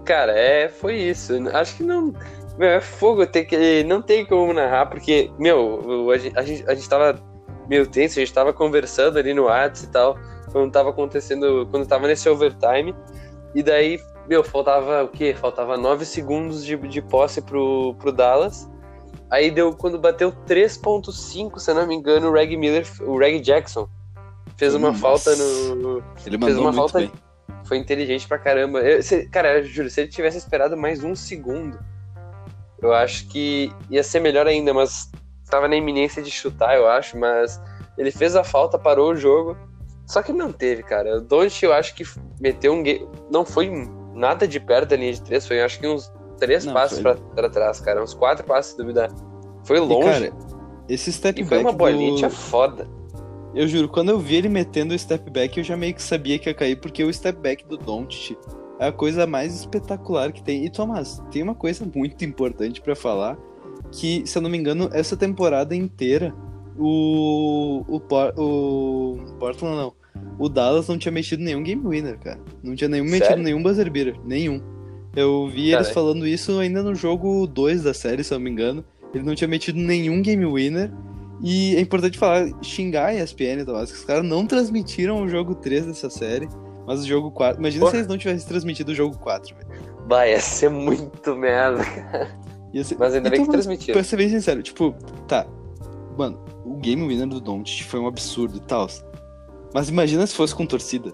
Cara, 0.04 0.32
é, 0.32 0.68
foi 0.68 0.96
isso. 0.96 1.32
Acho 1.52 1.76
que 1.76 1.84
não. 1.84 2.12
Meu, 2.58 2.68
é 2.68 2.80
fogo 2.80 3.24
ter 3.24 3.44
que. 3.44 3.84
Não 3.84 4.02
tem 4.02 4.26
como 4.26 4.52
narrar, 4.52 4.86
porque, 4.86 5.30
meu, 5.38 6.10
a 6.10 6.18
gente, 6.18 6.38
a 6.38 6.42
gente, 6.42 6.68
a 6.68 6.74
gente 6.74 6.88
tava 6.88 7.22
meio 7.68 7.86
tenso, 7.86 8.18
a 8.18 8.24
gente 8.24 8.34
tava 8.34 8.52
conversando 8.52 9.18
ali 9.18 9.32
no 9.32 9.44
WhatsApp 9.44 9.88
e 9.88 9.92
tal, 9.92 10.18
quando 10.50 10.72
tava 10.72 10.90
acontecendo. 10.90 11.68
Quando 11.70 11.86
tava 11.86 12.08
nesse 12.08 12.28
overtime. 12.28 12.94
E 13.54 13.62
daí, 13.62 14.00
meu, 14.28 14.42
faltava 14.42 15.04
o 15.04 15.08
quê? 15.08 15.34
Faltava 15.34 15.76
9 15.76 16.04
segundos 16.04 16.64
de, 16.64 16.76
de 16.76 17.00
posse 17.00 17.40
pro, 17.40 17.94
pro 17.98 18.10
Dallas. 18.10 18.68
Aí 19.30 19.50
deu, 19.50 19.72
quando 19.72 19.98
bateu 19.98 20.32
3.5, 20.46 21.58
se 21.58 21.72
não 21.72 21.86
me 21.86 21.94
engano, 21.94 22.28
o 22.28 22.32
Reg 22.32 22.56
Miller, 22.56 22.86
o 23.02 23.18
Reg 23.18 23.40
Jackson 23.40 23.88
fez 24.56 24.74
uma 24.74 24.88
Nossa. 24.88 25.00
falta 25.00 25.36
no. 25.36 26.02
Ele 26.26 26.36
mandou 26.36 26.48
fez 26.48 26.58
uma 26.58 26.72
falta. 26.72 26.98
Bem. 26.98 27.12
Foi 27.64 27.76
inteligente 27.76 28.26
pra 28.26 28.38
caramba. 28.38 28.80
Eu, 28.80 29.02
se, 29.02 29.26
cara, 29.28 29.58
eu 29.58 29.64
juro, 29.64 29.88
se 29.88 30.00
ele 30.00 30.10
tivesse 30.10 30.38
esperado 30.38 30.76
mais 30.76 31.02
um 31.04 31.14
segundo, 31.14 31.78
eu 32.80 32.92
acho 32.92 33.28
que 33.28 33.72
ia 33.88 34.02
ser 34.02 34.20
melhor 34.20 34.46
ainda, 34.46 34.74
mas 34.74 35.10
tava 35.48 35.68
na 35.68 35.76
iminência 35.76 36.22
de 36.22 36.30
chutar, 36.30 36.76
eu 36.76 36.88
acho, 36.88 37.16
mas 37.16 37.60
ele 37.96 38.10
fez 38.10 38.34
a 38.34 38.42
falta, 38.42 38.78
parou 38.78 39.12
o 39.12 39.16
jogo. 39.16 39.56
Só 40.06 40.22
que 40.22 40.32
não 40.32 40.52
teve, 40.52 40.82
cara. 40.82 41.18
O 41.18 41.20
Don't, 41.20 41.64
eu 41.64 41.72
acho 41.72 41.94
que 41.94 42.04
meteu 42.40 42.74
um. 42.74 42.82
Não 43.30 43.44
foi 43.44 43.70
nada 44.14 44.46
de 44.46 44.58
perto 44.58 44.90
da 44.90 44.96
linha 44.96 45.12
de 45.12 45.22
três, 45.22 45.46
foi 45.46 45.62
acho 45.62 45.78
que 45.78 45.86
uns 45.86 46.12
três 46.38 46.64
não, 46.64 46.74
passos 46.74 47.00
foi... 47.00 47.14
pra, 47.14 47.24
pra, 47.34 47.50
trás, 47.50 47.80
cara. 47.80 48.02
Uns 48.02 48.14
quatro 48.14 48.44
passos, 48.44 48.72
se 48.72 48.78
duvidar. 48.78 49.10
Foi 49.64 49.78
longe. 49.78 50.26
E, 50.26 50.30
cara, 50.30 50.32
esse 50.88 51.12
step 51.12 51.40
e 51.40 51.44
back. 51.44 51.62
Foi 51.62 51.70
uma 51.70 51.72
bolinha 51.72 52.28
do... 52.28 52.34
foda. 52.34 52.88
Eu 53.54 53.68
juro, 53.68 53.88
quando 53.88 54.08
eu 54.08 54.18
vi 54.18 54.36
ele 54.36 54.48
metendo 54.48 54.94
o 54.94 54.98
step 54.98 55.30
back, 55.30 55.58
eu 55.58 55.64
já 55.64 55.76
meio 55.76 55.94
que 55.94 56.02
sabia 56.02 56.38
que 56.38 56.48
ia 56.48 56.54
cair, 56.54 56.76
porque 56.76 57.04
o 57.04 57.12
step 57.12 57.38
back 57.38 57.66
do 57.66 57.76
Doncic 57.76 58.36
é 58.78 58.86
a 58.88 58.92
coisa 58.92 59.26
mais 59.26 59.54
espetacular 59.54 60.32
que 60.32 60.42
tem. 60.42 60.64
E 60.64 60.70
Thomas, 60.70 61.22
tem 61.30 61.42
uma 61.42 61.54
coisa 61.54 61.86
muito 61.94 62.24
importante 62.24 62.80
para 62.80 62.96
falar, 62.96 63.36
que, 63.90 64.22
se 64.26 64.38
eu 64.38 64.42
não 64.42 64.48
me 64.48 64.56
engano, 64.56 64.88
essa 64.92 65.16
temporada 65.16 65.76
inteira, 65.76 66.34
o, 66.78 67.84
o, 67.86 67.96
o 67.96 69.18
Portland 69.38 69.76
não, 69.76 69.92
o 70.38 70.48
Dallas 70.48 70.88
não 70.88 70.98
tinha 70.98 71.12
mexido 71.12 71.42
nenhum 71.42 71.62
game 71.62 71.86
winner, 71.86 72.18
cara. 72.18 72.40
Não 72.62 72.74
tinha 72.74 72.88
nenhum 72.88 73.08
Sério? 73.08 73.26
metido 73.28 73.42
nenhum 73.42 73.62
buzzer 73.62 73.90
beater, 73.90 74.16
nenhum. 74.24 74.60
Eu 75.14 75.46
vi 75.48 75.72
eles 75.72 75.90
falando 75.90 76.26
isso 76.26 76.58
ainda 76.58 76.82
no 76.82 76.94
jogo 76.94 77.46
2 77.46 77.82
da 77.82 77.92
série, 77.92 78.24
se 78.24 78.32
eu 78.32 78.38
não 78.38 78.44
me 78.44 78.50
engano. 78.50 78.84
Ele 79.14 79.24
não 79.24 79.34
tinha 79.34 79.48
metido 79.48 79.78
nenhum 79.78 80.22
game 80.22 80.44
winner. 80.46 80.90
E 81.42 81.74
é 81.74 81.80
importante 81.80 82.18
falar, 82.18 82.46
xingar 82.62 83.06
a 83.06 83.14
ESPN, 83.14 83.64
Tomás, 83.66 83.90
que 83.90 83.98
os 83.98 84.04
caras 84.04 84.24
não 84.24 84.46
transmitiram 84.46 85.22
o 85.22 85.28
jogo 85.28 85.56
3 85.56 85.86
dessa 85.86 86.08
série, 86.08 86.48
mas 86.86 87.00
o 87.00 87.06
jogo 87.06 87.32
4. 87.32 87.60
Imagina 87.60 87.80
Porra. 87.80 87.90
se 87.90 87.96
eles 87.96 88.06
não 88.06 88.16
tivessem 88.16 88.46
transmitido 88.48 88.92
o 88.92 88.94
jogo 88.94 89.18
4, 89.18 89.56
velho. 89.56 89.68
Vai, 90.06 90.32
ia 90.32 90.40
ser 90.40 90.70
muito 90.70 91.34
merda, 91.36 91.84
cara. 91.84 92.38
Ser... 92.84 92.96
Mas 92.98 93.14
ainda 93.14 93.28
então, 93.28 93.30
bem 93.30 93.44
que 93.44 93.50
transmitiram. 93.50 93.92
Pra 93.94 94.04
ser 94.04 94.16
bem 94.16 94.28
sincero, 94.28 94.62
tipo, 94.62 94.94
tá. 95.26 95.46
Mano, 96.16 96.42
o 96.64 96.76
game 96.76 97.06
winner 97.06 97.26
do 97.26 97.40
Doncic 97.40 97.84
foi 97.84 97.98
um 97.98 98.06
absurdo 98.06 98.56
e 98.56 98.60
tal. 98.60 98.86
Mas 99.74 99.88
imagina 99.88 100.26
se 100.26 100.34
fosse 100.34 100.54
com 100.54 100.64
torcida. 100.64 101.12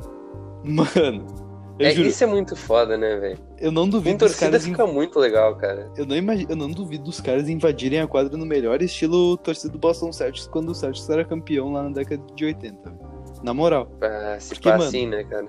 Mano, 0.65 1.48
é, 1.79 1.93
isso 1.93 2.25
é 2.25 2.27
muito 2.27 2.57
foda, 2.57 2.97
né, 2.97 3.17
velho? 3.17 3.39
Eu 3.59 3.71
não 3.71 3.89
duvido. 3.89 4.15
Com 4.15 4.19
torcida 4.19 4.47
caras 4.51 4.65
fica 4.65 4.83
inv... 4.83 4.93
muito 4.93 5.19
legal, 5.19 5.57
cara. 5.57 5.91
Eu 5.97 6.05
não, 6.07 6.17
imag... 6.17 6.47
eu 6.49 6.57
não 6.57 6.71
duvido 6.71 7.05
dos 7.05 7.21
caras 7.21 7.49
invadirem 7.49 8.01
a 8.01 8.07
quadra 8.07 8.37
no 8.37 8.45
melhor 8.45 8.83
estilo 8.83 9.37
torcida 9.37 9.73
do 9.73 9.79
Boston 9.79 10.13
Celtics 10.13 10.47
quando 10.47 10.71
o 10.71 10.75
Celtics 10.75 11.09
era 11.09 11.25
campeão 11.25 11.73
lá 11.73 11.85
na 11.85 11.91
década 11.91 12.23
de 12.35 12.45
80. 12.45 12.93
Na 13.43 13.55
moral. 13.55 13.91
Ah, 14.01 14.37
se 14.41 14.55
Porque, 14.55 14.69
mano, 14.69 14.85
assim, 14.85 15.07
né, 15.07 15.25
cara? 15.25 15.49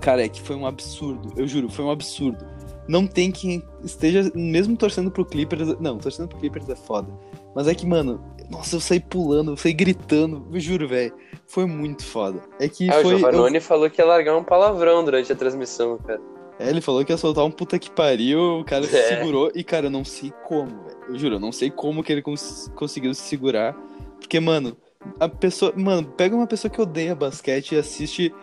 Cara, 0.00 0.24
é 0.24 0.28
que 0.28 0.40
foi 0.40 0.56
um 0.56 0.66
absurdo. 0.66 1.32
Eu 1.36 1.46
juro, 1.46 1.68
foi 1.68 1.84
um 1.84 1.90
absurdo. 1.90 2.44
Não 2.88 3.06
tem 3.06 3.30
quem 3.30 3.62
esteja, 3.84 4.30
mesmo 4.34 4.76
torcendo 4.76 5.10
pro 5.10 5.24
Clippers. 5.24 5.78
Não, 5.78 5.98
torcendo 5.98 6.28
pro 6.28 6.38
Clippers 6.38 6.68
é 6.68 6.76
foda. 6.76 7.12
Mas 7.54 7.68
é 7.68 7.74
que, 7.74 7.86
mano, 7.86 8.20
nossa, 8.50 8.76
eu 8.76 8.80
saí 8.80 9.00
pulando, 9.00 9.52
eu 9.52 9.56
saí 9.56 9.72
gritando. 9.72 10.46
Eu 10.52 10.58
juro, 10.58 10.88
velho. 10.88 11.12
Foi 11.48 11.64
muito 11.64 12.04
foda. 12.04 12.42
É 12.60 12.68
que 12.68 12.90
ah, 12.90 13.00
foi. 13.00 13.14
O 13.14 13.18
Giovanni 13.18 13.56
eu... 13.56 13.62
falou 13.62 13.88
que 13.88 14.00
ia 14.00 14.06
largar 14.06 14.36
um 14.36 14.44
palavrão 14.44 15.02
durante 15.02 15.32
a 15.32 15.34
transmissão, 15.34 15.96
cara. 15.96 16.20
É, 16.58 16.68
ele 16.68 16.82
falou 16.82 17.02
que 17.04 17.10
ia 17.10 17.16
soltar 17.16 17.44
um 17.44 17.50
puta 17.50 17.78
que 17.78 17.90
pariu, 17.90 18.60
o 18.60 18.64
cara 18.64 18.84
é. 18.86 18.88
se 18.88 19.08
segurou 19.08 19.50
e, 19.54 19.64
cara, 19.64 19.86
eu 19.86 19.90
não 19.90 20.04
sei 20.04 20.30
como, 20.44 20.68
velho. 20.84 20.98
Eu 21.08 21.18
juro, 21.18 21.34
eu 21.36 21.40
não 21.40 21.50
sei 21.50 21.70
como 21.70 22.02
que 22.02 22.12
ele 22.12 22.20
cons 22.20 22.70
conseguiu 22.76 23.14
se 23.14 23.22
segurar. 23.22 23.74
Porque, 24.20 24.38
mano, 24.38 24.76
a 25.18 25.26
pessoa. 25.26 25.72
Mano, 25.74 26.06
pega 26.06 26.36
uma 26.36 26.46
pessoa 26.46 26.70
que 26.70 26.80
odeia 26.80 27.14
basquete 27.14 27.72
e 27.72 27.78
assiste 27.78 28.34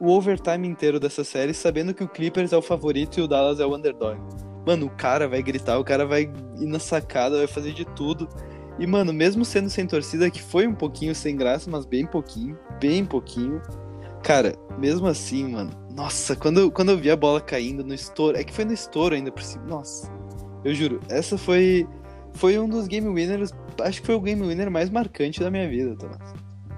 o 0.00 0.10
overtime 0.10 0.66
inteiro 0.66 0.98
dessa 0.98 1.22
série 1.22 1.54
sabendo 1.54 1.94
que 1.94 2.02
o 2.02 2.08
Clippers 2.08 2.52
é 2.52 2.56
o 2.56 2.62
favorito 2.62 3.20
e 3.20 3.22
o 3.22 3.28
Dallas 3.28 3.60
é 3.60 3.64
o 3.64 3.76
underdog. 3.76 4.18
Mano, 4.66 4.86
o 4.86 4.90
cara 4.90 5.28
vai 5.28 5.40
gritar, 5.40 5.78
o 5.78 5.84
cara 5.84 6.04
vai 6.04 6.22
ir 6.58 6.66
na 6.66 6.80
sacada, 6.80 7.38
vai 7.38 7.46
fazer 7.46 7.72
de 7.72 7.84
tudo. 7.84 8.28
E, 8.78 8.86
mano, 8.86 9.12
mesmo 9.12 9.44
sendo 9.44 9.68
sem 9.68 9.86
torcida, 9.86 10.30
que 10.30 10.42
foi 10.42 10.66
um 10.66 10.74
pouquinho 10.74 11.14
sem 11.14 11.36
graça, 11.36 11.70
mas 11.70 11.84
bem 11.84 12.06
pouquinho, 12.06 12.58
bem 12.80 13.04
pouquinho. 13.04 13.60
Cara, 14.22 14.54
mesmo 14.78 15.06
assim, 15.06 15.48
mano, 15.48 15.70
nossa, 15.94 16.36
quando, 16.36 16.70
quando 16.70 16.90
eu 16.90 16.98
vi 16.98 17.10
a 17.10 17.16
bola 17.16 17.40
caindo 17.40 17.84
no 17.84 17.94
estouro, 17.94 18.36
é 18.36 18.44
que 18.44 18.52
foi 18.52 18.64
no 18.64 18.72
estouro 18.72 19.14
ainda 19.14 19.30
por 19.32 19.42
cima, 19.42 19.64
nossa, 19.64 20.10
eu 20.64 20.74
juro, 20.74 21.00
essa 21.08 21.36
foi 21.38 21.86
foi 22.34 22.58
um 22.58 22.68
dos 22.68 22.86
game 22.86 23.08
winners, 23.08 23.52
acho 23.82 24.00
que 24.00 24.06
foi 24.06 24.14
o 24.14 24.20
game 24.20 24.46
winner 24.46 24.70
mais 24.70 24.88
marcante 24.88 25.40
da 25.40 25.50
minha 25.50 25.68
vida, 25.68 25.96
Tomás. 25.96 26.18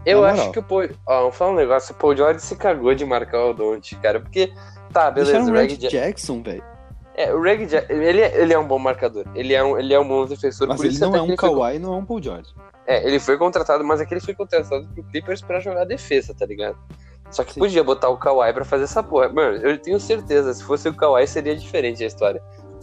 Eu 0.05 0.24
acho 0.24 0.51
que 0.51 0.59
o 0.59 0.62
Paul, 0.62 0.88
ó, 1.07 1.20
vamos 1.20 1.36
falar 1.36 1.53
um 1.53 1.57
negócio, 1.57 1.95
o 1.95 1.99
Paul 1.99 2.16
George 2.16 2.40
se 2.40 2.57
cagou 2.57 2.95
de 2.95 3.05
marcar 3.05 3.45
o 3.45 3.53
Don't, 3.53 3.95
cara, 3.97 4.18
porque, 4.18 4.53
tá, 4.93 5.11
beleza, 5.11 5.51
o 5.51 5.53
Reg 5.53 5.76
Jackson, 5.76 6.43
velho. 6.43 6.64
É, 7.14 7.33
o 7.33 7.41
Reg 7.41 7.68
ele, 7.91 8.21
ele 8.21 8.53
é 8.55 8.59
um 8.59 8.67
bom 8.67 8.79
marcador. 8.79 9.25
Ele 9.34 9.53
é 9.53 9.63
um, 9.63 9.79
ele 9.79 9.93
é 9.93 10.01
um 10.01 10.07
bom 10.07 10.25
defensor. 10.25 10.67
Mas 10.68 10.80
ele 10.80 10.99
não 10.99 11.14
é 11.14 11.22
um 11.22 11.37
Kawhi, 11.37 11.72
foi... 11.72 11.79
não 11.79 11.95
é 11.95 11.97
um 11.97 12.05
Paul 12.05 12.22
George. 12.22 12.55
É, 12.87 13.07
ele 13.07 13.21
foi 13.21 13.37
contratado, 13.37 13.84
mas 13.84 14.01
é 14.01 14.07
que 14.07 14.14
ele 14.14 14.21
foi 14.21 14.34
contratado 14.34 14.87
pro 14.95 15.03
Clippers 15.05 15.43
pra 15.43 15.61
jogar 15.61 15.84
defesa, 15.84 16.34
tá 16.34 16.47
ligado? 16.47 16.76
Só 17.30 17.45
que 17.45 17.55
Sim. 17.55 17.61
podia 17.61 17.84
botar 17.84 18.09
o 18.09 18.17
Kawhi 18.17 18.53
pra 18.53 18.64
fazer 18.64 18.84
essa 18.84 19.03
porra. 19.03 19.29
Mano, 19.29 19.57
eu 19.57 19.79
tenho 19.79 20.01
certeza, 20.01 20.53
se 20.53 20.64
fosse 20.64 20.89
o 20.89 20.95
Kawhi 20.95 21.26
seria 21.26 21.57
diferente 21.57 22.03
a 22.03 22.07
história. 22.07 22.43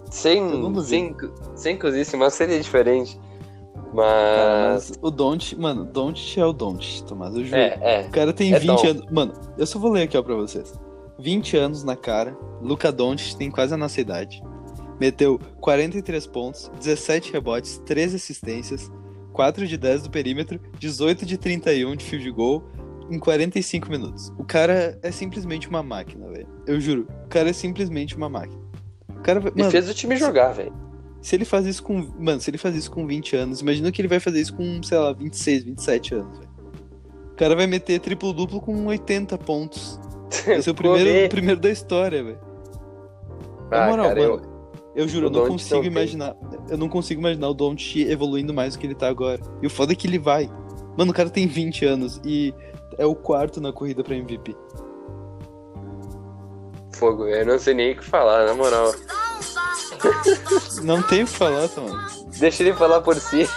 Sem, 0.10 0.42
sem, 0.84 1.16
sem 1.56 1.78
cozice, 1.78 2.18
mas 2.18 2.34
seria 2.34 2.60
diferente. 2.60 3.20
Mas... 3.94 4.90
Mas 4.90 5.00
o 5.02 5.12
Don't, 5.12 5.60
mano, 5.60 5.86
Don't 5.86 6.40
é 6.40 6.46
o 6.46 6.54
Don't, 6.54 7.04
Tomás, 7.04 7.36
eu 7.36 7.44
juro. 7.44 7.58
É, 7.58 7.78
é. 7.82 8.08
O 8.08 8.12
cara 8.12 8.34
tem 8.34 8.54
é 8.54 8.60
20 8.60 8.88
anos. 8.88 9.06
Mano, 9.12 9.34
eu 9.58 9.66
só 9.66 9.78
vou 9.78 9.92
ler 9.92 10.04
aqui, 10.04 10.18
ó, 10.18 10.24
pra 10.24 10.36
vocês. 10.36 10.74
20 11.20 11.58
anos 11.58 11.84
na 11.84 11.96
cara, 11.96 12.36
Luca 12.62 12.92
Doncic 12.92 13.38
tem 13.38 13.52
quase 13.52 13.74
a 13.74 13.78
nossa 13.78 14.00
idade. 14.00 14.42
Meteu 15.00 15.40
43 15.62 16.28
pontos, 16.28 16.72
17 16.80 17.32
rebotes, 17.32 17.78
13 17.86 18.16
assistências, 18.18 18.92
4 19.34 19.66
de 19.68 19.78
10 19.78 20.04
do 20.04 20.10
perímetro, 20.10 20.60
18 20.78 21.26
de 21.26 21.38
31 21.38 21.96
de 21.96 22.06
field 22.06 22.32
goal 22.32 22.64
em 23.10 23.18
45 23.18 23.90
minutos. 23.90 24.32
O 24.38 24.44
cara 24.44 25.00
é 25.02 25.12
simplesmente 25.12 25.70
uma 25.70 25.82
máquina, 25.82 26.28
velho. 26.30 26.48
Eu 26.68 26.80
juro, 26.80 27.08
o 27.26 27.28
cara 27.28 27.50
é 27.50 27.54
simplesmente 27.54 28.16
uma 28.16 28.30
máquina. 28.30 28.62
O 29.10 29.22
cara, 29.22 29.40
mano, 29.40 29.54
e 29.56 29.72
fez 29.72 29.90
o 29.90 29.94
time 29.94 30.16
jogar, 30.16 30.54
velho. 30.54 30.74
Se 31.22 31.36
ele 31.36 31.44
faz 31.44 31.66
isso 31.66 31.84
com, 31.84 32.08
mano, 32.18 32.40
se 32.40 32.50
ele 32.50 32.58
faz 32.58 32.76
isso 32.76 32.90
com 32.92 33.06
20 33.06 33.36
anos, 33.36 33.62
imagina 33.62 33.92
que 33.92 34.02
ele 34.02 34.08
vai 34.08 34.20
fazer 34.20 34.40
isso 34.40 34.54
com, 34.54 34.82
sei 34.84 34.98
lá, 34.98 35.12
26, 35.12 35.64
27 35.64 36.16
anos, 36.16 36.38
velho. 36.38 36.50
O 37.32 37.36
cara 37.36 37.56
vai 37.56 37.68
meter 37.68 38.00
triplo 38.00 38.34
duplo 38.34 38.62
com 38.62 38.86
80 38.86 39.38
pontos. 39.38 40.00
Esse 40.48 40.70
é 40.70 40.72
o 40.72 40.76
primeiro, 40.76 41.26
o 41.26 41.30
primeiro 41.30 41.60
da 41.60 41.70
história, 41.70 42.24
velho. 42.24 42.40
Ah, 43.72 43.88
moral, 43.88 44.08
cara, 44.08 44.30
mano. 44.30 44.60
Eu 44.96 45.08
juro, 45.08 45.28
eu 45.28 45.30
não 45.30 45.48
consigo 45.48 45.84
imaginar. 45.84 46.36
Eu 46.70 46.78
não 46.78 46.90
consigo 46.90 47.22
imaginar 47.22 47.50
o 47.50 47.54
Don't 47.54 48.02
evoluindo 48.02 48.54
mais 48.54 48.74
do 48.74 48.80
que 48.80 48.88
ele 48.88 48.96
tá 48.96 49.08
agora. 49.08 49.40
E 49.62 49.68
o 49.68 49.70
foda 49.70 49.94
é 49.94 49.96
que 49.96 50.08
ele 50.08 50.20
vai. 50.20 50.50
Mano, 50.98 51.12
o 51.12 51.14
cara 51.14 51.30
tem 51.30 51.48
20 51.48 51.86
anos 51.86 52.20
e 52.26 52.54
é 52.98 53.06
o 53.06 53.16
quarto 53.16 53.62
na 53.62 53.72
corrida 53.72 54.04
pra 54.04 54.16
MVP. 54.16 54.56
Fogo, 56.94 57.28
eu 57.28 57.46
não 57.46 57.58
sei 57.58 57.74
nem 57.74 57.94
o 57.94 57.96
que 57.98 58.04
falar, 58.04 58.46
na 58.46 58.54
moral. 58.54 58.94
Não 60.84 61.02
tem 61.04 61.24
o 61.24 61.26
que 61.26 61.32
falar, 61.32 61.70
mano. 61.78 61.98
Deixa 62.38 62.64
ele 62.64 62.74
falar 62.74 63.02
por 63.02 63.16
si. 63.16 63.48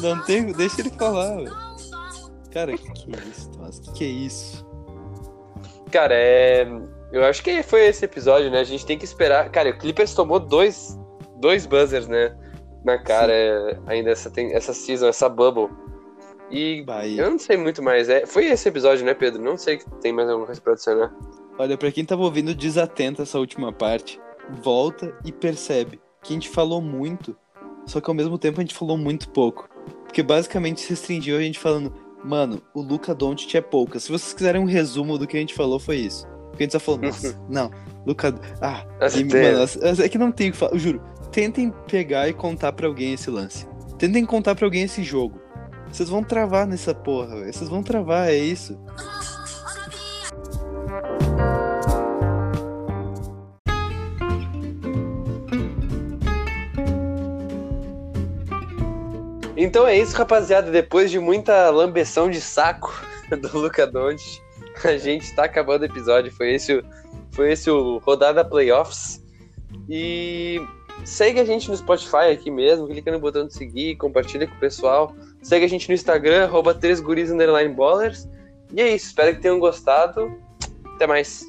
Não 0.00 0.22
tem, 0.24 0.52
deixa 0.52 0.80
ele 0.80 0.90
falar, 0.90 1.36
velho. 1.36 1.71
Cara, 2.52 2.76
que 2.76 2.92
que 2.92 3.14
é 3.14 3.18
isso, 3.28 3.50
Thomas? 3.50 3.78
Que 3.78 3.92
que 3.92 4.04
é 4.04 4.08
isso? 4.08 4.66
Cara, 5.90 6.14
é. 6.14 6.66
Eu 7.12 7.24
acho 7.24 7.42
que 7.42 7.62
foi 7.62 7.86
esse 7.86 8.04
episódio, 8.04 8.50
né? 8.50 8.60
A 8.60 8.64
gente 8.64 8.86
tem 8.86 8.98
que 8.98 9.04
esperar. 9.04 9.50
Cara, 9.50 9.70
o 9.70 9.78
Clippers 9.78 10.14
tomou 10.14 10.40
dois, 10.40 10.98
dois 11.38 11.66
buzzers, 11.66 12.08
né? 12.08 12.34
Na 12.84 12.98
cara, 12.98 13.32
é, 13.32 13.78
ainda 13.86 14.10
essa, 14.10 14.30
tem, 14.30 14.54
essa 14.54 14.72
season, 14.72 15.08
essa 15.08 15.28
bubble. 15.28 15.68
E 16.50 16.82
Bahia. 16.82 17.22
eu 17.22 17.30
não 17.30 17.38
sei 17.38 17.56
muito 17.56 17.82
mais. 17.82 18.08
É, 18.08 18.26
foi 18.26 18.46
esse 18.46 18.68
episódio, 18.68 19.04
né, 19.04 19.14
Pedro? 19.14 19.42
Não 19.42 19.56
sei 19.56 19.78
que 19.78 19.90
tem 20.00 20.12
mais 20.12 20.28
alguma 20.28 20.46
coisa 20.46 20.60
pra 20.60 20.72
adicionar. 20.72 21.14
Olha, 21.58 21.78
pra 21.78 21.92
quem 21.92 22.04
tava 22.04 22.22
ouvindo 22.22 22.54
desatento 22.54 23.22
essa 23.22 23.38
última 23.38 23.72
parte, 23.72 24.20
volta 24.62 25.14
e 25.24 25.32
percebe 25.32 26.00
que 26.22 26.32
a 26.32 26.34
gente 26.34 26.48
falou 26.48 26.80
muito, 26.80 27.36
só 27.86 28.00
que 28.00 28.10
ao 28.10 28.14
mesmo 28.14 28.38
tempo 28.38 28.60
a 28.60 28.62
gente 28.62 28.74
falou 28.74 28.96
muito 28.96 29.28
pouco. 29.30 29.68
Porque 30.04 30.22
basicamente 30.22 30.80
se 30.80 30.90
restringiu 30.90 31.36
a 31.36 31.40
gente 31.40 31.58
falando, 31.58 31.92
mano, 32.24 32.62
o 32.74 32.80
Luca 32.80 33.14
Doncic 33.14 33.54
é 33.54 33.60
pouca. 33.60 33.98
Se 33.98 34.10
vocês 34.10 34.32
quiserem 34.32 34.60
um 34.60 34.66
resumo 34.66 35.18
do 35.18 35.26
que 35.26 35.36
a 35.36 35.40
gente 35.40 35.54
falou, 35.54 35.78
foi 35.78 35.96
isso. 35.96 36.26
Porque 36.50 36.62
a 36.62 36.66
gente 36.66 36.72
só 36.72 36.80
falou, 36.80 37.00
nossa, 37.00 37.40
não, 37.48 37.70
Luca. 38.06 38.34
Ah, 38.60 38.84
e, 39.16 39.24
mano, 39.24 40.02
é 40.02 40.08
que 40.08 40.18
não 40.18 40.30
tem 40.30 40.50
o 40.50 40.52
que 40.52 40.58
falar. 40.58 40.72
Eu 40.72 40.78
juro, 40.78 41.02
tentem 41.30 41.72
pegar 41.86 42.28
e 42.28 42.32
contar 42.32 42.72
para 42.72 42.86
alguém 42.86 43.14
esse 43.14 43.30
lance. 43.30 43.66
Tentem 43.98 44.24
contar 44.26 44.54
para 44.54 44.66
alguém 44.66 44.82
esse 44.82 45.02
jogo. 45.02 45.40
Vocês 45.90 46.08
vão 46.08 46.24
travar 46.24 46.66
nessa 46.66 46.94
porra, 46.94 47.40
véio. 47.40 47.52
Vocês 47.52 47.68
vão 47.68 47.82
travar, 47.82 48.28
é 48.28 48.36
isso. 48.36 48.78
Então 59.62 59.86
é 59.86 59.96
isso, 59.96 60.16
rapaziada. 60.16 60.72
Depois 60.72 61.08
de 61.08 61.20
muita 61.20 61.70
lambeção 61.70 62.28
de 62.28 62.40
saco 62.40 62.92
do 63.30 63.56
Luca 63.56 63.86
Doncic, 63.86 64.42
a 64.82 64.96
gente 64.96 65.22
está 65.22 65.44
acabando 65.44 65.82
o 65.82 65.84
episódio. 65.84 66.32
Foi 66.32 66.52
esse, 66.52 66.84
foi 67.30 67.52
esse 67.52 67.70
o 67.70 67.98
Rodada 67.98 68.44
Playoffs. 68.44 69.22
E 69.88 70.60
segue 71.04 71.38
a 71.38 71.44
gente 71.44 71.70
no 71.70 71.76
Spotify 71.76 72.32
aqui 72.32 72.50
mesmo, 72.50 72.88
clica 72.88 73.12
no 73.12 73.20
botão 73.20 73.46
de 73.46 73.54
seguir, 73.54 73.94
compartilha 73.94 74.48
com 74.48 74.54
o 74.56 74.58
pessoal. 74.58 75.14
Segue 75.40 75.64
a 75.64 75.68
gente 75.68 75.88
no 75.88 75.94
Instagram, 75.94 76.42
arroba 76.42 76.74
3guris_ballers. 76.74 78.28
E 78.74 78.80
é 78.80 78.92
isso, 78.92 79.06
espero 79.06 79.36
que 79.36 79.42
tenham 79.42 79.60
gostado. 79.60 80.36
Até 80.96 81.06
mais. 81.06 81.46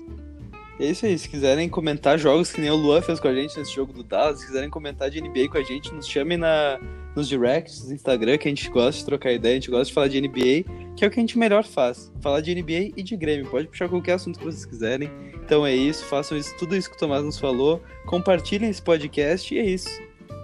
É 0.80 0.88
isso 0.88 1.06
aí, 1.06 1.18
se 1.18 1.30
quiserem 1.30 1.70
comentar 1.70 2.18
jogos 2.18 2.52
que 2.52 2.60
nem 2.60 2.72
o 2.72 2.76
Luan 2.76 3.02
fez 3.02 3.20
com 3.20 3.28
a 3.28 3.34
gente 3.34 3.58
nesse 3.58 3.74
jogo 3.74 3.94
do 3.94 4.04
Dallas, 4.04 4.40
se 4.40 4.48
quiserem 4.48 4.70
comentar 4.70 5.10
de 5.10 5.22
NBA 5.22 5.48
com 5.50 5.58
a 5.58 5.64
gente, 5.64 5.94
nos 5.94 6.08
chamem 6.08 6.38
na, 6.38 6.80
nos 7.16 7.28
directs 7.28 7.86
do 7.86 7.94
Instagram, 7.94 8.38
que 8.38 8.48
a 8.48 8.52
gente 8.52 8.70
gosta 8.70 9.00
de 9.00 9.06
trocar 9.06 9.32
ideia, 9.32 9.54
a 9.54 9.60
gente 9.60 9.70
gosta 9.70 9.86
de 9.86 9.94
falar 9.94 10.08
de 10.08 10.20
NBA, 10.20 10.94
que 10.96 11.06
é 11.06 11.08
o 11.08 11.12
que 11.12 11.20
a 11.20 11.22
gente 11.22 11.38
melhor 11.38 11.64
faz. 11.64 12.12
Falar 12.22 12.42
de 12.42 12.54
NBA 12.56 12.94
e 12.98 13.04
de 13.04 13.16
Grêmio. 13.16 13.50
Pode 13.50 13.68
puxar 13.68 13.88
qualquer 13.88 14.14
assunto 14.14 14.40
que 14.40 14.46
vocês 14.46 14.66
quiserem. 14.66 15.10
Então 15.36 15.66
é 15.66 15.76
isso, 15.76 16.06
façam 16.06 16.38
isso, 16.38 16.56
tudo 16.58 16.76
isso 16.76 16.90
que 16.90 16.96
o 16.96 17.00
Tomás 17.00 17.24
nos 17.24 17.40
falou. 17.40 17.82
Compartilhem 18.08 18.70
esse 18.70 18.82
podcast 18.82 19.54
e 19.54 19.60
é 19.60 19.66
isso. 19.66 19.90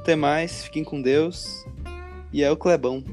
Até 0.02 0.16
mais, 0.16 0.64
fiquem 0.64 0.84
com 0.84 1.02
Deus. 1.02 1.66
E 2.32 2.44
é 2.44 2.52
o 2.52 2.58
Clebão. 2.58 3.04